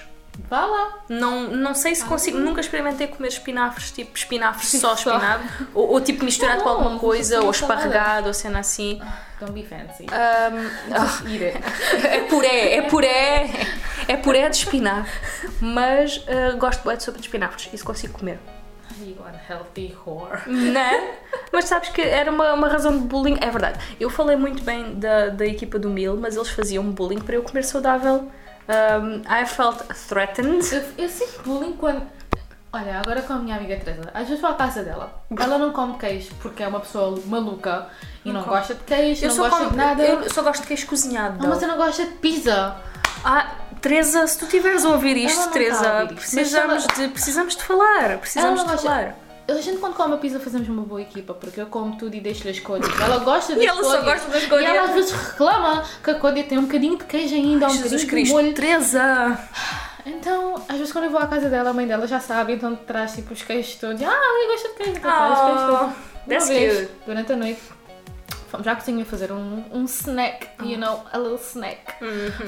Vá 0.48 0.64
lá. 0.64 0.98
Não, 1.08 1.48
não 1.48 1.74
sei 1.74 1.94
se 1.94 2.04
consigo, 2.04 2.38
nunca 2.38 2.60
experimentei 2.60 3.08
comer 3.08 3.28
espinafres, 3.28 3.90
tipo 3.90 4.16
espinafres 4.16 4.70
só 4.80 4.94
espinafre, 4.94 5.66
ou, 5.74 5.90
ou 5.90 6.00
tipo 6.00 6.24
misturado 6.24 6.62
com 6.62 6.68
alguma 6.68 6.98
coisa, 6.98 7.42
ou 7.42 7.50
esparregado, 7.50 8.28
ou 8.28 8.34
cena 8.34 8.60
assim. 8.60 9.00
Don't 9.40 9.52
be 9.52 9.62
fancy. 9.62 10.06
Just 10.88 11.26
eat 11.26 11.44
it. 11.44 12.06
é 12.06 12.20
puré, 12.22 12.74
é 12.74 12.82
puré, 12.82 13.50
é 14.06 14.16
puré 14.16 14.48
de 14.48 14.56
espinafre. 14.56 15.12
Mas 15.60 16.24
ah, 16.28 16.56
gosto 16.56 16.82
de 16.96 17.02
sopa 17.02 17.18
de 17.18 17.24
espinafres, 17.24 17.68
isso 17.72 17.84
consigo 17.84 18.18
comer. 18.18 18.38
You 19.00 19.16
unhealthy 19.22 19.96
whore. 20.04 20.48
Né? 20.48 21.14
Mas 21.52 21.66
sabes 21.66 21.90
que 21.90 22.00
era 22.00 22.30
uma, 22.30 22.52
uma 22.54 22.68
razão 22.68 22.98
de 22.98 23.04
bullying. 23.04 23.36
É 23.40 23.50
verdade. 23.50 23.78
Eu 24.00 24.10
falei 24.10 24.36
muito 24.36 24.62
bem 24.62 24.94
da, 24.98 25.28
da 25.28 25.46
equipa 25.46 25.78
do 25.78 25.88
Mil, 25.88 26.16
mas 26.16 26.36
eles 26.36 26.48
faziam 26.48 26.82
bullying 26.90 27.20
para 27.20 27.36
eu 27.36 27.42
comer 27.42 27.64
saudável. 27.64 28.28
Um, 28.68 29.22
I 29.26 29.46
felt 29.46 29.78
threatened. 30.08 30.62
Eu, 30.72 30.82
eu 31.04 31.08
sinto 31.08 31.42
bullying 31.42 31.72
quando. 31.74 32.02
Olha, 32.70 33.00
agora 33.00 33.22
com 33.22 33.32
a 33.32 33.36
minha 33.38 33.56
amiga 33.56 33.76
Teresa, 33.76 34.10
às 34.12 34.26
vezes 34.28 34.42
vou 34.42 34.50
à 34.50 34.54
casa 34.54 34.82
dela. 34.82 35.22
Ela 35.38 35.56
não 35.56 35.72
come 35.72 35.96
queijo 35.96 36.34
porque 36.42 36.62
é 36.62 36.68
uma 36.68 36.80
pessoa 36.80 37.18
maluca 37.24 37.86
e 38.26 38.30
não, 38.30 38.42
gosta 38.42 38.74
de 38.74 38.84
queijo, 38.84 39.24
Eu 39.24 39.30
não 39.30 39.36
gosta 39.38 39.56
como- 39.56 39.70
de 39.70 39.76
nada. 39.76 40.02
eu 40.02 40.30
só 40.30 40.42
gosto 40.42 40.60
de 40.60 40.66
queijo 40.68 40.86
cozinhado. 40.86 41.38
Ah, 41.42 41.48
mas 41.48 41.62
eu 41.62 41.68
não 41.68 41.78
gosto 41.78 42.04
de 42.04 42.10
pizza. 42.16 42.76
Ah, 43.24 43.52
Teresa, 43.80 44.26
se 44.26 44.38
tu 44.38 44.44
estiveres 44.44 44.84
a 44.84 44.90
ouvir 44.90 45.16
isto, 45.16 45.38
não 45.38 45.48
a 45.48 45.50
Teresa, 45.52 46.06
precisamos, 46.14 46.84
ela- 46.84 46.94
de, 46.94 47.08
precisamos 47.08 47.56
de 47.56 47.62
falar. 47.62 48.18
Precisamos 48.18 48.60
de 48.60 48.66
não 48.66 48.76
falar. 48.78 49.14
A 49.48 49.60
gente 49.62 49.78
quando 49.78 49.94
come 49.94 50.14
a 50.14 50.18
pizza 50.18 50.38
fazemos 50.38 50.68
uma 50.68 50.82
boa 50.82 51.00
equipa, 51.00 51.32
porque 51.32 51.58
eu 51.60 51.66
como 51.66 51.96
tudo 51.96 52.14
e 52.14 52.20
deixo-lhe 52.20 52.50
as 52.50 52.60
cores. 52.60 52.86
Ela 53.00 53.18
gosta 53.24 53.54
das 53.54 53.64
E 53.64 53.66
ela 53.66 53.82
só 53.82 54.02
gosta 54.02 54.30
das 54.30 54.42
E 54.42 54.46
cores. 54.46 54.66
ela 54.66 54.82
às 54.88 54.94
vezes 54.94 55.10
reclama 55.12 55.84
que 56.04 56.10
a 56.10 56.14
códia 56.16 56.44
tem 56.44 56.58
um 56.58 56.62
bocadinho 56.66 56.98
de 56.98 57.04
queijo 57.04 57.34
ainda, 57.34 57.66
um 57.66 57.70
Jesus 57.70 57.82
bocadinho 57.82 57.98
de 58.00 58.06
Cristo, 58.06 58.32
molho. 58.32 58.54
Teresa! 58.54 59.38
Então, 60.04 60.54
às 60.68 60.76
vezes 60.76 60.92
quando 60.92 61.04
eu 61.04 61.10
vou 61.10 61.20
à 61.20 61.26
casa 61.26 61.48
dela, 61.48 61.70
a 61.70 61.72
mãe 61.72 61.86
dela 61.86 62.06
já 62.06 62.20
sabe, 62.20 62.52
então 62.54 62.76
traz 62.76 63.14
tipo 63.14 63.32
os 63.32 63.42
queijos 63.42 63.74
todos. 63.76 64.02
Ah, 64.02 64.42
eu 64.42 64.48
gosto 64.52 64.68
de 64.68 64.74
queijo, 64.74 64.90
então 64.98 65.10
traz 65.10 65.32
os 65.32 65.44
queijos 65.44 65.62
todos. 65.66 65.94
Uma 66.26 66.46
vez, 66.46 66.78
cute. 66.80 66.92
durante 67.06 67.32
a 67.32 67.36
noite, 67.36 67.60
fomos 68.50 68.66
à 68.66 68.76
cozinha 68.76 69.04
fazer 69.06 69.32
um, 69.32 69.64
um 69.72 69.84
snack, 69.84 70.46
you 70.62 70.76
know, 70.78 71.02
a 71.12 71.18
little 71.18 71.38
snack. 71.38 71.80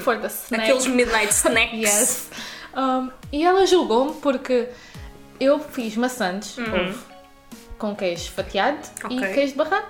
For 0.01 0.17
the 0.19 0.27
snack. 0.27 0.63
Aqueles 0.63 0.85
midnight 0.87 1.29
snacks. 1.33 1.73
Yes. 1.73 2.29
Um, 2.75 3.09
e 3.31 3.43
ela 3.43 3.65
julgou-me 3.65 4.13
porque 4.21 4.69
eu 5.43 5.59
fiz 5.59 5.95
maçãs, 5.97 6.57
ovo, 6.57 6.99
com 7.77 7.95
queijo 7.95 8.31
fatiado 8.31 8.77
e 9.09 9.13
Uhum. 9.13 9.19
Ok. 9.19 9.33
queijo 9.33 9.51
de 9.53 9.57
barrado. 9.57 9.85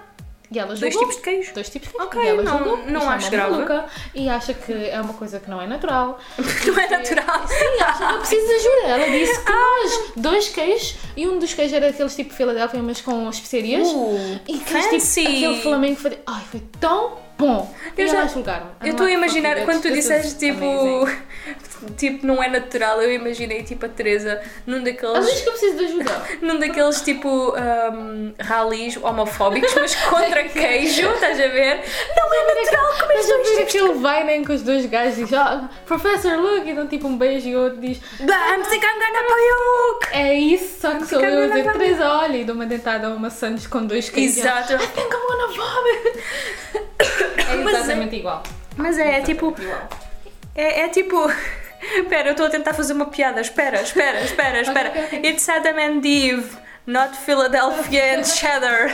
E 0.53 0.59
ela 0.59 0.75
Dois 0.75 0.79
julgou 0.93 0.99
tipos 0.99 1.15
de 1.15 1.21
queijo. 1.21 1.53
Dois 1.53 1.69
tipos 1.69 1.87
de 1.87 1.93
queijo. 1.93 2.07
Ok, 2.07 2.21
e 2.21 2.27
ela 2.27 2.43
não- 2.43 2.57
julgou 2.57 2.77
não 2.79 2.99
chama-me 2.99 3.17
acho 3.19 3.31
grave. 3.31 3.51
maluca 3.51 3.85
E 4.13 4.27
acha 4.27 4.53
que 4.53 4.73
é 4.89 4.99
uma 4.99 5.13
coisa 5.13 5.39
que 5.39 5.49
não 5.49 5.61
é 5.61 5.65
natural. 5.67 6.19
Não 6.67 6.77
é 6.77 6.89
natural. 6.89 7.47
Sim, 7.47 7.81
acha 7.81 7.97
que 8.07 8.13
eu 8.13 8.19
preciso 8.19 8.47
de 8.47 8.53
ajuda. 8.55 8.81
Ela 8.87 9.09
disse 9.17 9.45
que 9.45 9.49
nós, 9.53 10.11
dois 10.17 10.49
queijos, 10.49 10.95
e 11.15 11.25
um 11.25 11.39
dos 11.39 11.53
queijos 11.53 11.73
era 11.73 11.87
aqueles 11.87 12.13
tipo 12.17 12.33
Filadélfia, 12.33 12.83
mas 12.83 12.99
com 12.99 13.29
especiarias. 13.29 13.87
Uh, 13.87 14.39
e 14.45 14.57
queijo 14.57 14.89
fancy. 14.89 15.23
tipo 15.23 15.37
aquele 15.37 15.61
flamengo 15.61 15.95
foi. 15.95 16.19
Ai, 16.27 16.41
foi 16.51 16.59
tão 16.81 17.17
bom. 17.37 17.73
Eu 17.97 18.05
e 18.05 18.09
já- 18.09 18.17
ela 18.17 18.27
julgaram 18.27 18.67
Eu 18.81 18.91
estou 18.91 19.05
a 19.05 19.11
imaginar, 19.11 19.55
quando 19.63 19.81
tu 19.81 19.89
disseste 19.89 20.37
tipo. 20.37 20.65
tipo, 21.97 22.25
não 22.25 22.41
é 22.41 22.47
natural, 22.47 23.01
eu 23.01 23.11
imaginei 23.11 23.63
tipo 23.63 23.85
a 23.85 23.89
Teresa 23.89 24.41
num 24.65 24.83
daqueles, 24.83 25.25
diz 25.25 25.41
que 25.41 25.49
eu 25.49 25.53
preciso 25.53 25.77
de 25.77 25.85
ajuda. 25.85 26.21
num 26.41 26.59
daqueles 26.59 27.01
tipo 27.01 27.29
um, 27.29 28.33
ralis 28.39 28.97
homofóbicos, 28.97 29.73
mas 29.75 29.95
contra 29.95 30.43
queijo, 30.49 31.09
estás 31.09 31.39
a 31.39 31.47
ver? 31.47 31.81
Não 32.15 32.33
é 32.33 32.55
natural 32.55 33.07
Mas 33.07 33.29
eu 33.29 33.37
dois 33.37 33.49
vi 33.49 33.55
tipos 33.57 33.71
de 33.71 33.77
aquele 33.79 33.99
vai 33.99 34.23
nem 34.23 34.43
com 34.43 34.53
os 34.53 34.61
dois 34.61 34.85
gajos 34.85 35.19
e 35.19 35.23
diz, 35.23 35.33
ah, 35.33 35.69
Professor 35.85 36.37
Luke, 36.37 36.69
e 36.69 36.73
dão 36.73 36.87
tipo 36.87 37.07
um 37.07 37.17
beijo 37.17 37.47
e 37.47 37.55
o 37.55 37.63
outro 37.63 37.81
diz, 37.81 37.97
I'm 38.19 38.63
sick, 38.63 38.85
I'm 38.85 38.99
gonna 38.99 39.23
puke! 39.27 40.07
é 40.13 40.33
isso, 40.35 40.81
só 40.81 40.95
que 40.95 41.05
sou 41.05 41.19
eu 41.21 41.43
a 41.43 41.47
dizer, 41.47 41.71
Teresa, 41.71 42.09
olha, 42.09 42.37
e 42.37 42.43
dou 42.43 42.55
uma 42.55 42.65
dentada 42.65 43.07
a 43.07 43.09
uma 43.09 43.29
sandes 43.29 43.67
com 43.67 43.85
dois 43.85 44.09
queijos. 44.09 44.37
Exato. 44.37 44.73
I 44.73 44.77
think 44.77 45.07
I'm 45.07 45.27
gonna 45.27 45.47
vomit. 45.47 46.21
É 47.51 47.55
Mas 47.55 47.73
é- 47.73 47.77
exatamente 47.79 48.15
igual. 48.15 48.43
Mas 48.77 48.97
é, 48.97 49.17
é 49.17 49.21
tipo, 49.21 49.53
é, 50.55 50.81
é 50.81 50.89
tipo... 50.89 51.29
Espera, 52.03 52.27
eu 52.29 52.31
estou 52.31 52.45
a 52.45 52.49
tentar 52.49 52.73
fazer 52.73 52.93
uma 52.93 53.05
piada. 53.07 53.41
Espera, 53.41 53.81
espera, 53.81 54.21
espera, 54.21 54.61
espera. 54.61 54.89
Ok, 54.89 55.03
ok, 55.05 55.19
ok. 55.19 55.29
It's 55.31 55.49
Adam 55.49 55.77
and 55.79 56.01
Eve, 56.05 56.49
not 56.85 57.15
Philadelphia 57.17 58.19
and 58.19 58.23
cheddar. 58.27 58.91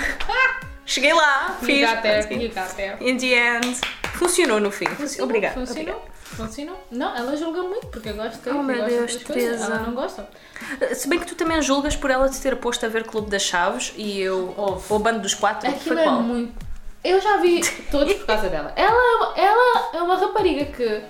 Cheguei 0.85 1.13
lá, 1.13 1.57
You 1.61 1.65
fiz. 1.65 1.89
got 1.89 2.01
there, 2.01 2.23
consegui. 2.23 2.43
you 2.45 2.53
got 2.53 2.75
there. 2.75 2.97
In 3.01 3.17
the 3.17 3.33
end. 3.33 3.81
Funcionou 4.13 4.59
no 4.59 4.71
fim. 4.71 4.87
Obrigada. 5.21 5.53
Funcionou? 5.53 6.05
Funcionou? 6.23 6.87
Não, 6.91 7.15
ela 7.15 7.35
julga 7.35 7.61
muito 7.63 7.87
porque 7.87 8.09
eu 8.09 8.13
gosto 8.15 8.41
de. 8.41 8.49
Oh, 8.49 8.63
meu 8.63 8.85
Deus. 8.85 9.15
Teresa. 9.17 9.65
Ela 9.65 9.79
não 9.79 9.93
gosta. 9.93 10.27
obrigada. 10.65 10.95
Se 10.95 11.07
bem 11.09 11.19
que 11.19 11.25
tu 11.25 11.35
também 11.35 11.61
julgas 11.61 11.95
por 11.95 12.09
ela 12.09 12.29
te 12.29 12.39
ter 12.41 12.55
posto 12.55 12.85
a 12.85 12.89
ver 12.89 13.03
Clube 13.03 13.29
das 13.29 13.43
Chaves 13.43 13.93
e 13.97 14.19
eu. 14.21 14.53
Houve. 14.57 14.85
Ou 14.89 14.99
Bando 14.99 15.19
dos 15.19 15.33
Quatro. 15.33 15.69
Aquilo 15.69 15.95
foi 15.95 16.01
é 16.01 16.05
qual? 16.05 16.21
muito. 16.21 16.65
Eu 17.03 17.21
já 17.21 17.37
vi 17.37 17.61
todos 17.91 18.13
por 18.15 18.25
causa 18.25 18.49
dela. 18.49 18.73
Ela, 18.75 19.33
ela 19.37 19.89
é 19.93 20.01
uma 20.01 20.17
rapariga 20.17 20.65
que, 20.65 21.01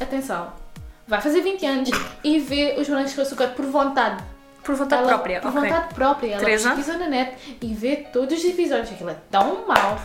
atenção, 0.00 0.52
vai 1.06 1.20
fazer 1.20 1.40
20 1.42 1.66
anos 1.66 1.90
e 2.24 2.38
vê 2.38 2.76
os 2.78 2.88
morangos 2.88 3.12
com 3.14 3.22
açúcar 3.22 3.48
por 3.48 3.64
vontade. 3.66 4.22
Por 4.62 4.74
vontade 4.76 5.02
Ela- 5.02 5.12
própria. 5.12 5.40
Por 5.40 5.48
ok. 5.50 5.60
vontade 5.62 5.94
própria. 5.94 6.34
Ela 6.36 6.44
pesquisa 6.44 6.96
na 6.96 7.08
net 7.08 7.32
e 7.60 7.74
vê 7.74 7.96
todos 8.12 8.38
os 8.38 8.44
episódios. 8.44 8.90
Aquilo 8.92 9.10
é 9.10 9.16
tão 9.30 9.66
mau. 9.66 10.00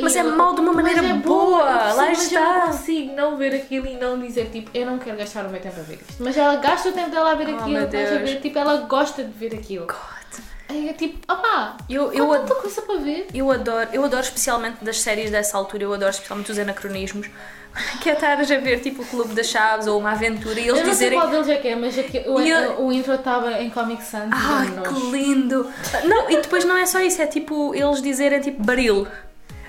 Mas 0.00 0.14
E 0.14 0.18
é 0.18 0.22
mau 0.24 0.54
de 0.54 0.60
uma 0.60 0.72
maneira 0.72 1.00
é 1.06 1.12
boa, 1.14 1.62
percebo, 1.64 1.96
lá 1.96 2.06
mas 2.06 2.22
está. 2.22 2.40
Eu 2.40 2.44
não 2.58 2.66
consigo 2.66 3.14
não 3.14 3.36
ver 3.36 3.54
aquilo 3.54 3.86
e 3.86 3.94
não 3.96 4.18
dizer, 4.18 4.50
tipo, 4.50 4.70
eu 4.74 4.84
não 4.84 4.98
quero 4.98 5.16
gastar 5.16 5.46
o 5.46 5.48
meu 5.48 5.60
tempo 5.60 5.78
a 5.78 5.82
ver 5.82 6.00
isto. 6.08 6.22
Mas 6.22 6.36
ela 6.36 6.56
gasta 6.56 6.88
o 6.88 6.92
tempo 6.92 7.10
dela 7.10 7.30
a 7.32 7.34
ver 7.36 7.48
Oh, 7.50 7.56
aquilo, 7.60 7.78
a 7.78 7.86
ver? 7.86 8.40
Tipo, 8.40 8.58
ela 8.58 8.76
gosta 8.78 9.22
de 9.22 9.30
ver 9.30 9.54
aquilo. 9.54 9.86
God. 9.86 10.86
É 10.88 10.92
tipo, 10.92 11.18
opá, 11.32 11.76
Eu, 11.88 12.12
eu, 12.12 12.28
tanta 12.40 12.54
coisa 12.56 12.82
para 12.82 12.96
ver. 12.98 13.28
Eu 13.32 13.50
adoro, 13.52 13.88
eu 13.92 14.04
adoro 14.04 14.22
especialmente 14.24 14.84
das 14.84 15.00
séries 15.00 15.30
dessa 15.30 15.56
altura, 15.56 15.84
eu 15.84 15.94
adoro 15.94 16.10
especialmente 16.10 16.50
os 16.50 16.58
anacronismos, 16.58 17.28
que 18.00 18.10
é 18.10 18.14
estares 18.14 18.50
a 18.50 18.56
ver 18.58 18.80
tipo 18.80 19.02
o 19.02 19.06
Clube 19.06 19.34
das 19.34 19.46
Chaves 19.46 19.86
ou 19.86 19.98
uma 19.98 20.12
aventura 20.12 20.58
e 20.58 20.68
eles 20.68 20.78
eu 20.80 20.86
não 20.86 20.94
sei 20.94 21.10
dizerem. 21.10 21.18
qual 21.18 21.28
deles 21.30 21.48
é 21.48 21.56
que 21.56 21.68
é, 21.68 21.76
mas 21.76 21.96
o, 21.96 22.40
eu- 22.40 22.80
o 22.86 22.92
intro 22.92 23.14
estava 23.14 23.52
em 23.60 23.70
Comic 23.70 24.02
Sans. 24.02 24.30
Ai, 24.32 24.66
que 24.88 25.10
lindo! 25.10 25.70
Não, 26.04 26.30
e 26.30 26.36
depois 26.36 26.64
não 26.64 26.76
é 26.76 26.86
só 26.86 27.00
isso, 27.00 27.20
é 27.22 27.26
tipo 27.26 27.74
eles 27.74 28.00
dizerem 28.02 28.40
tipo 28.40 28.62
baril. 28.62 29.06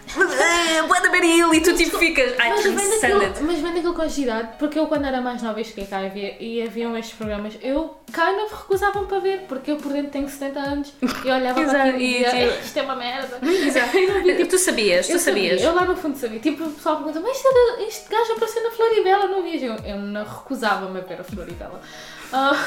Bué 0.87 1.01
da 1.01 1.09
beril 1.09 1.53
e 1.53 1.61
tu 1.61 1.73
tipo 1.75 1.97
ficas. 1.97 2.33
Ai, 2.39 2.49
Mas 2.49 2.63
vem, 2.63 2.75
transcended. 2.75 3.19
daquilo, 3.29 3.47
mas 3.47 3.59
vem 3.59 3.73
daquilo 3.73 3.93
com 3.93 4.01
agilidade, 4.01 4.49
porque 4.57 4.79
eu 4.79 4.87
quando 4.87 5.05
era 5.05 5.19
mais 5.21 5.41
nova 5.41 5.59
e 5.59 5.65
cheguei 5.65 5.85
cá 5.85 6.01
e, 6.03 6.09
via, 6.09 6.35
e 6.39 6.61
haviam 6.63 6.97
estes 6.97 7.15
programas, 7.17 7.53
eu 7.61 7.97
kind 8.13 8.39
of 8.45 8.55
recusava-me 8.55 9.07
para 9.07 9.19
ver, 9.19 9.39
porque 9.47 9.71
eu 9.71 9.77
por 9.77 9.91
dentro 9.91 10.11
tenho 10.11 10.29
70 10.29 10.59
anos 10.59 10.93
e 11.25 11.29
olhava 11.29 11.53
para 11.55 11.63
Exato, 11.63 11.89
aquilo 11.89 12.01
e 12.01 12.05
e 12.21 12.23
dizia, 12.23 12.47
tipo- 12.51 12.65
isto 12.65 12.77
é 12.77 12.81
uma 12.83 12.95
merda. 12.95 13.39
Exato. 13.45 13.97
Não 13.97 14.23
vi, 14.23 14.35
tipo, 14.37 14.49
Tu 14.49 14.57
sabias, 14.57 15.07
tu 15.07 15.13
eu 15.13 15.19
sabia, 15.19 15.49
sabias. 15.49 15.61
eu 15.63 15.75
lá 15.75 15.85
no 15.85 15.95
fundo 15.97 16.17
sabia. 16.17 16.39
Tipo, 16.39 16.63
o 16.63 16.71
pessoal 16.71 16.95
pergunta, 16.97 17.19
mas 17.19 17.43
era- 17.43 17.83
este 17.87 18.09
gajo 18.09 18.31
apareceu 18.33 18.63
na 18.63 18.71
Floribela, 18.71 19.27
não 19.27 19.43
vias? 19.43 19.61
Eu, 19.63 19.75
eu 19.85 19.97
não 19.99 20.23
recusava-me 20.23 20.99
a 20.99 21.03
ver 21.03 21.19
a 21.19 21.23
Floribela. 21.23 21.81
Ah, 22.31 22.57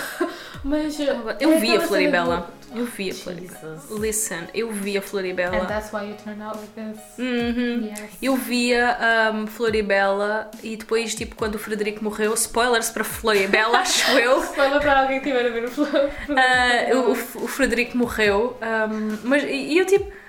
mas. 0.64 0.98
Eu 1.00 1.52
é 1.52 1.58
vi 1.58 1.76
a 1.76 1.80
Floribela. 1.80 2.50
Eu 2.74 2.84
vi 2.84 3.10
a 3.10 3.14
Floribela. 3.14 3.82
Listen, 3.98 4.42
eu 4.54 4.70
vi 4.70 4.96
a 4.96 5.00
do- 5.00 5.04
And 5.04 5.08
Floribela. 5.08 5.66
that's 5.66 5.92
why 5.92 6.08
you 6.08 6.14
turn 6.22 6.40
out 6.40 6.56
like 6.56 6.70
this. 6.74 7.00
Uhum. 7.18 7.84
Yes. 7.86 8.10
Eu 8.22 8.36
via 8.36 8.96
um, 9.34 9.46
Floribela 9.48 10.48
e 10.62 10.76
depois, 10.76 11.14
tipo, 11.14 11.34
quando 11.34 11.56
o 11.56 11.58
Frederico 11.58 12.04
morreu, 12.04 12.32
spoilers 12.34 12.90
para 12.90 13.02
Floribela, 13.02 13.78
acho 13.80 14.10
eu. 14.18 14.40
Spoiler 14.44 14.80
para 14.80 15.00
alguém 15.02 15.20
que 15.20 15.28
estiver 15.28 15.48
a 15.48 15.52
ver 15.52 15.64
o 15.64 15.70
Flor. 15.70 16.10
Ah, 16.28 16.94
o, 16.94 17.10
o 17.44 17.48
Frederico 17.48 17.96
morreu, 17.96 18.56
um, 18.62 19.18
mas 19.24 19.42
e 19.44 19.76
eu 19.76 19.84
tipo. 19.86 20.19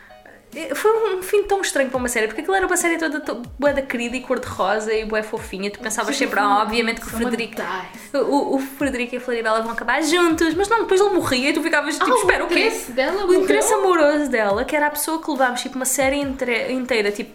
Foi 0.76 1.16
um 1.16 1.24
fim 1.24 1.44
tão 1.44 1.62
estranho 1.62 1.90
para 1.90 1.98
uma 1.98 2.10
série, 2.10 2.28
porque 2.28 2.42
aquilo 2.42 2.56
era 2.56 2.68
uma 2.68 2.76
série 2.76 2.98
toda 2.98 3.22
to- 3.22 3.42
bué 3.58 3.72
da 3.72 3.82
querida 3.82 4.18
e 4.18 4.22
cor-de-rosa 4.22 4.94
e 4.94 5.06
bué 5.06 5.24
fofinha. 5.24 5.72
Tu 5.72 5.80
pensavas 5.80 6.16
sempre, 6.18 6.40
ah, 6.40 6.62
obviamente 6.62 7.00
que 7.00 7.08
o 7.08 7.10
Frederico. 7.10 7.62
O, 8.14 8.56
o 8.56 8.60
Frederico 8.60 9.16
e 9.16 9.18
a 9.18 9.22
Floribela 9.22 9.62
vão 9.62 9.72
acabar 9.72 10.02
juntos, 10.04 10.54
mas 10.54 10.68
não, 10.68 10.82
depois 10.82 11.00
ele 11.00 11.10
morria 11.12 11.50
e 11.50 11.54
tu 11.54 11.64
ficavas 11.64 11.98
tipo, 11.98 12.12
Ah, 12.12 12.16
espera, 12.18 12.44
o 12.44 12.48
o 12.48 12.50
quê? 12.50 12.60
interesse 12.68 12.92
dela 12.92 13.26
O 13.26 13.34
interesse 13.34 13.74
amoroso 13.74 14.30
dela, 14.30 14.66
que 14.66 14.76
era 14.76 14.88
a 14.88 14.92
pessoa 14.92 15.22
que 15.24 15.32
levámos 15.32 15.62
tipo 15.62 15.76
uma 15.78 15.86
série 15.86 16.18
entre- 16.18 16.72
inteira, 16.74 17.12
tipo, 17.14 17.32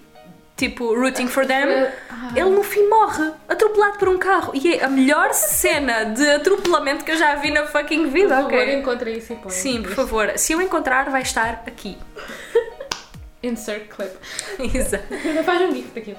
tipo 0.54 0.94
rooting 0.94 1.26
for 1.28 1.46
them, 1.46 1.68
Ah. 2.10 2.32
ele 2.36 2.50
no 2.50 2.62
fim 2.62 2.86
morre, 2.88 3.30
atropelado 3.48 3.98
por 3.98 4.08
um 4.10 4.18
carro. 4.18 4.52
E 4.54 4.74
é 4.74 4.84
a 4.84 4.88
melhor 4.88 5.32
cena 5.32 6.04
de 6.04 6.28
atropelamento 6.30 7.02
que 7.04 7.12
eu 7.12 7.16
já 7.16 7.34
vi 7.36 7.50
na 7.50 7.66
fucking 7.66 8.02
Por 8.04 8.10
vida, 8.10 8.36
favor, 8.36 8.52
ok? 8.52 8.74
encontra 8.74 9.08
isso 9.10 9.32
e 9.32 9.36
põe. 9.36 9.50
Sim, 9.52 9.82
por 9.82 9.92
favor. 9.92 10.32
Se 10.36 10.52
eu 10.52 10.60
encontrar, 10.60 11.08
vai 11.08 11.22
estar 11.22 11.62
aqui. 11.66 11.96
Insert 13.46 13.88
clip. 13.88 14.12
Exato. 14.76 15.04
Ainda 15.12 15.42
faz 15.42 15.60
um 15.62 15.74
gif 15.74 15.88
daquilo. 15.94 16.18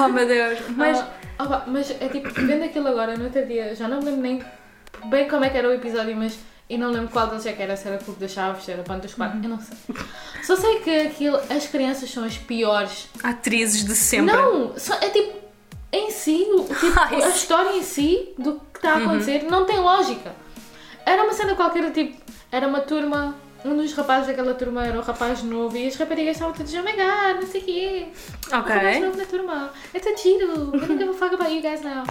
Oh 0.00 0.08
meu 0.08 0.26
Deus. 0.26 0.58
Mas. 0.76 0.98
Ah, 1.38 1.46
pá, 1.46 1.64
mas 1.66 1.90
é 1.90 2.08
tipo, 2.08 2.28
vendo 2.30 2.62
aquilo 2.64 2.86
agora, 2.88 3.16
no 3.16 3.24
outro 3.24 3.44
dia, 3.46 3.74
já 3.74 3.88
não 3.88 3.98
me 3.98 4.04
lembro 4.04 4.20
nem 4.20 4.44
bem 5.06 5.28
como 5.28 5.44
é 5.44 5.50
que 5.50 5.56
era 5.58 5.68
o 5.68 5.72
episódio, 5.72 6.14
mas 6.16 6.38
e 6.68 6.78
não 6.78 6.90
lembro 6.92 7.08
qual 7.08 7.26
deles 7.26 7.44
é 7.46 7.52
que 7.52 7.60
era, 7.62 7.76
se 7.76 7.88
era 7.88 7.98
Clube 7.98 8.20
das 8.20 8.30
Chaves, 8.30 8.64
se 8.64 8.70
era 8.70 8.82
Bando 8.82 9.00
dos 9.02 9.14
Quatro, 9.14 9.38
eu 9.42 9.48
não 9.48 9.58
sei. 9.58 9.76
Só 10.44 10.54
sei 10.56 10.78
que 10.80 10.90
aquilo, 11.00 11.40
as 11.50 11.66
crianças 11.66 12.10
são 12.10 12.22
as 12.24 12.36
piores. 12.38 13.08
Atrizes 13.22 13.84
de 13.84 13.94
sempre. 13.96 14.34
Não, 14.36 14.78
só- 14.78 14.94
é 15.00 15.08
tipo, 15.10 15.36
em 15.90 16.10
si, 16.10 16.46
o- 16.50 16.62
tipo, 16.72 16.92
Ai, 17.00 17.22
a 17.22 17.28
história 17.30 17.76
em 17.76 17.82
si 17.82 18.34
do 18.38 18.60
que 18.72 18.78
está 18.78 18.92
a 18.92 18.96
acontecer 18.98 19.42
não 19.50 19.64
tem 19.64 19.78
lógica. 19.80 20.32
Era 21.04 21.24
uma 21.24 21.32
cena 21.32 21.54
qualquer, 21.56 21.90
tipo, 21.92 22.16
era 22.52 22.68
uma 22.68 22.80
turma. 22.82 23.34
Um 23.64 23.76
dos 23.76 23.92
rapazes 23.92 24.26
daquela 24.26 24.54
turma 24.54 24.84
era 24.84 24.98
um 24.98 25.02
rapaz 25.02 25.42
novo 25.42 25.76
e 25.76 25.86
as 25.86 25.94
raparigas 25.96 26.34
estavam 26.36 26.52
todas, 26.52 26.72
oh 26.74 26.82
my 26.82 26.92
god, 26.92 27.40
não 27.40 27.46
sei 27.46 27.60
o 27.60 27.64
quê. 27.64 28.06
Um 28.48 28.56
rapaz 28.56 28.86
Ok. 28.96 29.00
novo 29.06 29.16
na 29.18 29.24
turma. 29.24 29.70
É 29.94 29.98
tão 30.00 30.16
giro. 30.16 30.76
I 30.76 30.80
don't 30.80 30.98
give 30.98 31.10
a 31.10 31.14
fuck 31.14 31.34
about 31.34 31.54
you 31.54 31.62
guys 31.62 31.80
now. 31.82 32.02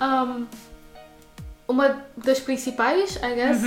Um, 0.00 0.46
uma 1.66 2.04
das 2.16 2.38
principais, 2.40 3.16
I 3.16 3.34
guess, 3.34 3.62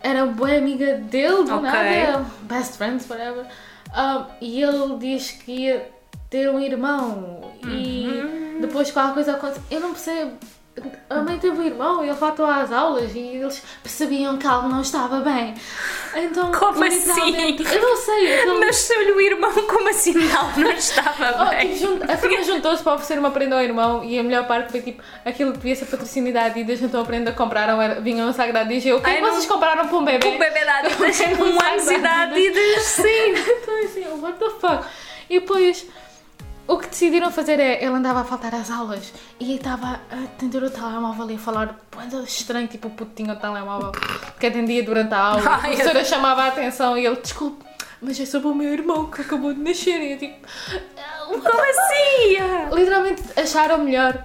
era 0.00 0.24
boa 0.26 0.56
amiga 0.56 0.94
dele, 0.94 1.44
do 1.44 1.54
Ok. 1.54 1.62
nada. 1.62 2.24
Best 2.42 2.76
friends, 2.78 3.08
whatever. 3.10 3.46
Um, 3.94 4.24
e 4.40 4.62
ele 4.62 4.96
diz 4.98 5.32
que 5.32 5.52
ia 5.52 5.90
ter 6.30 6.48
um 6.50 6.58
irmão. 6.60 7.52
E 7.66 8.58
depois 8.60 8.90
qualquer 8.90 9.14
coisa 9.14 9.32
acontece. 9.34 9.60
Eu 9.70 9.80
não 9.80 9.90
percebo. 9.92 10.32
A 11.10 11.16
mãe 11.22 11.38
teve 11.38 11.58
um 11.58 11.62
irmão 11.64 12.04
e 12.04 12.08
ele 12.08 12.16
faltou 12.16 12.46
às 12.46 12.70
aulas 12.72 13.14
e 13.14 13.18
eles 13.18 13.62
percebiam 13.82 14.36
que 14.38 14.46
algo 14.46 14.68
não 14.68 14.80
estava 14.82 15.20
bem. 15.20 15.54
Então, 16.14 16.50
Como 16.52 16.84
assim? 16.84 17.10
Eu 17.10 17.82
não 17.82 17.96
sei. 17.96 18.34
aquele- 18.40 18.60
Nasceu-lhe 18.66 19.12
o 19.12 19.20
irmão, 19.20 19.52
como 19.52 19.88
assim 19.88 20.12
não? 20.14 20.50
Não 20.56 20.70
estava 20.72 21.44
Oh, 21.46 21.50
bem. 21.50 21.76
jun- 21.76 22.00
a 22.08 22.16
turma 22.16 22.42
juntou-se 22.42 22.82
para 22.82 22.94
oferecer 22.94 23.18
uma 23.18 23.30
prenda 23.30 23.56
ao 23.56 23.62
irmão 23.62 24.04
e 24.04 24.18
a 24.18 24.22
melhor 24.22 24.46
parte 24.46 24.70
foi 24.70 24.80
tipo 24.82 25.02
aquilo 25.24 25.52
que 25.52 25.58
devia 25.58 25.76
ser 25.76 25.86
patrocínio 25.86 26.32
da 26.32 26.44
Adidas, 26.44 26.80
então 26.82 27.00
a 27.02 27.04
prenda 27.04 27.32
compraram 27.32 27.80
era, 27.80 28.00
vinham 28.00 28.28
a 28.28 28.32
Sagrada 28.32 28.72
e 28.72 28.86
eu, 28.88 28.98
o 28.98 29.00
que 29.02 29.10
é 29.10 29.14
que 29.16 29.20
não- 29.20 29.30
vocês 29.32 29.46
compraram 29.46 29.86
para 29.88 29.96
um 29.96 30.04
bebê? 30.04 30.26
O 30.28 30.38
bebê 30.38 30.64
da 30.64 30.78
Adidas 30.78 31.18
não 31.38 31.46
um 31.46 31.60
ano 31.60 32.02
da 32.02 32.38
e 32.38 32.50
diz 32.52 32.82
sim. 32.84 33.34
então 33.36 33.84
assim, 33.84 34.04
what 34.20 34.38
the 34.38 34.50
fuck? 34.60 34.84
E 35.30 35.40
depois 35.40 35.86
o 36.66 36.78
que 36.78 36.88
decidiram 36.88 37.30
fazer 37.30 37.60
é, 37.60 37.76
ele 37.84 37.94
andava 37.94 38.20
a 38.20 38.24
faltar 38.24 38.54
às 38.54 38.70
aulas 38.70 39.12
e 39.38 39.56
estava 39.56 40.00
a 40.10 40.24
atender 40.24 40.62
o 40.62 40.70
telemóvel 40.70 41.30
e 41.30 41.34
a 41.34 41.38
falar 41.38 41.78
coisa 41.94 42.22
estranho, 42.22 42.66
tipo 42.68 42.88
o 42.88 42.90
puto 42.90 43.12
tinha 43.14 43.32
o 43.34 43.36
telemóvel 43.36 43.92
que 44.40 44.46
atendia 44.46 44.82
durante 44.82 45.12
a 45.12 45.18
aula, 45.18 45.42
a 45.46 45.54
Ai, 45.62 45.70
professora 45.76 46.04
chamava 46.04 46.42
a 46.44 46.48
atenção 46.48 46.96
e 46.96 47.04
ele, 47.06 47.16
desculpe, 47.16 47.64
mas 48.00 48.18
é 48.18 48.24
sobre 48.26 48.48
o 48.48 48.54
meu 48.54 48.72
irmão 48.72 49.10
que 49.10 49.20
acabou 49.20 49.52
de 49.52 49.60
nascer 49.60 50.00
e 50.00 50.12
eu 50.12 50.18
tipo, 50.18 50.46
Como 51.28 51.60
assim? 51.70 52.74
literalmente 52.74 53.22
acharam 53.38 53.78
melhor 53.78 54.24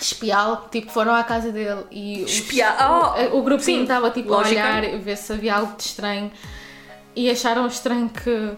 espiá-lo, 0.00 0.68
tipo, 0.70 0.90
foram 0.90 1.14
à 1.14 1.22
casa 1.24 1.50
dele 1.52 1.84
e 1.90 2.24
os- 2.24 2.42
oh, 3.30 3.36
o, 3.36 3.38
o 3.38 3.42
grupinho 3.42 3.82
estava 3.82 4.10
tipo 4.10 4.28
lógica. 4.30 4.60
a 4.60 4.64
olhar 4.78 4.84
e 4.84 4.98
ver 4.98 5.16
se 5.16 5.32
havia 5.32 5.54
algo 5.56 5.76
de 5.76 5.84
estranho 5.84 6.30
e 7.14 7.30
acharam 7.30 7.66
estranho 7.66 8.10
que 8.10 8.52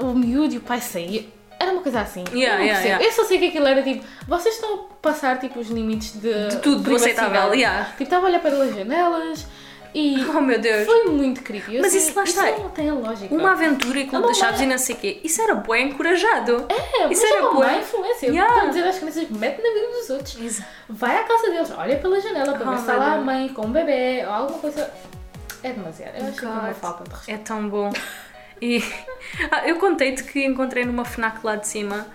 o, 0.00 0.06
o 0.06 0.14
miúdo 0.14 0.54
e 0.54 0.58
o 0.58 0.60
pai 0.60 0.80
saíam. 0.80 1.24
Era 1.62 1.72
uma 1.72 1.82
coisa 1.82 2.00
assim. 2.00 2.24
Yeah, 2.32 2.60
eu, 2.60 2.66
yeah, 2.66 2.84
yeah. 2.84 3.04
eu 3.04 3.12
só 3.12 3.24
sei 3.24 3.38
que 3.38 3.46
aquilo 3.46 3.66
era 3.66 3.82
tipo, 3.82 4.04
vocês 4.26 4.54
estão 4.56 4.74
a 4.74 4.78
passar 5.00 5.38
tipo 5.38 5.58
os 5.60 5.68
limites 5.68 6.12
de, 6.20 6.48
De 6.48 6.56
tudo 6.58 6.82
do 6.82 6.96
aceitável, 6.96 7.54
yeah. 7.54 7.84
Tipo, 7.90 8.02
estava 8.02 8.26
a 8.26 8.28
olhar 8.28 8.40
pelas 8.40 8.74
janelas 8.74 9.46
e 9.94 10.16
Oh 10.34 10.40
meu 10.40 10.58
Deus. 10.58 10.86
foi 10.86 11.04
muito 11.04 11.42
creepy. 11.42 11.76
Eu 11.76 11.82
Mas 11.82 11.92
sei, 11.92 12.00
isso 12.00 12.16
lá 12.16 12.24
está. 12.24 12.50
não 12.52 12.70
tem 12.70 12.90
lógica. 12.90 13.34
Uma 13.34 13.52
aventura 13.52 13.98
e 14.00 14.06
clube 14.06 14.26
das 14.26 14.38
chaves 14.38 14.60
e 14.62 14.66
não 14.66 14.78
sei 14.78 14.94
o 14.94 14.98
quê. 14.98 15.20
Isso 15.22 15.42
era 15.42 15.54
bué 15.54 15.80
encorajado. 15.82 16.66
É, 16.70 17.12
isso 17.12 17.26
era 17.26 17.42
uma 17.42 17.54
bué. 17.54 17.66
má 17.72 17.78
influência. 17.78 18.26
Yeah. 18.26 18.52
Estão 18.54 18.66
a 18.66 18.70
dizer 18.70 18.88
às 18.88 18.98
crianças, 18.98 19.28
mete 19.30 19.62
na 19.62 19.70
vida 19.70 19.86
dos 19.98 20.10
outros. 20.10 20.60
Vai 20.88 21.16
à 21.18 21.24
casa 21.24 21.50
deles, 21.50 21.70
olha 21.76 21.96
pela 21.98 22.20
janela 22.20 22.54
para 22.54 22.66
Oh, 22.66 22.70
ver 22.70 22.76
se 22.76 22.82
está 22.82 22.96
lá 22.96 23.12
a 23.12 23.18
mãe 23.18 23.48
com 23.50 23.66
um 23.66 23.70
bebê 23.72 24.22
ou 24.26 24.32
alguma 24.32 24.58
coisa. 24.60 24.90
É 25.62 25.70
demasiado. 25.72 26.16
Eu 26.16 26.26
acho 26.26 26.38
que 26.40 26.44
é 26.44 26.48
uma 26.48 26.60
God. 26.68 26.74
falta 26.74 27.04
de 27.04 27.10
respeito. 27.10 27.40
É 27.40 27.44
tão 27.44 27.68
bom. 27.68 27.92
E 28.62 28.82
Ah, 29.50 29.66
eu 29.68 29.76
contei-te 29.76 30.22
que 30.24 30.44
encontrei 30.44 30.84
numa 30.84 31.04
FNAC 31.04 31.44
lá 31.44 31.56
de 31.56 31.66
cima 31.66 32.06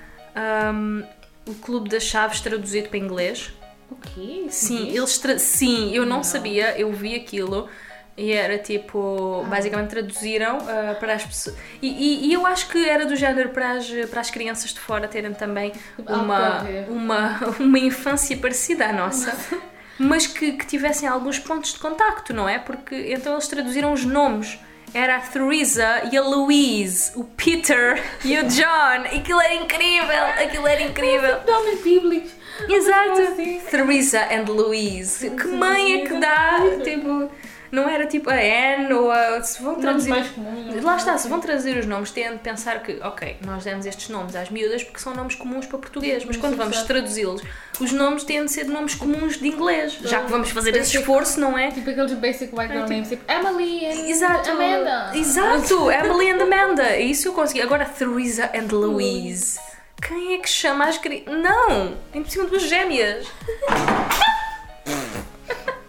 um, 0.73 1.03
o 1.47 1.53
Clube 1.55 1.89
das 1.89 2.03
Chaves 2.03 2.41
traduzido 2.41 2.89
para 2.89 2.97
inglês. 2.99 3.51
O 3.89 3.95
quê? 3.95 4.45
Sim, 4.49 4.89
eles 4.89 5.17
tra- 5.17 5.39
sim, 5.39 5.93
eu 5.95 6.05
não, 6.05 6.17
Não. 6.17 6.23
sabia, 6.23 6.77
eu 6.79 6.91
vi 6.91 7.15
aquilo 7.15 7.67
e 8.15 8.31
era 8.33 8.57
tipo, 8.57 9.45
basicamente 9.49 9.89
traduziram 9.89 10.57
ah, 10.67 10.95
para 10.99 11.13
as 11.15 11.25
pessoas. 11.25 11.55
E, 11.81 11.87
e- 11.87 12.27
e 12.29 12.33
eu 12.33 12.45
acho 12.45 12.67
que 12.69 12.87
era 12.87 13.05
do 13.05 13.15
género 13.15 13.49
para 13.49 13.71
as, 13.71 13.87
para 14.09 14.21
as 14.21 14.29
crianças 14.29 14.73
de 14.73 14.79
fora 14.79 15.07
terem 15.07 15.33
também 15.33 15.71
Algo 16.05 16.23
uma, 16.23 16.61
uma, 16.89 17.39
uma 17.59 17.79
infância 17.79 18.35
parecida 18.37 18.87
à 18.87 18.93
nossa. 18.93 19.35
Mas 19.99 20.27
que, 20.27 20.51
que 20.53 20.65
tivessem 20.67 21.09
alguns 21.09 21.39
pontos 21.39 21.73
de 21.73 21.79
contacto, 21.79 22.31
não 22.33 22.47
é? 22.47 22.59
Porque 22.59 22.93
então 23.11 23.33
eles 23.33 23.47
traduziram 23.47 23.91
os 23.91 24.05
nomes. 24.05 24.59
Era 24.93 25.17
a 25.17 25.19
Theresa 25.19 26.09
e 26.11 26.17
a 26.17 26.21
Louise, 26.21 27.11
o 27.15 27.23
Peter 27.23 28.01
e 28.23 28.37
o 28.39 28.43
John. 28.47 29.05
Aquilo 29.15 29.41
era 29.41 29.53
incrível, 29.55 30.25
aquilo 30.43 30.67
era 30.67 30.81
incrível. 30.81 31.39
Nomes 31.45 31.81
bíblicos. 31.81 32.31
Exato. 32.67 33.21
assim. 33.21 33.59
Theresa 33.69 34.27
and 34.31 34.51
Louise. 34.51 35.29
Que 35.29 35.47
mãe 35.47 36.01
é 36.01 36.05
que 36.07 36.13
dá? 36.15 36.59
Tipo, 36.83 37.29
não 37.71 37.87
era 37.89 38.05
tipo 38.07 38.29
a 38.29 38.33
Anne 38.35 38.93
ou 38.93 39.11
a. 39.11 39.41
Se 39.43 39.61
vão 39.61 39.71
Nomes 39.73 39.81
traduzir. 39.83 40.09
mais 40.09 40.27
comuns. 40.29 40.83
Lá 40.83 40.95
está, 40.97 41.17
se 41.17 41.27
vão 41.27 41.39
traduzir 41.39 41.77
os 41.77 41.85
nomes, 41.85 42.11
têm 42.11 42.31
de 42.31 42.37
pensar 42.39 42.81
que, 42.83 42.99
ok, 43.01 43.37
nós 43.45 43.63
demos 43.63 43.85
estes 43.85 44.09
nomes 44.09 44.35
às 44.35 44.49
miúdas 44.49 44.83
porque 44.83 44.99
são 44.99 45.13
nomes 45.15 45.35
comuns 45.35 45.65
para 45.65 45.77
português, 45.77 46.23
mas 46.25 46.37
quando 46.37 46.55
vamos 46.55 46.81
traduzi-los, 46.83 47.41
os 47.79 47.91
nomes 47.91 48.23
têm 48.23 48.43
de 48.45 48.51
ser 48.51 48.65
de 48.65 48.71
nomes 48.71 48.95
comuns 48.95 49.37
de 49.37 49.47
inglês, 49.47 49.97
já 50.03 50.21
que 50.21 50.31
vamos 50.31 50.49
fazer 50.49 50.75
esse 50.75 50.97
esforço, 50.97 51.39
não 51.39 51.57
é? 51.57 51.71
Tipo 51.71 51.89
aqueles 51.89 52.13
basic 52.13 52.53
white 52.53 52.67
girl 52.71 52.81
tipo- 52.83 52.89
names, 52.93 53.09
tipo 53.09 53.31
Emily 53.31 53.85
and 53.85 54.07
Exato. 54.09 54.49
Amanda. 54.51 55.11
Exato, 55.15 55.91
Emily 55.91 56.29
and 56.31 56.41
Amanda. 56.43 56.83
É 56.83 57.01
isso 57.01 57.27
eu 57.27 57.33
consegui. 57.33 57.61
Agora 57.61 57.85
Theresa 57.85 58.49
and 58.55 58.67
Louise. 58.73 59.59
Quem 60.01 60.35
é 60.35 60.37
que 60.37 60.47
chama 60.49 60.85
as 60.85 60.97
crianças? 60.97 61.33
Não! 61.41 61.97
Por 62.13 62.29
cima 62.29 62.45
duas 62.45 62.61
gêmeas. 62.63 63.25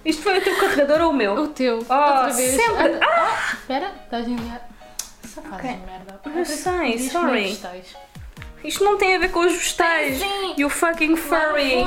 Isto 0.08 0.22
foi 0.22 0.38
o 0.38 0.40
teu 0.42 0.56
carregador 0.56 1.00
ou 1.02 1.10
o 1.10 1.14
meu? 1.14 1.34
O 1.34 1.48
teu. 1.48 1.78
Oh, 1.88 1.94
outra 1.94 2.30
vez. 2.30 2.50
sempre. 2.56 2.98
Ah, 3.02 3.06
ah, 3.06 3.52
espera, 3.52 3.92
estás 4.04 4.26
a 4.26 4.30
enviar. 4.30 4.68
Só 5.24 5.42
fazes 5.42 5.58
Ok. 5.58 5.78
merda. 5.86 6.20
Eu 6.34 6.44
sei, 6.44 6.98
sorry. 7.10 7.58
Isto 8.64 8.84
não 8.84 8.96
tem 8.96 9.16
a 9.16 9.18
ver 9.18 9.30
com 9.30 9.40
os 9.40 9.52
vegetais. 9.52 10.18
Sim. 10.18 10.54
You 10.56 10.68
fucking 10.70 11.14
furry. 11.16 11.74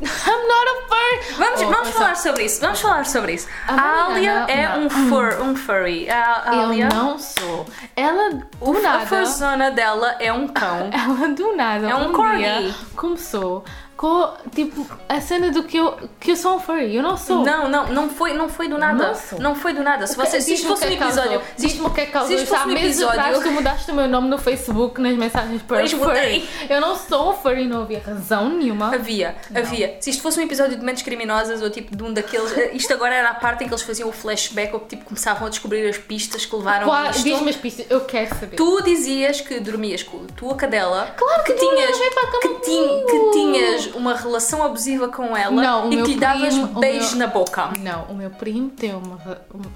I'm 0.00 0.46
not 0.48 0.68
a 0.68 0.88
furry. 0.88 1.34
Vamos, 1.36 1.60
Oh, 1.62 1.66
vamos 1.70 1.88
eu 1.88 1.94
falar 1.94 2.16
sobre 2.16 2.44
isso. 2.44 2.60
Vamos 2.60 2.80
falar 2.80 3.04
sobre 3.04 3.32
isso. 3.34 3.48
A 3.66 3.74
A 3.74 4.06
Alia 4.06 4.30
é 4.48 4.68
não. 4.68 4.86
um, 4.86 4.90
fur, 4.90 5.40
um 5.42 5.56
furry. 5.56 6.08
A 6.08 6.42
a 6.50 6.54
Eu 6.54 6.62
Alia. 6.62 6.88
não 6.88 7.18
sou. 7.18 7.66
Ela 7.96 8.40
O, 8.60 8.72
do 8.72 8.78
a 8.78 8.80
nada, 8.80 9.06
furzona 9.06 9.70
dela 9.72 10.16
é 10.20 10.32
um 10.32 10.46
cão. 10.48 10.88
ela 10.94 11.28
do 11.34 11.54
nada, 11.56 11.88
É 11.88 11.94
um 11.94 12.10
um, 12.10 12.12
corgi. 12.12 12.38
dia, 12.38 12.74
começou 12.96 13.64
com, 13.98 14.32
tipo, 14.54 14.86
a 15.08 15.20
cena 15.20 15.50
do 15.50 15.64
que 15.64 15.76
eu, 15.76 15.96
que 16.20 16.30
eu 16.30 16.36
sou 16.36 16.54
um 16.54 16.60
furry. 16.60 16.94
Eu 16.94 17.02
não 17.02 17.16
sou. 17.16 17.44
Não, 17.44 17.68
não, 17.68 17.88
não 17.88 18.08
foi, 18.08 18.32
não 18.32 18.48
foi 18.48 18.68
do 18.68 18.78
nada. 18.78 19.08
Não 19.08 19.14
sou. 19.16 19.38
Não 19.40 19.54
foi 19.56 19.72
do 19.74 19.82
nada. 19.82 20.06
Se, 20.06 20.14
que- 20.16 20.24
você, 20.24 20.40
se 20.40 20.54
isto 20.54 20.68
fosse 20.68 20.84
um 20.86 20.88
é 20.88 20.92
episódio. 20.94 21.42
se 21.56 21.66
isto- 21.66 21.84
o 21.84 21.90
que 21.90 22.00
é 22.02 22.06
que 22.06 22.12
causou. 22.12 22.28
se 22.36 22.44
isto 22.44 22.54
fosse 22.54 22.68
um 22.68 22.72
meses 22.72 23.02
atrás 23.02 23.28
episódio. 23.30 23.48
tu 23.50 23.54
mudaste 23.54 23.90
o 23.90 23.94
meu 23.94 24.06
nome 24.08 24.28
no 24.28 24.38
Facebook 24.38 25.00
nas 25.00 25.16
mensagens 25.16 25.60
para 25.62 25.78
Pois 25.78 25.92
mudei. 25.92 26.40
furry. 26.46 26.70
Eu 26.70 26.80
não 26.80 26.94
sou 26.96 27.30
um 27.30 27.34
furry, 27.34 27.64
não 27.66 27.82
havia 27.82 28.00
razão 28.00 28.48
nenhuma. 28.50 28.94
Havia, 28.94 29.34
havia. 29.52 29.96
Se 30.00 30.10
isto 30.10 30.22
fosse 30.22 30.38
um 30.38 30.44
episódio 30.44 30.76
de 30.78 30.84
mentes 30.84 31.02
criminosas 31.02 31.60
ou 31.60 31.68
tipo 31.68 31.96
de 31.96 32.02
um 32.04 32.12
daqueles. 32.12 32.56
eh, 32.56 32.70
Isto 32.74 32.92
agora 32.94 33.12
era 33.16 33.30
a 33.30 33.34
parte 33.34 33.64
em 33.64 33.66
que 33.66 33.74
eles 33.74 33.82
faziam 33.82 34.08
o 34.08 34.12
flashback 34.12 34.72
ou 34.74 34.78
que 34.80 34.90
tipo 34.94 35.06
começavam 35.06 35.48
a 35.48 35.50
descobrir 35.50 35.88
as 35.88 35.98
pistas 35.98 36.46
que 36.46 36.54
levaram 36.54 36.86
Qual, 36.86 37.10
isto. 37.10 37.24
diz-me 37.24 37.50
as 37.50 37.56
pistas, 37.56 37.84
eu 37.90 38.02
quero 38.02 38.28
saber. 38.32 38.54
Tu 38.54 38.82
dizias 38.82 39.40
que 39.40 39.58
dormias 39.58 40.04
com 40.04 40.18
a 40.18 40.32
tua 40.36 40.54
cadela, 40.54 41.12
Claro 41.16 41.42
que 41.42 41.52
que 41.54 41.64
não, 41.64 41.74
tinhas, 41.74 41.96
a 41.96 42.14
cama 42.14 42.40
que, 42.40 42.48
tin- 42.64 42.86
comigo. 42.88 43.06
que 43.06 43.30
tinhas 43.32 43.87
uma 43.94 44.14
relação 44.14 44.62
abusiva 44.62 45.08
com 45.08 45.36
ela 45.36 45.60
Não, 45.62 45.92
e 45.92 46.02
que 46.02 46.14
lhe 46.14 46.20
davas 46.20 46.54
primo- 46.54 46.76
o 46.76 46.80
beijos 46.80 47.14
meu- 47.14 47.26
na 47.26 47.32
boca. 47.32 47.70
Não, 47.78 48.04
o 48.04 48.14
meu 48.14 48.30
primo 48.30 48.70
tem 48.70 48.94
uma, 48.94 49.18
uma- 49.52 49.72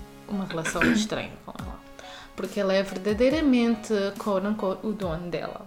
relação 0.47 0.83
estranha 0.93 1.31
com 1.45 1.53
ela. 1.59 1.73
Porque 2.35 2.59
ele 2.61 2.75
é 2.75 2.83
verdadeiramente 2.83 3.93
unquote, 4.47 4.87
o 4.87 4.93
dono 4.93 5.29
dela. 5.29 5.67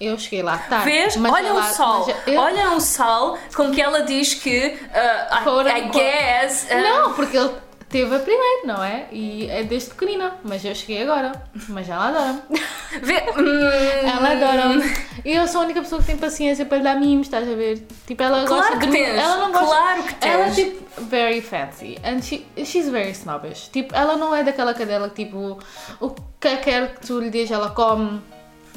Eu 0.00 0.18
cheguei 0.18 0.42
lá 0.42 0.56
tarde. 0.56 0.86
Vês? 0.86 1.16
Olha 1.16 1.48
ela- 1.48 1.60
o 1.60 1.74
sol. 1.74 2.06
eu- 2.26 2.40
Olha 2.40 2.70
o 2.72 2.80
sol 2.80 3.38
com 3.54 3.70
que 3.70 3.80
ela 3.82 4.02
diz 4.02 4.32
que 4.34 4.68
uh, 4.68 5.68
I, 5.68 5.78
I 5.78 5.88
guess. 5.90 6.66
uh, 6.70 6.82
Não, 6.82 7.12
porque 7.12 7.36
ele 7.36 7.50
teve 7.88 8.14
a 8.14 8.18
primeiro, 8.18 8.66
não 8.66 8.82
é? 8.82 9.06
E 9.12 9.48
é 9.50 9.62
desde 9.64 9.90
pequenina. 9.90 10.36
Mas 10.44 10.64
eu 10.64 10.74
cheguei 10.74 11.02
agora. 11.02 11.32
Mas 11.68 11.88
ela 11.88 12.08
adora-me. 12.08 12.40
vê, 13.02 13.14
hum, 13.36 14.08
Ela 14.08 14.32
adora-me. 14.32 14.84
E 15.24 15.32
eu 15.34 15.46
sou 15.48 15.60
a 15.60 15.64
única 15.64 15.80
pessoa 15.80 16.00
que 16.00 16.06
tem 16.06 16.16
paciência 16.16 16.64
para 16.64 16.78
lhe 16.78 16.84
dar 16.84 16.96
mimos, 16.98 17.26
estás 17.26 17.48
a 17.48 17.54
ver? 17.54 17.86
Tipo, 18.06 18.22
ela 18.22 18.44
Claro 18.46 18.62
gosta 18.62 18.78
que 18.78 18.86
de 18.86 18.92
tens, 18.92 19.18
Ela 19.18 19.36
não 19.38 19.52
gosta. 19.52 19.66
claro 19.66 20.02
que 20.02 20.28
Ela 20.28 20.42
é 20.46 20.50
tens. 20.50 20.56
tipo 20.56 21.00
very 21.02 21.40
fancy. 21.40 21.98
And 22.04 22.22
she, 22.22 22.46
she's 22.64 22.88
very 22.88 23.10
snobbish. 23.12 23.68
Tipo, 23.72 23.94
ela 23.94 24.16
não 24.16 24.34
é 24.34 24.42
daquela 24.42 24.74
cadela 24.74 25.08
que 25.10 25.24
tipo, 25.24 25.58
o 26.00 26.10
que 26.40 26.56
quer 26.58 26.94
que 26.94 27.06
tu 27.06 27.20
lhe 27.20 27.30
digas, 27.30 27.50
ela 27.50 27.70
come. 27.70 28.20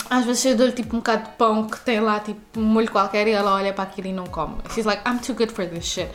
Às 0.09 0.25
vezes 0.25 0.43
eu 0.45 0.55
dou-lhe 0.57 0.73
tipo 0.73 0.95
um 0.95 0.99
bocado 0.99 1.23
de 1.23 1.29
pão 1.37 1.67
que 1.67 1.79
tem 1.81 1.99
lá 2.01 2.19
tipo 2.19 2.59
um 2.59 2.63
molho 2.63 2.91
qualquer 2.91 3.27
e 3.27 3.31
ela 3.31 3.53
olha 3.55 3.71
para 3.71 3.83
aquilo 3.85 4.07
e 4.07 4.13
não 4.13 4.25
come. 4.25 4.55
She's 4.73 4.85
like, 4.85 5.01
I'm 5.07 5.19
too 5.19 5.33
good 5.35 5.53
for 5.53 5.65
this 5.65 5.85
shit. 5.85 6.09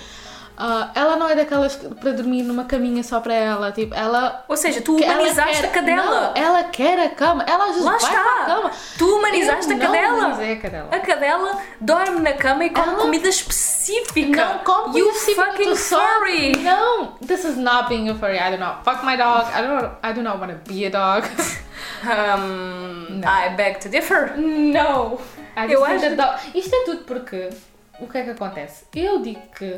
Ah, 0.58 0.90
ela 0.94 1.16
não 1.16 1.28
é 1.28 1.34
daquelas 1.34 1.76
que- 1.76 1.86
para 1.94 2.12
dormir 2.12 2.42
numa 2.42 2.64
caminha 2.64 3.02
só 3.02 3.20
para 3.20 3.34
ela. 3.34 3.72
Tipo, 3.72 3.94
ela 3.94 4.44
Ou 4.48 4.56
seja, 4.56 4.80
tu 4.80 4.96
humanizaste 4.96 5.60
quer- 5.60 5.66
a 5.66 5.70
cadela. 5.70 6.20
Não, 6.34 6.42
ela 6.42 6.64
quer 6.64 6.98
a 6.98 7.10
cama. 7.10 7.44
Ela 7.46 7.64
às 7.64 7.70
vezes 7.72 7.84
Lá 7.84 7.96
vai 7.98 8.00
está. 8.00 8.44
cama. 8.46 8.70
Tu 8.96 9.04
humanizaste 9.16 9.70
Eu 9.70 9.76
a 9.76 9.80
cadela. 9.80 10.26
A 10.28 10.56
cadela. 10.56 10.88
A 10.92 11.00
cadela 11.00 11.62
dorme 11.80 12.20
na 12.20 12.32
cama 12.32 12.64
e 12.64 12.70
come 12.70 12.88
Ela- 12.88 12.96
comida 13.02 13.28
específica. 13.28 14.44
Não, 14.46 14.58
como 14.60 14.96
You 14.98 15.12
que 15.12 15.34
fucking 15.34 15.76
só- 15.76 16.00
furry. 16.00 16.56
Não, 16.56 17.12
this 17.26 17.44
is 17.44 17.56
not 17.56 17.88
being 17.88 18.08
a 18.08 18.14
furry. 18.14 18.38
I 18.38 18.50
do 18.50 18.58
not 18.58 18.82
fuck 18.84 19.04
my 19.04 19.16
dog. 19.16 19.46
I 19.52 19.62
don't. 19.62 19.90
I 20.02 20.12
do 20.14 20.22
not 20.22 20.38
want 20.38 20.52
to 20.52 20.72
be 20.72 20.86
a 20.86 20.90
dog. 20.90 21.26
Um, 22.04 23.20
Não. 23.20 23.28
I 23.28 23.50
beg 23.56 23.78
to 23.80 23.88
differ. 23.88 24.36
no. 24.36 25.18
I 25.56 25.70
Eu 25.72 25.84
acho- 25.84 26.14
dog- 26.14 26.38
Isto 26.54 26.74
é 26.74 26.84
tudo 26.84 27.04
porque 27.04 27.48
o 28.00 28.06
que 28.06 28.18
é 28.18 28.22
que 28.24 28.30
acontece? 28.30 28.84
Eu 28.94 29.20
digo 29.20 29.40
que 29.56 29.76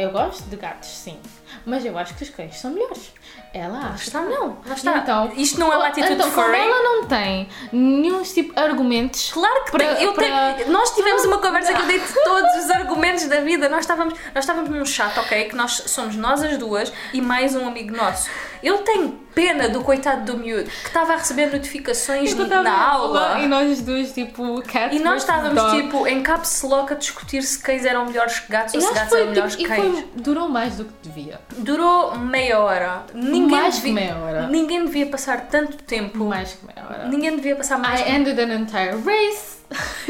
eu 0.00 0.10
gosto 0.10 0.48
de 0.48 0.56
gatos, 0.56 0.88
sim, 0.88 1.18
mas 1.66 1.84
eu 1.84 1.96
acho 1.98 2.14
que 2.14 2.22
os 2.22 2.30
cães 2.30 2.56
são 2.58 2.72
melhores. 2.72 3.12
Ela 3.52 3.78
acha 3.94 4.04
está. 4.04 4.20
não. 4.20 4.58
Lá 4.64 4.74
está. 4.74 4.98
Então, 4.98 5.32
Isto 5.36 5.58
não 5.58 5.72
é 5.72 5.76
uma 5.76 5.88
atitude 5.88 6.12
então, 6.14 6.30
furry. 6.30 6.56
ela 6.56 6.82
não 6.82 7.06
tem 7.06 7.48
nenhum 7.72 8.22
tipo 8.22 8.54
de 8.54 8.60
argumentos. 8.60 9.32
Claro 9.32 9.64
que 9.64 9.76
tem. 9.76 9.88
Eu 10.04 10.12
tenho- 10.12 10.70
Nós 10.70 10.90
tivemos 10.94 11.24
uma 11.24 11.38
conversa 11.38 11.72
que 11.74 11.80
eu 11.82 11.86
dei-te 11.86 12.12
todos 12.24 12.64
os 12.64 12.70
argumentos 12.70 13.24
da 13.26 13.40
vida. 13.40 13.68
Nós 13.68 13.80
estávamos, 13.80 14.14
nós 14.34 14.44
estávamos 14.44 14.70
num 14.70 14.84
chat, 14.84 15.18
ok? 15.18 15.44
Que 15.44 15.56
nós 15.56 15.82
somos 15.86 16.14
nós 16.16 16.42
as 16.42 16.56
duas 16.58 16.92
e 17.12 17.20
mais 17.20 17.56
um 17.56 17.66
amigo 17.66 17.96
nosso. 17.96 18.28
Eu 18.62 18.78
tenho 18.78 19.18
pena 19.34 19.68
do 19.70 19.82
coitado 19.82 20.30
do 20.32 20.38
miúdo 20.38 20.64
que 20.68 20.86
estava 20.88 21.14
a 21.14 21.16
receber 21.16 21.46
notificações 21.50 22.30
estava 22.30 22.62
na 22.62 22.78
aula. 22.92 23.38
E 23.40 23.46
nós 23.46 23.70
as 23.70 23.80
duas, 23.80 24.12
tipo, 24.12 24.60
cats 24.62 24.94
E 24.94 25.02
nós 25.02 25.22
estávamos 25.22 25.54
dog. 25.62 25.80
tipo 25.82 26.06
em 26.06 26.22
caps 26.22 26.60
lock 26.62 26.92
a 26.92 26.96
discutir 26.96 27.42
se 27.42 27.58
cães 27.58 27.86
eram 27.86 28.04
melhores 28.04 28.40
que 28.40 28.52
gatos 28.52 28.74
ou 28.74 28.80
E 28.80 28.82
se 28.82 28.88
acho 28.88 28.94
que 28.94 29.00
gatos 29.00 29.12
eram 29.14 29.24
foi, 29.24 29.34
melhores 29.34 29.56
tipo, 29.56 29.68
que 29.68 29.80
e 29.80 29.82
cães. 29.82 29.92
foi, 30.00 30.08
durou 30.22 30.48
mais 30.48 30.76
do 30.76 30.84
que 30.84 30.92
devia. 31.02 31.40
Durou 31.56 32.16
meia 32.18 32.58
hora. 32.60 33.04
Ninguém 33.14 33.39
Mais 33.48 33.76
que 33.76 33.80
devia, 33.82 33.94
meia 33.94 34.16
hora. 34.18 34.46
Ninguém 34.48 34.84
devia 34.84 35.06
passar 35.06 35.48
tanto 35.48 35.76
tempo. 35.78 36.24
Mais 36.24 36.52
que 36.52 36.66
meia 36.66 36.86
hora. 36.88 37.08
Ninguém 37.08 37.36
devia 37.36 37.56
passar 37.56 37.78
mais 37.78 38.00
I 38.00 38.10
ended 38.12 38.40
an 38.40 38.52
entire 38.54 38.96
race. 39.04 39.60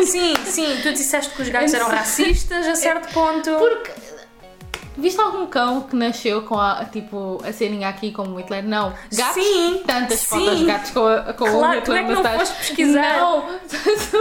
Sim, 0.03 0.35
sim, 0.47 0.79
tu 0.83 0.93
disseste 0.93 1.35
que 1.35 1.43
os 1.43 1.49
gatos 1.49 1.75
eram 1.75 1.89
racistas 1.89 2.67
a 2.67 2.75
certo 2.75 3.13
ponto. 3.15 3.51
Porque. 3.51 3.93
Viste 4.97 5.21
algum 5.21 5.47
cão 5.47 5.83
que 5.83 5.97
nasceu 5.97 6.43
com 6.43 6.59
a, 6.59 6.85
tipo, 6.85 7.41
a 7.47 7.53
ceninha 7.53 7.89
aqui 7.89 8.11
como 8.13 8.37
Hitler? 8.39 8.63
Não. 8.65 8.93
Gatos? 9.13 9.43
Sim, 9.43 9.83
Tantas 9.87 10.19
sim. 10.21 10.27
fotos 10.27 10.59
de 10.59 10.65
gatos 10.67 10.91
com, 10.91 11.07
a, 11.07 11.33
com 11.33 11.45
Claro, 11.47 11.79
Hitler 11.81 11.83
como 11.85 11.97
é 11.97 12.05
que 12.05 12.23
não 12.29 12.39
foste 12.39 12.57
pesquisar? 12.57 13.17
Não. 13.19 13.61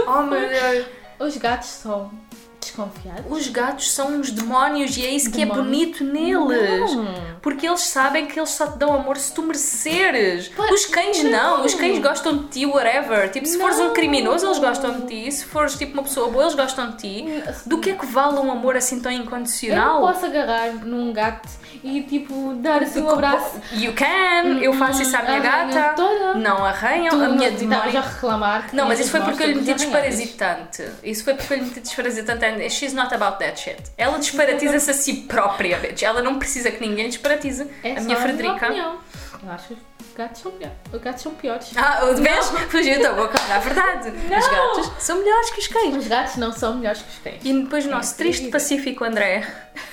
Oh 0.08 0.22
meu 0.24 0.40
Deus. 0.48 0.86
Os 1.20 1.36
gatos 1.38 1.68
são 1.68 2.12
desconfiados. 2.60 3.26
Os 3.30 3.48
gatos 3.48 3.92
são 3.92 4.08
uns 4.18 4.32
demónios 4.32 4.96
e 4.98 5.06
é 5.06 5.10
isso 5.10 5.32
que 5.32 5.42
é 5.42 5.46
Demónios? 5.46 5.66
bonito 5.68 6.04
neles. 6.04 6.94
Não. 6.96 7.08
Porque 7.42 7.68
eles 7.68 7.82
sabem 7.82 8.26
que 8.28 8.40
eles 8.40 8.50
só 8.52 8.68
te 8.68 8.78
dão 8.78 8.94
amor 8.94 9.18
se 9.18 9.34
tu 9.34 9.42
mereceres. 9.44 10.52
Os 10.72 10.86
cães 10.86 11.24
não. 11.24 11.58
não. 11.60 11.66
Os 11.66 11.74
cães 11.74 12.00
gostam 12.00 12.38
de 12.38 12.48
ti, 12.50 12.66
whatever. 12.66 13.30
Tipo, 13.32 13.46
se 13.48 13.58
fores 13.58 13.80
um 13.80 13.86
Não. 13.88 13.94
criminoso, 13.94 14.46
eles 14.46 14.60
gostam 14.60 15.00
de 15.02 15.08
ti. 15.08 15.32
Se 15.32 15.46
fores 15.46 15.76
tipo 15.76 15.94
uma 15.94 16.04
pessoa 16.04 16.30
boa, 16.30 16.44
eles 16.44 16.56
gostam 16.56 16.92
de 16.92 16.98
ti. 16.98 17.44
Do 17.66 17.80
que 17.80 17.92
é 17.92 17.94
que 17.94 18.06
vale 18.06 18.38
um 18.40 18.52
amor 18.52 18.76
assim 18.76 19.00
tão 19.00 19.12
Eu 19.12 19.20
incondicional? 19.20 20.02
não 20.02 20.08
posso 20.14 20.26
agarrar 20.26 20.74
num 20.86 21.12
gato 21.14 21.48
e, 21.84 22.02
tipo, 22.04 22.56
dar 22.56 22.84
assim 22.84 23.02
um 23.02 23.10
abraço. 23.10 23.60
You 23.74 23.94
can, 23.94 24.60
eu 24.62 24.74
faço 24.74 25.02
isso 25.02 25.16
à 25.16 25.22
minha 25.24 25.40
gata. 25.40 25.94
toda. 25.96 26.34
Não 26.36 26.64
arranham, 26.66 27.10
Tu 27.10 27.16
a 27.24 27.30
minha 27.30 27.50
não 27.52 27.58
estavas 27.58 27.60
demónia. 27.60 28.00
a 28.00 28.04
reclamar. 28.04 28.70
Não, 28.74 28.88
mas 28.88 29.00
isso 29.00 29.12
foi 29.12 29.22
porque 29.22 29.44
eu 29.44 29.48
lhe 29.48 29.56
meti 29.56 29.74
desparasitante. 29.76 30.84
Isso 31.04 31.24
foi 31.24 31.34
porque 31.36 31.54
eu 31.54 31.58
lhe 31.58 31.64
meti 31.66 31.80
desparasitante. 31.80 32.46
And 32.50 32.70
she's 32.70 32.94
not 32.94 33.14
about 33.14 33.38
that 33.40 33.60
shit. 33.60 33.78
Ela 33.98 34.18
disparatiza-se 34.18 34.90
a 34.90 34.94
si 34.94 35.14
própria, 35.28 35.78
bitch. 35.78 36.04
Ela 36.04 36.22
não 36.22 36.40
precisa 36.40 36.72
que 36.72 36.80
ninguém 36.82 37.08
disparatize. 37.10 37.68
É 37.84 37.98
a 37.98 38.02
minha 38.02 38.18
a 38.18 38.22
Frederica. 38.22 38.66
opinião. 38.68 38.98
Eu 39.42 39.52
acho 39.52 39.68
que 39.68 39.74
os 39.74 40.14
gatos 40.18 40.42
são 40.42 40.52
piores. 40.52 40.76
Os 40.92 41.02
gatos 41.02 41.22
são 41.22 41.34
piores. 41.34 41.72
Ah, 41.78 42.06
o 42.06 42.16
vês? 42.18 42.50
Fugiu 42.70 43.02
da 43.02 43.14
boca. 43.14 43.38
É 43.50 43.60
verdade. 43.60 44.10
Os 44.10 44.24
Não. 44.30 44.40
gatos 44.52 44.92
são 45.00 45.18
melhores 45.20 45.50
que 45.52 45.60
os 45.62 45.68
cães. 45.68 45.96
Os 45.96 46.08
gatos 46.08 46.36
não 46.36 46.52
são 46.52 46.76
melhores 46.76 47.02
que 47.02 47.10
os 47.10 47.18
cães. 47.24 47.42
E 47.46 47.54
depois 47.54 47.86
o 47.86 47.90
nosso 47.90 48.18
triste 48.18 48.40
incrível. 48.42 48.52
pacífico 48.60 49.04
André, 49.06 49.48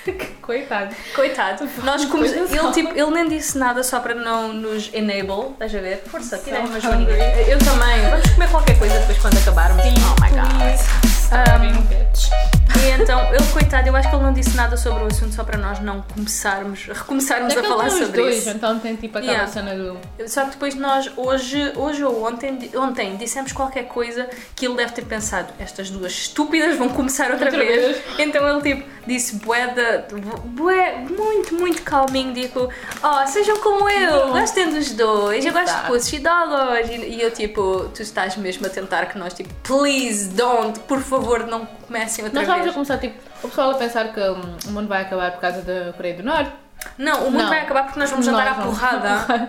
Coitado. 0.42 0.94
coitado, 1.14 1.68
nós 1.84 2.02
só. 2.02 2.16
ele, 2.18 2.72
tipo, 2.72 2.90
ele 2.98 3.10
nem 3.12 3.28
disse 3.28 3.56
nada 3.58 3.82
só 3.84 4.00
para 4.00 4.14
não 4.16 4.52
nos 4.52 4.90
enable, 4.92 5.52
estás 5.52 5.74
a 5.74 5.78
ver? 5.80 6.02
Força, 6.06 6.42
umas. 6.44 6.82
Eu 6.84 7.58
também. 7.58 8.10
Vamos 8.10 8.30
comer 8.30 8.50
qualquer 8.50 8.78
coisa 8.78 8.98
depois 8.98 9.18
quando 9.18 9.38
acabarmos. 9.38 9.84
oh 9.84 10.20
my 10.22 10.30
god. 10.30 11.15
Starving 11.26 11.72
bitch. 11.88 12.30
E 12.78 13.02
então, 13.02 13.18
ele, 13.34 13.42
coitado, 13.52 13.88
eu 13.88 13.96
acho 13.96 14.08
que 14.08 14.14
ele 14.14 14.22
não 14.24 14.32
disse 14.32 14.54
nada 14.56 14.76
sobre 14.76 15.02
o 15.02 15.06
assunto 15.06 15.34
só 15.34 15.42
para 15.42 15.58
nós 15.58 15.80
não 15.80 16.02
começarmos, 16.02 16.84
recomeçarmos 16.86 17.52
a 17.52 17.56
Daquele 17.56 17.68
falar 17.74 17.90
sobre 17.90 18.20
dois, 18.22 18.36
isso. 18.38 18.50
então 18.50 18.78
tem 18.78 18.94
tipo 18.96 19.16
aquela 19.18 19.32
Yeah. 19.32 19.50
cena 19.52 19.74
do. 19.74 19.98
Só 20.28 20.44
que 20.44 20.50
depois 20.50 20.74
nós, 20.74 21.10
hoje, 21.16 21.72
hoje 21.74 22.04
ou 22.04 22.24
ontem, 22.26 22.70
ontem, 22.76 23.16
dissemos 23.16 23.52
qualquer 23.52 23.84
coisa 23.84 24.28
que 24.54 24.66
ele 24.66 24.76
deve 24.76 24.92
ter 24.92 25.04
pensado, 25.04 25.52
estas 25.58 25.90
duas 25.90 26.12
estúpidas 26.12 26.76
vão 26.76 26.88
começar 26.90 27.30
outra, 27.30 27.46
Outra 27.46 27.64
vez. 27.64 27.96
vez. 27.96 28.02
Então 28.26 28.46
ele 28.48 28.62
tipo, 28.76 28.88
disse 29.06 29.36
bué, 29.36 29.68
de, 29.68 30.14
bué 30.44 30.96
muito, 31.16 31.54
muito 31.54 31.82
calminho, 31.82 32.34
tipo, 32.34 32.68
oh, 33.02 33.26
sejam 33.26 33.56
como 33.58 33.88
eu, 33.88 34.28
gostem 34.32 34.70
dos 34.70 34.90
dois, 34.92 35.44
eu 35.44 35.52
gosto 35.52 35.64
de 35.64 35.70
Exato. 35.70 35.86
putos 35.86 36.12
e. 36.12 36.16
E, 36.16 37.16
e 37.16 37.22
eu 37.22 37.30
tipo, 37.30 37.88
tu 37.94 38.02
estás 38.02 38.36
mesmo 38.36 38.66
a 38.66 38.70
tentar 38.70 39.06
que 39.06 39.18
nós 39.18 39.32
tipo, 39.32 39.52
please 39.62 40.28
don't, 40.30 40.78
por 40.80 41.00
favor, 41.00 41.15
não 41.46 41.66
comecem 41.66 42.24
outra 42.24 42.40
Nós 42.40 42.46
vamos 42.46 42.60
a 42.60 42.64
vez. 42.64 42.74
começar 42.74 42.98
tipo, 42.98 43.18
o 43.42 43.48
pessoal 43.48 43.70
a 43.70 43.74
pensar 43.74 44.12
que 44.12 44.20
hum, 44.20 44.56
o 44.66 44.70
mundo 44.70 44.88
vai 44.88 45.02
acabar 45.02 45.32
por 45.32 45.40
causa 45.40 45.62
da 45.62 45.92
Coreia 45.92 46.14
do 46.16 46.22
Norte. 46.22 46.52
Não, 46.98 47.22
o 47.26 47.30
mundo 47.30 47.42
Não. 47.42 47.48
vai 47.48 47.60
acabar 47.60 47.84
porque 47.84 47.98
nós 47.98 48.10
vamos 48.10 48.28
andar 48.28 48.44
Nós 48.56 48.58
à 48.58 48.62
porrada. 48.62 49.48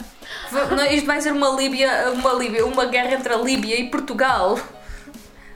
Isto 0.91 1.05
vai 1.05 1.22
ser 1.22 1.32
uma 1.32 1.49
Líbia, 1.49 2.11
uma 2.13 2.34
Líbia, 2.34 2.65
uma 2.65 2.86
guerra 2.86 3.13
entre 3.13 3.34
a 3.34 3.38
Líbia 3.38 3.80
e 3.80 3.89
Portugal. 3.89 4.57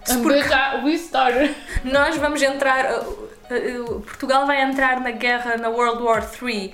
Se 0.03 0.13
And 0.13 0.21
por- 0.21 0.31
we 0.31 0.41
got- 0.43 0.83
we 0.83 0.93
started. 0.95 1.55
nós 1.83 2.15
vamos 2.17 2.41
entrar, 2.41 2.85
uh, 2.85 3.29
uh, 3.49 3.81
uh, 3.95 4.01
Portugal 4.01 4.45
vai 4.45 4.61
entrar 4.61 4.99
na 4.99 5.11
guerra 5.11 5.57
na 5.57 5.69
World 5.69 6.03
War 6.03 6.23
III 6.41 6.73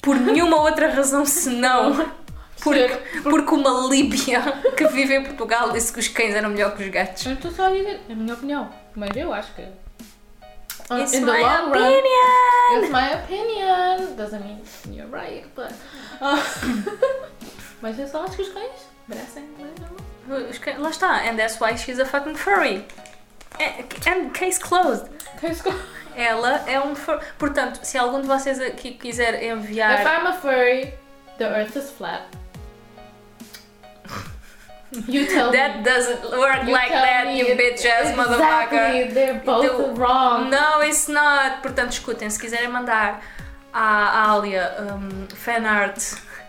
por 0.00 0.16
nenhuma 0.16 0.60
outra 0.60 0.88
razão 0.92 1.24
senão 1.24 2.04
porque, 2.62 2.88
porque 3.22 3.54
uma 3.54 3.88
Líbia 3.88 4.42
que 4.76 4.86
vive 4.88 5.14
em 5.16 5.22
Portugal 5.24 5.70
disse 5.72 5.92
que 5.92 5.98
os 6.00 6.08
cães 6.08 6.34
eram 6.34 6.50
melhor 6.50 6.76
que 6.76 6.82
os 6.84 6.88
gatos. 6.90 7.26
Eu 7.26 7.32
estou 7.34 7.50
só 7.50 7.66
a 7.66 7.70
dizer, 7.70 8.00
é 8.08 8.12
a 8.12 8.16
minha 8.16 8.34
opinião. 8.34 8.72
Mas 8.94 9.10
eu 9.16 9.32
acho 9.32 9.52
que. 9.54 9.62
Uh, 9.62 10.98
It's 10.98 11.12
in 11.14 11.24
the 11.24 11.32
my 11.32 11.40
long 11.42 11.70
run, 11.70 11.88
opinion. 11.88 12.82
it's 12.82 12.90
my 12.90 13.12
opinion. 13.14 14.16
Doesn't 14.16 14.42
mean 14.44 14.60
you're 14.90 15.06
right, 15.10 15.46
but. 15.54 15.70
uh, 16.20 16.36
mas 17.80 17.98
eu 17.98 18.06
só 18.08 18.24
acho 18.24 18.36
que 18.36 18.42
os 18.42 18.48
cães 18.50 18.70
merecem 19.08 19.44
mais 19.58 19.72
amor. 19.78 20.80
Lá 20.82 20.90
está. 20.90 21.28
And 21.28 21.36
that's 21.36 21.58
why 21.60 21.76
she's 21.76 21.98
a 21.98 22.04
fucking 22.04 22.34
furry. 22.34 22.84
And- 23.60 24.10
And 24.10 24.30
case 24.30 24.58
closed. 24.60 25.06
Ela 26.16 26.64
é 26.68 26.80
um 26.80 26.94
furry. 26.94 27.20
Portanto, 27.38 27.80
se 27.82 27.96
algum 27.96 28.20
de 28.20 28.26
vocês 28.26 28.60
aqui 28.60 28.92
quiser 28.92 29.42
enviar. 29.42 30.00
If 30.00 30.06
I'm 30.06 30.26
a 30.26 30.32
furry, 30.32 30.92
the 31.38 31.44
earth 31.44 31.76
is 31.76 31.90
flat. 31.90 32.22
You 35.08 35.26
tell 35.26 35.50
That 35.50 35.78
me. 35.78 35.82
doesn't 35.84 36.22
work 36.36 36.64
You 36.64 36.72
like 36.72 36.90
that, 36.92 37.26
you 37.34 37.46
it- 37.46 37.56
bitch 37.58 37.86
ass 37.86 38.14
motherfucker. 38.14 38.74
Exactly, 38.74 39.04
they're 39.14 39.40
both 39.44 39.62
Do- 39.66 39.94
wrong. 40.00 40.50
No, 40.50 40.82
it's 40.82 41.08
not. 41.08 41.62
Portanto, 41.62 41.92
escutem, 41.92 42.28
se 42.28 42.38
quiserem 42.38 42.68
mandar 42.68 43.20
à 43.72 44.30
Alia 44.30 44.76
um, 44.80 45.26
fanart 45.34 45.96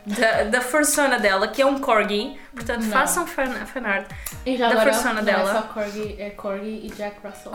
da, 0.06 0.44
da 0.44 0.60
persona 0.60 1.18
dela, 1.20 1.48
que 1.48 1.62
é 1.62 1.66
um 1.66 1.80
corgi, 1.80 2.38
portanto, 2.54 2.82
Não. 2.84 2.92
façam 2.92 3.26
fan, 3.26 3.48
fanart. 3.66 4.08
Já 4.46 4.68
Da 4.74 4.82
persona 4.84 5.14
não 5.16 5.24
dela. 5.24 5.50
É 5.50 5.54
só 5.54 5.62
Corgi, 5.62 6.16
é 6.20 6.30
Corgi 6.32 6.82
e 6.84 6.92
Jack 6.98 7.16
Russell. 7.26 7.52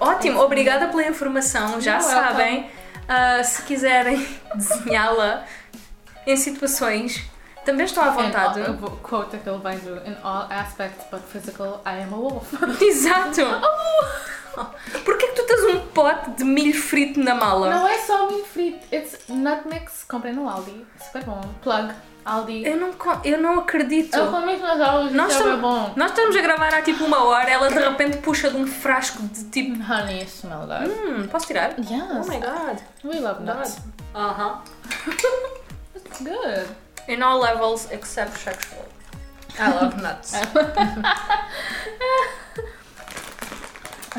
Ótimo, 0.00 0.40
obrigada 0.40 0.88
pela 0.88 1.06
informação. 1.06 1.80
Já 1.80 1.98
You're 1.98 2.10
sabem, 2.10 2.70
ah, 3.08 3.44
se 3.44 3.62
quiserem 3.62 4.26
desenhá-la 4.56 5.44
em 6.26 6.36
situações, 6.36 7.22
também 7.64 7.84
estão 7.86 8.04
à 8.04 8.10
vontade. 8.10 8.60
And, 8.60 8.72
uh, 8.82 8.90
quote 9.02 9.36
aquele 9.36 9.58
vai 9.58 9.76
do 9.78 9.96
In 10.08 10.16
all 10.22 10.46
aspects 10.50 11.04
but 11.10 11.20
physical, 11.22 11.80
I 11.86 12.02
am 12.02 12.14
a 12.14 12.16
wolf. 12.16 12.52
Exato! 12.82 13.40
Porquê 15.04 15.28
que 15.28 15.32
tu 15.34 15.46
tens 15.46 15.64
um 15.74 15.80
pote 15.88 16.30
de 16.32 16.44
milho 16.44 16.78
frito 16.78 17.18
na 17.20 17.34
mala? 17.34 17.70
Não 17.70 17.88
é 17.88 17.96
só 17.98 18.26
milho 18.28 18.44
frito, 18.44 18.94
it's 18.94 19.18
nut 19.28 19.66
mix. 19.66 20.04
Comprei 20.04 20.32
no 20.34 20.46
Aldi, 20.48 20.84
super 21.02 21.24
bom. 21.24 21.40
Plug, 21.62 21.90
Aldi. 22.22 22.62
Eu 22.66 22.76
não, 22.76 22.90
eu 23.24 23.38
não 23.40 23.60
acredito. 23.60 24.14
Eu 24.14 24.30
comi 24.30 24.58
nas 24.58 24.78
aulas 24.78 25.12
Nós, 25.12 25.32
estamos, 25.32 25.58
bom. 25.58 25.92
nós 25.96 26.10
estamos 26.10 26.36
a 26.36 26.40
gravar 26.42 26.74
há 26.74 26.82
tipo 26.82 27.02
uma 27.04 27.24
hora, 27.24 27.50
ela 27.50 27.68
de 27.70 27.78
repente 27.78 28.18
puxa 28.18 28.50
de 28.50 28.56
um 28.58 28.66
frasco 28.66 29.22
de 29.22 29.44
tipo. 29.44 29.72
Honey, 29.90 30.22
smell 30.26 30.66
that. 30.68 30.86
Hum, 30.86 31.26
posso 31.28 31.46
tirar? 31.46 31.72
Oh 31.78 31.80
Yes, 31.80 32.28
my 32.28 32.38
god. 32.38 32.78
we 33.04 33.20
love 33.20 33.42
nuts. 33.42 33.78
Aham. 34.14 34.60
It's 35.96 36.20
good. 36.20 36.66
In 37.08 37.22
all 37.22 37.40
levels 37.40 37.88
except 37.90 38.38
sexual. 38.38 38.86
I 39.58 39.68
love 39.70 39.96
nuts. 40.00 40.32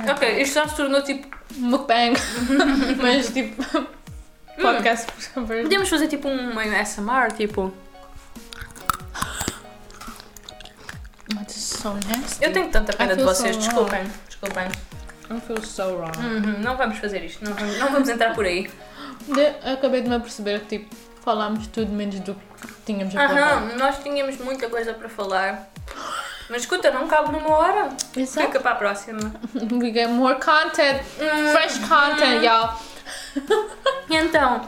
ok, 0.10 0.42
isto 0.42 0.54
já 0.56 0.68
se 0.68 0.76
tornou 0.76 1.02
tipo. 1.02 1.28
Mukbang. 1.58 2.14
Mas 3.02 3.28
tipo, 3.32 3.64
podcast 4.60 5.08
version. 5.36 5.64
Podemos 5.64 5.90
fazer 5.90 6.08
tipo 6.08 6.28
um 6.28 6.54
meio 6.54 6.74
SMR, 6.86 7.32
tipo. 7.36 7.72
But 11.34 11.42
it's 11.44 11.56
so 11.62 11.94
nasty. 11.94 12.44
Eu 12.44 12.52
tenho 12.54 12.70
tanta 12.70 12.94
pena 12.94 13.14
I 13.14 13.16
de 13.18 13.24
feel 13.24 13.34
vocês, 13.34 13.56
so 13.56 13.62
desculpem. 13.62 14.04
Desculpem. 14.28 14.68
I 15.32 15.40
feel 15.42 15.62
so 15.64 15.96
wrong. 15.96 16.18
Uhum, 16.18 16.60
não 16.60 16.76
vamos 16.78 16.98
fazer 16.98 17.24
isto, 17.24 17.44
não 17.46 17.54
vamos, 17.54 17.78
não 17.80 17.92
vamos 17.92 18.10
entrar 18.10 18.34
por 18.36 18.46
aí. 18.46 18.70
De- 19.28 19.70
acabei 19.72 20.02
de 20.02 20.10
me 20.10 20.20
perceber 20.20 20.60
que 20.62 20.80
tipo, 20.80 20.96
falámos 21.24 21.68
tudo 21.68 21.92
menos 21.92 22.20
do 22.20 22.36
que 22.36 22.68
tínhamos 22.86 23.16
a 23.16 23.28
contar. 23.28 23.42
Aham, 23.42 23.76
nós 23.78 24.00
tínhamos 24.04 24.38
muita 24.38 24.70
coisa 24.70 24.94
para 24.94 25.10
falar. 25.10 25.70
Mas 26.50 26.64
escuta, 26.64 26.92
não 26.92 27.08
cabe 27.08 27.32
numa 27.32 27.50
hora. 27.50 27.90
Exato. 28.16 28.48
Fica 28.48 28.60
para 28.60 28.72
a 28.72 28.76
próxima. 28.76 29.20
We 29.72 29.92
get 29.92 30.10
more 30.10 30.36
content, 30.36 31.02
fresh 31.52 31.80
content, 31.88 32.44
y'all. 32.44 32.78
E 34.10 34.16
então, 34.16 34.62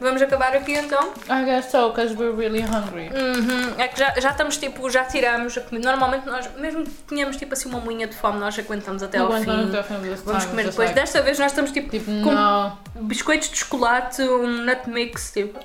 vamos 0.00 0.22
acabar 0.22 0.54
aqui 0.54 0.72
então? 0.74 1.12
I 1.28 1.44
guess 1.44 1.70
so, 1.70 1.90
because 1.90 2.14
we're 2.14 2.34
really 2.36 2.60
hungry. 2.62 3.08
Uhum, 3.08 3.74
É 3.78 3.88
que 3.88 3.98
já, 3.98 4.14
já 4.20 4.30
estamos 4.30 4.56
tipo, 4.56 4.88
já 4.90 5.04
tiramos 5.04 5.56
a 5.56 5.60
comida. 5.62 5.88
Normalmente 5.90 6.26
nós, 6.26 6.48
mesmo 6.56 6.84
que 6.84 6.90
tenhamos 7.08 7.36
tipo 7.36 7.52
assim 7.54 7.68
uma 7.68 7.80
moinha 7.80 8.06
de 8.06 8.14
fome, 8.16 8.38
nós 8.38 8.58
aguentamos 8.58 9.02
até 9.02 9.18
ao 9.18 9.30
fim. 9.32 9.42
até 9.42 9.82
Vamos 10.24 10.44
comer 10.46 10.64
depois. 10.66 10.88
like- 10.88 10.94
Desta 11.00 11.22
vez 11.22 11.38
nós 11.38 11.52
estamos 11.52 11.70
tipo, 11.72 11.88
Tipo, 11.90 12.04
com 12.06 12.32
não. 12.32 12.78
biscoitos 13.02 13.50
de 13.50 13.56
chocolate, 13.58 14.22
um 14.22 14.46
nut 14.64 14.88
mix, 14.88 15.32
tipo. 15.32 15.58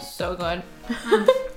So 0.00 0.36
good. 0.36 0.62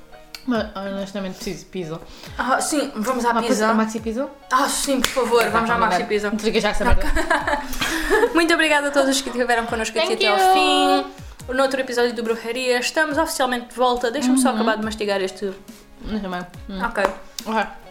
Mas 0.48 0.66
honestamente 0.78 1.36
preciso 1.36 1.60
de 1.60 1.66
pizza. 1.66 2.00
Ah, 2.38 2.62
sim, 2.62 2.90
vamos 2.96 3.26
à 3.26 3.32
Uma 3.32 3.42
pizza. 3.44 3.74
Maxi 3.74 4.00
pizza? 4.00 4.30
Ah, 4.50 4.70
sim, 4.70 5.02
por 5.02 5.10
favor, 5.10 5.44
vamos 5.50 5.70
à 5.70 5.78
Maxi 5.78 6.06
Pizza. 6.06 6.30
Desliga 6.32 6.62
já 6.62 6.70
essa 6.72 6.86
merda. 6.86 7.04
Muito 8.34 8.54
obrigada 8.54 8.88
a 8.88 8.92
todos 8.92 9.20
que 9.20 9.28
estiveram 9.30 9.66
connosco 9.66 10.00
aqui 10.00 10.14
até 10.14 10.28
ao 10.28 10.54
fim. 10.54 11.06
No 11.48 11.64
outro 11.64 11.80
episódio 11.80 12.14
do 12.14 12.24
Bruxaria, 12.24 12.80
estamos 12.80 13.18
oficialmente 13.18 13.68
de 13.70 13.76
volta. 13.76 14.12
Deixa-me 14.12 14.38
só 14.38 14.50
acabar 14.50 14.78
de 14.78 14.84
mastigar 14.84 15.22
este. 15.22 15.54
Não 16.02 16.20
também. 16.20 16.42
Hum. 16.70 16.84
Ok. 16.84 17.04
Ok. 17.46 17.87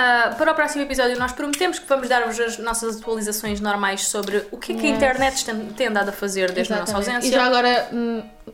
Ah, 0.00 0.32
para 0.38 0.52
o 0.52 0.54
próximo 0.54 0.84
episódio, 0.84 1.18
nós 1.18 1.32
prometemos 1.32 1.80
que 1.80 1.88
vamos 1.88 2.08
dar-vos 2.08 2.38
as 2.38 2.56
nossas 2.58 2.98
atualizações 2.98 3.60
normais 3.60 4.06
sobre 4.06 4.46
o 4.52 4.56
que 4.56 4.70
é 4.70 4.76
que 4.76 4.86
a 4.86 4.90
internet 4.90 5.44
tem, 5.76 5.88
andado 5.88 6.10
a 6.10 6.12
fazer 6.12 6.52
desde 6.52 6.72
a 6.72 6.78
nossa 6.78 6.92
Exatamente. 6.92 7.16
ausência. 7.16 7.28
E 7.28 7.32
já 7.32 7.44
agora, 7.44 7.88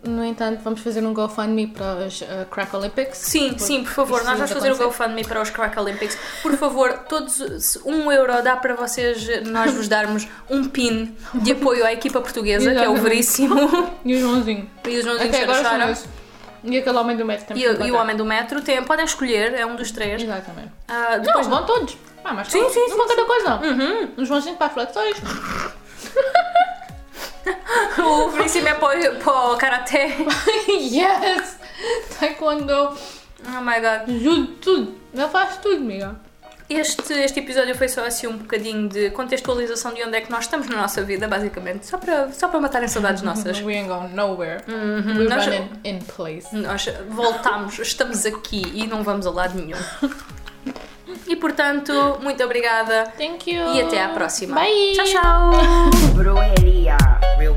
no 0.09 0.25
entanto, 0.25 0.63
vamos 0.65 0.81
fazer 0.81 1.05
um 1.05 1.13
GoFundMe 1.13 1.67
para 1.67 2.07
os 2.07 2.23
uh, 2.23 2.47
Crack 2.51 2.75
Olympics. 2.75 3.19
Sim, 3.19 3.59
sim, 3.59 3.85
por 3.85 3.93
favor, 3.93 4.17
Isso 4.21 4.31
nós 4.31 4.39
vamos 4.39 4.53
fazer 4.53 4.71
o 4.71 4.75
acontecer. 4.75 5.05
GoFundMe 5.05 5.25
para 5.27 5.43
os 5.43 5.51
Crack 5.51 5.79
Olympics. 5.79 6.19
Por 6.41 6.57
favor, 6.57 6.93
todos 7.11 7.35
se 7.63 7.79
um 7.85 8.11
euro 8.11 8.43
dá 8.43 8.57
para 8.57 8.75
vocês, 8.75 9.29
nós 9.47 9.71
vos 9.71 9.87
darmos 9.87 10.27
um 10.49 10.65
pin 10.65 11.15
de 11.35 11.53
apoio 11.53 11.85
à 11.85 11.93
equipa 11.93 12.23
portuguesa, 12.23 12.71
que 12.71 12.79
é 12.79 12.89
o 12.89 12.95
Exatamente. 12.95 13.03
Veríssimo. 13.03 13.93
E 14.03 14.15
o 14.15 14.21
Joãozinho. 14.21 14.71
E 14.87 14.97
os 14.97 15.05
Joãozinhos 15.05 15.35
Até 15.35 15.43
agora 15.45 15.91
esses. 15.91 16.24
E 16.65 16.79
aquele 16.79 16.97
homem 16.99 17.17
do 17.17 17.25
metro 17.25 17.47
também. 17.47 17.63
e, 17.63 17.87
e 17.87 17.93
o 17.93 17.97
Homem 17.97 18.17
do 18.17 18.25
Metro. 18.25 18.61
Tem, 18.63 18.83
podem 18.83 19.05
escolher, 19.05 19.53
é 19.55 19.67
um 19.67 19.77
dos 19.77 19.91
três. 19.93 20.23
Exatamente. 20.23 20.71
Não, 20.89 21.21
depois 21.21 21.47
vão 21.47 21.65
todos. 21.67 21.97
Ah, 22.25 22.33
mas 22.33 22.49
Sim, 22.49 22.69
sim, 22.71 22.89
Não 22.89 22.97
vão 22.97 23.07
cada 23.09 23.25
coisa, 23.27 23.51
não. 23.51 23.63
Uhum. 23.63 24.11
Um 24.19 24.25
Joãozinho 24.25 24.57
para 24.57 24.69
as 24.69 24.73
flexões. 24.73 25.17
O 27.99 28.29
Veríssimo 28.31 28.69
é 28.69 28.75
para, 28.75 28.99
o- 29.13 29.17
para 29.17 29.33
o 29.53 29.57
Karaté. 29.59 30.17
yes! 30.69 31.59
Taekwondo. 32.19 32.73
Oh 33.47 33.61
my 33.61 33.81
god. 33.81 34.09
Judo, 34.23 34.47
tudo. 34.63 34.95
Ele 35.13 35.29
faz 35.29 35.59
tudo, 35.59 35.77
amiga. 35.77 36.17
Este, 36.69 37.13
este 37.13 37.41
episódio 37.41 37.75
foi 37.75 37.89
só 37.89 38.07
assim 38.07 38.27
um 38.27 38.39
bocadinho 38.39 38.89
de 38.89 39.11
contextualização 39.11 39.93
de 39.93 40.03
onde 40.03 40.17
é 40.17 40.21
que 40.23 40.31
nós 40.31 40.45
estamos 40.45 40.67
na 40.69 40.77
nossa 40.79 41.03
vida, 41.03 41.29
basicamente. 41.29 41.87
Só 41.87 41.99
para, 41.99 42.33
só 42.33 42.49
para 42.49 42.59
matarem 42.59 42.89
saudades 42.89 43.21
nossas. 43.23 43.61
We 43.61 43.75
ain't 43.75 43.89
going 43.89 44.15
nowhere. 44.15 44.63
We're 44.67 45.29
Nós- 45.29 45.45
running 45.47 45.69
in 45.85 45.99
place. 46.01 46.49
Nós 46.57 46.87
voltamos, 47.11 47.79
estamos 47.79 48.25
aqui 48.25 48.63
e 48.75 48.87
não 48.87 49.03
vamos 49.03 49.27
a 49.27 49.31
lado 49.31 49.55
nenhum. 49.59 49.79
E 51.27 51.37
portanto, 51.37 51.93
muito 52.23 52.43
obrigada 52.43 53.13
Thank 53.19 53.51
you. 53.51 53.75
e 53.75 53.83
até 53.83 54.03
à 54.03 54.09
próxima. 54.09 54.55
Bye. 54.57 54.93
Tchau, 54.95 55.05
tchau! 55.05 55.51
Real 57.39 57.55